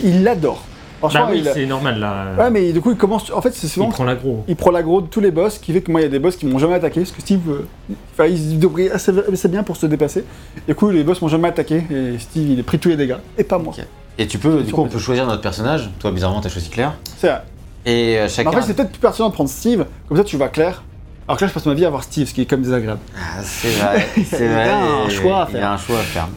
Il 0.02 0.24
l'adore. 0.24 0.62
Franchement, 1.00 1.20
Bah 1.26 1.28
oui, 1.32 1.42
il 1.44 1.50
c'est 1.52 1.66
normal 1.66 1.98
là. 1.98 2.26
Ouais, 2.38 2.50
mais 2.50 2.72
du 2.72 2.80
coup, 2.80 2.90
il 2.92 2.96
commence. 2.96 3.30
En 3.32 3.40
fait, 3.40 3.52
c'est 3.54 3.66
il 3.66 3.70
souvent. 3.70 3.88
prend 3.88 4.04
l'aggro. 4.04 4.44
Il 4.48 4.54
prend 4.54 4.70
l'aggro 4.70 5.00
de 5.00 5.06
tous 5.08 5.20
les 5.20 5.30
boss, 5.30 5.58
qui 5.58 5.72
fait 5.72 5.80
que 5.80 5.90
moi, 5.90 6.00
il 6.00 6.04
y 6.04 6.06
a 6.06 6.10
des 6.10 6.18
boss 6.18 6.36
qui 6.36 6.44
m'ont 6.46 6.58
jamais 6.58 6.74
attaqué, 6.74 7.00
parce 7.00 7.10
que 7.12 7.20
Steve, 7.22 7.40
euh, 7.48 7.66
enfin, 8.12 8.26
il 8.26 8.36
se 8.38 8.54
débrouille 8.56 8.90
assez, 8.90 9.10
assez 9.32 9.48
bien 9.48 9.62
pour 9.62 9.76
se 9.76 9.86
dépasser. 9.86 10.24
Et 10.68 10.72
du 10.72 10.74
coup, 10.74 10.90
les 10.90 11.02
boss 11.02 11.20
m'ont 11.22 11.28
jamais 11.28 11.48
attaqué, 11.48 11.82
et 11.90 12.18
Steve, 12.18 12.50
il 12.50 12.60
a 12.60 12.62
pris 12.62 12.78
tous 12.78 12.90
les 12.90 12.96
dégâts, 12.96 13.16
et 13.38 13.44
pas 13.44 13.58
moi. 13.58 13.72
Et 14.18 14.26
tu 14.26 14.38
peux, 14.38 14.62
du 14.62 14.72
coup, 14.72 14.82
on 14.82 14.88
peut 14.88 14.98
choisir 14.98 15.26
notre 15.26 15.40
personnage. 15.40 15.90
Toi, 15.98 16.10
bizarrement, 16.12 16.40
t'as 16.42 16.50
choisi 16.50 16.68
Claire. 16.68 16.92
C'est 17.16 17.28
vrai. 17.28 17.42
Et 17.86 18.18
euh, 18.18 18.22
Mais 18.24 18.28
chacun. 18.28 18.50
En 18.50 18.52
fait, 18.52 18.62
c'est 18.62 18.74
peut-être 18.74 18.90
plus 18.92 19.00
pertinent 19.00 19.28
de 19.30 19.34
prendre 19.34 19.48
Steve, 19.48 19.86
comme 20.06 20.18
ça, 20.18 20.24
tu 20.24 20.36
vas 20.36 20.48
Claire. 20.48 20.82
Alors 21.26 21.38
que 21.38 21.44
là, 21.44 21.48
je 21.48 21.54
passe 21.54 21.64
ma 21.64 21.74
vie 21.74 21.84
à 21.84 21.86
avoir 21.88 22.02
Steve, 22.02 22.28
ce 22.28 22.34
qui 22.34 22.42
est 22.42 22.46
comme 22.46 22.60
désagréable. 22.60 23.00
Ah, 23.16 23.40
c'est 23.42 23.68
vrai, 23.70 24.06
c'est 24.24 24.40
Il 24.44 24.48
vrai. 24.50 24.68
a 24.68 24.84
un 25.06 25.08
choix 25.08 25.44
à 25.44 25.48
Il 25.48 25.52
faire. 25.52 25.66
a 25.70 25.72
un 25.72 25.76
choix 25.78 25.98
à 25.98 26.02
faire. 26.02 26.28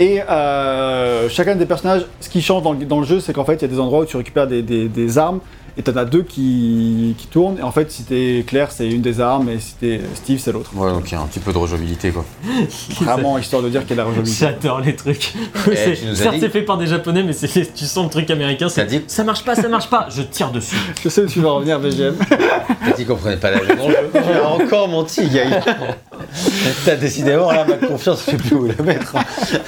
Et 0.00 0.22
euh, 0.22 1.28
chacun 1.28 1.54
des 1.56 1.66
personnages, 1.66 2.06
ce 2.20 2.30
qui 2.30 2.40
change 2.40 2.62
dans 2.62 3.00
le, 3.00 3.06
jeu, 3.06 3.20
c'est 3.20 3.34
qu'en 3.34 3.44
fait, 3.44 3.56
il 3.56 3.62
y 3.62 3.64
a 3.66 3.68
des 3.68 3.78
endroits 3.78 4.00
où 4.00 4.06
tu 4.06 4.16
récupères 4.16 4.46
des 4.46 5.18
armes, 5.18 5.40
et 5.76 5.82
t'en 5.82 5.96
as 5.96 6.04
deux 6.04 6.22
qui, 6.22 7.14
qui 7.18 7.26
tournent. 7.26 7.58
Et 7.58 7.62
en 7.62 7.70
fait, 7.72 7.90
si 7.90 8.02
t'es 8.04 8.44
Claire, 8.46 8.70
c'est 8.72 8.88
une 8.88 9.02
des 9.02 9.20
armes, 9.20 9.48
et 9.48 9.58
si 9.58 9.74
t'es 9.74 10.00
Steve, 10.14 10.38
c'est 10.38 10.52
l'autre. 10.52 10.70
Ouais, 10.74 10.90
donc 10.90 11.10
il 11.10 11.14
y 11.14 11.16
a 11.16 11.20
un 11.20 11.26
petit 11.26 11.40
peu 11.40 11.52
de 11.52 11.58
rejouabilité, 11.58 12.10
quoi. 12.10 12.24
Vraiment, 13.00 13.38
histoire 13.38 13.62
de 13.62 13.68
dire 13.68 13.82
qu'il 13.86 13.96
y 13.96 14.00
a 14.00 14.02
la 14.02 14.08
rejouabilité. 14.08 14.46
J'adore 14.46 14.80
les 14.80 14.94
trucs. 14.96 15.32
Eh, 15.70 15.92
tu 15.94 16.06
nous 16.06 16.14
Certes, 16.14 16.34
dit- 16.34 16.40
c'est 16.40 16.48
fait 16.50 16.62
par 16.62 16.78
des 16.78 16.86
japonais, 16.86 17.22
mais 17.22 17.32
c'est- 17.32 17.74
tu 17.74 17.84
sens 17.84 18.04
le 18.04 18.10
truc 18.10 18.30
américain. 18.30 18.68
C'est 18.68 18.84
dit- 18.86 19.02
ça 19.06 19.24
marche 19.24 19.44
pas, 19.44 19.54
ça 19.54 19.68
marche 19.68 19.88
pas. 19.90 20.08
Je 20.10 20.22
tire 20.22 20.50
dessus. 20.50 20.76
Je 21.02 21.08
sais 21.08 21.22
où 21.22 21.26
tu 21.26 21.40
vas 21.40 21.50
revenir, 21.52 21.78
VGM. 21.78 22.14
T'as 22.28 22.92
dit 22.96 23.04
qu'on 23.04 23.16
prenait 23.16 23.36
pas 23.36 23.50
la 23.50 23.58
as 23.58 24.48
encore 24.48 24.88
menti, 24.88 25.28
Gaï. 25.28 25.60
T'as 26.84 26.96
décidément, 26.96 27.50
là, 27.50 27.64
ma 27.64 27.74
confiance, 27.86 28.22
je 28.26 28.30
sais 28.32 28.36
plus 28.36 28.54
où 28.56 28.66
la 28.66 28.82
mettre. 28.84 29.14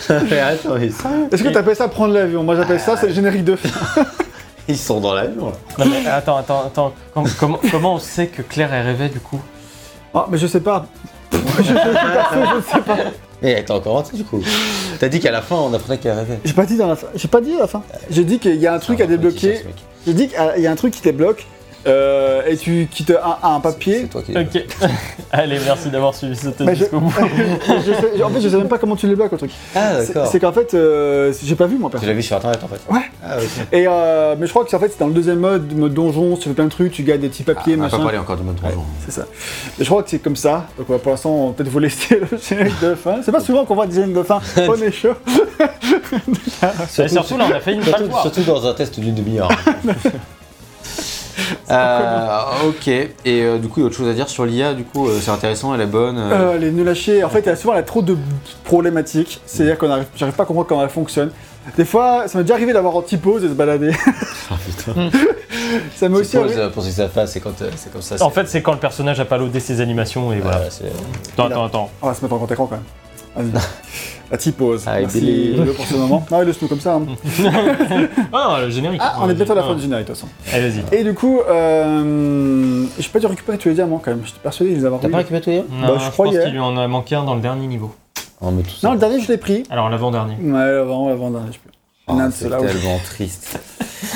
Est-ce 0.08 1.42
que 1.42 1.48
t'appelles 1.48 1.76
ça 1.76 1.88
prendre 1.88 2.14
l'avion? 2.14 2.42
Moi, 2.42 2.56
j'appelle 2.56 2.80
ça, 2.80 2.96
c'est 2.96 3.08
le 3.08 3.14
générique 3.14 3.44
de 3.44 3.56
fin. 3.56 4.04
Ils 4.72 4.78
sont 4.78 5.00
dans 5.00 5.14
l'avion, 5.14 5.46
là. 5.50 5.84
Non, 5.84 5.90
mais 5.90 6.06
attends, 6.06 6.36
attends, 6.36 6.66
attends. 6.66 6.92
Com- 7.14 7.28
comment, 7.38 7.60
comment 7.70 7.94
on 7.94 7.98
sait 7.98 8.26
que 8.26 8.42
Claire 8.42 8.72
est 8.74 8.82
rêvée 8.82 9.08
du 9.08 9.20
coup? 9.20 9.40
Ah, 10.14 10.26
mais 10.30 10.36
je 10.38 10.46
sais 10.46 10.60
pas. 10.60 10.86
Et 13.42 13.64
t'as 13.64 13.74
encore 13.74 13.94
menti, 13.94 14.14
du 14.16 14.24
coup. 14.24 14.40
T'as 15.00 15.08
dit 15.08 15.18
qu'à 15.18 15.32
la 15.32 15.42
fin, 15.42 15.56
on 15.56 15.72
apprenait 15.74 15.98
qu'elle 15.98 16.16
rêvait. 16.16 16.38
J'ai 16.44 16.52
pas 16.52 16.64
dit 16.66 16.76
dans 16.76 16.86
la 16.86 16.94
fin. 16.96 17.08
J'ai 17.14 17.28
pas 17.28 17.40
dit 17.40 17.56
à 17.56 17.60
la 17.60 17.66
fin. 17.66 17.82
J'ai 18.10 18.24
dit 18.24 18.38
qu'il 18.38 18.54
y 18.56 18.66
a 18.66 18.74
un 18.74 18.78
truc 18.78 19.00
à 19.00 19.06
débloquer. 19.06 19.64
J'ai 20.06 20.14
dit 20.14 20.28
qu'il 20.28 20.62
y 20.62 20.66
a 20.66 20.70
un 20.70 20.76
truc 20.76 20.94
qui 20.94 21.02
débloque. 21.02 21.46
Euh, 21.86 22.42
et 22.46 22.56
tu 22.56 22.88
quittes 22.90 23.10
un, 23.12 23.48
un 23.48 23.60
papier. 23.60 24.00
C'est 24.02 24.08
toi 24.08 24.22
qui. 24.22 24.36
Ok. 24.36 24.64
Allez, 25.32 25.58
merci 25.64 25.88
d'avoir 25.90 26.14
suivi 26.14 26.36
ce 26.36 26.48
test 26.48 26.60
Mais 26.60 26.74
je- 26.74 26.80
jusqu'au 26.80 27.00
bout. 27.00 27.12
je 27.68 27.92
sais- 27.92 28.22
en 28.22 28.28
fait, 28.30 28.40
je 28.40 28.48
sais 28.48 28.56
même 28.56 28.68
pas 28.68 28.78
comment 28.78 28.96
tu 28.96 29.06
le 29.06 29.12
débloques 29.12 29.32
le 29.32 29.38
truc. 29.38 29.50
Ah, 29.74 30.00
C'est 30.00 30.08
d'accord. 30.14 30.26
c'est 30.30 30.40
qu'en 30.40 30.52
fait, 30.52 30.74
euh, 30.74 31.32
j'ai 31.42 31.54
pas 31.56 31.66
vu 31.66 31.78
moi 31.78 31.90
Tu 31.98 32.06
l'as 32.06 32.12
vu 32.12 32.22
sur 32.22 32.36
internet, 32.36 32.60
en 32.62 32.68
fait. 32.68 32.80
Ouais. 32.92 33.00
Ah. 33.24 33.36
Et 33.72 33.86
euh, 33.88 34.34
mais 34.38 34.46
je 34.46 34.50
crois 34.52 34.64
que 34.64 34.70
c'est 34.70 34.76
en 34.76 34.80
fait 34.80 34.88
c'est 34.90 34.98
dans 35.00 35.06
le 35.08 35.14
deuxième 35.14 35.38
mode, 35.38 35.72
mode 35.76 35.94
donjon, 35.94 36.36
tu 36.36 36.48
fais 36.48 36.54
plein 36.54 36.64
de 36.64 36.70
trucs, 36.70 36.92
tu 36.92 37.02
gagnes 37.02 37.20
des 37.20 37.28
petits 37.28 37.42
papiers, 37.44 37.74
Ah, 37.76 37.80
on 37.84 37.88
va 37.88 37.90
pas 37.90 37.98
parler 38.02 38.18
encore 38.18 38.36
de 38.36 38.42
mode 38.42 38.56
donjon. 38.60 38.84
C'est 39.04 39.12
ça. 39.12 39.26
Et 39.80 39.84
je 39.84 39.88
crois 39.88 40.02
que 40.02 40.10
c'est 40.10 40.18
comme 40.18 40.36
ça. 40.36 40.66
Donc 40.76 40.86
pour 41.00 41.10
l'instant, 41.10 41.30
on 41.30 41.46
va 41.48 41.52
peut-être 41.54 41.68
vous 41.70 41.78
laisser 41.78 42.20
le 42.30 42.38
générique 42.38 42.80
de 42.80 42.94
fin. 42.94 43.16
C'est 43.24 43.32
pas 43.32 43.40
souvent 43.40 43.64
qu'on 43.64 43.74
voit 43.74 43.86
des 43.86 43.94
génériques 43.94 44.16
de 44.16 44.22
fin. 44.22 44.40
On 44.56 44.74
est 44.76 44.92
chaud. 44.92 45.14
Et 46.98 47.08
surtout, 47.08 47.36
là, 47.38 47.46
on 47.50 47.54
a 47.54 47.60
failli 47.60 47.78
ne 47.78 47.84
pas 47.84 47.98
le 47.98 48.04
Surtout, 48.06 48.20
surtout 48.22 48.42
dans 48.42 48.66
un 48.66 48.74
test 48.74 48.98
d'une 49.00 49.14
demi-heure. 49.14 49.48
Euh, 51.70 52.68
ok, 52.68 52.88
et 52.88 53.08
euh, 53.26 53.56
du 53.58 53.68
coup, 53.68 53.80
il 53.80 53.82
y 53.82 53.84
a 53.84 53.86
autre 53.86 53.96
chose 53.96 54.08
à 54.08 54.12
dire 54.12 54.28
sur 54.28 54.44
l'IA, 54.44 54.74
du 54.74 54.84
coup, 54.84 55.08
euh, 55.08 55.18
c'est 55.22 55.30
intéressant, 55.30 55.74
elle 55.74 55.80
est 55.80 55.86
bonne. 55.86 56.18
euh, 56.18 56.52
Euh, 56.54 56.58
les 56.58 56.70
nuls 56.70 56.88
à 56.88 56.94
chier, 56.94 57.24
en 57.24 57.30
fait, 57.30 57.46
elle 57.46 57.54
a 57.54 57.56
souvent 57.56 57.72
elle 57.72 57.78
a 57.80 57.82
trop 57.84 58.02
de 58.02 58.16
problématiques. 58.64 59.40
C'est-à-dire 59.46 59.78
qu'on 59.78 59.90
arrive, 59.90 60.04
j'arrive 60.16 60.34
pas 60.34 60.42
à 60.42 60.46
comprendre 60.46 60.68
comment 60.68 60.82
elle 60.82 60.90
fonctionne. 60.90 61.30
Des 61.76 61.84
fois, 61.86 62.24
ça 62.26 62.36
m'est 62.38 62.44
déjà 62.44 62.54
arrivé 62.54 62.72
d'avoir 62.74 62.94
anti-pause 62.96 63.44
et 63.44 63.46
de 63.46 63.52
se 63.52 63.56
balader. 63.56 63.92
Ah 64.50 64.56
putain. 64.66 64.92
ça 65.96 66.08
m'est 66.10 66.18
aussi 66.18 66.36
pour 66.36 66.82
ce 66.82 66.88
que 66.88 66.94
ça 66.94 67.08
fasse, 67.08 67.32
c'est 67.32 67.40
quand 67.40 67.62
euh, 67.62 67.70
c'est 67.76 67.90
comme 67.90 68.02
ça. 68.02 68.22
En 68.22 68.28
fait, 68.28 68.46
c'est 68.48 68.60
quand 68.60 68.72
le 68.72 68.78
personnage 68.78 69.18
a 69.18 69.24
pas 69.24 69.38
loadé 69.38 69.60
ses 69.60 69.80
animations 69.80 70.30
et 70.32 70.40
voilà. 70.40 70.58
Attends, 71.32 71.46
attends, 71.46 71.64
attends. 71.64 71.90
On 72.02 72.08
va 72.08 72.14
se 72.14 72.20
mettre 72.20 72.34
en 72.34 72.36
grand 72.38 72.50
écran 72.52 72.66
quand 72.66 72.74
même. 72.76 72.84
La 74.30 74.38
T-pose. 74.38 74.84
I 74.86 75.00
Merci 75.02 75.20
believe. 75.20 75.72
Pour 75.74 75.84
ce 75.86 75.94
moment. 75.94 76.26
Non, 76.30 76.42
il 76.42 76.46
le 76.46 76.54
nous 76.60 76.68
comme 76.68 76.80
ça. 76.80 76.94
hein. 76.94 77.06
Ah, 78.32 78.58
le 78.62 78.70
générique. 78.70 79.00
Ah, 79.04 79.16
on 79.20 79.28
est 79.28 79.34
bientôt 79.34 79.52
à 79.52 79.56
la 79.56 79.62
fin 79.62 79.74
du 79.74 79.82
générique, 79.82 80.06
de 80.06 80.12
toute 80.12 80.20
façon. 80.22 80.32
Allez, 80.52 80.70
vas-y. 80.70 80.98
Et 81.00 81.04
du 81.04 81.12
coup, 81.14 81.40
euh, 81.48 82.84
j'ai 82.98 83.08
pas 83.10 83.18
dû 83.18 83.26
récupérer 83.26 83.58
tous 83.58 83.68
les 83.68 83.74
diamants 83.74 84.00
quand 84.02 84.10
même. 84.10 84.22
J'étais 84.24 84.38
persuadé 84.42 84.70
de 84.72 84.76
les 84.78 84.84
avoir 84.86 85.00
T'as 85.02 85.08
pas 85.10 85.18
récupéré 85.18 85.40
tout 85.42 85.50
hier 85.50 85.64
Non, 85.70 85.88
Bah, 85.88 85.94
je 85.98 86.04
je, 86.06 86.10
croyais. 86.10 86.36
pense 86.38 86.44
qu'il 86.44 86.52
lui 86.54 86.60
en 86.60 86.76
a 86.78 86.88
manqué 86.88 87.14
un 87.14 87.24
dans 87.24 87.34
le 87.34 87.42
dernier 87.42 87.66
niveau. 87.66 87.94
Oh, 88.40 88.50
mais 88.50 88.62
tout 88.62 88.70
ça. 88.70 88.86
Non, 88.88 88.94
le 88.94 89.00
dernier, 89.00 89.20
je 89.20 89.28
l'ai 89.28 89.36
pris. 89.38 89.64
Alors, 89.70 89.90
l'avant-dernier. 89.90 90.36
Ouais, 90.42 90.60
avant, 90.60 91.08
avant 91.08 91.30
dernier, 91.30 91.52
je 91.52 91.58
peux. 91.58 91.70
Oh, 92.08 92.18
c'est 92.32 92.46
où- 92.46 92.66
tellement 92.66 92.98
triste. 93.04 93.58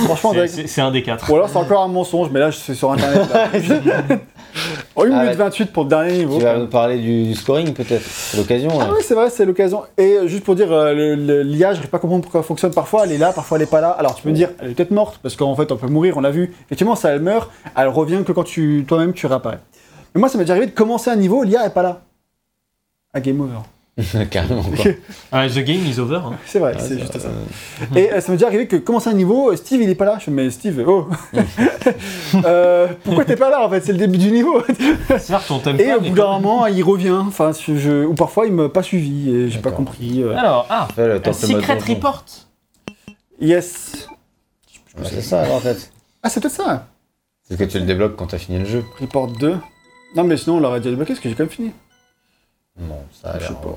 Franchement, 0.05 0.33
c'est 0.67 0.81
un 0.81 0.91
des 0.91 1.03
quatre. 1.03 1.31
Ou 1.31 1.37
alors 1.37 1.49
c'est 1.49 1.57
encore 1.59 1.83
un 1.83 1.89
mensonge, 1.89 2.29
mais 2.33 2.41
là 2.41 2.51
je 2.51 2.57
suis 2.57 2.75
sur 2.75 2.91
internet. 2.91 3.23
Oh, 4.95 5.05
1 5.05 5.11
Ah 5.13 5.23
minute 5.23 5.31
ouais. 5.31 5.45
28 5.45 5.73
pour 5.73 5.85
le 5.85 5.89
dernier 5.89 6.13
niveau. 6.19 6.39
Tu 6.39 6.45
vas 6.45 6.59
nous 6.59 6.67
parler 6.67 6.99
du, 6.99 7.35
scoring 7.35 7.73
peut-être 7.73 8.03
C'est 8.03 8.37
l'occasion 8.37 8.71
Ah 8.81 8.91
oui, 8.93 9.03
c'est 9.03 9.15
vrai, 9.15 9.31
c'est 9.31 9.45
l'occasion. 9.45 9.83
Et 9.99 10.15
euh, 10.15 10.27
juste 10.27 10.45
pour 10.45 10.55
dire, 10.55 10.73
euh, 10.73 11.43
l'IA, 11.43 11.75
je 11.75 11.83
ne 11.83 11.87
pas 11.87 11.99
comprendre 11.99 12.23
pourquoi 12.23 12.41
elle 12.41 12.47
fonctionne 12.47 12.73
parfois, 12.73 13.05
elle 13.05 13.13
est 13.13 13.19
là, 13.19 13.33
parfois 13.33 13.59
elle 13.59 13.65
est 13.65 13.71
pas 13.71 13.81
là. 13.81 13.91
Alors 13.91 14.15
tu 14.15 14.23
peux 14.23 14.31
me 14.31 14.35
dire, 14.35 14.51
elle 14.61 14.71
est 14.71 14.75
peut-être 14.75 14.91
morte, 14.91 15.19
parce 15.23 15.37
qu'en 15.37 15.55
fait 15.55 15.71
on 15.73 15.77
peut 15.77 15.89
mourir, 15.89 16.17
on 16.17 16.21
l'a 16.21 16.31
vu. 16.31 16.55
Effectivement, 16.67 16.97
ça 16.97 17.11
elle 17.11 17.21
meurt, 17.21 17.51
elle 17.77 17.89
revient 17.89 18.23
que 18.25 18.33
quand 18.33 18.45
tu 18.45 18.85
toi-même 18.89 19.13
tu 19.13 19.27
réapparais. 19.27 19.61
Mais 20.15 20.21
moi 20.21 20.29
ça 20.29 20.39
m'est 20.39 20.45
déjà 20.45 20.55
arrivé 20.55 20.67
de 20.67 20.75
commencer 20.75 21.11
un 21.11 21.17
niveau, 21.17 21.43
l'IA 21.43 21.67
est 21.67 21.71
pas 21.71 21.83
là. 21.83 22.03
Ah, 23.13 23.21
game 23.21 23.41
over. 23.41 23.76
Carrément 24.31 24.63
quoi. 24.63 24.85
Ah, 25.33 25.49
the 25.49 25.59
game 25.61 25.85
is 25.87 25.99
over. 25.99 26.17
hein. 26.25 26.35
C'est 26.45 26.59
vrai, 26.59 26.75
c'est 26.79 26.99
juste 26.99 27.19
ça. 27.19 27.29
Et 27.95 28.13
euh, 28.13 28.21
ça 28.21 28.31
m'est 28.31 28.37
déjà 28.37 28.49
arrivé 28.49 28.67
que 28.69 28.77
commencer 28.77 29.09
un 29.09 29.15
niveau, 29.15 29.51
euh, 29.51 29.57
Steve 29.57 29.81
il 29.83 29.89
est 29.89 29.95
pas 29.95 30.05
là. 30.05 30.19
Je 30.19 30.31
me 30.31 30.37
dis, 30.37 30.45
mais 30.45 30.51
Steve, 30.51 30.85
oh 30.87 31.09
Euh, 32.45 32.89
Pourquoi 33.05 33.25
t'es 33.25 33.37
pas 33.37 33.49
là 33.51 33.65
en 33.65 33.71
fait? 33.71 33.81
C'est 33.81 33.93
le 33.93 33.99
début 33.99 34.19
du 34.19 34.31
niveau. 34.31 34.63
C'est 35.09 35.31
vrai 35.33 35.41
que 35.43 35.49
ton 35.49 35.59
thème 35.61 35.81
Et 35.81 35.95
au 35.95 36.01
bout 36.01 36.11
d'un 36.15 36.39
moment, 36.39 36.67
il 36.67 36.83
revient. 36.83 37.11
Enfin, 37.27 37.53
je, 37.53 38.05
ou 38.05 38.15
parfois 38.15 38.47
il 38.47 38.53
m'a 38.53 38.69
pas 38.69 38.83
suivi 38.83 39.31
et 39.35 39.49
j'ai 39.51 39.61
pas 39.61 39.71
compris. 39.73 40.23
euh. 40.23 40.37
Alors, 40.37 40.67
ah, 40.69 40.89
mode 40.97 41.33
Secret. 41.33 41.79
Report. 41.89 42.25
Yes. 43.41 44.09
Bah, 44.97 45.05
c'est 45.11 45.21
ça 45.23 45.43
alors 45.43 45.57
en 45.57 45.61
fait. 45.61 45.91
Ah, 46.23 46.29
c'est 46.29 46.41
peut-être 46.41 46.55
ça. 46.55 46.87
C'est 47.49 47.57
que 47.59 47.65
tu 47.65 47.79
le 47.79 47.85
débloques 47.87 48.17
quand 48.17 48.27
t'as 48.29 48.39
fini 48.39 48.59
le 48.59 48.65
jeu. 48.65 48.85
Report 49.01 49.29
2. 49.29 49.57
Non, 50.17 50.25
mais 50.25 50.37
sinon 50.37 50.57
on 50.57 50.61
l'aurait 50.61 50.81
déjà 50.81 50.91
débloqué 50.91 51.13
parce 51.13 51.21
que 51.21 51.29
j'ai 51.29 51.35
quand 51.35 51.45
même 51.45 51.51
fini. 51.51 51.73
Non, 52.81 52.97
ça 53.13 53.31
a 53.31 53.39
Je 53.39 53.45
sais 53.45 53.51
l'air 53.51 53.61
pas. 53.61 53.77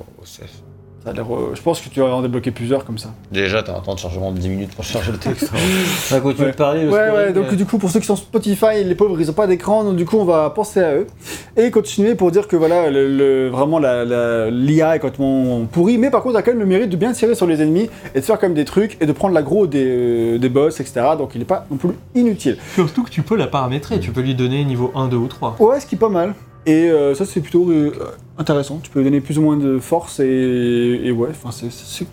Ça 1.01 1.11
a 1.11 1.13
l'air, 1.13 1.33
euh, 1.33 1.53
je 1.55 1.61
pense 1.61 1.79
que 1.79 1.87
tu 1.87 2.01
aurais 2.01 2.11
en 2.11 2.21
débloqué 2.21 2.51
plusieurs 2.51 2.83
comme 2.83 2.97
ça. 2.97 3.13
Déjà, 3.31 3.63
t'as 3.63 3.73
un 3.77 3.79
temps 3.79 3.93
de 3.93 3.99
chargement 3.99 4.33
de 4.33 4.37
10 4.37 4.49
minutes 4.49 4.75
pour 4.75 4.83
charger 4.83 5.13
le 5.13 5.17
texte. 5.17 5.49
Tu 6.09 6.13
Ouais. 6.13 6.19
veux 6.33 6.51
parler 6.51 6.83
le 6.83 6.89
Ouais, 6.91 7.05
scoring, 7.07 7.27
ouais, 7.27 7.31
donc 7.33 7.45
euh 7.53 7.55
du 7.55 7.65
coup, 7.65 7.77
pour 7.77 7.89
ceux 7.89 8.01
qui 8.01 8.05
sont 8.05 8.17
Spotify, 8.17 8.83
les 8.83 8.95
pauvres, 8.95 9.15
ils 9.21 9.29
ont 9.29 9.33
pas 9.33 9.47
d'écran, 9.47 9.85
donc 9.85 9.95
du 9.95 10.03
coup, 10.05 10.17
on 10.17 10.25
va 10.25 10.49
penser 10.49 10.81
à 10.81 10.93
eux. 10.95 11.07
Et 11.55 11.71
continuer 11.71 12.15
pour 12.15 12.31
dire 12.31 12.49
que 12.49 12.57
voilà, 12.57 12.89
le, 12.89 13.07
le- 13.15 13.47
vraiment, 13.47 13.79
la- 13.79 14.03
la- 14.03 14.49
l'IA 14.49 14.97
est 14.97 14.99
complètement 14.99 15.63
pourrie, 15.71 15.97
mais 15.97 16.09
par 16.11 16.21
contre, 16.21 16.35
elle 16.35 16.39
a 16.39 16.43
quand 16.43 16.51
même 16.51 16.59
le 16.59 16.65
mérite 16.65 16.89
de 16.89 16.97
bien 16.97 17.13
tirer 17.13 17.33
sur 17.33 17.47
les 17.47 17.61
ennemis 17.61 17.89
et 18.13 18.19
de 18.19 18.25
faire 18.25 18.37
quand 18.37 18.47
même 18.47 18.53
des 18.53 18.65
trucs 18.65 18.97
et 19.01 19.05
de 19.05 19.11
prendre 19.13 19.33
l'aggro 19.33 19.67
des, 19.67 19.85
euh, 19.87 20.37
des 20.37 20.49
boss, 20.49 20.81
etc. 20.81 21.01
Donc 21.17 21.31
il 21.33 21.41
est 21.41 21.45
pas 21.45 21.65
non 21.71 21.77
plus 21.77 21.91
inutile. 22.13 22.57
Surtout 22.75 23.03
que 23.03 23.09
tu 23.09 23.21
peux 23.21 23.37
la 23.37 23.47
paramétrer. 23.47 24.01
Tu 24.01 24.11
peux 24.11 24.21
lui 24.21 24.35
donner 24.35 24.65
niveau 24.65 24.91
1, 24.95 25.07
2 25.07 25.15
ou 25.15 25.27
3. 25.27 25.55
Ouais, 25.59 25.79
ce 25.79 25.85
qui 25.85 25.95
est 25.95 25.99
pas 25.99 26.09
mal. 26.09 26.33
Et 26.65 26.89
euh, 26.89 27.15
ça, 27.15 27.25
c'est 27.25 27.41
plutôt 27.41 27.69
euh, 27.71 27.91
intéressant. 28.37 28.79
Tu 28.83 28.89
peux 28.89 28.99
lui 28.99 29.05
donner 29.05 29.21
plus 29.21 29.37
ou 29.37 29.41
moins 29.41 29.57
de 29.57 29.79
force 29.79 30.19
et, 30.19 31.01
et 31.03 31.11
ouais, 31.11 31.29
enfin, 31.31 31.51
c'est- 31.51 32.05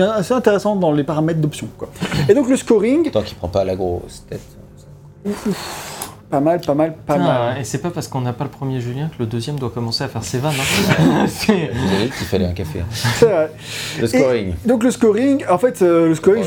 assez 0.00 0.32
intéressant 0.34 0.76
dans 0.76 0.92
les 0.92 1.04
paramètres 1.04 1.40
d'options, 1.40 1.68
quoi. 1.78 1.88
Et 2.28 2.34
donc 2.34 2.48
le 2.48 2.56
scoring, 2.56 3.10
Tant 3.10 3.22
qu'il 3.22 3.36
prend 3.36 3.48
pas 3.48 3.64
la 3.64 3.76
grosse 3.76 4.24
tête. 4.28 4.40
Pas 6.34 6.40
mal, 6.40 6.60
pas 6.60 6.74
mal, 6.74 6.94
pas 7.06 7.16
mal. 7.16 7.60
et 7.60 7.64
c'est 7.64 7.78
pas 7.78 7.90
parce 7.90 8.08
qu'on 8.08 8.20
n'a 8.20 8.32
pas 8.32 8.42
le 8.42 8.50
premier 8.50 8.80
Julien 8.80 9.06
que 9.08 9.22
le 9.22 9.26
deuxième 9.26 9.56
doit 9.56 9.70
commencer 9.70 10.02
à 10.02 10.08
faire 10.08 10.24
ses 10.24 10.38
vannes. 10.38 10.52
hein. 10.58 11.26
Vous 11.28 11.52
avez 11.52 12.04
dit 12.06 12.10
qu'il 12.10 12.26
fallait 12.26 12.46
un 12.46 12.52
café. 12.52 12.80
hein. 12.80 12.86
C'est 12.90 13.26
vrai. 13.26 13.50
Le 14.00 14.06
scoring. 14.08 14.54
Donc 14.66 14.82
le 14.82 14.90
scoring, 14.90 15.44
en 15.48 15.58
fait, 15.58 15.80
euh, 15.82 16.08
le 16.08 16.14
scoring, 16.16 16.42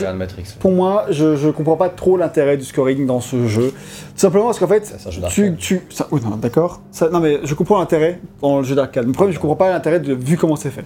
pour 0.60 0.72
moi, 0.74 1.06
je, 1.10 1.38
je 1.38 1.48
comprends 1.50 1.78
pas 1.78 1.88
trop 1.88 2.18
l'intérêt 2.18 2.58
du 2.58 2.66
scoring 2.66 3.06
dans 3.06 3.22
ce 3.22 3.48
jeu. 3.48 3.70
Tout 3.70 3.76
simplement 4.22 4.46
parce 4.48 4.60
qu'en 4.60 4.68
fait, 4.68 4.86
Ça, 4.86 5.10
tu, 5.30 5.56
tu, 5.58 5.82
ça, 5.90 6.08
oui, 6.12 6.20
d'accord. 6.42 6.82
Ça- 6.92 7.08
Non 7.10 7.22
mais 7.22 7.40
je 7.46 7.54
comprends 7.54 7.80
l'intérêt 7.80 8.20
dans 8.42 8.58
le 8.58 8.64
jeu 8.66 8.76
d'arcade. 8.76 9.06
Le 9.06 9.14
problème, 9.14 9.34
je 9.34 9.40
comprends 9.40 9.56
pas 9.56 9.70
l'intérêt 9.70 10.02
de 10.02 10.14
vu 10.14 10.36
comment 10.36 10.58
c'est 10.58 10.70
fait. 10.72 10.84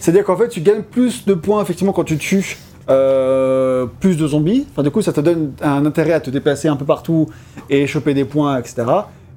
C'est-à-dire 0.00 0.24
qu'en 0.24 0.36
fait, 0.36 0.48
tu 0.48 0.60
gagnes 0.60 0.82
plus 0.82 1.24
de 1.24 1.34
points 1.34 1.62
effectivement 1.62 1.92
quand 1.92 2.04
tu 2.04 2.18
tues 2.18 2.56
euh, 2.88 3.86
plus 4.00 4.16
de 4.16 4.26
zombies. 4.26 4.66
Enfin, 4.70 4.82
du 4.82 4.90
coup, 4.90 5.02
ça 5.02 5.12
te 5.12 5.20
donne 5.20 5.52
un 5.62 5.84
intérêt 5.86 6.12
à 6.12 6.20
te 6.20 6.30
déplacer 6.30 6.68
un 6.68 6.76
peu 6.76 6.84
partout 6.84 7.26
et 7.68 7.86
choper 7.86 8.14
des 8.14 8.24
points, 8.24 8.58
etc. 8.58 8.84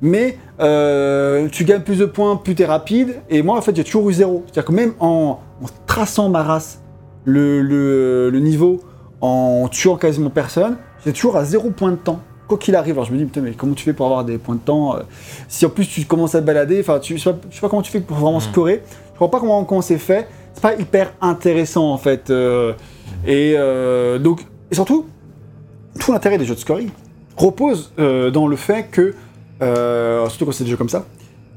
Mais 0.02 0.38
euh, 0.60 1.48
tu 1.52 1.64
gagnes 1.64 1.82
plus 1.82 2.00
de 2.00 2.06
points, 2.06 2.36
plus 2.36 2.56
t'es 2.56 2.66
rapide. 2.66 3.16
Et 3.30 3.42
moi, 3.42 3.58
en 3.58 3.62
fait, 3.62 3.76
j'ai 3.76 3.84
toujours 3.84 4.10
eu 4.10 4.14
zéro. 4.14 4.44
C'est-à-dire 4.46 4.66
que 4.66 4.72
même 4.74 4.94
en, 5.00 5.40
en 5.62 5.66
traçant 5.88 6.30
ma 6.30 6.44
race, 6.44 6.82
le, 7.26 7.62
le, 7.62 8.30
le 8.30 8.40
niveau, 8.40 8.82
en 9.22 9.68
tuant 9.72 9.96
quasiment 9.96 10.30
personne, 10.30 10.76
j'ai 11.06 11.14
toujours 11.14 11.38
à 11.38 11.46
zéro 11.46 11.70
point 11.70 11.92
de 11.92 11.96
temps. 11.98 12.20
Quoi 12.48 12.58
qu'il 12.58 12.76
arrive, 12.76 12.96
alors 12.96 13.06
je 13.06 13.14
me 13.14 13.18
dis, 13.18 13.24
putain, 13.26 13.40
mais 13.40 13.52
comment 13.54 13.74
tu 13.74 13.86
fais 13.86 13.94
pour 13.94 14.06
avoir 14.08 14.26
des 14.26 14.38
points 14.38 14.56
de 14.56 14.60
temps 14.60 14.98
euh, 14.98 15.00
Si 15.48 15.66
en 15.66 15.70
plus 15.70 15.88
tu 15.88 16.04
commences 16.06 16.36
à 16.36 16.42
te 16.42 16.46
balader, 16.46 16.82
enfin, 16.82 17.00
tu- 17.00 17.18
je 17.18 17.24
sais 17.24 17.32
pas, 17.32 17.40
je 17.50 17.56
sais 17.56 17.62
pas 17.62 17.70
comment 17.70 17.82
tu 17.82 17.92
fais 17.92 18.02
pour 18.02 18.18
vraiment 18.18 18.40
Mhm. 18.40 18.52
scorer. 18.52 18.84
Je 19.14 19.20
vois 19.20 19.32
pas 19.32 19.40
comment, 19.40 19.64
comment 19.64 19.82
c'est 19.82 19.98
fait. 19.98 20.28
C'est 20.54 20.62
pas 20.62 20.76
hyper 20.76 21.14
intéressant 21.22 21.90
en 21.94 21.98
fait. 21.98 22.30
euh, 22.30 22.74
et 23.26 23.54
euh, 23.58 24.20
donc, 24.20 24.46
et 24.72 24.76
surtout, 24.76 25.06
tout 26.00 26.12
l'intérêt 26.12 26.38
des 26.38 26.46
jeux 26.46 26.56
de 26.56 26.60
scoring 26.60 26.90
repose 27.38 27.92
euh, 28.00 28.32
dans 28.32 28.48
le 28.48 28.56
fait 28.56 28.88
que, 28.92 29.14
euh, 29.62 30.28
surtout 30.30 30.46
quand 30.46 30.52
c'est 30.52 30.64
des 30.64 30.70
jeux 30.72 30.78
comme 30.78 30.90
ça, 30.90 31.06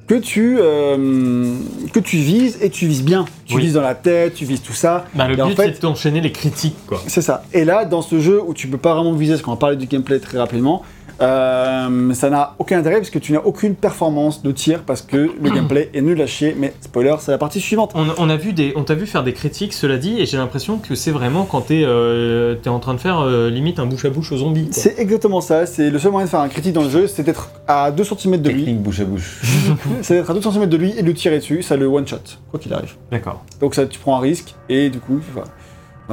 que 0.06 0.14
tu, 0.14 0.56
que 0.56 1.98
tu 1.98 2.18
vises 2.18 2.58
et 2.62 2.70
tu 2.70 2.86
vises 2.86 3.02
bien. 3.02 3.24
Tu 3.44 3.56
Oui. 3.56 3.62
vises 3.62 3.74
dans 3.74 3.80
la 3.80 3.96
tête, 3.96 4.34
tu 4.34 4.44
vises 4.44 4.62
tout 4.62 4.72
ça. 4.72 5.04
Bah, 5.16 5.26
le 5.26 5.36
Et 5.36 5.42
en 5.42 5.48
but, 5.48 5.56
fait- 5.56 5.72
c'est 5.74 5.82
d'enchaîner 5.82 6.20
les 6.20 6.30
critiques. 6.30 6.76
C'est 7.08 7.22
ça. 7.22 7.42
Et 7.52 7.64
là, 7.64 7.84
dans 7.84 8.02
ce 8.02 8.20
jeu 8.20 8.40
où 8.40 8.54
tu 8.54 8.68
peux 8.68 8.78
pas 8.78 8.94
vraiment 8.94 9.12
viser, 9.14 9.32
parce 9.32 9.42
qu'on 9.42 9.50
va 9.50 9.56
parler 9.56 9.74
du 9.76 9.86
gameplay 9.86 10.20
très 10.20 10.38
rapidement, 10.38 10.82
euh, 11.20 12.14
ça 12.14 12.30
n'a 12.30 12.54
aucun 12.58 12.78
intérêt 12.78 12.96
parce 12.96 13.10
que 13.10 13.18
tu 13.18 13.32
n'as 13.32 13.40
aucune 13.40 13.74
performance 13.74 14.42
de 14.42 14.52
tir 14.52 14.82
parce 14.82 15.02
que 15.02 15.16
le 15.40 15.50
gameplay 15.50 15.90
est 15.94 16.02
nul 16.02 16.20
à 16.20 16.26
chier. 16.26 16.54
Mais 16.58 16.74
spoiler, 16.80 17.14
c'est 17.20 17.30
la 17.30 17.38
partie 17.38 17.60
suivante. 17.60 17.92
On, 17.94 18.06
on 18.18 18.28
a 18.28 18.36
vu 18.36 18.52
des, 18.52 18.72
on 18.76 18.84
t'a 18.84 18.94
vu 18.94 19.06
faire 19.06 19.24
des 19.24 19.32
critiques, 19.32 19.72
cela 19.72 19.96
dit, 19.96 20.20
et 20.20 20.26
j'ai 20.26 20.36
l'impression 20.36 20.78
que 20.78 20.94
c'est 20.94 21.10
vraiment 21.10 21.44
quand 21.44 21.62
t'es 21.62 21.82
euh, 21.84 22.54
t'es 22.56 22.68
en 22.68 22.78
train 22.78 22.94
de 22.94 23.00
faire 23.00 23.20
euh, 23.20 23.50
limite 23.50 23.78
un 23.78 23.86
bouche 23.86 24.04
à 24.04 24.10
bouche 24.10 24.32
aux 24.32 24.38
zombies. 24.38 24.64
quoi. 24.64 24.72
C'est 24.72 24.98
exactement 24.98 25.40
ça. 25.40 25.66
C'est 25.66 25.90
le 25.90 25.98
seul 25.98 26.10
moyen 26.10 26.26
de 26.26 26.30
faire 26.30 26.40
un 26.40 26.48
critique 26.48 26.72
dans 26.72 26.84
le 26.84 26.90
jeu, 26.90 27.06
c'est 27.06 27.22
d'être 27.22 27.50
à 27.66 27.90
2 27.90 28.04
cm 28.04 28.36
de 28.42 28.50
lui. 28.50 28.64
Technique 28.64 28.82
bouche 28.82 29.00
à 29.00 29.04
bouche. 29.04 29.42
C'est 30.02 30.14
d'être 30.14 30.30
à 30.30 30.34
2 30.34 30.42
cm 30.42 30.66
de 30.66 30.76
lui 30.76 30.90
et 30.96 31.02
de 31.02 31.06
lui 31.06 31.14
tirer 31.14 31.38
dessus. 31.38 31.62
Ça 31.62 31.76
le 31.76 31.86
one 31.86 32.06
shot, 32.06 32.18
quoi 32.50 32.60
qu'il 32.60 32.72
arrive. 32.72 32.94
D'accord. 33.10 33.42
Donc 33.60 33.74
ça, 33.74 33.86
tu 33.86 33.98
prends 33.98 34.16
un 34.16 34.20
risque 34.20 34.54
et 34.68 34.90
du 34.90 35.00
coup, 35.00 35.20
enfin, 35.34 35.44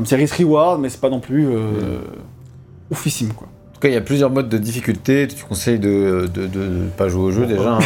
c'est 0.06 0.16
risk 0.16 0.36
reward, 0.36 0.80
mais 0.82 0.90
c'est 0.90 1.02
pas 1.02 1.10
non 1.10 1.20
plus 1.20 1.48
euh, 1.48 2.00
oufissime 2.92 3.34
quoi. 3.34 3.48
Tout 3.84 3.88
cas, 3.90 3.92
il 3.92 3.96
y 3.96 3.98
a 3.98 4.02
plusieurs 4.02 4.30
modes 4.30 4.48
de 4.48 4.58
difficulté. 4.58 5.28
Tu 5.28 5.44
conseilles 5.44 5.78
de 5.78 6.30
de, 6.34 6.44
de- 6.44 6.48
de 6.48 6.88
pas 6.96 7.10
jouer 7.10 7.24
au 7.24 7.32
jeu 7.32 7.46
déjà. 7.46 7.72
hein, 7.74 7.80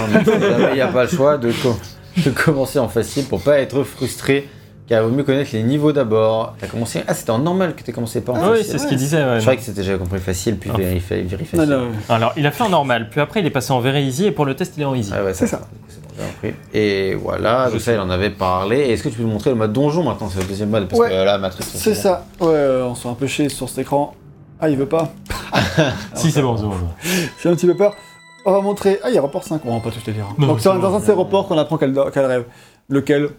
il 0.69 0.75
n'y 0.75 0.81
a 0.81 0.89
pas 0.89 1.05
le 1.05 1.09
choix 1.09 1.39
de, 1.39 1.51
co- 1.51 1.75
de 2.23 2.29
commencer 2.29 2.77
en 2.77 2.87
facile 2.87 3.25
pour 3.25 3.41
pas 3.41 3.57
être 3.57 3.81
frustré. 3.81 4.47
Car 4.87 5.01
il 5.01 5.09
vaut 5.09 5.15
mieux 5.15 5.23
connaître 5.23 5.49
les 5.53 5.63
niveaux 5.63 5.91
d'abord. 5.93 6.53
T'as 6.61 6.67
commencé. 6.67 7.01
Ah, 7.07 7.15
c'était 7.15 7.31
en 7.31 7.39
normal 7.39 7.73
que 7.75 7.81
t'as 7.81 7.93
commencé 7.93 8.21
pas 8.21 8.33
en 8.33 8.35
Ah 8.35 8.49
oui, 8.51 8.57
facile. 8.59 8.73
c'est 8.73 8.77
ce 8.77 8.87
qu'il 8.87 8.97
disait. 8.99 9.17
ouais. 9.23 9.37
Je 9.37 9.41
croyais 9.41 9.57
que 9.57 9.63
c'était 9.65 9.81
j'avais 9.81 9.97
compris 9.97 10.19
facile 10.19 10.57
puis 10.57 10.69
Ah. 10.71 10.77
vérifier 10.77 11.23
vérifier 11.23 11.57
Non, 11.57 11.65
facile. 11.65 11.77
non, 11.79 11.91
Alors, 12.15 12.33
il 12.37 12.45
a 12.45 12.51
fait 12.51 12.63
en 12.63 12.69
normal, 12.69 13.07
puis 13.09 13.19
après, 13.19 13.39
il 13.39 13.47
est 13.47 13.49
passé 13.49 13.71
en 13.73 13.79
very 13.79 14.03
easy, 14.05 14.27
et 14.27 14.31
pour 14.31 14.45
le 14.45 14.53
test, 14.55 14.75
il 14.77 14.83
est 14.83 14.85
en 14.85 14.93
easy. 14.93 15.11
Ah 15.15 15.23
ouais, 15.23 15.33
C'est 15.33 15.47
ça. 15.47 15.61
Et 16.75 17.15
voilà, 17.15 17.71
donc 17.71 17.81
ça, 17.81 17.93
il 17.93 17.99
en 17.99 18.09
avait 18.11 18.29
parlé. 18.29 18.81
Est-ce 18.81 19.01
que 19.01 19.09
tu 19.09 19.15
peux 19.15 19.23
nous 19.23 19.29
montrer 19.29 19.49
le 19.49 19.55
mode 19.55 19.73
donjon 19.73 20.03
maintenant? 20.03 20.29
C'est 20.31 20.41
le 20.41 20.45
deuxième 20.45 20.69
mode. 20.69 20.87
Parce 20.87 21.01
Ouais. 21.01 21.09
que 21.09 21.13
là, 21.25 21.39
Matrix. 21.39 21.63
C'est 21.67 21.95
ça. 21.95 22.23
Ouais, 22.39 22.47
euh, 22.51 22.85
on 22.85 22.93
se 22.93 23.01
fait 23.01 23.09
un 23.09 23.13
peu 23.15 23.25
chier 23.25 23.49
sur 23.49 23.67
cet 23.67 23.79
écran. 23.79 24.13
Ah, 24.59 24.69
il 24.69 24.77
veut 24.77 24.87
pas. 24.87 25.11
si, 26.15 26.31
c'est 26.31 26.41
bon, 26.41 26.57
c'est 26.57 26.63
bon. 26.63 26.73
J'ai 27.41 27.49
un 27.49 27.55
petit 27.55 27.67
peu 27.67 27.75
peur. 27.75 27.93
On 28.45 28.51
va 28.51 28.61
montrer. 28.61 28.99
Ah, 29.03 29.09
il 29.09 29.15
y 29.15 29.17
a 29.17 29.21
report 29.21 29.43
5, 29.43 29.61
on 29.65 29.75
va 29.77 29.79
pas 29.83 29.91
tous 29.91 30.05
les 30.07 30.13
dire. 30.13 30.25
Non, 30.37 30.47
Donc, 30.47 30.59
c'est 30.61 30.69
dans 30.69 30.95
un 30.95 30.99
de 30.99 31.05
ces 31.05 31.11
reports 31.11 31.47
qu'on 31.47 31.57
apprend 31.57 31.77
quel, 31.77 31.93
quel 32.13 32.25
rêve. 32.25 32.45
Lequel? 32.89 33.29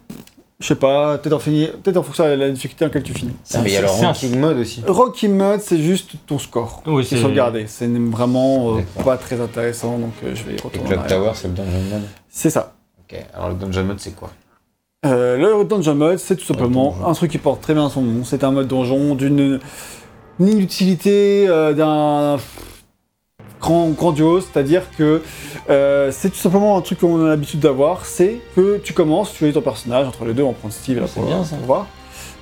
Je 0.60 0.66
sais 0.66 0.74
pas, 0.74 1.18
peut-être 1.18 1.34
en, 1.34 1.38
fini- 1.38 1.68
peut-être 1.82 1.98
en 1.98 2.02
fonction 2.02 2.24
de 2.24 2.30
la 2.30 2.50
difficulté 2.50 2.84
en 2.84 2.88
laquelle 2.88 3.04
tu 3.04 3.14
finis. 3.14 3.36
Ah, 3.54 3.58
mais 3.62 3.70
il 3.70 3.74
y 3.74 3.76
a 3.76 3.80
le 3.80 3.88
un- 3.88 3.90
ranking 4.08 4.38
mode 4.40 4.58
aussi. 4.58 4.82
Rocky 4.86 5.28
Mode, 5.28 5.60
c'est 5.60 5.78
juste 5.78 6.12
ton 6.26 6.38
score. 6.40 6.82
Oui, 6.86 7.04
c'est 7.04 7.14
c'est- 7.16 7.22
sauvegardé. 7.22 7.66
C'est 7.68 7.86
vraiment 7.86 8.76
euh, 8.76 8.80
pas 9.04 9.16
très 9.16 9.40
intéressant, 9.40 9.98
donc 9.98 10.12
euh, 10.24 10.34
je 10.34 10.42
vais 10.42 10.52
y 10.54 10.56
Et 10.56 10.60
retourner. 10.60 10.88
en 10.96 11.02
Clock. 11.02 11.06
Tower, 11.06 11.30
c'est 11.34 11.46
le 11.48 11.54
dungeon 11.54 11.80
mode. 11.92 12.02
C'est 12.28 12.50
ça. 12.50 12.74
Ok, 13.00 13.18
alors 13.34 13.50
le 13.50 13.54
dungeon 13.54 13.84
mode, 13.84 14.00
c'est 14.00 14.16
quoi? 14.16 14.30
Euh, 15.06 15.36
le 15.36 15.64
Dungeon 15.64 15.94
Mode, 15.94 16.18
c'est 16.18 16.34
tout 16.34 16.44
simplement 16.44 16.96
un 17.06 17.12
truc 17.12 17.30
qui 17.30 17.38
porte 17.38 17.60
très 17.60 17.72
bien 17.72 17.88
son 17.88 18.02
nom. 18.02 18.24
C'est 18.24 18.42
un 18.42 18.50
mode 18.50 18.66
donjon 18.66 19.14
d'une 19.14 19.60
une 20.40 20.48
inutilité, 20.48 21.46
euh, 21.48 21.72
d'un 21.72 22.40
grand, 23.60 23.88
grandiose, 23.88 24.46
c'est-à-dire 24.52 24.82
que 24.96 25.22
euh, 25.68 26.10
c'est 26.12 26.30
tout 26.30 26.36
simplement 26.38 26.76
un 26.76 26.80
truc 26.80 27.00
qu'on 27.00 27.24
a 27.24 27.28
l'habitude 27.28 27.60
d'avoir, 27.60 28.06
c'est 28.06 28.40
que 28.54 28.78
tu 28.78 28.92
commences, 28.92 29.32
tu 29.32 29.38
choisis 29.38 29.54
ton 29.54 29.62
personnage, 29.62 30.06
entre 30.06 30.24
les 30.24 30.34
deux, 30.34 30.44
on 30.44 30.52
prend 30.52 30.70
Steve 30.70 31.00
là 31.00 31.06
pour, 31.12 31.24
bien, 31.24 31.44
ça. 31.44 31.56
pour 31.56 31.66
voir. 31.66 31.86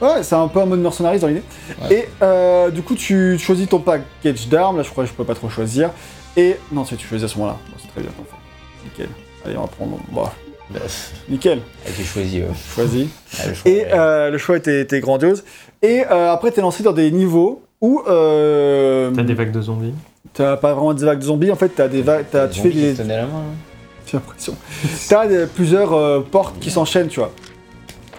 Ouais, 0.01 0.22
c'est 0.22 0.34
un 0.34 0.47
peu 0.49 0.61
un 0.61 0.66
mode 0.66 0.80
mercenaries 0.80 1.18
dans 1.18 1.28
l'idée. 1.28 1.42
Ouais. 1.82 1.94
Et 1.94 2.09
euh, 2.22 2.70
du 2.70 2.82
coup, 2.82 2.94
tu 2.94 3.38
choisis 3.38 3.66
ton 3.66 3.78
package 3.78 4.47
d'armes, 4.49 4.76
là 4.76 4.82
je 4.82 4.90
crois 4.90 5.05
que 5.05 5.11
je 5.11 5.14
peux 5.14 5.24
pas 5.24 5.34
trop 5.34 5.49
choisir. 5.49 5.90
Et 6.36 6.57
non, 6.70 6.84
tu 6.84 6.97
tu 6.97 7.07
choisis 7.07 7.24
à 7.24 7.32
ce 7.32 7.38
moment-là. 7.38 7.57
Bon, 7.70 7.76
c'est 7.80 7.88
très 7.88 8.03
bien. 8.03 8.11
Nickel. 8.84 9.09
Allez, 9.47 9.57
on 9.57 9.62
va 9.62 9.68
prendre. 9.68 9.99
Bon. 10.11 10.24
Bah, 10.68 10.80
Nickel. 11.30 11.61
a 11.86 11.88
été 11.88 12.03
choisi. 12.03 12.42
Choisi. 12.74 13.09
Ah, 13.38 13.47
le 13.47 13.55
choix, 13.55 13.70
Et 13.70 13.84
ouais. 13.86 14.30
le 14.32 14.36
choix 14.38 14.57
était, 14.59 14.82
était 14.82 15.01
grandiose. 15.01 15.44
Et 15.80 16.03
après, 16.03 16.51
t'es 16.51 16.61
lancé 16.61 16.82
dans 16.82 16.92
des 16.92 17.11
niveaux 17.11 17.62
où 17.81 18.03
euh, 18.09 19.11
T'as 19.14 19.22
des 19.22 19.35
vagues 19.35 19.53
de 19.53 19.61
zombies. 19.61 19.93
t'as 20.33 20.57
pas 20.57 20.72
vraiment 20.74 20.95
des 20.95 21.05
vagues 21.05 21.18
de 21.20 21.24
zombies. 21.24 21.51
En 21.51 21.57
fait, 21.57 21.68
t'as 21.70 21.89
des 21.89 22.03
vagues, 22.03 22.27
t'as- 22.31 22.49
tu 22.49 22.61
fais 22.61 22.70
qui 22.70 22.81
des, 22.81 22.95
la 22.95 23.05
main. 23.05 23.22
hein. 23.24 23.43
j'ai 24.07 24.16
l'impression. 24.16 24.55
T'as 25.09 25.27
des- 25.27 25.47
plusieurs 25.47 25.93
euh, 25.93 26.20
portes 26.20 26.59
qui 26.61 26.70
s'enchaînent, 26.70 27.09
tu 27.09 27.20
vois. 27.20 27.33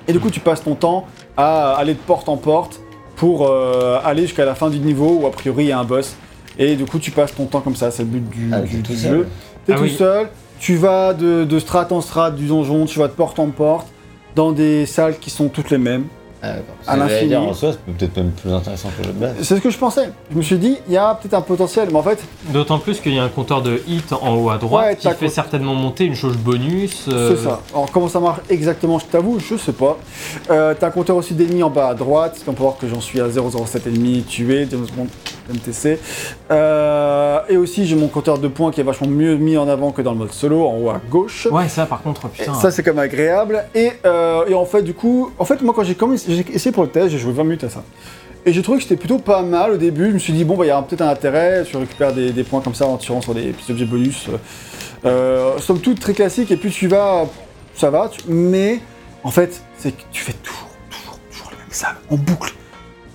Et 0.07 0.13
du 0.13 0.19
coup, 0.19 0.29
tu 0.29 0.39
passes 0.39 0.63
ton 0.63 0.75
temps 0.75 1.05
à 1.35 1.73
aller 1.75 1.93
de 1.93 1.99
porte 1.99 2.29
en 2.29 2.37
porte 2.37 2.79
pour 3.15 3.47
euh, 3.47 3.99
aller 4.05 4.23
jusqu'à 4.23 4.45
la 4.45 4.55
fin 4.55 4.69
du 4.69 4.79
niveau 4.79 5.19
où 5.21 5.27
a 5.27 5.31
priori 5.31 5.65
il 5.65 5.67
y 5.67 5.71
a 5.71 5.79
un 5.79 5.83
boss. 5.83 6.15
Et 6.59 6.75
du 6.75 6.85
coup, 6.85 6.97
tu 6.99 7.11
passes 7.11 7.35
ton 7.35 7.45
temps 7.45 7.61
comme 7.61 7.75
ça. 7.75 7.91
C'est 7.91 8.03
le 8.03 8.09
but 8.09 8.29
du, 8.29 8.49
Ah, 8.53 8.61
du- 8.61 8.83
jeu. 8.95 9.27
T'es 9.65 9.73
Ah 9.73 9.75
tout 9.77 9.83
oui. 9.83 9.91
seul. 9.95 10.27
Tu 10.59 10.75
vas 10.75 11.13
de, 11.13 11.43
de 11.43 11.59
strat 11.59 11.87
en 11.91 12.01
strat 12.01 12.31
du 12.31 12.45
donjon. 12.47 12.85
Tu 12.85 12.97
vas 12.99 13.07
de 13.07 13.13
porte 13.13 13.37
en 13.37 13.49
porte 13.49 13.87
dans 14.35 14.51
des 14.51 14.85
salles 14.85 15.17
qui 15.19 15.29
sont 15.29 15.49
toutes 15.49 15.69
les 15.69 15.77
mêmes. 15.77 16.05
Ah. 16.43 16.53
À 16.85 16.97
l'infini. 16.97 17.29
dire, 17.29 17.41
En 17.41 17.53
soi, 17.53 17.71
c'est 17.73 17.93
peut-être 17.93 18.15
même 18.17 18.31
plus 18.31 18.51
intéressant 18.53 18.89
que 18.89 19.01
le 19.01 19.07
jeu 19.07 19.13
de 19.13 19.19
base. 19.19 19.35
C'est 19.41 19.55
ce 19.55 19.59
que 19.61 19.69
je 19.69 19.77
pensais. 19.77 20.09
Je 20.31 20.37
me 20.37 20.41
suis 20.41 20.57
dit, 20.57 20.77
il 20.87 20.93
y 20.93 20.97
a 20.97 21.15
peut-être 21.15 21.33
un 21.33 21.41
potentiel, 21.41 21.89
mais 21.91 21.97
en 21.97 22.03
fait, 22.03 22.19
D'autant 22.53 22.79
plus 22.79 22.99
qu'il 22.99 23.13
y 23.13 23.19
a 23.19 23.23
un 23.23 23.29
compteur 23.29 23.61
de 23.61 23.81
hit 23.87 24.13
en 24.13 24.35
haut 24.35 24.49
à 24.49 24.57
droite 24.57 24.85
Ouais, 24.87 24.95
qui 24.95 25.07
fait 25.09 25.15
compte- 25.15 25.29
certainement 25.29 25.73
monter 25.73 26.05
une 26.05 26.15
chose 26.15 26.37
bonus. 26.37 27.05
euh, 27.07 27.35
c'est 27.35 27.43
ça. 27.43 27.59
Alors, 27.73 27.89
comment 27.91 28.07
ça 28.07 28.19
marche 28.19 28.39
exactement, 28.49 28.99
je 28.99 29.05
t'avoue, 29.05 29.39
je 29.39 29.57
sais 29.57 29.73
pas. 29.73 29.97
Euh, 30.51 30.73
T'as 30.79 30.87
un 30.87 30.91
compteur 30.91 31.15
aussi 31.15 31.33
d'ennemis 31.33 31.63
en 31.63 31.69
bas 31.69 31.89
à 31.89 31.93
droite. 31.95 32.37
On 32.47 32.53
peut 32.53 32.61
voir 32.63 32.77
que 32.77 32.87
j'en 32.87 33.01
suis 33.01 33.19
à 33.19 33.27
007 33.29 33.87
ennemis 33.87 34.21
tués, 34.23 34.65
MTC. 35.53 35.99
Euh, 36.51 37.39
et 37.49 37.57
aussi, 37.57 37.85
j'ai 37.85 37.95
mon 37.95 38.07
compteur 38.07 38.37
de 38.39 38.47
points 38.47 38.71
qui 38.71 38.81
est 38.81 38.83
vachement 38.83 39.07
mieux 39.07 39.35
mis 39.35 39.57
en 39.57 39.67
avant 39.67 39.91
que 39.91 40.01
dans 40.01 40.11
le 40.11 40.17
mode 40.17 40.31
solo, 40.33 40.65
en 40.67 40.77
haut 40.77 40.89
à 40.89 40.99
gauche. 41.09 41.47
Ouais, 41.51 41.67
ça 41.69 41.85
par 41.85 42.01
contre, 42.01 42.25
Et 42.27 42.39
putain. 42.43 42.53
ça 42.53 42.71
c'est 42.71 42.83
quand 42.83 42.91
même 42.93 43.03
agréable. 43.03 43.65
Et, 43.75 43.91
euh, 44.05 44.45
et 44.47 44.53
en 44.53 44.65
fait 44.65 44.81
du 44.81 44.93
coup, 44.93 45.31
en 45.39 45.45
fait 45.45 45.61
moi 45.61 45.73
quand 45.75 45.83
j'ai 45.83 45.95
essayé 46.53 46.71
pour 46.71 46.83
le 46.83 46.89
test, 46.89 47.09
j'ai 47.09 47.17
joué 47.17 47.31
20 47.33 47.43
minutes 47.43 47.63
à 47.63 47.69
ça. 47.69 47.83
Et 48.45 48.53
j'ai 48.53 48.61
trouvé 48.61 48.77
que 48.77 48.83
c'était 48.83 48.95
plutôt 48.95 49.17
pas 49.19 49.41
mal 49.41 49.71
au 49.71 49.77
début. 49.77 50.07
Je 50.09 50.13
me 50.13 50.19
suis 50.19 50.31
dit 50.33 50.45
bon 50.45 50.55
bah 50.55 50.63
il 50.65 50.69
y 50.69 50.71
a 50.71 50.81
peut-être 50.81 51.01
un 51.01 51.09
intérêt. 51.09 51.63
Tu 51.65 51.75
récupères 51.75 52.13
des, 52.13 52.31
des 52.31 52.43
points 52.43 52.61
comme 52.61 52.75
ça 52.75 52.85
en 52.87 52.95
tirant 52.97 53.19
sur 53.21 53.33
des 53.33 53.47
petits 53.51 53.71
objets 53.73 53.85
bonus. 53.85 54.27
Euh, 55.05 55.57
somme 55.59 55.79
toute 55.79 55.99
très 55.99 56.13
classique. 56.13 56.49
Et 56.51 56.55
puis 56.57 56.71
tu 56.71 56.87
vas, 56.87 57.25
ça 57.75 57.89
va. 57.89 58.09
tu- 58.09 58.21
mais 58.29 58.79
en 59.23 59.31
fait 59.31 59.61
c'est 59.77 59.91
que 59.91 60.01
tu 60.11 60.21
fais 60.23 60.33
toujours, 60.43 60.69
toujours, 60.89 61.19
toujours 61.29 61.49
les 61.51 61.57
mêmes 61.57 61.67
salles 61.71 61.95
en 62.09 62.15
boucle, 62.15 62.53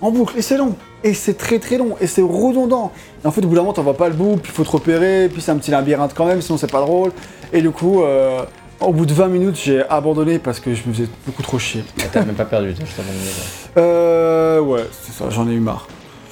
en 0.03 0.11
boucle. 0.11 0.37
Et 0.37 0.43
c'est 0.43 0.59
long. 0.59 0.75
Et 1.05 1.15
c'est 1.15 1.35
très 1.39 1.59
très 1.59 1.79
long. 1.79 1.97
Et 2.01 2.07
c'est 2.07 2.21
redondant. 2.23 2.93
Et 3.25 3.27
en 3.27 3.31
fait 3.33 3.43
au 3.45 3.49
bout 3.49 3.55
d'un 3.55 3.63
moment 3.63 3.73
t'en 3.73 3.83
vois 3.83 3.97
pas 3.97 4.09
le 4.09 4.15
bout. 4.15 4.37
Puis 4.37 4.53
faut 4.53 4.65
te 4.65 4.71
repérer. 4.71 5.31
Puis 5.33 5.41
c'est 5.41 5.51
un 5.53 5.57
petit 5.57 5.71
labyrinthe 5.71 6.13
quand 6.15 6.27
même. 6.27 6.43
Sinon 6.43 6.59
c'est 6.59 6.71
pas 6.71 6.81
drôle. 6.81 7.13
Et 7.55 7.63
du 7.63 7.71
coup. 7.71 8.03
euh, 8.03 8.43
au 8.81 8.93
bout 8.93 9.07
de 9.07 9.15
20 9.15 9.29
minutes, 9.29 9.61
j'ai 9.63 9.85
abandonné 9.89 10.41
parce 10.41 10.59
que 10.59 10.75
je 10.75 10.83
me 10.89 10.93
faisais 10.93 11.09
beaucoup 11.25 11.43
trop 11.45 11.57
chier. 11.57 11.85
Ah, 12.01 12.05
T'as 12.13 12.25
même 12.25 12.35
pas 12.35 12.45
perdu, 12.45 12.75
t'as 12.75 12.85
juste 12.85 12.99
abandonné. 12.99 13.31
quoi. 13.75 13.83
Euh. 13.85 14.59
Ouais, 14.61 14.85
c'est 15.03 15.13
ça, 15.13 15.31
j'en 15.31 15.49
ai 15.49 15.53
eu 15.53 15.61
marre. 15.61 15.87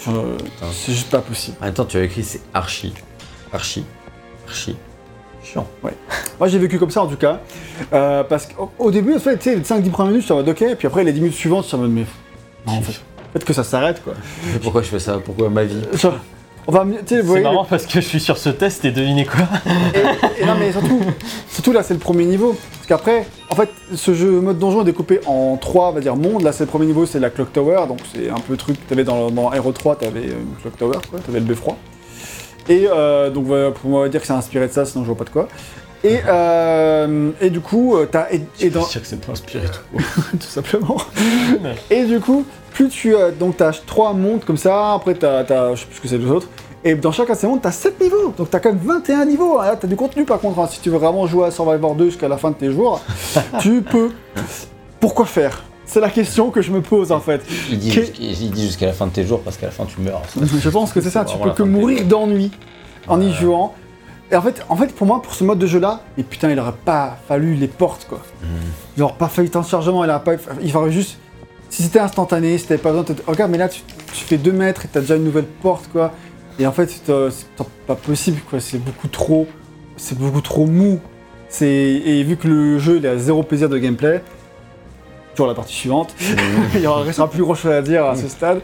J'en- 0.04 0.24
C'est 0.72 0.90
juste 0.92 1.10
pas 1.10 1.20
possible. 1.20 1.56
Temps, 1.72 1.84
tu 1.84 1.96
as 1.98 2.02
écrit 2.02 2.24
c'est 2.24 2.40
archi. 2.52 2.92
Archi. 3.52 3.84
Archi. 4.48 4.74
Chiant. 5.44 5.64
Moi, 6.40 6.48
j'ai 6.48 6.58
vécu 6.58 6.76
comme 6.80 6.90
ça 6.90 7.02
en 7.02 7.06
tout 7.06 7.16
cas. 7.16 7.38
Euh, 7.92 8.24
parce 8.24 8.46
qu'au 8.46 8.68
au 8.80 8.90
début, 8.90 9.14
en 9.14 9.20
fait, 9.20 9.36
tu 9.38 9.50
sais, 9.50 9.54
les 9.54 9.62
5-10 9.62 9.90
premières 9.90 10.10
minutes, 10.10 10.22
j'étais 10.22 10.32
en 10.32 10.36
mode 10.38 10.48
ok, 10.48 10.74
puis 10.76 10.86
après, 10.88 11.04
les 11.04 11.12
10 11.12 11.20
minutes 11.20 11.36
suivantes, 11.36 11.64
j'étais 11.66 11.76
en 11.76 11.80
mode 11.82 11.92
mais. 11.92 12.04
Non, 12.66 12.72
en 12.78 12.82
fait, 12.82 13.00
peut-être 13.32 13.44
que 13.44 13.52
ça 13.52 13.64
s'arrête 13.64 14.02
quoi. 14.02 14.14
Mais 14.52 14.58
pourquoi 14.58 14.82
je 14.82 14.88
fais 14.88 14.98
ça? 14.98 15.18
Pourquoi 15.24 15.48
ma 15.48 15.64
vie? 15.64 15.82
On 16.66 16.72
va, 16.72 16.84
C'est 17.06 17.22
marrant 17.40 17.64
parce 17.64 17.86
que 17.86 18.00
je 18.00 18.06
suis 18.06 18.20
sur 18.20 18.36
ce 18.36 18.50
test 18.50 18.84
et 18.84 18.92
devinez 18.92 19.24
quoi? 19.24 19.48
Et, 19.94 20.42
et 20.42 20.46
non, 20.46 20.54
mais 20.58 20.70
surtout, 20.70 21.00
surtout 21.48 21.72
là, 21.72 21.82
c'est 21.82 21.94
le 21.94 22.00
premier 22.00 22.26
niveau. 22.26 22.54
Parce 22.74 22.86
qu'après, 22.86 23.26
en 23.48 23.56
fait, 23.56 23.70
ce 23.94 24.14
jeu 24.14 24.40
mode 24.40 24.58
donjon 24.58 24.82
est 24.82 24.84
découpé 24.84 25.20
en 25.26 25.56
trois, 25.56 25.88
on 25.88 25.92
va 25.92 26.00
dire, 26.00 26.14
mondes. 26.16 26.42
Là, 26.42 26.52
c'est 26.52 26.64
le 26.64 26.70
premier 26.70 26.86
niveau, 26.86 27.06
c'est 27.06 27.18
la 27.18 27.30
Clock 27.30 27.52
Tower. 27.52 27.86
Donc, 27.88 27.98
c'est 28.14 28.28
un 28.28 28.38
peu 28.38 28.52
le 28.52 28.56
truc 28.56 28.76
que 28.76 28.88
t'avais 28.88 29.04
dans, 29.04 29.30
dans 29.30 29.52
Hero 29.52 29.72
3, 29.72 29.96
t'avais 29.96 30.26
une 30.26 30.54
Clock 30.60 30.76
Tower, 30.76 30.98
quoi. 31.10 31.18
T'avais 31.20 31.40
le 31.40 31.46
beffroi. 31.46 31.76
Et 32.68 32.86
euh, 32.88 33.30
donc, 33.30 33.46
pour 33.46 33.90
moi, 33.90 34.08
dire 34.08 34.20
que 34.20 34.26
c'est 34.26 34.32
inspiré 34.32 34.68
de 34.68 34.72
ça, 34.72 34.84
sinon 34.84 35.02
je 35.02 35.08
vois 35.08 35.16
pas 35.16 35.24
de 35.24 35.30
quoi. 35.30 35.48
Et, 36.02 36.18
euh, 36.26 37.30
et 37.40 37.50
du 37.50 37.60
coup, 37.60 37.96
euh, 37.96 38.08
t'as. 38.10 38.26
Et, 38.32 38.40
et 38.60 38.70
dans, 38.70 38.84
que 38.84 38.98
c'est 39.04 39.20
pas 39.20 39.32
inspiré 39.32 39.66
tout. 39.66 39.98
tout 40.32 40.46
simplement. 40.46 40.96
Et 41.90 42.04
du 42.04 42.20
coup, 42.20 42.44
plus 42.72 42.88
tu 42.88 43.14
as. 43.16 43.30
Donc, 43.30 43.58
t'as 43.58 43.72
trois 43.86 44.12
mondes 44.14 44.44
comme 44.44 44.56
ça, 44.56 44.94
après, 44.94 45.14
t'as. 45.14 45.44
t'as- 45.44 45.74
Je 45.74 45.80
sais 45.80 45.86
plus 45.86 45.96
ce 45.96 46.00
que 46.00 46.08
c'est 46.08 46.18
les 46.18 46.30
autres. 46.30 46.48
Et 46.82 46.94
dans 46.94 47.12
chacun 47.12 47.34
de 47.34 47.38
ces 47.38 47.46
mondes, 47.46 47.60
t'as 47.60 47.70
7 47.72 48.00
niveaux. 48.00 48.32
Donc, 48.36 48.48
t'as 48.48 48.58
quand 48.60 48.70
même 48.72 48.80
21 48.82 49.26
niveaux. 49.26 49.58
Là, 49.60 49.76
t'as 49.78 49.86
du 49.86 49.96
contenu 49.96 50.24
par 50.24 50.40
contre. 50.40 50.58
hein. 50.60 50.68
Si 50.70 50.80
tu 50.80 50.88
veux 50.88 50.96
vraiment 50.96 51.26
jouer 51.26 51.46
à 51.48 51.50
Survivor 51.50 51.94
2 51.94 52.06
jusqu'à 52.06 52.28
la 52.28 52.38
fin 52.38 52.50
de 52.50 52.56
tes 52.56 52.72
jours, 52.72 53.02
tu 53.60 53.82
peux. 53.82 54.10
Pourquoi 55.00 55.26
faire? 55.26 55.64
C'est 55.84 56.00
la 56.00 56.08
question 56.08 56.50
que 56.50 56.62
je 56.62 56.70
me 56.70 56.80
pose 56.80 57.10
en 57.12 57.20
fait. 57.20 57.42
Il 57.70 57.78
dit, 57.78 57.90
jusqu'à- 58.64 58.86
la 58.86 58.92
fin 58.94 59.06
de 59.06 59.10
tes 59.12 59.26
jours 59.26 59.40
parce 59.40 59.56
qu'à 59.58 59.66
la 59.66 59.72
fin 59.72 59.84
tu 59.84 60.00
meurs. 60.00 60.22
Je 60.62 60.68
pense 60.70 60.92
que 60.92 61.00
c'est 61.02 61.10
ça. 61.10 61.24
Tu 61.24 61.36
peux 61.36 61.50
que 61.50 61.62
mourir 61.64 62.04
d'ennui 62.06 62.50
en 63.08 63.20
y 63.20 63.32
jouant. 63.34 63.74
Et 64.32 64.36
en 64.36 64.42
fait, 64.42 64.64
en 64.68 64.76
fait, 64.76 64.94
pour 64.94 65.06
moi, 65.06 65.20
pour 65.22 65.34
ce 65.34 65.42
mode 65.44 65.58
de 65.58 65.66
jeu-là, 65.66 66.00
et 66.16 66.22
putain, 66.22 66.50
il 66.50 66.58
aurait 66.60 66.72
pas 66.84 67.16
fallu 67.26 67.54
les 67.54 67.66
portes, 67.68 68.06
quoi. 68.08 68.18
Hmm. 68.42 68.46
Il 68.96 69.02
aurait 69.02 69.14
pas 69.18 69.28
fallu 69.28 69.50
temps 69.50 69.62
de 69.62 69.66
chargement, 69.66 70.04
il 70.04 70.10
aurait 70.10 70.22
pas, 70.22 70.34
il 70.62 70.70
faudrait 70.70 70.92
juste. 70.92 71.18
Si 71.68 71.82
c'était 71.82 71.98
instantané, 72.00 72.58
si 72.58 72.66
t'avais 72.66 72.78
pas 72.82 72.90
besoin 72.90 73.04
de. 73.04 73.12
te- 73.14 73.30
Regarde, 73.30 73.50
mais 73.50 73.58
là, 73.58 73.68
tu, 73.68 73.80
tu 74.12 74.24
fais 74.24 74.36
2 74.38 74.52
mètres 74.52 74.84
et 74.84 74.88
t'as 74.88 75.00
déjà 75.00 75.16
une 75.16 75.24
nouvelle 75.24 75.44
porte, 75.62 75.88
quoi. 75.92 76.12
Et 76.58 76.66
en 76.66 76.72
fait, 76.72 76.88
c'est 76.90 77.10
euh, 77.10 77.30
pas 77.86 77.94
possible, 77.94 78.40
quoi. 78.48 78.60
C'est 78.60 78.78
beaucoup 78.78 79.08
trop. 79.08 79.46
C'est 79.96 80.18
beaucoup 80.18 80.40
trop 80.40 80.66
mou. 80.66 81.00
Et 81.60 82.22
vu 82.22 82.36
que 82.36 82.46
le 82.46 82.78
jeu, 82.78 82.98
il 82.98 83.06
a 83.06 83.18
zéro 83.18 83.42
plaisir 83.42 83.68
de 83.68 83.76
gameplay, 83.78 84.22
toujours 85.34 85.48
la 85.48 85.54
partie 85.54 85.74
suivante, 85.74 86.14
il 86.74 86.82
ne 86.82 86.86
restera 86.88 87.28
plus 87.28 87.42
grand 87.42 87.54
chose 87.54 87.72
à 87.72 87.82
dire 87.82 88.04
à 88.06 88.14
ce 88.14 88.28
stade, 88.28 88.60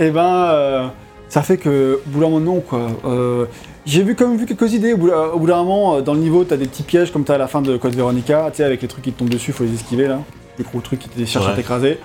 et 0.00 0.10
ben. 0.10 0.24
euh, 0.24 0.88
ça 1.28 1.42
fait 1.42 1.56
que, 1.56 2.00
au 2.06 2.10
bout 2.10 2.20
d'un 2.20 2.28
moment, 2.28 2.54
non, 2.54 2.60
quoi. 2.60 2.86
Euh, 3.04 3.46
j'ai 3.86 4.02
vu 4.02 4.14
quand 4.14 4.28
même 4.28 4.38
vu 4.38 4.46
quelques 4.46 4.72
idées. 4.72 4.92
Au 4.92 4.96
bout, 4.96 5.46
d'un 5.46 5.56
moment, 5.62 5.96
euh, 5.96 6.00
dans 6.00 6.14
le 6.14 6.20
niveau, 6.20 6.44
t'as 6.44 6.56
des 6.56 6.66
petits 6.66 6.82
pièges 6.82 7.12
comme 7.12 7.24
t'as 7.24 7.34
à 7.34 7.38
la 7.38 7.48
fin 7.48 7.62
de 7.62 7.76
Code 7.76 7.94
Veronica, 7.94 8.48
tu 8.50 8.58
sais, 8.58 8.64
avec 8.64 8.82
les 8.82 8.88
trucs 8.88 9.04
qui 9.04 9.12
te 9.12 9.18
tombent 9.18 9.28
dessus, 9.28 9.52
faut 9.52 9.64
les 9.64 9.74
esquiver 9.74 10.08
là. 10.08 10.20
Les 10.58 10.64
gros 10.64 10.80
trucs 10.80 11.00
qui 11.00 11.08
te 11.08 11.24
cherchent 11.24 11.48
à 11.48 11.54
t'écraser. 11.54 11.98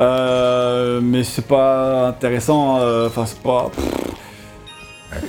Euh, 0.00 1.00
mais 1.02 1.24
c'est 1.24 1.46
pas 1.46 2.08
intéressant, 2.08 2.78
euh, 2.80 3.08
enfin, 3.08 3.26
c'est 3.26 3.40
pas. 3.40 3.70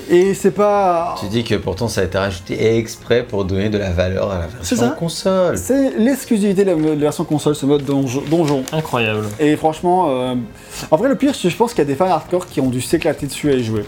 Et 0.10 0.34
c'est 0.34 0.52
pas. 0.52 1.16
Tu 1.20 1.28
dis 1.28 1.44
que 1.44 1.56
pourtant 1.56 1.88
ça 1.88 2.02
a 2.02 2.04
été 2.04 2.18
rajouté 2.18 2.78
exprès 2.78 3.24
pour 3.24 3.46
donner 3.46 3.70
de 3.70 3.78
la 3.78 3.92
valeur 3.92 4.30
à 4.30 4.40
la 4.40 4.48
version 4.48 4.76
ça. 4.76 4.90
console. 4.90 5.58
C'est 5.58 5.98
l'exclusivité 5.98 6.66
de 6.66 6.72
la, 6.72 6.76
de 6.76 6.90
la 6.90 6.96
version 6.96 7.24
console, 7.24 7.56
ce 7.56 7.66
mode 7.66 7.86
donjon. 7.86 8.22
donjon. 8.30 8.64
Incroyable. 8.72 9.26
Et 9.40 9.56
franchement, 9.56 10.10
euh, 10.10 10.36
en 10.92 10.98
vrai, 10.98 11.10
le 11.10 11.16
pire, 11.16 11.34
c'est 11.34 11.44
que 11.44 11.50
je 11.50 11.56
pense 11.56 11.72
qu'il 11.72 11.80
y 11.80 11.82
a 11.82 11.86
des 11.86 11.96
fans 11.96 12.10
hardcore 12.10 12.46
qui 12.48 12.60
ont 12.62 12.70
dû 12.70 12.82
s'éclater 12.82 13.26
dessus 13.26 13.50
à 13.50 13.54
y 13.54 13.64
jouer. 13.64 13.86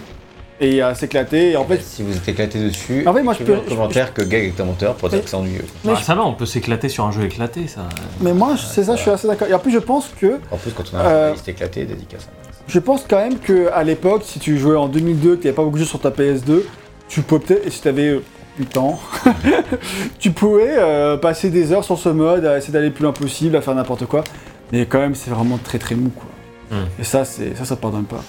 Et 0.63 0.79
à 0.81 0.93
s'éclater, 0.93 1.51
et 1.51 1.57
en 1.57 1.65
fait, 1.65 1.81
si 1.81 2.03
vous 2.03 2.15
êtes 2.15 2.27
éclaté 2.27 2.59
dessus, 2.59 3.03
En 3.07 3.13
fait, 3.13 3.23
moi, 3.23 3.33
je 3.37 3.43
peux- 3.43 3.55
en 3.57 3.61
commentaire 3.61 4.13
que 4.13 4.21
Gag 4.21 4.43
est 4.45 4.61
un 4.61 4.65
menteur 4.65 4.93
pour 4.93 5.09
dire 5.09 5.17
Mais- 5.17 5.23
que 5.23 5.29
c'est 5.29 5.35
ennuyeux. 5.35 5.65
Mais 5.83 5.91
Ah, 5.95 5.97
je- 5.99 6.03
Ça 6.05 6.13
va, 6.13 6.23
on 6.23 6.33
peut 6.33 6.45
s'éclater 6.45 6.87
sur 6.87 7.03
un 7.03 7.11
jeu 7.11 7.23
éclaté, 7.23 7.67
ça. 7.67 7.89
mais 8.19 8.31
moi, 8.31 8.55
c'est 8.57 8.83
ça, 8.83 8.95
je 8.95 9.01
suis 9.01 9.09
assez 9.09 9.27
d'accord. 9.27 9.47
Et 9.47 9.53
en 9.55 9.59
plus, 9.59 9.71
je 9.71 9.79
pense 9.79 10.11
que 10.19 10.39
En 10.51 10.57
plus, 10.57 10.71
quand 10.71 10.83
on 10.93 10.97
a 10.97 11.01
Euh, 11.03 11.29
un 11.29 11.33
liste 11.33 11.47
éclatée, 11.49 11.85
dédicace. 11.85 12.29
Je 12.67 12.77
pense 12.79 13.05
quand 13.09 13.17
même 13.17 13.39
que 13.39 13.69
à 13.73 13.83
l'époque, 13.83 14.21
si 14.23 14.37
tu 14.39 14.57
jouais 14.59 14.75
en 14.77 14.87
2002, 14.87 15.35
que 15.35 15.41
tu 15.41 15.47
n'avais 15.47 15.55
pas 15.55 15.63
beaucoup 15.63 15.77
de 15.77 15.83
jeux 15.83 15.89
sur 15.89 15.99
ta 15.99 16.11
PS2, 16.11 16.63
tu 17.09 17.21
pouvais 17.21 17.41
peut-être, 17.43 17.65
et 17.65 17.71
si 17.71 17.81
tu 17.81 17.87
avais 17.87 18.19
du 18.59 18.65
temps, 18.67 18.99
tu 20.19 20.31
pouvais 20.31 20.75
euh, 20.77 21.17
passer 21.17 21.49
des 21.49 21.71
heures 21.71 21.83
sur 21.83 21.97
ce 21.97 22.09
mode, 22.09 22.45
à 22.45 22.57
essayer 22.57 22.71
d'aller 22.73 22.87
le 22.89 22.93
plus 22.93 23.03
loin 23.03 23.13
possible, 23.13 23.55
à 23.55 23.61
faire 23.61 23.73
n'importe 23.75 24.05
quoi. 24.05 24.23
Mais 24.71 24.85
quand 24.85 24.99
même, 24.99 25.15
c'est 25.15 25.31
vraiment 25.31 25.57
très 25.57 25.79
très 25.79 25.95
mou, 25.95 26.11
quoi. 26.15 26.27
Hmm. 26.77 26.85
Et 26.99 27.03
ça, 27.03 27.25
c'est 27.25 27.57
ça, 27.57 27.65
ça 27.65 27.75
pardonne 27.75 28.05
pas. 28.05 28.23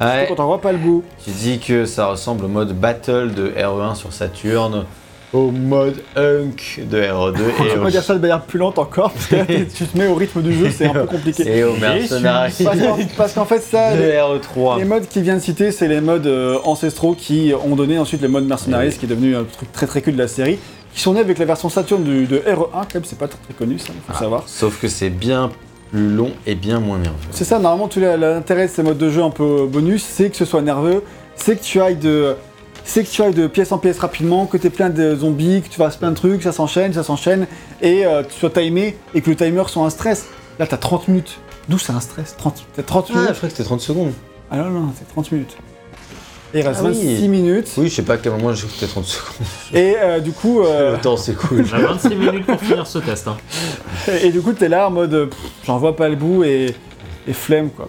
Ouais, 0.00 0.26
Quand 0.28 0.42
on 0.42 0.46
voit 0.46 0.60
pas 0.60 0.72
le 0.72 0.78
bout. 0.78 1.04
tu 1.24 1.30
dis 1.30 1.58
que 1.58 1.84
ça 1.84 2.06
ressemble 2.06 2.44
au 2.44 2.48
mode 2.48 2.72
Battle 2.78 3.32
de 3.34 3.48
RE1 3.50 3.94
sur 3.96 4.12
Saturn, 4.12 4.84
au 5.32 5.50
mode 5.50 6.02
Hunk 6.16 6.80
de 6.90 7.02
RE2 7.02 7.36
On 7.60 7.64
et 7.66 7.78
au, 7.78 7.82
pas 7.82 7.90
dire 7.90 8.02
ça 8.02 8.14
de 8.14 8.18
manière 8.18 8.40
plus 8.40 8.58
lente 8.58 8.78
encore, 8.78 9.12
parce 9.12 9.26
que 9.26 9.36
tu 9.76 9.84
te 9.84 9.98
mets 9.98 10.06
au 10.08 10.14
rythme 10.14 10.40
du 10.42 10.52
jeu, 10.54 10.70
c'est 10.70 10.86
un 10.86 10.92
peu 10.94 11.04
compliqué. 11.06 11.44
et 11.58 11.64
au 11.64 11.74
su. 11.74 11.80
Parce 11.82 12.78
qu'en- 12.80 12.98
Parce 13.16 13.32
qu'en 13.34 13.44
fait, 13.44 13.60
ça, 13.60 13.94
de 13.94 14.00
les, 14.02 14.12
RE3. 14.16 14.78
les 14.78 14.84
modes 14.84 15.06
qu'il 15.06 15.22
vient 15.22 15.36
de 15.36 15.40
citer, 15.40 15.70
c'est 15.70 15.86
les 15.86 16.00
modes 16.00 16.26
euh, 16.26 16.58
ancestraux 16.64 17.14
qui 17.14 17.52
ont 17.64 17.76
donné 17.76 17.98
ensuite 17.98 18.22
les 18.22 18.28
modes 18.28 18.46
Mercenaries, 18.46 18.96
qui 18.98 19.04
est 19.04 19.08
devenu 19.08 19.36
un 19.36 19.44
truc 19.44 19.70
très 19.70 19.86
très 19.86 20.00
cool 20.02 20.14
de 20.14 20.18
la 20.18 20.28
série, 20.28 20.58
qui 20.94 21.00
sont 21.00 21.12
nés 21.14 21.20
avec 21.20 21.38
la 21.38 21.44
version 21.44 21.68
Saturn 21.68 22.02
du- 22.02 22.24
de 22.26 22.38
RE1, 22.38 22.70
quand 22.72 22.94
même, 22.94 23.04
c'est 23.04 23.18
pas 23.18 23.28
très, 23.28 23.38
très 23.44 23.54
connu, 23.54 23.78
ça, 23.78 23.88
il 23.90 24.00
faut 24.00 24.12
Ah, 24.16 24.18
savoir. 24.18 24.42
Sauf 24.46 24.80
que 24.80 24.88
c'est 24.88 25.10
bien 25.10 25.50
plus 25.90 26.08
long 26.08 26.30
et 26.46 26.54
bien 26.54 26.80
moins 26.80 26.98
nerveux. 26.98 27.16
C'est 27.30 27.44
ça, 27.44 27.58
normalement, 27.58 27.88
tout 27.88 28.00
l'intérêt 28.00 28.66
de 28.66 28.70
ces 28.72 28.82
modes 28.82 28.98
de 28.98 29.10
jeu 29.10 29.22
un 29.22 29.30
peu 29.30 29.66
bonus, 29.66 30.02
c'est 30.04 30.30
que 30.30 30.36
ce 30.36 30.44
soit 30.44 30.62
nerveux, 30.62 31.02
c'est 31.36 31.56
que 31.56 31.62
tu 31.62 31.80
ailles 31.80 31.96
de. 31.96 32.36
C'est 32.84 33.04
que 33.04 33.08
tu 33.10 33.22
ailles 33.22 33.34
de 33.34 33.46
pièce 33.46 33.72
en 33.72 33.78
pièce 33.78 33.98
rapidement, 33.98 34.46
que 34.46 34.56
tu 34.56 34.66
aies 34.66 34.70
plein 34.70 34.88
de 34.90 35.14
zombies, 35.14 35.62
que 35.62 35.68
tu 35.68 35.76
fasses 35.76 35.96
plein 35.96 36.10
de 36.10 36.16
trucs, 36.16 36.42
ça 36.42 36.52
s'enchaîne, 36.52 36.92
ça 36.94 37.02
s'enchaîne, 37.02 37.46
et 37.82 38.06
euh, 38.06 38.22
tu 38.22 38.38
sois 38.38 38.50
timé, 38.50 38.96
et 39.14 39.20
que 39.20 39.30
le 39.30 39.36
timer 39.36 39.62
soit 39.68 39.84
un 39.84 39.90
stress. 39.90 40.26
Là, 40.58 40.66
t'as 40.66 40.78
30 40.78 41.08
minutes. 41.08 41.38
D'où 41.68 41.78
c'est 41.78 41.92
un 41.92 42.00
stress? 42.00 42.34
30, 42.36 42.64
T'as 42.74 42.82
30 42.82 43.04
Ah, 43.04 43.12
je 43.12 43.18
minutes 43.18 43.34
croyais 43.36 43.50
que 43.50 43.56
c'était 43.56 43.64
30 43.68 43.80
secondes. 43.80 44.12
Ah 44.50 44.56
non, 44.56 44.70
non, 44.70 44.92
c'est 44.98 45.06
30 45.08 45.30
minutes. 45.32 45.56
Et 46.54 46.60
il 46.60 46.66
reste 46.66 46.80
Ah 46.84 46.88
oui. 46.88 47.14
26 47.16 47.28
minutes. 47.28 47.68
Oui, 47.76 47.88
je 47.88 47.94
sais 47.94 48.02
pas 48.02 48.14
à 48.14 48.16
quel 48.18 48.32
moment 48.32 48.52
j'ai 48.52 48.66
écouté 48.66 48.86
30 48.86 49.04
secondes. 49.04 49.46
Et 49.72 49.94
euh, 49.98 50.18
du 50.20 50.32
coup, 50.32 50.62
euh, 50.62 50.92
Le 50.96 50.98
temps, 51.00 51.16
c'est 51.16 51.34
cool. 51.36 51.64
On 51.72 51.76
a 51.76 51.80
26 51.94 52.14
minutes 52.16 52.46
pour 52.46 52.60
finir 52.60 52.86
ce 52.86 52.98
test. 52.98 53.28
hein. 53.28 53.36
et 54.22 54.30
du 54.30 54.40
coup, 54.40 54.52
t'es 54.52 54.68
là 54.68 54.88
en 54.88 54.90
mode, 54.90 55.30
j'en 55.64 55.78
vois 55.78 55.94
pas 55.96 56.08
le 56.08 56.16
bout 56.16 56.42
et, 56.44 56.74
et 57.28 57.32
flemme 57.32 57.70
quoi. 57.70 57.88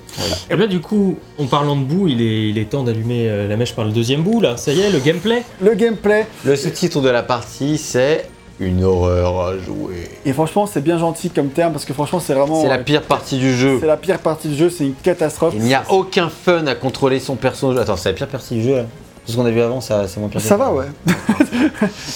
Et 0.49 0.55
bien 0.55 0.67
du 0.67 0.79
coup, 0.79 1.17
en 1.39 1.45
parlant 1.47 1.75
de 1.75 1.83
bout, 1.83 2.07
il 2.07 2.21
est, 2.21 2.49
il 2.49 2.57
est 2.57 2.65
temps 2.69 2.83
d'allumer 2.83 3.29
euh, 3.29 3.47
la 3.47 3.57
mèche 3.57 3.73
par 3.73 3.85
le 3.85 3.91
deuxième 3.91 4.21
bout 4.21 4.41
là. 4.41 4.57
Ça 4.57 4.71
y 4.73 4.81
est, 4.81 4.91
le 4.91 4.99
gameplay. 4.99 5.43
Le 5.61 5.73
gameplay, 5.73 6.27
Le 6.45 6.55
sous-titre 6.55 7.01
de 7.01 7.09
la 7.09 7.23
partie, 7.23 7.77
c'est 7.77 8.29
une 8.61 8.83
horreur 8.83 9.41
à 9.41 9.57
jouer. 9.57 10.07
et 10.25 10.31
franchement, 10.33 10.65
c'est 10.65 10.81
bien 10.81 10.97
gentil 10.97 11.29
comme 11.29 11.49
terme 11.49 11.73
parce 11.73 11.83
que 11.85 11.93
franchement, 11.93 12.19
c'est 12.19 12.33
vraiment. 12.33 12.61
C'est 12.61 12.69
la 12.69 12.77
pire 12.77 13.01
partie 13.01 13.37
du 13.37 13.53
jeu. 13.55 13.77
c'est 13.81 13.87
la 13.87 13.97
pire 13.97 14.19
partie 14.19 14.47
du 14.49 14.55
jeu, 14.55 14.69
c'est 14.69 14.85
une 14.85 14.93
catastrophe. 14.93 15.53
Il 15.57 15.63
n'y 15.63 15.73
a 15.73 15.83
aucun 15.89 16.29
fun 16.29 16.65
à 16.67 16.75
contrôler 16.75 17.19
son 17.19 17.35
perso. 17.35 17.77
Attends, 17.77 17.97
c'est 17.97 18.09
la 18.09 18.15
pire 18.15 18.27
partie 18.27 18.53
du 18.55 18.63
jeu 18.63 18.75
là 18.77 18.83
Tout 19.25 19.31
ce 19.31 19.37
qu'on 19.37 19.45
a 19.45 19.51
vu 19.51 19.61
avant, 19.61 19.81
ça, 19.81 20.07
c'est 20.07 20.19
moins 20.19 20.29
pire. 20.29 20.39
Ça 20.41 20.57
va, 20.57 20.71
ouais. 20.71 20.85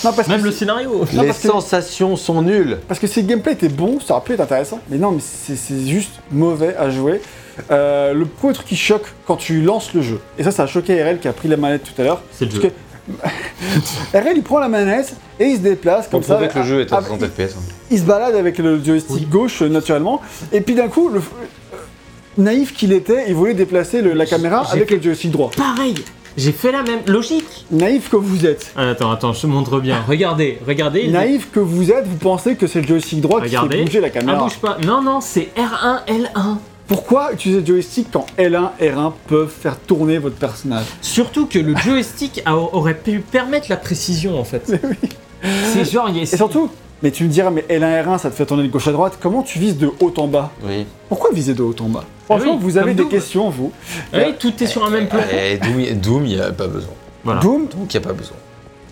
non, 0.03 0.13
parce 0.13 0.27
Même 0.27 0.41
que, 0.41 0.45
le 0.45 0.51
scénario. 0.51 1.05
Non, 1.13 1.21
Les 1.21 1.27
parce 1.27 1.39
que- 1.39 1.47
sensations 1.47 2.15
sont 2.15 2.41
nulles. 2.41 2.77
parce 2.87 2.99
que 2.99 3.07
si 3.07 3.21
le 3.21 3.27
gameplay 3.27 3.53
était 3.53 3.69
bon, 3.69 3.99
ça 3.99 4.13
aurait 4.15 4.23
pu 4.23 4.33
être 4.33 4.41
intéressant. 4.41 4.79
Mais 4.89 4.97
non, 4.97 5.11
mais 5.11 5.21
c'est 5.21 5.87
juste 5.87 6.13
mauvais 6.31 6.75
à 6.77 6.89
jouer. 6.89 7.21
Euh, 7.71 8.13
le 8.13 8.25
premier 8.25 8.53
truc 8.53 8.67
qui 8.67 8.75
choque 8.75 9.05
quand 9.25 9.37
tu 9.37 9.61
lances 9.61 9.93
le 9.93 10.01
jeu, 10.01 10.19
et 10.37 10.43
ça, 10.43 10.51
ça 10.51 10.63
a 10.63 10.67
choqué 10.67 11.01
RL 11.01 11.19
qui 11.19 11.27
a 11.29 11.33
pris 11.33 11.47
la 11.47 11.55
manette 11.55 11.83
tout 11.83 12.01
à 12.01 12.03
l'heure. 12.03 12.21
C'est 12.33 12.45
le 12.45 12.51
jeu. 12.51 12.59
que 12.59 12.67
RL 14.13 14.33
il 14.35 14.43
prend 14.43 14.59
la 14.59 14.67
manette 14.69 15.15
et 15.39 15.45
il 15.45 15.55
se 15.57 15.61
déplace 15.61 16.07
comme 16.07 16.23
ça. 16.23 16.35
que 16.47 16.59
le 16.59 16.65
jeu 16.65 16.81
est 16.81 16.91
à 16.93 16.97
Ah, 16.97 17.01
60 17.05 17.25
FPS. 17.25 17.55
hein. 17.57 17.61
il 17.91 17.99
se 17.99 18.03
balade 18.03 18.35
avec 18.35 18.57
le 18.57 18.83
joystick 18.83 19.15
Oui. 19.15 19.27
gauche 19.29 19.61
euh, 19.61 19.69
naturellement, 19.69 20.21
et 20.51 20.61
puis 20.61 20.75
d'un 20.75 20.87
coup, 20.87 21.09
le, 21.09 21.21
naïf 22.37 22.73
qu'il 22.73 22.91
était, 22.93 23.25
il 23.27 23.35
voulait 23.35 23.53
déplacer 23.53 24.01
le- 24.01 24.13
la 24.13 24.25
caméra 24.25 24.63
avec 24.71 24.89
le 24.91 25.01
joystick 25.01 25.31
droit. 25.31 25.51
Pareil. 25.55 25.95
J'ai 26.37 26.51
fait 26.51 26.73
la 26.73 26.83
même 26.83 26.99
logique. 27.07 27.65
Naïf 27.71 28.09
que 28.09 28.17
vous 28.17 28.45
êtes. 28.45 28.73
Ah, 28.75 28.89
attends, 28.89 29.09
attends, 29.09 29.31
je 29.31 29.41
te 29.41 29.47
montre 29.47 29.79
bien. 29.79 30.03
Regardez, 30.05 30.59
regardez. 30.67 31.07
Naïf 31.07 31.49
que 31.49 31.61
vous 31.61 31.91
êtes, 31.91 32.05
vous 32.07 32.17
pensez 32.17 32.55
que 32.55 32.67
c'est 32.67 32.81
le 32.81 32.87
joystick 32.87 33.21
droit 33.21 33.39
qui 33.41 33.55
fait 33.55 33.83
bouger 33.85 34.01
la 34.01 34.07
Ah, 34.07 34.09
caméra. 34.09 34.43
bouge 34.43 34.57
pas. 34.57 34.77
Non, 34.85 35.01
non, 35.01 35.21
c'est 35.21 35.49
R1, 35.55 36.01
L1. 36.07 36.57
Pourquoi 36.87 37.33
utiliser 37.33 37.61
le 37.61 37.65
joystick 37.65 38.07
quand 38.11 38.25
L1, 38.37 38.69
R1 38.79 39.11
peuvent 39.27 39.49
faire 39.49 39.77
tourner 39.79 40.17
votre 40.19 40.35
personnage 40.35 40.85
Surtout 41.01 41.47
que 41.47 41.57
le 41.57 41.75
joystick 41.75 42.41
a- 42.45 42.55
aurait 42.55 42.93
pu 42.97 43.19
permettre 43.19 43.67
la 43.69 43.77
précision 43.77 44.39
en 44.39 44.43
fait. 44.43 44.71
C'est 45.73 45.85
genre, 45.91 46.09
il 46.09 46.17
y 46.17 46.19
a- 46.19 46.23
Et 46.23 46.25
surtout, 46.25 46.69
mais 47.01 47.09
tu 47.11 47.23
me 47.23 47.29
diras, 47.29 47.49
mais 47.49 47.65
L1, 47.69 48.03
R1, 48.03 48.17
ça 48.19 48.29
te 48.29 48.35
fait 48.35 48.45
tourner 48.45 48.63
de 48.63 48.67
gauche 48.67 48.87
à 48.87 48.91
droite, 48.91 49.17
comment 49.19 49.41
tu 49.41 49.57
vises 49.59 49.77
de 49.77 49.89
haut 49.99 50.13
en 50.17 50.27
bas 50.27 50.51
Oui. 50.63 50.85
Pourquoi 51.09 51.31
viser 51.33 51.53
de 51.55 51.63
haut 51.63 51.75
en 51.79 51.89
bas 51.89 52.03
Franchement, 52.25 52.53
oui, 52.53 52.59
vous 52.61 52.77
avez 52.77 52.87
comme 52.87 52.95
des 52.97 53.01
Doom. 53.03 53.11
questions, 53.11 53.49
vous. 53.49 53.71
Ouais, 54.13 54.33
tout 54.37 54.53
est 54.63 54.67
sur 54.67 54.85
un 54.85 54.89
même 54.89 55.07
plan. 55.07 55.19
Et 55.31 55.57
Doom, 55.57 55.79
y- 55.79 55.93
Doom, 55.93 56.25
il 56.25 56.35
n'y 56.35 56.41
a 56.41 56.51
pas 56.51 56.67
besoin. 56.67 56.93
Voilà. 57.23 57.39
Doom, 57.41 57.67
Donc 57.67 57.93
il 57.93 57.99
n'y 57.99 58.03
a 58.05 58.07
pas 58.07 58.13
besoin. 58.13 58.37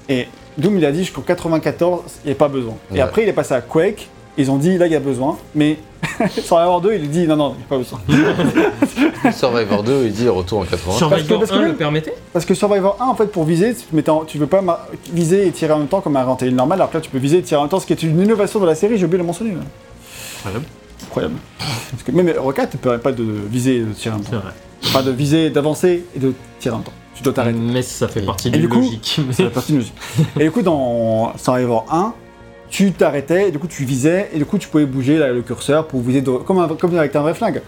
et 0.10 0.28
Doom, 0.58 0.78
il 0.78 0.86
a 0.86 0.92
dit 0.92 1.00
jusqu'au 1.00 1.22
94, 1.22 2.02
il 2.24 2.28
n'y 2.28 2.32
a 2.34 2.36
pas 2.36 2.48
besoin. 2.48 2.76
Et 2.92 2.96
Ouais. 2.96 3.00
après, 3.02 3.24
il 3.24 3.30
est 3.30 3.34
passé 3.34 3.54
à 3.56 3.62
Quake, 3.62 4.08
ils 4.38 4.50
ont 4.52 4.58
dit, 4.58 4.78
là, 4.78 4.88
il 4.88 4.92
y 4.94 4.96
a 4.96 5.00
besoin, 5.00 5.38
mais 5.56 5.78
avoir 6.52 6.82
deux, 6.82 6.94
il 6.96 7.10
dit, 7.10 7.28
non, 7.28 7.36
non, 7.36 7.56
il 7.56 7.58
n'y 7.60 7.64
a 7.64 7.68
pas 7.70 7.78
besoin. 7.78 8.00
Survivor 9.32 9.84
2, 9.84 10.04
il 10.06 10.12
dit 10.12 10.28
retour 10.28 10.60
en 10.60 10.64
80. 10.64 10.98
Survivor 10.98 11.40
parce 11.40 11.52
que 11.52 11.56
1 11.56 11.60
même- 11.60 11.68
le 11.70 11.76
permettait 11.76 12.14
Parce 12.34 12.46
que 12.46 12.54
Survivor 12.54 12.98
1, 13.00 13.06
en 13.06 13.16
fait, 13.16 13.28
pour 13.28 13.44
viser, 13.46 13.74
tu, 13.76 13.84
mettais 13.96 14.10
en- 14.10 14.26
tu 14.26 14.38
veux 14.38 14.48
pas 14.48 14.88
viser 15.12 15.48
et 15.48 15.52
tirer 15.52 15.74
en 15.74 15.80
même 15.80 15.88
temps 15.88 16.02
comme 16.02 16.16
un 16.18 16.24
renté 16.24 16.50
normal, 16.52 16.80
alors 16.80 16.90
que 16.92 16.98
là, 16.98 17.02
tu 17.02 17.10
peux 17.10 17.18
viser 17.20 17.38
et 17.38 17.42
tirer 17.42 17.60
en 17.60 17.64
même 17.64 17.70
temps, 17.70 17.80
ce 17.80 17.86
qui 17.86 17.94
est 17.94 18.04
une 18.04 18.20
innovation 18.22 18.60
de 18.60 18.66
la 18.66 18.76
série, 18.76 18.98
j'ai 18.98 19.06
oublié 19.06 19.18
de 19.18 19.24
le 19.24 19.28
mentionner. 19.28 19.52
là. 19.52 19.62
Incroyable. 20.40 20.66
Incroyable. 21.06 21.36
Parce 21.92 22.04
que 22.04 22.12
même 22.12 22.34
Rocket 22.38 22.74
ne 22.74 22.80
permet 22.80 22.98
pas 22.98 23.12
de 23.12 23.24
viser 23.24 23.78
et 23.78 23.80
de 23.82 23.94
tirer 23.94 24.16
en 24.16 24.18
même 24.18 24.26
C'est 24.26 24.32
temps. 24.36 24.42
vrai. 24.42 24.92
Pas 24.92 25.02
de 25.04 25.12
viser, 25.12 25.50
d'avancer 25.50 26.04
et 26.16 26.20
de 26.20 26.34
tirer 26.60 26.74
en 26.76 26.80
même 26.80 26.86
temps. 26.86 26.94
Tu 27.16 27.24
dois 27.24 27.32
t'arrêter. 27.34 27.58
Mais 27.60 27.82
ça 27.84 28.08
fait 28.08 28.22
partie 28.22 28.48
Et 28.50 28.52
du 28.52 28.60
du 28.62 28.70
coup, 28.70 28.80
logique. 28.80 29.22
C'est 29.32 29.44
la 29.44 29.50
partie 29.52 29.74
logique. 29.74 29.94
Et 30.40 30.44
du 30.46 30.52
coup, 30.52 30.62
dans 30.64 31.32
Survivor 31.38 31.86
1, 31.92 32.14
tu 32.74 32.92
t'arrêtais, 32.92 33.50
et 33.50 33.52
du 33.52 33.60
coup, 33.60 33.68
tu 33.68 33.86
visais, 33.86 34.32
et 34.34 34.40
du 34.40 34.46
coup, 34.46 34.58
tu 34.58 34.68
pouvais 34.68 34.88
bouger 34.88 35.20
là, 35.20 35.32
le 35.32 35.44
curseur 35.44 35.88
pour 35.88 36.02
viser 36.02 36.22
de- 36.22 36.32
comme, 36.32 36.58
un- 36.58 36.68
comme 36.70 36.98
avec 36.98 37.16
un 37.16 37.22
vrai 37.22 37.36
flingue. 37.36 37.62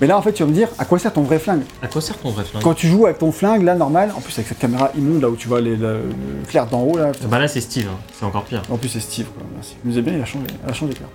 Mais 0.00 0.06
là, 0.06 0.16
en 0.16 0.22
fait, 0.22 0.32
tu 0.32 0.44
vas 0.44 0.48
me 0.48 0.54
dire, 0.54 0.68
à 0.78 0.84
quoi 0.84 0.98
sert 1.00 1.12
ton 1.12 1.22
vrai 1.22 1.40
flingue? 1.40 1.62
À 1.82 1.88
quoi 1.88 2.00
sert 2.00 2.16
ton 2.18 2.30
vrai 2.30 2.44
flingue? 2.44 2.62
Quand 2.62 2.74
tu 2.74 2.86
joues 2.86 3.06
avec 3.06 3.18
ton 3.18 3.32
flingue, 3.32 3.62
là, 3.64 3.74
normal, 3.74 4.12
en 4.16 4.20
plus 4.20 4.32
avec 4.34 4.46
cette 4.46 4.60
caméra 4.60 4.92
immonde, 4.96 5.22
là 5.22 5.28
où 5.28 5.34
tu 5.34 5.48
vois 5.48 5.60
les, 5.60 5.74
le, 5.76 6.02
clair 6.48 6.66
d'en 6.66 6.82
haut, 6.82 6.96
là. 6.96 7.10
Bah 7.28 7.40
là 7.40 7.48
c'est 7.48 7.60
Steve, 7.60 7.88
hein. 7.92 7.98
c'est 8.16 8.24
encore 8.24 8.44
pire. 8.44 8.62
En 8.70 8.76
plus, 8.76 8.88
c'est 8.88 9.00
Steve, 9.00 9.26
quoi. 9.26 9.42
Merci. 9.54 9.74
Il 9.84 9.90
nous 9.90 9.98
est 9.98 10.02
bien, 10.02 10.14
il 10.14 10.22
a 10.22 10.24
changé, 10.24 10.46
il 10.64 10.70
a 10.70 10.72
changé 10.72 10.92
clair. 10.94 11.08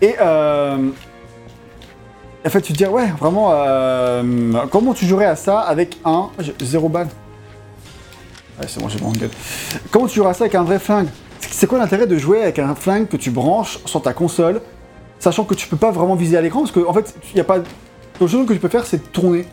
Et, 0.00 0.14
euh, 0.20 0.88
en 2.46 2.48
fait, 2.50 2.62
tu 2.62 2.72
te 2.72 2.78
dis, 2.78 2.86
ouais, 2.86 3.08
vraiment, 3.18 3.50
euh, 3.52 4.22
comment 4.70 4.94
tu 4.94 5.04
jouerais 5.04 5.26
à 5.26 5.36
ça 5.36 5.60
avec 5.60 5.98
un. 6.06 6.28
Zéro 6.62 6.88
balle? 6.88 7.08
Ouais, 8.58 8.66
c'est 8.68 8.80
bon, 8.80 8.88
j'ai 8.88 9.00
mon 9.00 9.10
gueule. 9.12 9.30
Comment 9.90 10.06
tu 10.06 10.16
jouerais 10.16 10.30
à 10.30 10.34
ça 10.34 10.44
avec 10.44 10.54
un 10.54 10.62
vrai 10.64 10.78
flingue? 10.78 11.08
C'est 11.40 11.66
quoi 11.66 11.78
l'intérêt 11.78 12.06
de 12.06 12.16
jouer 12.18 12.42
avec 12.42 12.58
un 12.58 12.74
flingue 12.74 13.08
que 13.08 13.16
tu 13.16 13.30
branches 13.30 13.78
sur 13.86 14.02
ta 14.02 14.12
console, 14.12 14.60
sachant 15.18 15.44
que 15.44 15.54
tu 15.54 15.66
peux 15.68 15.76
pas 15.76 15.90
vraiment 15.90 16.14
viser 16.14 16.36
à 16.36 16.40
l'écran 16.40 16.60
Parce 16.60 16.72
qu'en 16.72 16.88
en 16.88 16.92
fait, 16.94 17.14
il 17.32 17.38
y 17.38 17.40
a 17.40 17.44
pas. 17.44 17.58
Seul 18.18 18.28
truc 18.28 18.48
que 18.48 18.52
tu 18.54 18.58
peux 18.60 18.68
faire, 18.68 18.86
c'est 18.86 18.96
de 18.98 19.08
tourner. 19.12 19.46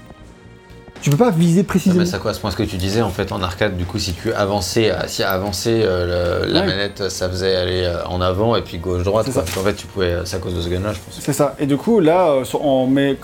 Tu 1.02 1.10
peux 1.10 1.18
pas 1.18 1.32
viser 1.32 1.64
précisément. 1.64 2.00
mais 2.00 2.06
ça 2.06 2.18
correspond 2.18 2.48
à 2.48 2.52
ce 2.52 2.56
que 2.56 2.64
tu 2.64 2.78
disais 2.78 3.02
en 3.02 3.10
fait 3.10 3.34
en 3.34 3.42
arcade. 3.44 3.76
Du 3.76 3.84
coup, 3.84 4.00
si 4.00 4.14
tu 4.14 4.32
avançais, 4.32 4.90
euh, 4.90 5.06
si 5.08 5.22
avancer 5.22 5.82
euh, 5.84 6.46
le- 6.46 6.54
la 6.54 6.62
Ouais. 6.62 6.66
manette, 6.68 7.10
ça 7.10 7.28
faisait 7.30 7.54
aller 7.58 7.84
euh, 7.84 8.06
en 8.06 8.22
avant 8.22 8.56
et 8.56 8.62
puis 8.62 8.78
gauche 8.78 9.04
droite. 9.04 9.26
C'est 9.28 9.34
quoi. 9.34 9.42
en 9.44 9.66
fait, 9.66 9.74
tu 9.74 9.86
pouvais, 9.88 10.16
c'est 10.24 10.38
à 10.38 10.40
cause 10.40 10.56
de 10.56 10.62
ce 10.62 10.70
gun-là, 10.70 10.94
je 10.94 11.00
pense. 11.00 11.20
C'est 11.20 11.34
ça. 11.34 11.56
Et 11.60 11.66
du 11.66 11.76
coup, 11.76 12.00
là, 12.00 12.30
euh, 12.30 12.44
sur- 12.46 12.62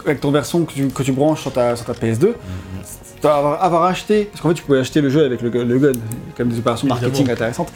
avec 0.05 0.19
ton 0.19 0.31
version 0.31 0.65
que 0.65 0.73
tu, 0.73 0.87
que 0.89 1.03
tu 1.03 1.13
branches 1.13 1.41
sur 1.41 1.53
ta, 1.53 1.77
sur 1.77 1.85
ta 1.85 1.93
PS2, 1.93 2.33
tu 3.21 3.21
vas 3.23 3.35
avoir, 3.37 3.63
avoir 3.63 3.83
acheté, 3.85 4.25
parce 4.25 4.41
qu'en 4.41 4.49
fait, 4.49 4.55
tu 4.55 4.63
pouvais 4.63 4.79
acheter 4.79 4.99
le 4.99 5.09
jeu 5.09 5.23
avec 5.23 5.41
le, 5.41 5.49
le 5.49 5.79
gun, 5.79 5.91
comme 6.35 6.49
des 6.49 6.57
opérations 6.59 6.85
Évidemment. 6.87 7.07
marketing 7.07 7.31
intéressantes. 7.31 7.71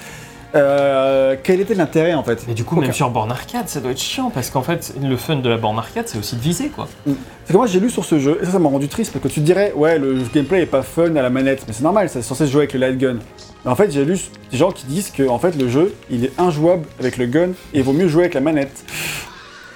Euh, 0.56 1.36
quel 1.42 1.62
était 1.62 1.74
l'intérêt 1.74 2.14
en 2.14 2.24
fait 2.24 2.46
Et 2.48 2.54
du 2.54 2.64
coup, 2.64 2.80
même 2.80 2.94
sur 2.94 3.10
borne 3.10 3.32
arcade, 3.32 3.68
ça 3.68 3.80
doit 3.80 3.92
être 3.92 4.00
chiant 4.00 4.30
parce 4.30 4.52
qu'en 4.52 4.62
fait, 4.62 4.94
le 5.02 5.18
fun 5.18 5.38
de 5.38 5.50
la 5.50 5.58
borne 5.58 5.80
arcade, 5.80 6.08
c'est 6.08 6.20
aussi 6.20 6.36
de 6.36 6.42
viser 6.42 6.70
quoi. 6.70 6.88
C'est 7.06 7.54
que 7.54 7.58
moi 7.58 7.66
j'ai 7.66 7.80
lu 7.80 7.90
sur 7.90 8.06
ce 8.06 8.20
jeu, 8.20 8.38
et 8.42 8.46
ça, 8.46 8.52
ça 8.52 8.60
m'a 8.60 8.70
rendu 8.70 8.88
triste, 8.88 9.12
parce 9.12 9.24
que 9.24 9.30
tu 9.30 9.40
te 9.40 9.46
dirais, 9.46 9.74
ouais, 9.76 9.98
le 9.98 10.20
gameplay 10.34 10.62
est 10.62 10.68
pas 10.68 10.84
fun 10.84 11.16
à 11.16 11.22
la 11.22 11.30
manette, 11.32 11.64
mais 11.68 11.74
c'est 11.74 11.84
normal, 11.84 12.08
c'est 12.08 12.22
censé 12.22 12.46
se 12.46 12.52
jouer 12.52 12.62
avec 12.62 12.74
le 12.74 12.80
light 12.80 12.98
gun. 12.98 13.18
Mais 13.66 13.72
en 13.72 13.76
fait, 13.76 13.92
j'ai 13.92 14.06
lu 14.06 14.20
des 14.52 14.58
gens 14.58 14.72
qui 14.72 14.86
disent 14.86 15.10
que 15.10 15.28
en 15.28 15.40
fait, 15.40 15.56
le 15.56 15.68
jeu, 15.70 15.94
il 16.12 16.26
est 16.26 16.40
injouable 16.40 16.86
avec 17.00 17.18
le 17.18 17.26
gun, 17.26 17.50
et 17.74 17.80
il 17.80 17.84
vaut 17.84 17.94
mieux 17.94 18.08
jouer 18.08 18.24
avec 18.24 18.36
la 18.36 18.42
manette. 18.42 18.84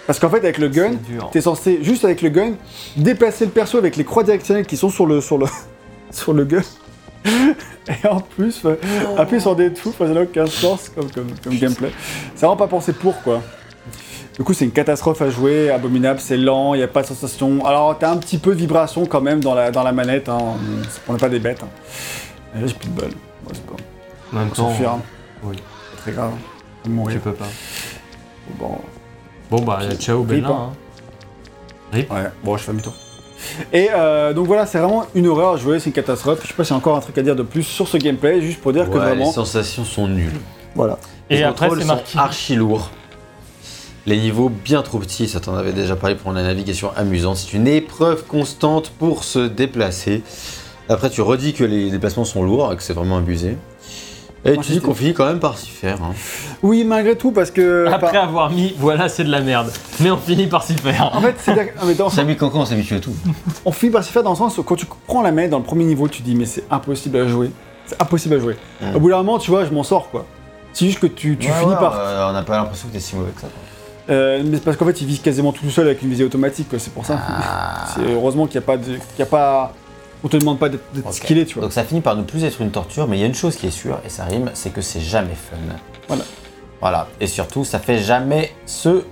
Parce 0.05 0.19
qu'en 0.19 0.30
fait, 0.30 0.38
avec 0.38 0.57
le 0.57 0.69
gun, 0.69 0.91
t'es 1.32 1.41
censé, 1.41 1.80
juste 1.82 2.05
avec 2.05 2.21
le 2.21 2.30
gun, 2.30 2.53
déplacer 2.95 3.45
le 3.45 3.51
perso 3.51 3.78
avec 3.78 3.97
les 3.97 4.05
croix 4.05 4.23
directionnelles 4.23 4.65
qui 4.65 4.78
sont 4.78 4.89
sur 4.89 5.05
le, 5.05 5.21
sur 5.21 5.38
le, 5.38 5.47
sur 6.11 6.34
le 6.34 6.45
gun. 6.45 6.61
Et 8.03 8.07
en 8.07 8.19
plus, 8.19 8.63
euh, 8.65 8.75
appuyer 9.17 9.39
sur 9.39 9.55
des 9.55 9.71
touches, 9.73 9.95
ça 9.97 10.05
n'a 10.07 10.21
aucun 10.21 10.45
sens 10.45 10.89
comme, 10.89 11.09
comme, 11.11 11.28
comme 11.43 11.55
gameplay. 11.57 11.91
C'est 12.36 12.45
vraiment 12.45 12.57
pas 12.57 12.67
pensé 12.67 12.93
pour, 12.93 13.21
quoi. 13.21 13.41
Du 14.38 14.43
coup, 14.43 14.53
c'est 14.53 14.65
une 14.65 14.71
catastrophe 14.71 15.21
à 15.21 15.30
jouer, 15.30 15.71
abominable, 15.71 16.19
c'est 16.19 16.38
lent, 16.38 16.73
il 16.75 16.78
n'y 16.78 16.84
a 16.84 16.88
pas 16.88 17.01
de 17.01 17.07
sensation. 17.07 17.65
Alors, 17.65 17.97
t'as 17.97 18.11
un 18.11 18.17
petit 18.17 18.38
peu 18.38 18.51
de 18.53 18.59
vibration 18.59 19.05
quand 19.05 19.21
même 19.21 19.39
dans 19.39 19.55
la, 19.55 19.71
dans 19.71 19.84
la 19.84 19.91
manette, 19.91 20.30
hein. 20.30 20.38
on 21.07 21.13
n'est 21.13 21.19
pas 21.19 21.30
des 21.30 21.39
bêtes. 21.39 21.63
Hein. 21.63 22.59
Là, 22.59 22.67
j'ai 22.67 22.73
plus 22.75 22.89
de 22.89 23.01
balles. 23.01 23.11
Bon, 23.43 23.51
c'est 23.53 23.65
pas, 23.65 23.73
En 24.34 24.39
même 24.39 24.51
temps, 24.51 24.69
hein. 24.69 24.99
oui. 25.43 25.55
Pas 25.55 26.01
très 26.01 26.11
grave. 26.11 26.34
Mourir. 26.88 27.15
tu 27.15 27.21
peux 27.21 27.34
pas. 27.34 27.47
Bon, 28.59 28.78
Bon 29.49 29.61
bah, 29.61 29.80
ciao, 29.97 30.19
Rip, 30.19 30.28
Bella. 30.30 30.49
hein. 30.49 30.69
hein. 31.93 31.97
ouais, 31.97 32.32
bon, 32.43 32.57
je 32.57 32.63
fais 32.63 32.71
demi-tour. 32.71 32.93
Et 33.73 33.89
euh, 33.93 34.33
donc 34.33 34.47
voilà, 34.47 34.65
c'est 34.65 34.79
vraiment 34.79 35.05
une 35.15 35.27
horreur 35.27 35.53
à 35.53 35.57
jouer, 35.57 35.79
c'est 35.79 35.88
une 35.88 35.93
catastrophe. 35.93 36.39
Je 36.43 36.47
sais 36.47 36.53
pas 36.53 36.63
s'il 36.63 36.71
y 36.71 36.73
a 36.73 36.77
encore 36.77 36.95
un 36.95 37.01
truc 37.01 37.17
à 37.17 37.21
dire 37.21 37.35
de 37.35 37.43
plus 37.43 37.63
sur 37.63 37.88
ce 37.88 37.97
gameplay, 37.97 38.41
juste 38.41 38.61
pour 38.61 38.73
dire 38.73 38.89
que 38.89 38.97
vraiment. 38.97 39.27
les 39.27 39.31
sensations 39.31 39.85
sont 39.85 40.07
nulles. 40.07 40.39
Voilà. 40.75 40.97
Et 41.29 41.38
les 41.38 41.43
après, 41.43 41.67
contrôles 41.67 41.81
c'est 41.81 41.88
sont 41.88 41.95
marqué. 41.95 42.17
archi 42.17 42.55
lourds. 42.55 42.91
Les 44.05 44.17
niveaux 44.17 44.49
bien 44.49 44.83
trop 44.83 44.99
petits, 44.99 45.27
ça 45.27 45.41
t'en 45.41 45.55
avait 45.55 45.73
déjà 45.73 45.97
parlé 45.97 46.15
pour 46.15 46.31
la 46.31 46.41
navigation 46.41 46.91
amusante. 46.95 47.38
C'est 47.38 47.53
une 47.53 47.67
épreuve 47.67 48.23
constante 48.23 48.89
pour 48.97 49.25
se 49.25 49.39
déplacer. 49.39 50.23
Après, 50.88 51.09
tu 51.09 51.21
redis 51.21 51.51
que 51.53 51.65
les 51.65 51.89
déplacements 51.91 52.23
sont 52.23 52.43
lourds 52.43 52.71
et 52.71 52.77
que 52.77 52.83
c'est 52.83 52.93
vraiment 52.93 53.17
abusé. 53.17 53.57
Et 54.47 54.53
Moi, 54.53 54.63
tu 54.63 54.71
dis 54.71 54.79
qu'on 54.81 54.93
finit 54.95 55.13
quand 55.13 55.25
même 55.25 55.39
par 55.39 55.57
s'y 55.57 55.69
faire. 55.69 56.01
hein. 56.01 56.13
Oui, 56.63 56.83
malgré 56.85 57.17
tout, 57.17 57.31
parce 57.31 57.51
que. 57.51 57.85
Après 57.91 58.13
par- 58.13 58.23
avoir 58.23 58.49
mis, 58.49 58.73
voilà, 58.79 59.09
c'est 59.09 59.25
de 59.25 59.29
la 59.29 59.41
merde. 59.41 59.69
Mais 59.99 60.09
on 60.09 60.17
finit 60.17 60.47
par 60.47 60.63
s'y 60.63 60.73
faire. 60.75 61.11
En 61.13 61.19
fait, 61.21 61.35
c'est 61.37 61.95
dans- 61.97 62.09
Samy 62.09 62.35
Cancan, 62.37 62.61
on 62.61 62.65
s'habitue 62.65 62.95
à 62.95 62.99
tout. 62.99 63.13
on 63.65 63.71
finit 63.73 63.91
par 63.91 64.03
s'y 64.03 64.11
faire 64.13 64.23
dans 64.23 64.29
le 64.31 64.37
sens 64.37 64.57
où 64.57 64.63
quand 64.63 64.75
tu 64.75 64.85
prends 65.05 65.21
la 65.21 65.31
manette 65.31 65.51
dans 65.51 65.57
le 65.59 65.63
premier 65.65 65.83
niveau, 65.85 66.07
tu 66.07 66.21
te 66.21 66.25
dis 66.25 66.33
mais 66.35 66.45
c'est 66.45 66.63
impossible 66.71 67.17
à 67.17 67.27
jouer. 67.27 67.51
C'est 67.85 68.01
impossible 68.01 68.35
à 68.35 68.39
jouer. 68.39 68.55
Au 68.95 68.99
bout 68.99 69.09
d'un 69.09 69.17
moment, 69.17 69.37
tu 69.37 69.51
vois, 69.51 69.65
je 69.65 69.71
m'en 69.71 69.83
sors 69.83 70.09
quoi. 70.09 70.25
C'est 70.73 70.85
juste 70.85 70.99
que 70.99 71.07
tu, 71.07 71.37
tu 71.37 71.47
Ouais, 71.49 71.53
finis 71.59 71.71
ouais, 71.73 71.77
par. 71.79 71.93
euh, 71.97 72.29
on 72.29 72.33
n'a 72.33 72.43
pas 72.43 72.57
l'impression 72.57 72.87
que 72.87 72.93
t'es 72.93 72.99
si 72.99 73.15
mauvais 73.15 73.31
que 73.31 73.41
ça. 73.41 73.47
quoi. 73.47 74.15
Euh, 74.15 74.41
mais 74.45 74.55
c'est 74.57 74.63
parce 74.63 74.77
qu'en 74.77 74.85
fait, 74.85 75.01
il 75.01 75.07
vise 75.07 75.19
quasiment 75.19 75.51
tout 75.51 75.69
seul 75.69 75.87
avec 75.87 76.01
une 76.03 76.09
visée 76.09 76.23
automatique, 76.23 76.69
quoi. 76.69 76.79
C'est 76.79 76.93
pour 76.93 77.05
ça. 77.05 77.17
Ah. 77.27 77.85
C'est 77.93 78.13
heureusement 78.13 78.45
qu'il 78.47 78.59
n'y 78.59 78.63
a 78.63 78.67
pas 78.67 78.77
de, 78.77 78.83
qu'il 78.93 79.19
y 79.19 79.21
a 79.23 79.25
pas. 79.25 79.73
On 80.24 80.28
te 80.28 80.38
demande 80.38 80.57
pas 80.59 80.70
d'être 80.70 80.84
d'être 80.93 81.07
Ok. 81.07 81.13
skillé, 81.13 81.45
tu 81.45 81.55
vois. 81.55 81.63
Donc 81.63 81.74
ça 81.74 81.84
finit 81.84 82.01
par 82.01 82.15
ne 82.15 82.24
plus 82.24 82.43
être 82.43 82.61
une 82.61 82.72
torture, 82.72 83.07
mais 83.07 83.18
il 83.18 83.20
y 83.20 83.24
a 83.24 83.28
une 83.28 83.36
chose 83.36 83.55
qui 83.55 83.68
est 83.68 83.72
sûre, 83.72 83.99
et 84.05 84.09
ça 84.09 84.26
rime, 84.26 84.49
c'est 84.53 84.72
que 84.72 84.82
c'est 84.82 84.99
jamais 85.01 85.36
fun. 85.36 85.57
Voilà. 86.07 86.24
Voilà. 86.82 87.07
Et 87.20 87.28
surtout, 87.28 87.63
ça 87.65 87.80
fait 87.80 87.99
jamais 87.99 88.51
ce 88.65 89.03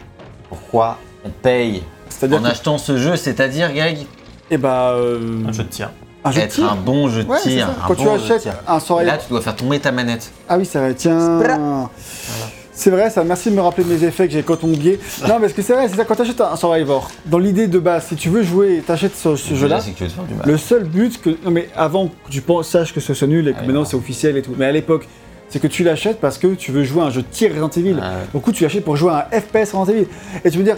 pourquoi 0.49 0.97
on 1.24 1.30
paye 1.30 1.84
en 2.08 2.10
que, 2.43 2.45
achetant 2.45 2.78
ce 2.78 2.97
jeu, 2.97 3.16
c'est-à-dire, 3.16 3.72
Greg 3.74 4.06
eh 4.51 4.58
bah, 4.58 4.91
euh, 4.91 5.43
Un 5.47 5.51
jeu 5.51 5.64
de 5.64 5.70
tir. 5.70 5.89
Un 6.24 6.32
jeu 6.32 6.41
de 6.41 6.45
être 6.45 6.53
tir 6.56 6.72
un 6.72 6.76
bon 6.76 7.08
jeu 7.10 7.24
de 7.24 7.30
Ouais, 7.30 7.39
tir. 7.41 7.68
ça. 7.68 7.74
un 7.84 7.88
Quand 7.88 7.93
bon 7.95 8.03
tu 8.03 8.10
achètes 8.10 8.47
un 8.68 8.78
Et 8.78 8.80
Survivor. 8.80 9.14
Là, 9.14 9.18
tu 9.20 9.30
dois 9.30 9.41
faire 9.41 9.56
tomber 9.56 9.80
ta 9.80 9.91
manette. 9.91 10.32
Ah 10.49 10.58
oui, 10.58 10.66
c'est 10.66 10.80
vrai, 10.80 10.93
tiens. 10.95 11.39
C'est 12.78 12.89
vrai, 12.89 13.09
ça, 13.09 13.23
merci 13.23 13.49
de 13.49 13.55
me 13.55 13.61
rappeler 13.61 13.86
mes 13.86 14.03
effets 14.03 14.28
que 14.28 14.34
j'ai 14.34 14.43
coton-biais. 14.43 14.99
non, 15.28 15.39
parce 15.39 15.53
que 15.53 15.61
c'est 15.61 15.73
vrai, 15.73 15.88
c'est 15.88 15.95
ça, 15.95 16.03
quand 16.03 16.15
tu 16.15 16.23
achètes 16.23 16.41
un 16.41 16.55
Survivor, 16.57 17.09
dans 17.26 17.38
l'idée 17.39 17.67
de 17.67 17.80
base, 17.80 18.07
si 18.07 18.15
tu 18.17 18.28
veux 18.30 18.43
jouer, 18.43 18.84
tu 18.86 18.91
achètes 18.91 19.15
ce, 19.15 19.36
ce 19.38 19.55
jeu-là, 19.55 19.80
C'est 19.80 19.91
que 19.91 19.97
tu 19.97 20.03
veux 20.03 20.09
te 20.09 20.13
faire 20.15 20.23
du 20.26 20.34
mal. 20.34 20.45
le 20.45 20.57
seul 20.57 20.84
but 20.84 21.21
que. 21.21 21.30
Non, 21.45 21.51
mais 21.51 21.69
avant 21.76 22.07
que 22.07 22.13
tu 22.30 22.41
penses, 22.41 22.67
saches 22.67 22.93
que 22.93 22.99
ce 22.99 23.13
soit 23.13 23.28
nul 23.28 23.47
et 23.47 23.53
que 23.53 23.59
Ouais, 23.59 23.65
maintenant 23.65 23.86
c'est 23.86 23.95
officiel 23.95 24.36
et 24.36 24.41
tout, 24.41 24.51
mais 24.57 24.65
à 24.65 24.71
l'époque, 24.73 25.07
c'est 25.47 25.59
que 25.59 25.67
tu 25.67 25.84
l'achètes 25.86 26.19
parce 26.19 26.38
que 26.38 26.47
tu 26.55 26.71
veux 26.73 26.84
jouer 26.84 27.01
à 27.03 27.05
un 27.05 27.09
jeu 27.11 27.21
de 27.21 27.28
tir 27.32 27.49
Resident 27.51 27.69
Evil. 27.69 27.95
Ah 28.01 28.13
ouais. 28.34 28.51
Tu 28.53 28.63
l'achètes 28.63 28.84
pour 28.84 28.97
jouer 28.97 29.11
à 29.11 29.30
un 29.32 29.39
FPS 29.39 29.71
Resident 29.73 29.86
Evil. 29.86 30.07
Et 30.43 30.51
tu 30.51 30.57
veux 30.57 30.63
dire, 30.65 30.78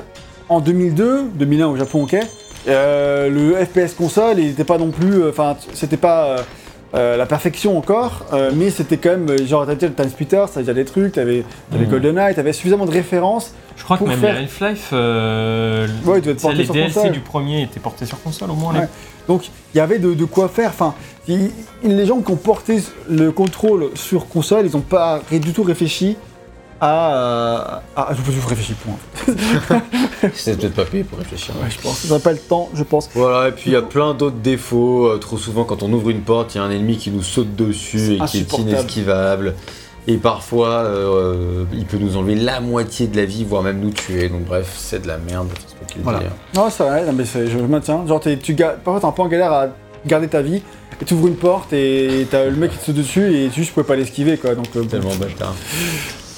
en 0.50 0.60
2002, 0.60 1.24
2001 1.34 1.68
au 1.68 1.76
Japon, 1.78 2.04
ok, 2.04 2.16
euh, 2.68 3.30
le 3.30 3.66
FPS 3.66 3.94
console, 3.96 4.40
il 4.40 4.48
n'était 4.48 4.64
pas 4.66 4.78
non 4.78 4.92
plus. 4.92 5.24
euh, 5.24 5.30
Enfin, 5.30 5.56
c'était 5.74 5.98
pas. 5.98 6.26
euh, 6.28 6.38
la 7.18 7.26
perfection 7.26 7.78
encore, 7.78 8.26
euh, 8.34 8.52
mais 8.56 8.70
c'était 8.70 8.98
quand 8.98 9.10
même 9.10 9.30
euh, 9.30 9.46
genre 9.46 9.66
t'avais 9.66 9.88
le 9.88 9.94
Time 9.94 10.10
Splitter, 10.10 10.46
ça 10.52 10.62
déjà 10.62 10.74
des 10.74 10.86
trucs, 10.86 11.14
t'avais 11.14 11.44
avais 11.74 11.86
Mhm. 11.86 11.92
GoldenEye, 11.92 12.34
t'avais 12.36 12.54
suffisamment 12.54 12.86
de 12.86 12.92
références. 12.92 13.54
Je 13.76 13.84
crois 13.84 13.98
que 13.98 14.00
Pour 14.00 14.08
même 14.08 14.20
faire- 14.20 14.34
les 14.36 14.42
Half-Life, 14.42 14.90
euh, 14.94 15.88
Ouais, 16.06 16.22
les 16.54 16.64
sur 16.64 16.74
DLC 16.74 16.94
console. 16.96 17.12
du 17.12 17.20
premier 17.20 17.62
étaient 17.64 17.80
portés 17.80 18.06
sur 18.06 18.22
console 18.24 18.52
au 18.52 18.56
moins. 18.56 18.74
Ouais. 18.74 18.82
les- 18.82 18.88
Donc 19.28 19.50
il 19.74 19.78
y 19.78 19.82
avait 19.82 20.00
de, 20.00 20.14
de 20.14 20.26
quoi 20.26 20.48
faire. 20.48 20.70
Enfin, 20.70 20.94
les 21.84 22.06
gens 22.06 22.22
qui 22.22 22.32
ont 22.32 22.38
porté 22.38 22.82
le 23.10 23.32
contrôle 23.32 23.90
sur 23.96 24.28
console, 24.28 24.66
ils 24.66 24.72
n'ont 24.74 24.80
pas 24.82 25.22
du 25.32 25.52
tout 25.54 25.64
réfléchi 25.64 26.16
à. 26.82 27.14
euh, 27.16 27.58
à 27.96 28.14
je 28.14 28.48
réfléchis 28.48 28.74
point. 28.74 28.98
C'est 30.34 30.60
peut-être 30.60 30.74
pas 30.76 30.86
payé 30.86 31.04
pour 31.04 31.20
réfléchir. 31.20 31.54
Ouais, 31.62 31.70
je 31.70 31.80
pense. 31.82 32.10
N'ont 32.10 32.20
pas 32.20 32.32
le 32.32 32.38
temps, 32.38 32.70
je 32.74 32.84
pense. 32.84 33.10
Voilà, 33.14 33.50
et 33.50 33.52
puis 33.52 33.64
il 33.68 33.74
y 33.74 33.76
a 33.76 33.82
plein 33.82 34.14
d'autres 34.14 34.38
défauts. 34.38 35.08
Euh, 35.08 35.18
trop 35.18 35.38
souvent, 35.38 35.64
quand 35.64 35.84
on 35.84 35.92
ouvre 35.94 36.10
une 36.10 36.22
porte, 36.22 36.56
il 36.56 36.58
y 36.58 36.62
a 36.62 36.64
un 36.64 36.72
ennemi 36.72 36.98
qui 36.98 37.12
nous 37.12 37.24
saute 37.24 37.56
dessus 37.56 38.14
et 38.16 38.20
qui 38.26 38.40
est 38.40 38.58
inesquivable. 38.58 39.56
Et 40.10 40.16
parfois, 40.18 40.70
euh, 40.86 41.66
il 41.74 41.86
peut 41.86 41.98
nous 41.98 42.16
enlever 42.16 42.36
la 42.36 42.62
moitié 42.62 43.08
de 43.08 43.18
la 43.18 43.26
vie, 43.26 43.44
voire 43.44 43.62
même 43.62 43.80
nous 43.82 43.92
tuer. 43.92 44.30
Donc 44.30 44.46
bref, 44.46 44.74
c'est 44.78 45.02
de 45.02 45.08
la 45.08 45.18
merde. 45.18 45.50
C'est 45.68 45.78
pas 45.78 45.86
qu'il 45.86 46.02
Voilà. 46.02 46.20
dire. 46.20 46.32
Non, 46.56 46.70
c'est 46.70 46.84
vrai, 46.84 47.06
non, 47.06 47.12
mais 47.14 47.26
je 47.26 47.58
maintiens. 47.58 48.08
Genre, 48.08 48.22
tu 48.22 48.56
parfois 48.56 49.00
t'es 49.02 49.06
un 49.06 49.12
peu 49.12 49.22
en 49.22 49.28
galère 49.28 49.52
à 49.52 49.68
garder 50.06 50.28
ta 50.30 50.42
vie. 50.42 50.62
Et 51.02 51.06
tu 51.06 51.14
ouvres 51.14 51.28
une 51.28 51.36
porte 51.36 51.74
et 51.74 52.26
t'as 52.32 52.46
le 52.46 52.56
mec 52.56 52.72
qui 52.72 52.78
te 52.78 52.86
saute 52.86 52.96
dessus 52.96 53.32
et 53.32 53.52
juste 53.52 53.68
tu 53.68 53.74
pouvais 53.74 53.86
pas 53.86 53.96
l'esquiver 53.96 54.38
quoi. 54.38 54.56
Donc 54.56 54.66
euh, 54.76 54.82
bon. 54.82 54.88
Tellement 54.88 55.16
bâtard. 55.16 55.54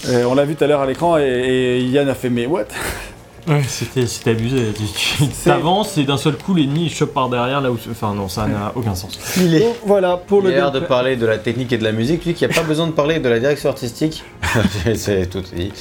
Euh, 0.08 0.24
on 0.26 0.36
l'a 0.36 0.46
vu 0.46 0.56
tout 0.56 0.64
à 0.64 0.68
l'heure 0.68 0.82
à 0.82 0.86
l'écran 0.86 1.18
et, 1.18 1.24
et 1.24 1.82
Yann 1.82 2.08
a 2.08 2.16
fait 2.16 2.30
mais 2.30 2.46
what? 2.46 2.66
Ouais, 3.48 3.64
c'était 3.68 4.06
c'était 4.06 4.32
abusé. 4.32 4.58
Tu- 4.96 5.28
t'avances 5.46 5.98
et 5.98 6.04
d'un 6.04 6.18
seul 6.18 6.36
coup 6.36 6.54
l'ennemi 6.54 6.84
il 6.84 6.90
chope 6.94 7.14
par 7.16 7.30
derrière 7.30 7.62
là 7.62 7.72
où. 7.72 7.78
Enfin 7.90 8.14
non, 8.14 8.28
ça 8.28 8.46
n'a 8.46 8.72
aucun 8.76 8.94
sens. 8.94 9.18
Il 9.38 9.56
est. 9.56 9.60
Donc 9.62 9.76
voilà 9.86 10.18
pour 10.18 10.42
le 10.42 10.50
Il 10.52 10.54
a 10.54 10.58
l'air 10.58 10.72
de 10.72 10.82
parler 10.82 11.16
de 11.16 11.26
la 11.26 11.40
technique 11.40 11.72
et 11.72 11.80
de 11.80 11.84
la 11.84 11.92
musique, 11.92 12.26
lui 12.26 12.36
qui 12.36 12.46
a 12.46 12.50
pas 12.50 12.62
besoin 12.62 12.86
de 12.86 12.92
parler 12.92 13.18
de 13.20 13.28
la 13.28 13.40
direction 13.40 13.70
artistique. 13.70 14.24
c'est 14.96 15.28
tout 15.28 15.42
dit. 15.56 15.72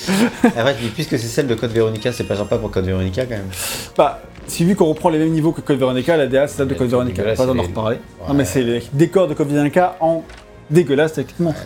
Après, 0.56 0.76
dis, 0.80 0.88
puisque 0.88 1.18
c'est 1.18 1.26
celle 1.26 1.46
de 1.46 1.54
Code 1.54 1.72
Veronica, 1.72 2.10
c'est 2.10 2.24
pas 2.24 2.36
sympa 2.36 2.56
pour 2.56 2.70
Code 2.70 2.86
Veronica 2.86 3.24
quand 3.24 3.36
même. 3.36 3.50
Bah, 3.98 4.22
si 4.46 4.64
vu 4.64 4.74
qu'on 4.74 4.86
reprend 4.86 5.10
les 5.10 5.18
mêmes 5.18 5.32
niveaux 5.32 5.52
que 5.52 5.60
Code 5.60 5.78
Veronica, 5.78 6.16
la 6.16 6.26
DA 6.26 6.46
c'est 6.46 6.58
celle 6.58 6.68
de 6.68 6.74
Code 6.74 6.88
Veronica. 6.88 7.22
Pas 7.22 7.30
besoin 7.32 7.54
d'en 7.54 7.62
reparler. 7.64 7.98
Non 8.26 8.34
mais 8.34 8.46
c'est 8.46 8.62
les 8.62 8.82
décors 8.94 9.28
de 9.28 9.34
Code 9.34 9.48
Veronica 9.48 9.96
en 10.00 10.22
dégueulasse 10.70 11.12
techniquement. 11.14 11.50
Ouais. 11.50 11.56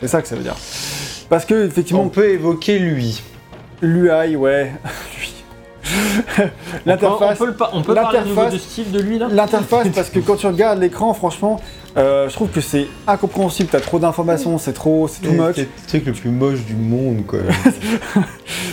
C'est 0.00 0.08
ça 0.08 0.20
que 0.20 0.28
ça 0.28 0.36
veut 0.36 0.42
dire. 0.42 0.56
Parce 1.30 1.44
que 1.46 1.54
On 1.54 1.66
effectivement, 1.66 2.08
peut 2.08 2.28
évoquer 2.30 2.78
lui. 2.78 3.22
l'UI, 3.82 4.36
ouais, 4.36 4.72
lui. 5.18 5.32
L'interface. 6.86 7.38
On 7.40 7.44
peut, 7.44 7.44
on 7.44 7.46
peut, 7.46 7.46
le 7.46 7.52
pa- 7.54 7.70
on 7.72 7.82
peut 7.82 7.94
parler 7.94 8.52
de 8.52 8.58
style 8.58 8.90
de 8.92 9.00
lui 9.00 9.18
là 9.18 9.28
L'interface, 9.30 9.88
parce 9.94 10.10
que 10.10 10.18
quand 10.20 10.36
tu 10.36 10.46
regardes 10.46 10.78
l'écran, 10.80 11.14
franchement, 11.14 11.60
euh, 11.96 12.28
je 12.28 12.34
trouve 12.34 12.48
que 12.50 12.60
c'est 12.60 12.86
incompréhensible. 13.06 13.68
T'as 13.72 13.80
trop 13.80 13.98
d'informations, 13.98 14.58
c'est 14.58 14.72
trop, 14.74 15.08
c'est 15.08 15.22
too 15.22 15.32
much. 15.32 15.54
C'est 15.56 15.62
le 15.62 15.88
truc 15.88 16.06
le 16.06 16.12
plus 16.12 16.30
moche 16.30 16.60
du 16.66 16.74
monde, 16.74 17.24
quoi. 17.26 17.40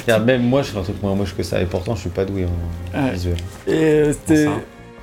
Même 0.25 0.43
moi, 0.43 0.61
je 0.61 0.67
fais 0.71 0.77
un 0.79 0.83
truc 0.83 1.01
moins 1.01 1.15
moche 1.15 1.35
que 1.35 1.43
ça, 1.43 1.61
et 1.61 1.65
pourtant, 1.65 1.95
je 1.95 2.01
suis 2.01 2.09
pas 2.09 2.25
doué 2.25 2.45
en 2.45 2.99
Ouais. 3.05 3.11
visuel. 3.11 3.37
Et 3.67 3.71
euh, 3.73 4.13
c'était. 4.13 4.47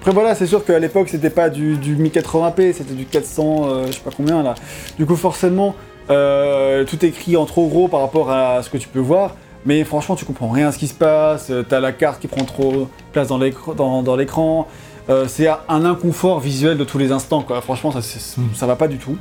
Après 0.01 0.13
voilà, 0.13 0.35
c'est 0.35 0.47
sûr 0.47 0.63
qu'à 0.67 0.79
l'époque 0.79 1.09
c'était 1.09 1.31
pas 1.31 1.49
du, 1.49 1.77
du 1.79 1.97
1080p, 1.97 2.75
c'était 2.75 2.93
du 2.93 3.07
400, 3.07 3.63
euh, 3.65 3.87
je 3.87 3.93
sais 3.93 4.01
pas 4.01 4.11
combien 4.15 4.43
là. 4.43 4.55
Du 4.99 5.07
coup 5.07 5.17
forcément, 5.17 5.75
euh, 6.11 6.85
tout 6.85 7.05
est 7.05 7.09
écrit 7.09 7.37
en 7.37 7.45
trop 7.47 7.67
gros 7.69 7.89
par 7.89 8.01
rapport 8.01 8.31
à 8.31 8.63
ce 8.63 8.71
que 8.71 8.77
tu 8.79 8.89
peux 8.89 9.01
voir. 9.01 9.35
Mais 9.67 9.83
franchement, 9.85 10.15
tu 10.15 10.25
comprends 10.27 10.51
rien 10.51 10.69
à 10.69 10.73
ce 10.73 10.79
qui 10.79 10.89
se 10.89 10.95
passe. 10.95 11.49
euh, 11.51 11.63
T'as 11.67 11.81
la 11.81 11.93
carte 11.93 12.21
qui 12.21 12.29
prend 12.29 12.45
trop 12.45 12.89
place 13.13 13.29
dans 13.29 13.39
l'écran. 13.39 13.73
Dans, 13.75 14.03
dans 14.03 14.17
l'écran. 14.17 14.69
Euh, 15.11 15.27
c'est 15.29 15.49
un 15.49 15.85
inconfort 15.85 16.41
visuel 16.41 16.77
de 16.79 16.85
tous 16.85 16.99
les 16.99 17.13
instants. 17.13 17.43
Quoi. 17.43 17.61
Franchement, 17.61 17.91
ça, 17.91 18.01
ça 18.03 18.67
va 18.67 18.77
pas 18.77 18.89
du 18.89 18.99
tout. 18.99 19.17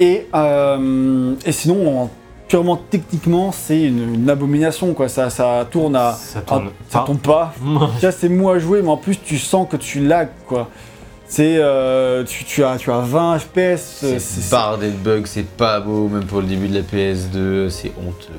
Et, 0.00 0.26
euh, 0.34 1.34
et 1.44 1.52
sinon, 1.52 2.02
en- 2.02 2.10
purement 2.48 2.76
techniquement, 2.76 3.50
c'est 3.52 3.82
une, 3.82 4.14
une 4.14 4.30
abomination. 4.30 4.92
Quoi. 4.94 5.08
Ça, 5.08 5.30
ça 5.30 5.66
tourne 5.70 5.96
à. 5.96 6.12
Ça 6.12 6.38
à- 6.38 6.42
tourne 6.42 6.70
ça 6.88 6.98
pas. 7.00 7.04
tombe 7.06 7.18
pas. 7.18 7.54
Déjà, 7.96 8.12
c'est 8.12 8.28
mou 8.28 8.48
à 8.50 8.58
jouer, 8.58 8.82
mais 8.82 8.88
en 8.90 8.96
plus, 8.98 9.16
tu 9.22 9.36
sens 9.38 9.66
que 9.70 9.76
tu 9.76 10.00
lags, 10.06 10.28
quoi. 10.46 10.68
C'est. 11.28 11.56
euh, 11.58 12.24
tu, 12.24 12.44
tu 12.44 12.64
as, 12.64 12.76
tu 12.76 12.90
as 12.90 13.00
20 13.00 13.38
FPS. 13.38 13.56
euh, 14.04 14.16
C'est 14.18 14.50
bardé 14.50 14.88
de 14.90 14.96
bugs, 14.96 15.22
c'est 15.24 15.46
pas 15.46 15.80
beau, 15.80 16.08
même 16.08 16.24
pour 16.24 16.40
le 16.40 16.46
début 16.46 16.68
de 16.68 16.74
la 16.76 16.82
PS2, 16.82 17.68
c'est 17.70 17.92
honteux. 17.98 18.38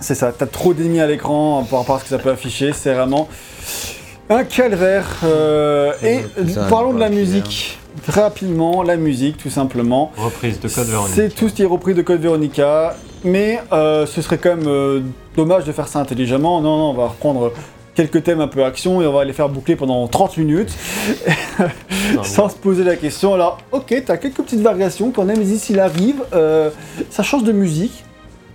C'est 0.00 0.14
ça, 0.14 0.32
t'as 0.36 0.46
trop 0.46 0.72
d'ennemis 0.74 1.00
à 1.00 1.06
l'écran 1.06 1.66
par 1.68 1.80
rapport 1.80 1.96
à 1.96 1.98
ce 1.98 2.04
que 2.04 2.10
ça 2.10 2.18
peut 2.18 2.30
afficher, 2.30 2.72
c'est 2.72 2.94
vraiment 2.94 3.28
un 4.30 4.44
calvaire. 4.44 5.06
euh, 5.24 5.92
et 6.02 6.20
parlons 6.68 6.92
de 6.94 7.00
la 7.00 7.08
musique. 7.10 7.76
Rapidement, 8.08 8.82
la 8.82 8.96
musique, 8.96 9.36
tout 9.36 9.50
simplement. 9.50 10.12
Reprise 10.16 10.60
de 10.60 10.68
Code 10.68 10.86
Veronica. 10.86 11.14
C'est 11.16 11.28
tout 11.34 11.48
ce 11.48 11.54
qui 11.54 11.62
est 11.62 11.66
repris 11.66 11.92
de 11.92 12.02
Code 12.02 12.20
Veronica, 12.20 12.96
mais 13.24 13.60
euh, 13.72 14.06
ce 14.06 14.22
serait 14.22 14.38
quand 14.38 14.56
même 14.56 14.68
euh, 14.68 15.00
dommage 15.36 15.64
de 15.64 15.72
faire 15.72 15.88
ça 15.88 15.98
intelligemment. 15.98 16.60
Non, 16.60 16.78
non, 16.78 16.90
on 16.90 16.94
va 16.94 17.08
reprendre 17.08 17.52
quelques 18.00 18.24
thèmes 18.24 18.40
un 18.40 18.48
peu 18.48 18.64
action 18.64 19.02
et 19.02 19.06
on 19.06 19.12
va 19.12 19.24
les 19.24 19.32
faire 19.34 19.48
boucler 19.50 19.76
pendant 19.76 20.06
30 20.08 20.38
minutes 20.38 20.72
sans 22.22 22.48
se 22.48 22.56
poser 22.56 22.82
la 22.82 22.96
question. 22.96 23.34
Alors, 23.34 23.58
ok, 23.72 23.94
t'as 24.06 24.16
quelques 24.16 24.36
petites 24.42 24.62
variations 24.62 25.10
quand 25.10 25.24
Nemesis 25.24 25.66
il 25.70 25.78
arrive, 25.80 26.22
euh, 26.32 26.70
ça 27.10 27.22
change 27.22 27.44
de 27.44 27.52
musique. 27.52 28.04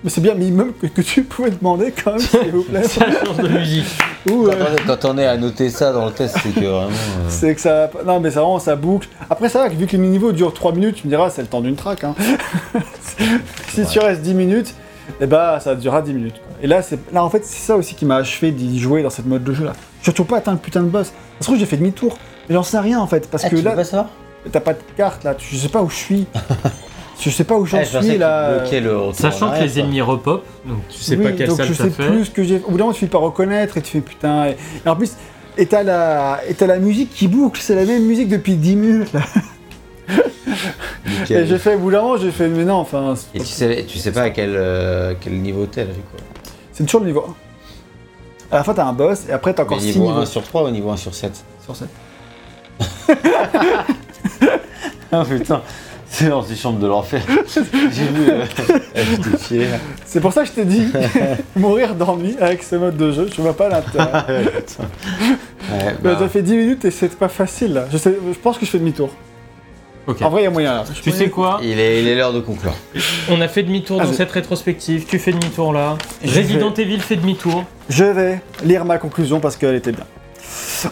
Mais 0.03 0.09
c'est 0.11 0.21
bien 0.21 0.35
minimum 0.35 0.71
que, 0.79 0.85
que 0.87 1.01
tu 1.01 1.23
pouvais 1.23 1.49
demander 1.49 1.91
quand 1.91 2.11
même, 2.11 2.19
s'il 2.19 2.51
vous 2.51 2.61
plaît. 2.63 2.83
Ça 2.87 3.05
change 3.25 3.37
de 3.37 3.47
musique. 3.47 3.85
Ou, 4.29 4.47
euh, 4.47 4.51
on, 4.53 4.75
est, 4.75 4.85
quand 4.85 5.03
on 5.05 5.17
est 5.17 5.25
à 5.25 5.35
noter 5.35 5.69
ça 5.71 5.91
dans 5.93 6.05
le 6.05 6.11
test, 6.11 6.37
c'est 6.43 6.49
que 6.53 6.59
vraiment. 6.59 6.89
euh, 6.89 6.89
c'est 7.27 7.55
que 7.55 7.61
ça. 7.61 7.89
Non, 8.05 8.19
mais 8.19 8.29
ça 8.29 8.41
vraiment, 8.41 8.59
ça 8.59 8.75
boucle. 8.75 9.07
Après, 9.31 9.49
ça 9.49 9.63
va, 9.63 9.69
vu 9.69 9.87
que 9.87 9.93
les 9.93 9.97
niveaux 9.97 10.31
durent 10.31 10.53
3 10.53 10.73
minutes, 10.73 10.97
tu 10.97 11.07
me 11.07 11.09
diras, 11.09 11.31
c'est 11.31 11.41
le 11.41 11.47
temps 11.47 11.61
d'une 11.61 11.75
track. 11.75 12.03
Hein. 12.03 12.13
si 13.69 13.83
tu 13.87 13.97
restes 13.97 14.21
10 14.21 14.35
minutes, 14.35 14.75
eh 15.21 15.25
ben, 15.25 15.59
ça 15.59 15.73
durera 15.73 16.03
10 16.03 16.13
minutes. 16.13 16.35
quoi. 16.35 16.54
Et 16.65 16.67
là, 16.67 16.81
c'est 16.81 16.97
là, 17.13 17.23
en 17.23 17.29
fait, 17.29 17.45
c'est 17.45 17.63
ça 17.63 17.75
aussi 17.77 17.93
qui 17.93 18.05
m'a 18.05 18.15
achevé 18.15 18.49
d'y 18.51 18.79
jouer 18.79 19.03
dans 19.03 19.11
cette 19.11 19.27
mode 19.27 19.43
de 19.43 19.53
jeu 19.53 19.65
là. 19.65 19.73
Je 20.01 20.09
toujours 20.09 20.25
pas 20.25 20.37
atteint 20.37 20.51
le 20.53 20.57
putain 20.57 20.81
de 20.81 20.87
boss. 20.87 21.09
Ça 21.09 21.13
se 21.41 21.43
trouve, 21.43 21.59
j'ai 21.59 21.67
fait 21.67 21.77
demi-tour. 21.77 22.17
Mais 22.49 22.55
j'en 22.55 22.63
sais 22.63 22.79
rien 22.79 22.99
en 22.99 23.05
fait. 23.05 23.29
Parce 23.29 23.45
Ah, 23.45 23.49
que 23.51 23.55
tu 23.55 23.61
là, 23.61 23.73
pas 23.73 23.83
ça 23.83 24.09
t'as 24.51 24.61
pas 24.61 24.73
de 24.73 24.79
carte 24.97 25.23
là. 25.23 25.35
Tu, 25.35 25.45
je 25.55 25.57
sais 25.61 25.69
pas 25.69 25.83
où 25.83 25.89
je 25.91 25.95
suis. 25.95 26.25
je 27.21 27.29
sais 27.29 27.43
pas 27.43 27.53
où 27.53 27.67
j'en 27.67 27.83
je 27.83 27.91
pensais 27.91 28.09
suis 28.09 28.17
là. 28.17 28.63
le 28.81 29.13
Sachant 29.13 29.51
que 29.51 29.61
les 29.63 29.69
quoi. 29.69 29.81
ennemis 29.83 30.01
repop, 30.01 30.43
donc 30.65 30.79
tu 30.89 30.97
sais 31.03 31.15
Oui, 31.17 31.23
pas 31.25 31.31
quelle 31.33 31.49
donc 31.49 31.57
salle 31.57 31.67
je 31.67 31.73
ça 31.73 31.83
sais 31.83 31.89
fait. 31.91 32.07
plus 32.07 32.25
ce 32.25 32.31
que 32.31 32.43
j'ai. 32.43 32.55
Au 32.65 32.71
bout 32.71 32.77
d'un 32.79 32.85
moment, 32.85 32.93
tu 32.93 32.99
finis 33.01 33.11
par 33.11 33.21
reconnaître 33.21 33.77
et 33.77 33.83
tu 33.83 33.91
fais 33.91 34.01
putain. 34.01 34.47
Et, 34.47 34.57
et 34.83 34.89
en 34.89 34.95
plus, 34.95 35.11
et 35.59 35.67
t'as 35.67 35.83
la, 35.83 36.39
et 36.49 36.55
t'as 36.55 36.65
la 36.65 36.79
musique 36.79 37.11
qui 37.13 37.27
boucle. 37.27 37.61
C'est 37.61 37.75
la 37.75 37.85
même 37.85 38.05
musique 38.05 38.29
depuis 38.29 38.55
10 38.55 38.75
minutes 38.75 39.13
là. 39.13 39.21
Et 41.29 41.45
j'ai 41.45 41.59
fait, 41.59 41.75
au 41.75 41.79
bout 41.79 41.91
d'un 41.91 42.01
moment, 42.01 42.17
j'ai 42.17 42.31
fait, 42.31 42.47
mais 42.47 42.65
non, 42.65 42.75
enfin, 42.77 43.13
Et 43.35 43.39
tu 43.39 43.45
sais, 43.45 43.85
tu 43.87 43.99
sais 43.99 44.11
pas 44.11 44.23
à 44.23 44.29
quel, 44.31 44.53
euh, 44.55 45.13
quel 45.21 45.33
niveau 45.33 45.67
t'es 45.67 45.81
là, 45.85 45.91
coup. 45.91 46.23
C'est 46.75 46.83
toujours 46.83 47.01
le 47.01 47.07
niveau 47.07 47.25
1. 48.51 48.55
À 48.55 48.57
la 48.57 48.63
fin, 48.63 48.73
t'as 48.73 48.85
un 48.85 48.93
boss 48.93 49.23
et 49.27 49.31
après, 49.31 49.53
t'as 49.53 49.63
encore 49.63 49.77
Mais 49.77 49.83
6 49.83 49.97
niveau 49.97 50.09
niveaux 50.09 50.19
1 50.21 50.25
sur 50.25 50.43
3 50.43 50.63
ou 50.65 50.69
niveau 50.69 50.91
1 50.91 50.97
sur 50.97 51.15
7 51.15 51.43
sur 51.63 51.75
7. 51.75 51.87
Ah 55.11 55.23
putain, 55.23 55.61
c'est 56.09 56.27
l'antichambre 56.27 56.79
de 56.79 56.87
l'enfer. 56.87 57.21
J'ai 57.47 58.05
vu 58.07 58.29
euh, 58.29 58.43
j'étais 58.95 59.37
fier. 59.37 59.79
C'est 60.05 60.19
pour 60.19 60.33
ça 60.33 60.41
que 60.41 60.47
je 60.49 60.53
t'ai 60.53 60.65
dit, 60.65 60.87
mourir 61.55 61.95
d'ennui 61.95 62.35
avec 62.41 62.63
ce 62.63 62.75
mode 62.75 62.97
de 62.97 63.13
jeu, 63.13 63.29
je 63.33 63.41
vois 63.41 63.55
pas 63.55 63.69
l'intérêt. 63.69 64.43
Ouais, 65.71 65.95
bah, 66.03 66.17
Ça 66.19 66.27
fait 66.27 66.41
10 66.41 66.57
minutes 66.57 66.85
et 66.85 66.91
c'est 66.91 67.15
pas 67.15 67.29
facile 67.29 67.75
là. 67.75 67.85
Je, 67.91 67.97
sais, 67.97 68.17
je 68.27 68.37
pense 68.39 68.57
que 68.57 68.65
je 68.65 68.71
fais 68.71 68.79
demi-tour. 68.79 69.09
Ok. 70.07 70.21
En 70.21 70.29
vrai, 70.29 70.41
il 70.41 70.43
y 70.43 70.47
a 70.47 70.51
moyen 70.51 70.73
là. 70.73 70.83
Tu 71.01 71.11
sais 71.11 71.29
quoi 71.29 71.59
il 71.63 71.79
est 71.79 72.01
il 72.01 72.07
est 72.07 72.15
l'heure 72.15 72.31
de 72.33 72.39
conclure. 72.39 72.73
On 73.29 73.41
a 73.41 73.47
fait 73.47 73.63
demi-tour 73.63 73.97
Ah, 74.01 74.05
dans 74.05 74.11
je- 74.11 74.17
cette 74.17 74.31
rétrospective. 74.31 75.05
Tu 75.07 75.17
fais 75.19 75.31
demi-tour 75.31 75.73
là. 75.73 75.97
Je 76.23 76.37
Resident 76.39 76.73
Evil 76.73 76.99
fait 76.99 77.15
demi-tour. 77.15 77.63
Je 77.89 78.03
vais 78.05 78.41
lire 78.63 78.85
ma 78.85 78.97
conclusion 78.97 79.39
parce 79.39 79.55
qu'elle 79.57 79.75
était 79.75 79.91
bien. 79.91 80.05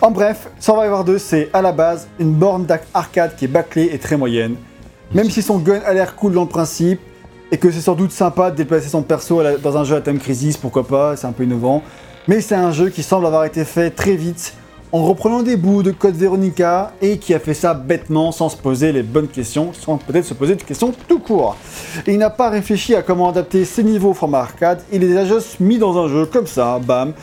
En 0.02 0.10
bref, 0.10 0.48
Survivor 0.60 1.04
2, 1.04 1.18
c'est 1.20 1.50
à 1.54 1.62
la 1.62 1.72
base 1.72 2.08
une 2.20 2.34
borne 2.34 2.66
d'arcade 2.66 3.36
qui 3.36 3.46
est 3.46 3.48
bâclée 3.48 3.90
et 3.94 4.00
très 4.00 4.18
moyenne. 4.18 4.56
Même 5.14 5.30
si 5.30 5.44
son 5.44 5.60
gun 5.60 5.80
a 5.86 5.94
l'air 5.94 6.16
cool 6.16 6.34
dans 6.34 6.42
le 6.42 6.48
principe, 6.50 7.00
et 7.52 7.58
que 7.58 7.70
c'est 7.70 7.82
sans 7.82 7.94
doute 7.94 8.12
sympa 8.12 8.50
de 8.50 8.56
déplacer 8.56 8.90
son 8.90 9.04
perso 9.04 9.44
dans 9.62 9.78
un 9.78 9.84
jeu 9.84 9.96
à 9.96 10.02
thème 10.02 10.18
crisis, 10.18 10.58
pourquoi 10.58 10.88
pas, 10.88 11.16
c'est 11.16 11.28
un 11.28 11.32
peu 11.34 11.44
innovant. 11.44 11.84
Mais 12.28 12.42
c'est 12.42 12.56
un 12.56 12.72
jeu 12.72 12.90
qui 12.90 13.04
semble 13.04 13.28
avoir 13.28 13.46
été 13.46 13.64
fait 13.64 13.92
très 13.92 14.16
vite, 14.16 14.56
en 14.94 15.04
reprenant 15.04 15.42
des 15.42 15.58
bouts 15.58 15.82
de 15.82 15.90
Code 15.90 16.16
Veronica 16.16 16.94
et 17.02 17.18
qui 17.18 17.34
a 17.34 17.40
fait 17.40 17.56
ça 17.56 17.74
bêtement 17.74 18.32
sans 18.32 18.48
se 18.48 18.56
poser 18.56 18.92
les 18.92 19.02
bonnes 19.02 19.28
questions, 19.28 19.74
sans 19.74 19.98
peut-être 19.98 20.24
se 20.24 20.36
poser 20.36 20.54
des 20.54 20.64
questions 20.64 20.94
tout 21.08 21.18
court. 21.18 21.58
Et 22.06 22.14
il 22.14 22.20
n'a 22.20 22.30
pas 22.30 22.52
réfléchi 22.52 22.94
à 22.94 23.02
comment 23.02 23.30
adapter 23.30 23.66
ses 23.66 23.84
niveaux 23.84 24.12
au 24.12 24.14
format 24.14 24.42
arcade, 24.42 24.84
il 24.92 25.02
les 25.02 25.18
a 25.18 25.26
juste 25.26 25.60
mis 25.60 25.80
dans 25.80 25.98
un 25.98 26.08
jeu 26.08 26.28
comme 26.28 26.46
ça, 26.46 26.80
bam, 26.80 27.14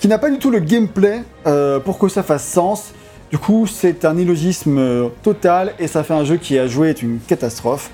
qui 0.00 0.08
n'a 0.08 0.18
pas 0.18 0.28
du 0.28 0.38
tout 0.38 0.50
le 0.50 0.58
gameplay 0.58 1.22
euh, 1.46 1.78
pour 1.78 2.00
que 2.00 2.08
ça 2.08 2.24
fasse 2.24 2.44
sens. 2.44 2.90
Du 3.30 3.38
coup, 3.38 3.68
c'est 3.68 4.04
un 4.04 4.18
illogisme 4.18 4.78
euh, 4.78 5.08
total 5.22 5.74
et 5.78 5.86
ça 5.86 6.02
fait 6.02 6.14
un 6.14 6.24
jeu 6.24 6.36
qui 6.36 6.58
à 6.58 6.66
jouer 6.66 6.90
est 6.90 7.00
une 7.00 7.20
catastrophe. 7.28 7.92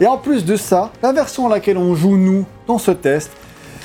Et 0.00 0.08
en 0.08 0.16
plus 0.16 0.44
de 0.44 0.56
ça, 0.56 0.90
la 1.04 1.12
version 1.12 1.46
à 1.46 1.50
laquelle 1.50 1.78
on 1.78 1.94
joue 1.94 2.16
nous 2.16 2.44
dans 2.66 2.78
ce 2.78 2.90
test, 2.90 3.30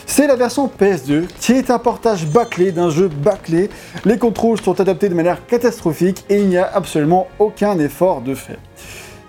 c'est 0.09 0.25
la 0.25 0.37
version 0.37 0.67
PS2 0.67 1.27
qui 1.39 1.51
est 1.51 1.69
un 1.69 1.77
portage 1.77 2.25
bâclé 2.25 2.71
d'un 2.71 2.89
jeu 2.89 3.09
bâclé. 3.09 3.69
Les 4.05 4.17
contrôles 4.17 4.59
sont 4.59 4.79
adaptés 4.79 5.09
de 5.09 5.13
manière 5.13 5.45
catastrophique 5.45 6.23
et 6.29 6.37
il 6.39 6.47
n'y 6.47 6.57
a 6.57 6.65
absolument 6.73 7.27
aucun 7.37 7.77
effort 7.77 8.21
de 8.21 8.33
fait. 8.33 8.57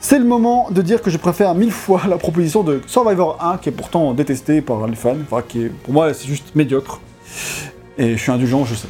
C'est 0.00 0.20
le 0.20 0.24
moment 0.24 0.70
de 0.70 0.80
dire 0.80 1.02
que 1.02 1.10
je 1.10 1.18
préfère 1.18 1.54
mille 1.56 1.72
fois 1.72 2.02
la 2.08 2.16
proposition 2.16 2.62
de 2.62 2.80
Survivor 2.86 3.36
1 3.42 3.58
qui 3.58 3.68
est 3.68 3.72
pourtant 3.72 4.14
détestée 4.14 4.62
par 4.62 4.86
les 4.86 4.94
fans, 4.94 5.16
enfin 5.28 5.42
qui 5.46 5.64
est, 5.64 5.68
pour 5.68 5.92
moi 5.92 6.14
c'est 6.14 6.28
juste 6.28 6.54
médiocre. 6.54 7.00
Et 7.98 8.16
je 8.16 8.22
suis 8.22 8.30
indulgent, 8.30 8.64
je 8.64 8.76
sais. 8.76 8.88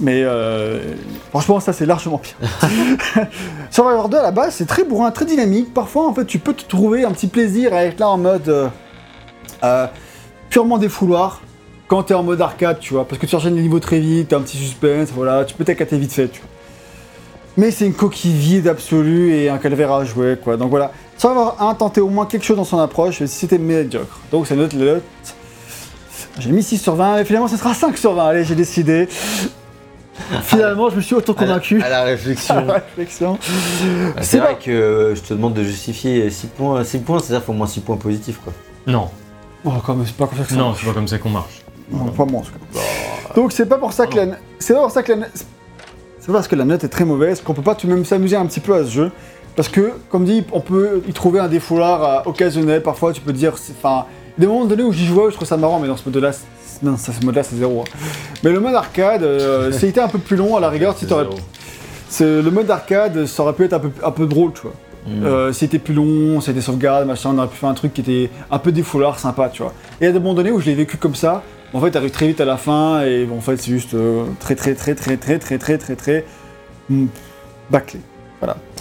Mais 0.00 0.22
euh, 0.22 0.94
franchement, 1.30 1.58
ça 1.58 1.72
c'est 1.72 1.86
largement 1.86 2.18
pire. 2.18 2.36
Survivor 3.70 4.08
2 4.08 4.16
à 4.16 4.22
la 4.22 4.30
base, 4.30 4.54
c'est 4.54 4.66
très 4.66 4.84
bourrin, 4.84 5.10
très 5.10 5.24
dynamique. 5.24 5.74
Parfois, 5.74 6.06
en 6.06 6.14
fait, 6.14 6.24
tu 6.24 6.38
peux 6.38 6.54
te 6.54 6.64
trouver 6.64 7.04
un 7.04 7.10
petit 7.10 7.26
plaisir 7.26 7.74
à 7.74 7.82
être 7.82 7.98
là 7.98 8.08
en 8.08 8.18
mode 8.18 8.48
euh, 8.48 8.68
euh, 9.64 9.88
purement 10.58 10.78
défouloir 10.78 11.40
quand 11.86 12.02
t'es 12.02 12.14
en 12.14 12.24
mode 12.24 12.40
arcade, 12.40 12.80
tu 12.80 12.92
vois. 12.94 13.06
Parce 13.06 13.20
que 13.20 13.26
tu 13.26 13.36
enchaînes 13.36 13.54
les 13.54 13.62
niveaux 13.62 13.78
très 13.78 14.00
vite, 14.00 14.28
t'as 14.28 14.38
un 14.38 14.40
petit 14.40 14.56
suspense, 14.58 15.10
voilà, 15.14 15.44
tu 15.44 15.54
peux 15.54 15.64
t'éclater 15.64 15.96
vite 15.96 16.12
fait, 16.12 16.26
tu 16.28 16.40
vois. 16.40 16.48
Mais 17.56 17.70
c'est 17.70 17.86
une 17.86 17.94
coquille 17.94 18.32
vide 18.32 18.66
absolue 18.66 19.32
et 19.34 19.48
un 19.48 19.58
calvaire 19.58 19.92
à 19.92 20.04
jouer, 20.04 20.36
quoi. 20.42 20.56
Donc 20.56 20.70
voilà. 20.70 20.90
Survivor 21.16 21.56
1 21.60 21.74
tentait 21.74 22.00
au 22.00 22.08
moins 22.08 22.26
quelque 22.26 22.44
chose 22.44 22.56
dans 22.56 22.64
son 22.64 22.78
approche, 22.80 23.20
mais 23.20 23.28
c'était 23.28 23.58
médiocre. 23.58 24.18
Donc 24.32 24.48
c'est 24.48 24.56
note, 24.56 24.74
note. 24.74 25.02
J'ai 26.40 26.50
mis 26.50 26.62
6 26.64 26.78
sur 26.78 26.96
20, 26.96 27.18
et 27.18 27.24
finalement 27.24 27.46
ce 27.48 27.56
sera 27.56 27.72
5 27.72 27.96
sur 27.96 28.14
20. 28.14 28.26
Allez, 28.26 28.44
j'ai 28.44 28.54
décidé. 28.56 29.06
Finalement, 30.42 30.90
je 30.90 30.96
me 30.96 31.00
suis 31.00 31.14
À 31.14 31.18
la, 31.18 31.22
auto-convaincu. 31.22 31.80
à 31.82 31.88
la 31.88 32.02
réflexion. 32.02 32.56
À 32.56 32.62
la 32.62 32.72
réflexion. 32.74 33.38
Bah, 34.16 34.22
C'est 34.22 34.24
c'est 34.24 34.38
pas- 34.38 34.44
vrai 34.46 34.58
que 34.60 34.70
euh, 34.72 35.14
je 35.14 35.20
te 35.22 35.34
demande 35.34 35.54
de 35.54 35.62
justifier 35.62 36.28
6 36.30 36.48
points, 36.48 36.82
6 36.82 36.98
points 36.98 37.20
c'est-à-dire 37.20 37.38
qu'il 37.38 37.46
faut 37.46 37.52
au 37.52 37.56
moins 37.56 37.66
6 37.68 37.80
points 37.80 37.96
positifs 37.96 38.40
quoi. 38.42 38.52
Non, 38.88 39.08
Oh, 39.64 39.70
comme 39.84 40.04
c'est 40.06 40.14
pas 40.16 40.26
comme 40.26 40.38
ça 40.38 40.44
que 40.44 40.50
ça 40.50 40.56
non, 40.56 40.68
marche. 40.68 40.80
c'est 40.80 40.86
pas 40.86 40.94
comme 40.94 41.08
ça 41.08 41.18
qu'on 41.18 41.30
marche. 41.30 41.62
Non, 41.90 42.06
pas 42.06 42.24
moi 42.24 42.40
en 42.40 42.44
tout 42.44 42.52
cas. 42.52 43.34
Donc 43.34 43.52
c'est 43.52 43.66
pas 43.66 43.78
pour 43.78 43.92
ça 43.92 44.06
que 44.06 44.16
la 44.16 44.26
c'est 44.58 44.74
pas 44.74 44.80
pour 44.80 44.90
ça 44.90 45.02
que 45.02 45.12
la 45.12 45.26
c'est 45.34 46.26
pas 46.26 46.32
parce 46.34 46.48
que 46.48 46.56
la 46.56 46.64
note 46.64 46.84
est 46.84 46.88
très 46.88 47.04
mauvaise 47.04 47.40
qu'on 47.40 47.54
peut 47.54 47.62
pas 47.62 47.74
tout 47.74 47.86
de 47.86 47.92
même 47.92 48.04
s'amuser 48.04 48.36
un 48.36 48.46
petit 48.46 48.60
peu 48.60 48.74
à 48.74 48.84
ce 48.84 48.90
jeu 48.90 49.10
parce 49.56 49.68
que 49.68 49.92
comme 50.10 50.24
dit 50.24 50.44
on 50.52 50.60
peut 50.60 51.02
y 51.08 51.12
trouver 51.12 51.40
un 51.40 51.48
défouloir 51.48 52.04
euh, 52.26 52.30
occasionnel 52.30 52.82
parfois 52.82 53.12
tu 53.12 53.20
peux 53.20 53.32
dire 53.32 53.54
enfin 53.80 54.04
des 54.36 54.46
moments 54.46 54.64
donnés 54.66 54.82
où 54.82 54.92
j'y 54.92 55.06
jouais 55.06 55.30
je 55.30 55.34
trouve 55.36 55.48
ça 55.48 55.56
marrant 55.56 55.80
mais 55.80 55.88
dans 55.88 55.96
ce 55.96 56.08
mode 56.08 56.22
là 56.22 56.30
non 56.82 56.96
ça 56.96 57.12
ce 57.18 57.24
mode 57.24 57.34
là 57.34 57.42
c'est 57.42 57.56
zéro 57.56 57.80
hein. 57.82 57.98
mais 58.44 58.50
le 58.50 58.60
mode 58.60 58.74
arcade 58.74 59.22
euh, 59.22 59.72
c'était 59.78 60.00
un 60.00 60.08
peu 60.08 60.18
plus 60.18 60.36
long 60.36 60.56
à 60.56 60.60
la 60.60 60.68
rigueur 60.68 60.96
si 60.96 61.06
t'aurais 61.06 61.24
Zéro. 61.24 61.36
c'est- 62.08 62.42
le 62.42 62.50
mode 62.50 62.70
arcade 62.70 63.24
ça 63.26 63.42
aurait 63.42 63.54
pu 63.54 63.64
être 63.64 63.72
un 63.72 63.80
peu 63.80 63.90
un 64.04 64.10
peu 64.10 64.26
drôle 64.26 64.52
tu 64.52 64.62
vois 64.62 64.74
Mm. 65.06 65.24
euh, 65.24 65.52
c'était 65.52 65.78
plus 65.78 65.94
long, 65.94 66.40
c'était 66.40 66.60
sauvegarde, 66.60 67.06
machin, 67.06 67.30
on 67.32 67.38
aurait 67.38 67.48
pu 67.48 67.56
faire 67.56 67.68
un 67.68 67.74
truc 67.74 67.94
qui 67.94 68.00
était 68.00 68.30
un 68.50 68.58
peu 68.58 68.72
défoulard, 68.72 69.18
sympa, 69.18 69.48
tu 69.48 69.62
vois. 69.62 69.72
Et 70.00 70.06
à 70.06 70.12
des 70.12 70.18
moments 70.18 70.34
donnés 70.34 70.50
où 70.50 70.60
je 70.60 70.66
l'ai 70.66 70.74
vécu 70.74 70.96
comme 70.96 71.14
ça, 71.14 71.42
en 71.72 71.80
fait, 71.80 71.90
t'arrives 71.90 72.10
très 72.10 72.26
vite 72.28 72.40
à 72.40 72.44
la 72.44 72.56
fin 72.56 73.02
et 73.02 73.28
en 73.30 73.40
fait, 73.40 73.56
c'est 73.58 73.70
juste 73.70 73.94
euh, 73.94 74.24
très, 74.40 74.54
très, 74.54 74.74
très, 74.74 74.94
très, 74.94 75.16
très, 75.16 75.38
très, 75.38 75.58
très, 75.58 75.78
très, 75.78 75.96
très, 75.96 76.24
mm, 76.90 77.06
bâclé. 77.70 78.00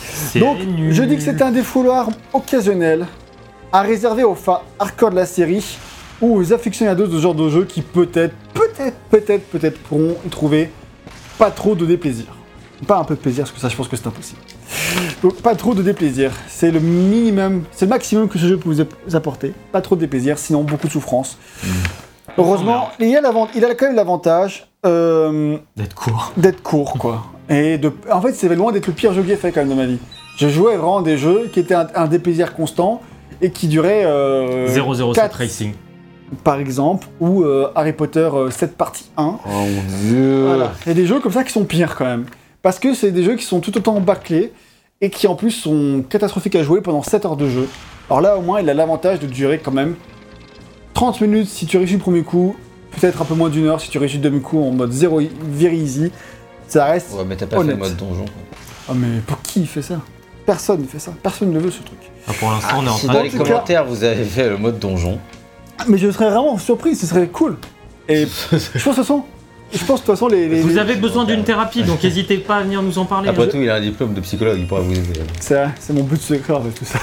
C'est 0.03 0.39
Donc, 0.39 0.59
nul. 0.59 0.93
je 0.93 1.03
dis 1.03 1.15
que 1.15 1.22
c'est 1.22 1.41
un 1.41 1.51
défouloir 1.51 2.09
occasionnel 2.34 3.07
à 3.72 3.82
réserver 3.82 4.24
aux 4.24 4.36
fans 4.36 4.61
hardcore 4.80 5.11
de 5.11 5.15
la 5.15 5.26
série 5.26 5.78
ou 6.22 6.38
aux 6.38 6.53
aficionados 6.53 7.07
de 7.07 7.18
ce 7.18 7.22
genre 7.22 7.36
de 7.36 7.49
jeu 7.49 7.65
qui 7.65 7.82
peut-être, 7.82 8.36
peut-être, 8.53 8.97
peut-être, 9.09 9.43
peut-être 9.49 9.78
pourront 9.80 10.15
y 10.26 10.30
trouver 10.30 10.70
pas 11.38 11.51
trop 11.51 11.76
de 11.76 11.86
déplaisir. 11.86 12.26
Pas 12.86 12.97
un 12.97 13.03
peu 13.03 13.15
de 13.15 13.20
plaisir, 13.20 13.43
parce 13.43 13.51
que 13.51 13.59
ça, 13.59 13.70
je 13.70 13.76
pense 13.76 13.88
que 13.88 13.95
c'est 13.95 14.07
impossible. 14.07 14.39
Donc, 15.24 15.36
pas 15.41 15.55
trop 15.55 15.74
de 15.74 15.82
déplaisir. 15.82 16.32
C'est 16.47 16.72
le 16.72 16.80
minimum, 16.80 17.63
c'est 17.72 17.86
le 17.86 17.89
maximum 17.89 18.28
que 18.28 18.38
ce 18.38 18.45
jeu 18.47 18.57
peut 18.57 18.70
vous 18.70 18.82
ap- 18.82 18.93
apporter. 19.13 19.53
Pas 19.72 19.82
trop 19.82 19.95
de 19.95 20.01
déplaisir, 20.01 20.38
sinon 20.38 20.63
beaucoup 20.63 20.88
de 20.88 20.91
souffrance. 20.91 21.38
Heureusement, 22.38 22.89
il, 22.99 23.07
y 23.09 23.15
a 23.15 23.22
l'avant- 23.22 23.47
il 23.55 23.63
a 23.65 23.74
quand 23.74 23.88
même 23.88 23.95
l'avantage 23.95 24.68
euh, 24.86 25.57
D'être 25.76 25.95
court. 25.95 26.34
d'être 26.38 26.61
court, 26.61 26.93
quoi. 26.99 27.26
Et 27.49 27.78
de... 27.78 27.91
en 28.11 28.22
fait, 28.22 28.34
c'est 28.34 28.53
loin 28.53 28.72
d'être 28.72 28.88
le 28.88 28.93
pire 28.93 29.13
jeu 29.13 29.22
que 29.22 29.28
j'ai 29.28 29.38
fait 29.38 29.51
quand 29.51 29.61
même 29.61 29.70
dans 29.70 29.76
ma 29.76 29.86
vie. 29.86 29.97
Je 30.38 30.47
jouais 30.49 30.76
vraiment 30.76 31.01
des 31.01 31.18
jeux 31.18 31.49
qui 31.51 31.59
étaient 31.59 31.74
un, 31.74 31.88
un 31.95 32.07
déplaisir 32.07 32.53
constant 32.53 33.01
et 33.41 33.49
qui 33.49 33.68
duraient. 33.68 34.03
Euh, 34.05 34.68
007 34.68 35.15
quatre, 35.15 35.36
Racing. 35.38 35.74
Par 36.43 36.59
exemple, 36.59 37.07
ou 37.20 37.41
euh, 37.43 37.70
Harry 37.74 37.93
Potter 37.93 38.30
euh, 38.32 38.51
7 38.51 38.76
partie 38.78 39.09
1. 39.18 39.24
Oh 39.45 39.49
mon 39.49 39.68
dieu. 40.09 40.43
Voilà. 40.45 40.74
Il 40.86 40.89
y 40.89 40.91
a 40.91 40.93
des 40.95 41.07
jeux 41.07 41.20
comme 41.22 41.32
ça 41.32 41.43
qui 41.43 41.53
sont 41.53 41.63
pires 41.63 41.95
quand 41.95 42.05
même. 42.05 42.26
Parce 42.68 42.80
que 42.80 42.93
c'est 42.93 43.11
des 43.11 43.24
jeux 43.24 43.38
qui 43.38 43.45
sont 43.45 43.61
tout 43.61 43.78
autant 43.78 43.97
bâclés 44.01 44.51
et 44.99 45.09
qui 45.09 45.26
en 45.28 45.36
plus 45.36 45.51
sont 45.51 46.03
catastrophiques 46.09 46.57
à 46.57 46.63
jouer 46.63 46.82
pendant 46.82 47.01
7 47.01 47.24
heures 47.24 47.38
de 47.38 47.47
jeu. 47.47 47.70
Alors 48.09 48.20
là, 48.20 48.36
au 48.36 48.41
moins, 48.41 48.59
il 48.59 48.70
a 48.70 48.74
l'avantage 48.74 49.22
de 49.22 49.26
durer 49.26 49.57
quand 49.63 49.72
même 49.72 49.95
30 50.93 51.22
minutes 51.22 51.47
si 51.47 51.65
tu 51.65 51.78
réussis 51.78 51.93
le 51.93 51.99
premier 51.99 52.24
coup, 52.24 52.57
peut-être 52.91 53.22
un 53.22 53.24
peu 53.24 53.36
moins 53.36 53.47
d'une 53.47 53.68
heure 53.68 53.80
si 53.80 53.89
tu 53.89 53.97
réussis 53.99 54.18
le 54.18 54.24
deuxième 54.24 54.41
coup 54.41 54.61
en 54.61 54.72
mode 54.72 54.91
0 54.91 55.22
very 55.49 55.78
easy. 55.78 56.11
Ça 56.68 56.84
reste. 56.84 57.13
Ouais, 57.13 57.24
mais 57.26 57.38
t'as 57.38 57.45
pas 57.45 57.55
fait 57.55 57.61
Honnête. 57.61 57.76
le 57.78 57.82
mode 57.84 57.95
donjon. 57.95 58.26
quoi. 58.26 58.34
Ah, 58.89 58.93
mais 58.97 59.22
pour 59.26 59.41
qui 59.43 59.61
il 59.61 59.68
fait 59.68 59.82
ça? 59.82 60.01
Personne 60.45 60.82
ne 60.82 60.88
fait 60.88 60.99
ça. 60.99 61.13
Personne 61.24 61.53
ne 61.53 61.59
veut 61.59 61.72
ce 61.72 61.82
truc. 61.84 61.99
Ah, 62.28 62.34
pour 62.38 62.51
l'instant, 62.51 62.80
on 62.80 62.86
est 62.86 62.89
en 62.89 62.97
si 62.97 63.05
train 63.05 63.13
dans 63.13 63.20
de. 63.20 63.24
les 63.28 63.32
tout 63.32 63.38
cas- 63.38 63.43
commentaires 63.45 63.86
vous 63.86 64.03
avez 64.03 64.26
fait 64.26 64.49
le 64.49 64.57
mode 64.57 64.78
donjon, 64.78 65.20
Ah, 65.80 65.86
Mais 65.88 65.97
je 65.97 66.11
serais 66.11 66.30
vraiment 66.30 66.57
surpris, 66.57 66.97
ce 66.97 67.05
serait 67.07 67.28
cool. 67.30 67.55
Et 68.09 68.26
je 68.51 68.57
pense 68.57 68.74
de 68.74 68.80
toute 68.82 68.93
façon. 68.93 69.24
Je 69.74 69.80
pense 69.84 70.01
de 70.01 70.05
toute 70.05 70.15
façon 70.15 70.28
les. 70.28 70.47
les- 70.47 70.61
Vous 70.61 70.70
les- 70.70 70.78
avez 70.78 70.95
besoin 70.95 71.26
d'une 71.26 71.43
thérapie, 71.43 71.84
donc 71.84 72.01
n'hésitez 72.03 72.38
pas 72.38 72.57
à 72.57 72.61
venir 72.63 72.82
nous 72.82 72.97
en 72.99 73.05
parler. 73.05 73.30
après 73.30 73.43
hein. 73.43 73.47
tout 73.51 73.57
il 73.57 73.70
a 73.70 73.76
un 73.76 73.82
diplôme 73.82 74.13
de 74.13 74.22
psychologue, 74.22 74.57
il 74.59 74.65
pourra 74.68 74.82
vous 74.82 74.93
aider 74.93 75.20
C'est 75.39 75.65
c'est 75.80 75.93
mon 75.93 76.03
but 76.03 76.22
secret 76.22 76.55
avec 76.55 76.74
tout 76.76 76.86
ça. 76.86 76.99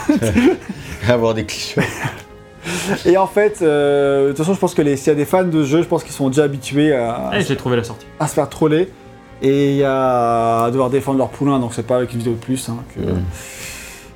avoir 1.12 1.34
des 1.34 1.44
clients. 1.44 1.82
Et 3.04 3.18
en 3.18 3.26
fait, 3.26 3.58
euh, 3.60 4.24
de 4.24 4.28
toute 4.28 4.38
façon, 4.38 4.54
je 4.54 4.58
pense 4.58 4.72
que 4.74 4.80
les- 4.82 4.96
s'il 4.96 5.08
y 5.08 5.10
a 5.10 5.14
des 5.14 5.26
fans 5.26 5.44
de 5.44 5.64
jeux, 5.64 5.82
je 5.82 5.86
pense 5.86 6.02
qu'ils 6.02 6.14
sont 6.14 6.28
déjà 6.30 6.44
habitués 6.44 6.94
à, 6.94 7.30
Eh, 7.34 7.42
j'ai 7.42 7.56
trouvé 7.56 7.76
la 7.76 7.84
sortie. 7.84 8.06
à 8.18 8.26
se 8.26 8.34
faire 8.34 8.48
troller 8.48 8.88
et 9.42 9.82
à 9.84 10.68
devoir 10.72 10.88
défendre 10.88 11.18
leur 11.18 11.28
poulain. 11.28 11.58
Donc 11.58 11.74
c'est 11.74 11.86
pas 11.86 11.96
avec 11.96 12.12
une 12.14 12.20
vidéo 12.20 12.32
de 12.32 12.38
plus 12.38 12.66
hein, 12.70 12.78
que, 12.94 13.00
Mm. 13.00 13.22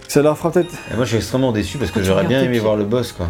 ça 0.09 0.23
leur 0.23 0.39
fera 0.39 0.51
peut-être. 0.51 0.73
Et 0.91 0.97
moi 0.97 1.05
je 1.05 1.09
suis 1.11 1.19
extrêmement 1.19 1.53
déçu 1.53 1.77
parce 1.77 1.91
que 1.91 1.99
Pourquoi 1.99 2.03
tu 2.03 2.09
j'aurais 2.09 2.23
bien 2.25 2.39
regardes 2.39 2.45
tes 2.45 2.47
aimé 2.47 2.53
pieds 2.59 2.65
voir 2.65 2.77
le 2.77 2.85
boss 2.85 3.13
quoi. 3.13 3.29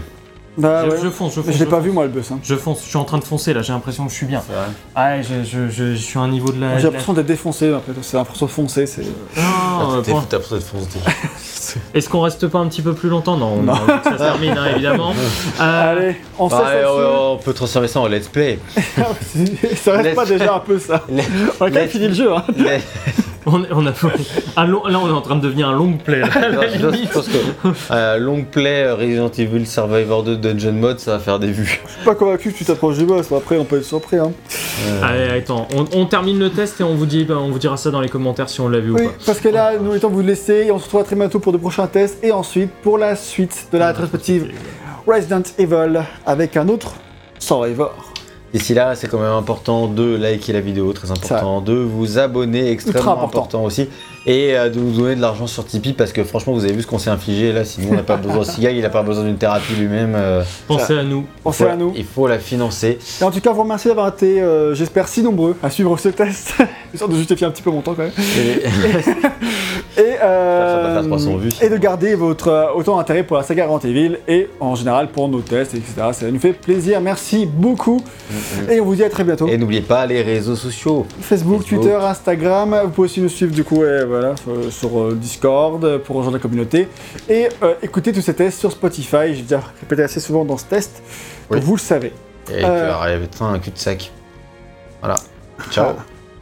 Bah 0.59 0.85
je, 0.87 0.91
ouais. 0.91 0.97
je 1.03 1.09
fonce, 1.09 1.35
je 1.35 1.41
fonce. 1.41 1.55
Je 1.55 1.59
l'ai 1.59 1.65
pas 1.67 1.77
fonce. 1.77 1.85
vu 1.87 1.93
moi 1.93 2.05
le 2.05 2.11
boss. 2.11 2.31
Hein. 2.33 2.41
Je 2.43 2.55
fonce, 2.57 2.83
je 2.83 2.89
suis 2.89 2.97
en 2.99 3.05
train 3.05 3.19
de 3.19 3.25
foncer 3.25 3.55
là, 3.55 3.63
j'ai 3.63 3.73
l'impression 3.73 4.05
que 4.07 4.11
je 4.11 4.17
suis 4.17 4.27
bien. 4.27 4.43
Ah, 4.95 5.23
je, 5.23 5.45
je, 5.45 5.69
je, 5.69 5.95
je 5.95 5.97
suis 5.97 6.19
à 6.19 6.23
un 6.23 6.29
niveau 6.29 6.51
de 6.53 6.61
la. 6.61 6.79
J'ai 6.79 6.85
l'impression 6.85 7.13
d'être 7.13 7.27
défoncé. 7.27 7.73
En 7.73 7.81
fait. 7.81 7.93
C'est 8.03 8.17
l'impression 8.17 8.47
de 8.47 8.51
foncer. 8.51 8.87
C'est. 8.87 9.03
Non, 9.03 9.09
Ah, 9.37 9.81
euh, 9.93 10.01
t'es- 10.03 10.11
pour- 10.11 10.27
T'as 10.27 10.39
peut-être 10.39 10.65
foncé. 10.67 10.99
Est-ce 11.95 12.09
qu'on 12.09 12.21
reste 12.23 12.47
pas 12.49 12.59
un 12.59 12.67
petit 12.67 12.81
peu 12.83 12.95
plus 12.95 13.09
longtemps? 13.11 13.37
Non, 13.37 13.55
on 13.59 13.63
Non. 13.63 13.75
a 13.75 13.99
que 13.99 14.05
ça 14.05 14.13
se 14.13 14.17
termine, 14.23 14.57
hein, 14.57 14.67
évidemment. 14.73 15.13
Euh, 15.61 15.93
Allez, 15.93 16.17
on 16.39 16.49
Bah, 16.49 16.65
on, 16.89 17.33
on 17.35 17.37
peut 17.37 17.53
transformer 17.53 17.89
ça 17.89 18.01
en 18.01 18.07
let's 18.09 18.29
play. 18.29 18.59
Ça 19.77 19.93
reste 19.93 20.15
pas 20.15 20.25
déjà 20.25 20.55
un 20.55 20.61
peu 20.61 20.79
ça. 20.79 21.05
On 21.11 21.19
a 21.67 21.69
quand 21.71 21.71
même 21.71 21.89
fini 21.89 22.09
le 22.09 22.15
jeu. 22.15 22.33
Hein. 22.35 22.45
On, 23.53 23.65
on 23.73 23.87
a 23.87 23.93
un 24.57 24.67
long- 24.67 24.85
là, 24.87 24.99
on 25.03 25.09
est 25.09 25.13
en 25.13 25.21
train 25.21 25.37
de 25.37 25.41
devenir 25.41 25.69
un 25.69 25.73
long 25.77 25.93
play. 25.95 26.23
je, 26.25 26.79
je 26.79 27.13
pense 27.13 27.29
que 27.29 27.93
euh, 27.93 28.19
long 28.19 28.45
play 28.45 28.85
euh, 28.85 28.95
Resident 28.95 29.31
Evil 29.37 29.67
Survivor 29.67 30.23
2 30.23 30.37
Dungeon 30.37 30.73
Mode 30.73 30.99
ça 31.01 31.13
va 31.13 31.19
faire 31.19 31.39
des 31.39 31.51
vues. 31.51 31.81
Je 31.87 31.93
suis 31.93 32.05
pas 32.05 32.15
convaincu 32.15 32.53
que 32.53 32.59
tu 32.59 32.65
t'approches 32.65 32.99
du 32.99 33.05
boss. 33.05 33.31
mais 33.31 33.37
Après, 33.37 33.57
on 33.59 33.65
peut 33.65 33.79
être 33.79 33.85
surpris. 33.85 34.17
Hein. 34.19 34.33
Euh, 34.87 35.01
Allez, 35.03 35.39
attends, 35.41 35.67
on, 35.75 35.85
on 35.95 36.07
termine 36.07 36.39
le 36.39 36.51
test 36.51 36.81
et 36.81 36.85
on 36.85 36.95
vous, 36.95 37.07
dit, 37.07 37.25
ben, 37.25 37.37
on 37.37 37.51
vous 37.51 37.59
dira 37.59 37.77
ça 37.77 37.91
dans 37.91 38.01
les 38.01 38.09
commentaires 38.09 38.49
si 38.49 38.61
on 38.61 38.69
l'a 38.69 38.79
vu 38.81 38.93
Oui, 38.93 39.03
ou 39.03 39.09
pas. 39.09 39.15
parce 39.27 39.41
que 39.41 39.49
là, 39.49 39.73
nous 39.81 39.95
étant 39.95 40.09
vous 40.11 40.21
laisser, 40.23 40.65
et 40.67 40.71
on 40.71 40.79
se 40.79 40.85
retrouvera 40.85 41.05
très 41.07 41.17
bientôt 41.17 41.39
pour 41.41 41.53
de 41.53 41.59
prochains 41.59 41.87
tests, 41.87 42.23
et 42.23 42.31
ensuite 42.33 42.71
pour 42.83 42.99
la 42.99 43.17
suite 43.17 43.69
de 43.73 43.79
la 43.79 43.89
rétrospective 43.89 44.53
Resident 45.07 45.43
Evil 45.59 46.01
avec 46.27 46.57
un 46.57 46.69
autre 46.69 46.95
Survivor. 47.41 47.95
D'ici 48.53 48.73
là, 48.73 48.95
c'est 48.95 49.09
quand 49.09 49.19
même 49.19 49.33
important 49.33 49.89
de 49.89 50.17
liker 50.17 50.55
la 50.55 50.61
vidéo, 50.61 50.93
très 50.95 51.11
important, 51.11 51.61
de 51.61 51.75
vous 51.75 52.19
abonner, 52.19 52.71
extrêmement 52.71 53.13
important. 53.13 53.39
important. 53.39 53.65
aussi, 53.65 53.89
et 54.27 54.57
euh, 54.57 54.69
de 54.69 54.79
nous 54.79 54.93
donner 54.93 55.15
de 55.17 55.21
l'argent 55.21 55.47
sur 55.47 55.65
Tipeee 55.65 55.93
parce 55.93 56.13
que 56.13 56.25
franchement, 56.25 56.53
vous 56.53 56.65
avez 56.65 56.73
vu 56.75 56.83
ce 56.83 56.87
qu'on 56.87 56.99
s'est 56.99 57.11
infligé 57.11 57.53
là. 57.53 57.65
Sinon, 57.65 57.89
on 57.93 57.95
n'a 57.95 58.03
pas 58.03 58.17
besoin. 58.19 58.45
Siga, 58.45 58.71
il 58.71 58.83
n'a 58.83 58.91
pas 58.91 59.03
besoin 59.03 59.25
d'une 59.25 59.37
thérapie 59.39 59.75
lui-même. 59.75 60.15
euh, 60.17 60.43
Pensez 60.67 60.99
à 60.99 61.03
nous. 61.03 61.25
Pensez 61.43 61.65
faut- 61.65 61.71
à 61.71 61.77
nous. 61.77 61.93
Il 61.97 62.05
faut 62.05 62.27
la 62.27 62.39
financer. 62.39 62.99
Et 63.21 63.25
en 63.25 63.31
tout 63.31 63.41
cas, 63.41 63.53
vous 63.53 63.63
remercie 63.63 63.89
d'avoir 63.89 64.09
été, 64.09 64.41
euh, 64.43 64.75
j'espère, 64.75 65.09
si 65.09 65.23
nombreux 65.23 65.57
à 65.63 65.71
suivre 65.71 65.97
ce 65.99 66.09
test, 66.11 66.55
histoire 66.93 67.11
de 67.11 67.17
justifier 67.17 67.47
un 67.47 67.51
petit 67.51 67.63
peu 67.63 67.71
mon 67.71 67.81
temps 67.81 67.95
quand 67.95 68.03
même. 68.03 68.13
Et- 68.39 68.63
Et, 69.97 70.15
euh, 70.23 70.83
Ça 70.83 70.89
va 70.89 70.95
faire 71.01 71.07
300 71.09 71.37
vues, 71.39 71.49
et 71.61 71.69
de 71.69 71.77
garder 71.77 72.15
votre 72.15 72.49
euh, 72.49 72.67
autant 72.77 72.99
d'intérêt 72.99 73.25
pour 73.25 73.37
la 73.37 73.43
saga 73.43 73.67
Resident 73.67 73.91
Evil 73.91 74.17
et 74.29 74.49
en 74.61 74.77
général 74.77 75.09
pour 75.09 75.29
nos 75.29 75.41
tests, 75.41 75.75
etc. 75.75 75.93
Ça 76.13 76.31
nous 76.31 76.39
fait 76.39 76.53
plaisir. 76.53 77.01
Merci 77.01 77.47
beaucoup. 77.47 78.01
Et 78.71 78.79
on 78.81 78.85
vous 78.85 78.95
dit 78.95 79.03
à 79.03 79.11
très 79.11 79.25
bientôt. 79.25 79.49
Et 79.49 79.59
n'oubliez 79.59 79.81
pas 79.81 80.07
les 80.07 80.23
réseaux 80.23 80.55
sociaux. 80.55 81.05
Facebook, 81.21 81.63
Facebook. 81.63 81.81
Twitter, 81.81 81.95
Instagram. 82.01 82.81
Vous 82.85 82.91
pouvez 82.91 83.07
aussi 83.07 83.21
nous 83.21 83.29
suivre 83.29 83.53
du 83.53 83.65
coup 83.65 83.83
euh, 83.83 84.07
voilà, 84.09 84.35
sur 84.71 85.01
euh, 85.01 85.15
Discord 85.15 85.85
euh, 85.85 85.99
pour 85.99 86.17
rejoindre 86.17 86.37
la 86.39 86.43
communauté. 86.43 86.89
Et 87.29 87.49
euh, 87.63 87.75
écoutez 87.83 88.13
tous 88.13 88.23
ces 88.23 88.35
tests 88.35 88.59
sur 88.59 88.73
Spotify. 88.73 89.35
J'ai 89.35 89.43
déjà 89.43 89.63
répété 89.81 90.03
assez 90.03 90.21
souvent 90.21 90.45
dans 90.45 90.57
ce 90.57 90.65
test. 90.65 91.03
Oui. 91.51 91.61
Vous 91.61 91.77
le 91.77 91.81
savez. 91.81 92.13
Et 92.51 92.65
Euh. 92.65 92.87
tu 92.89 92.91
arrives 92.93 93.29
un 93.41 93.59
cul-de-sac. 93.59 94.11
Voilà. 95.01 95.17
Ciao. 95.71 95.95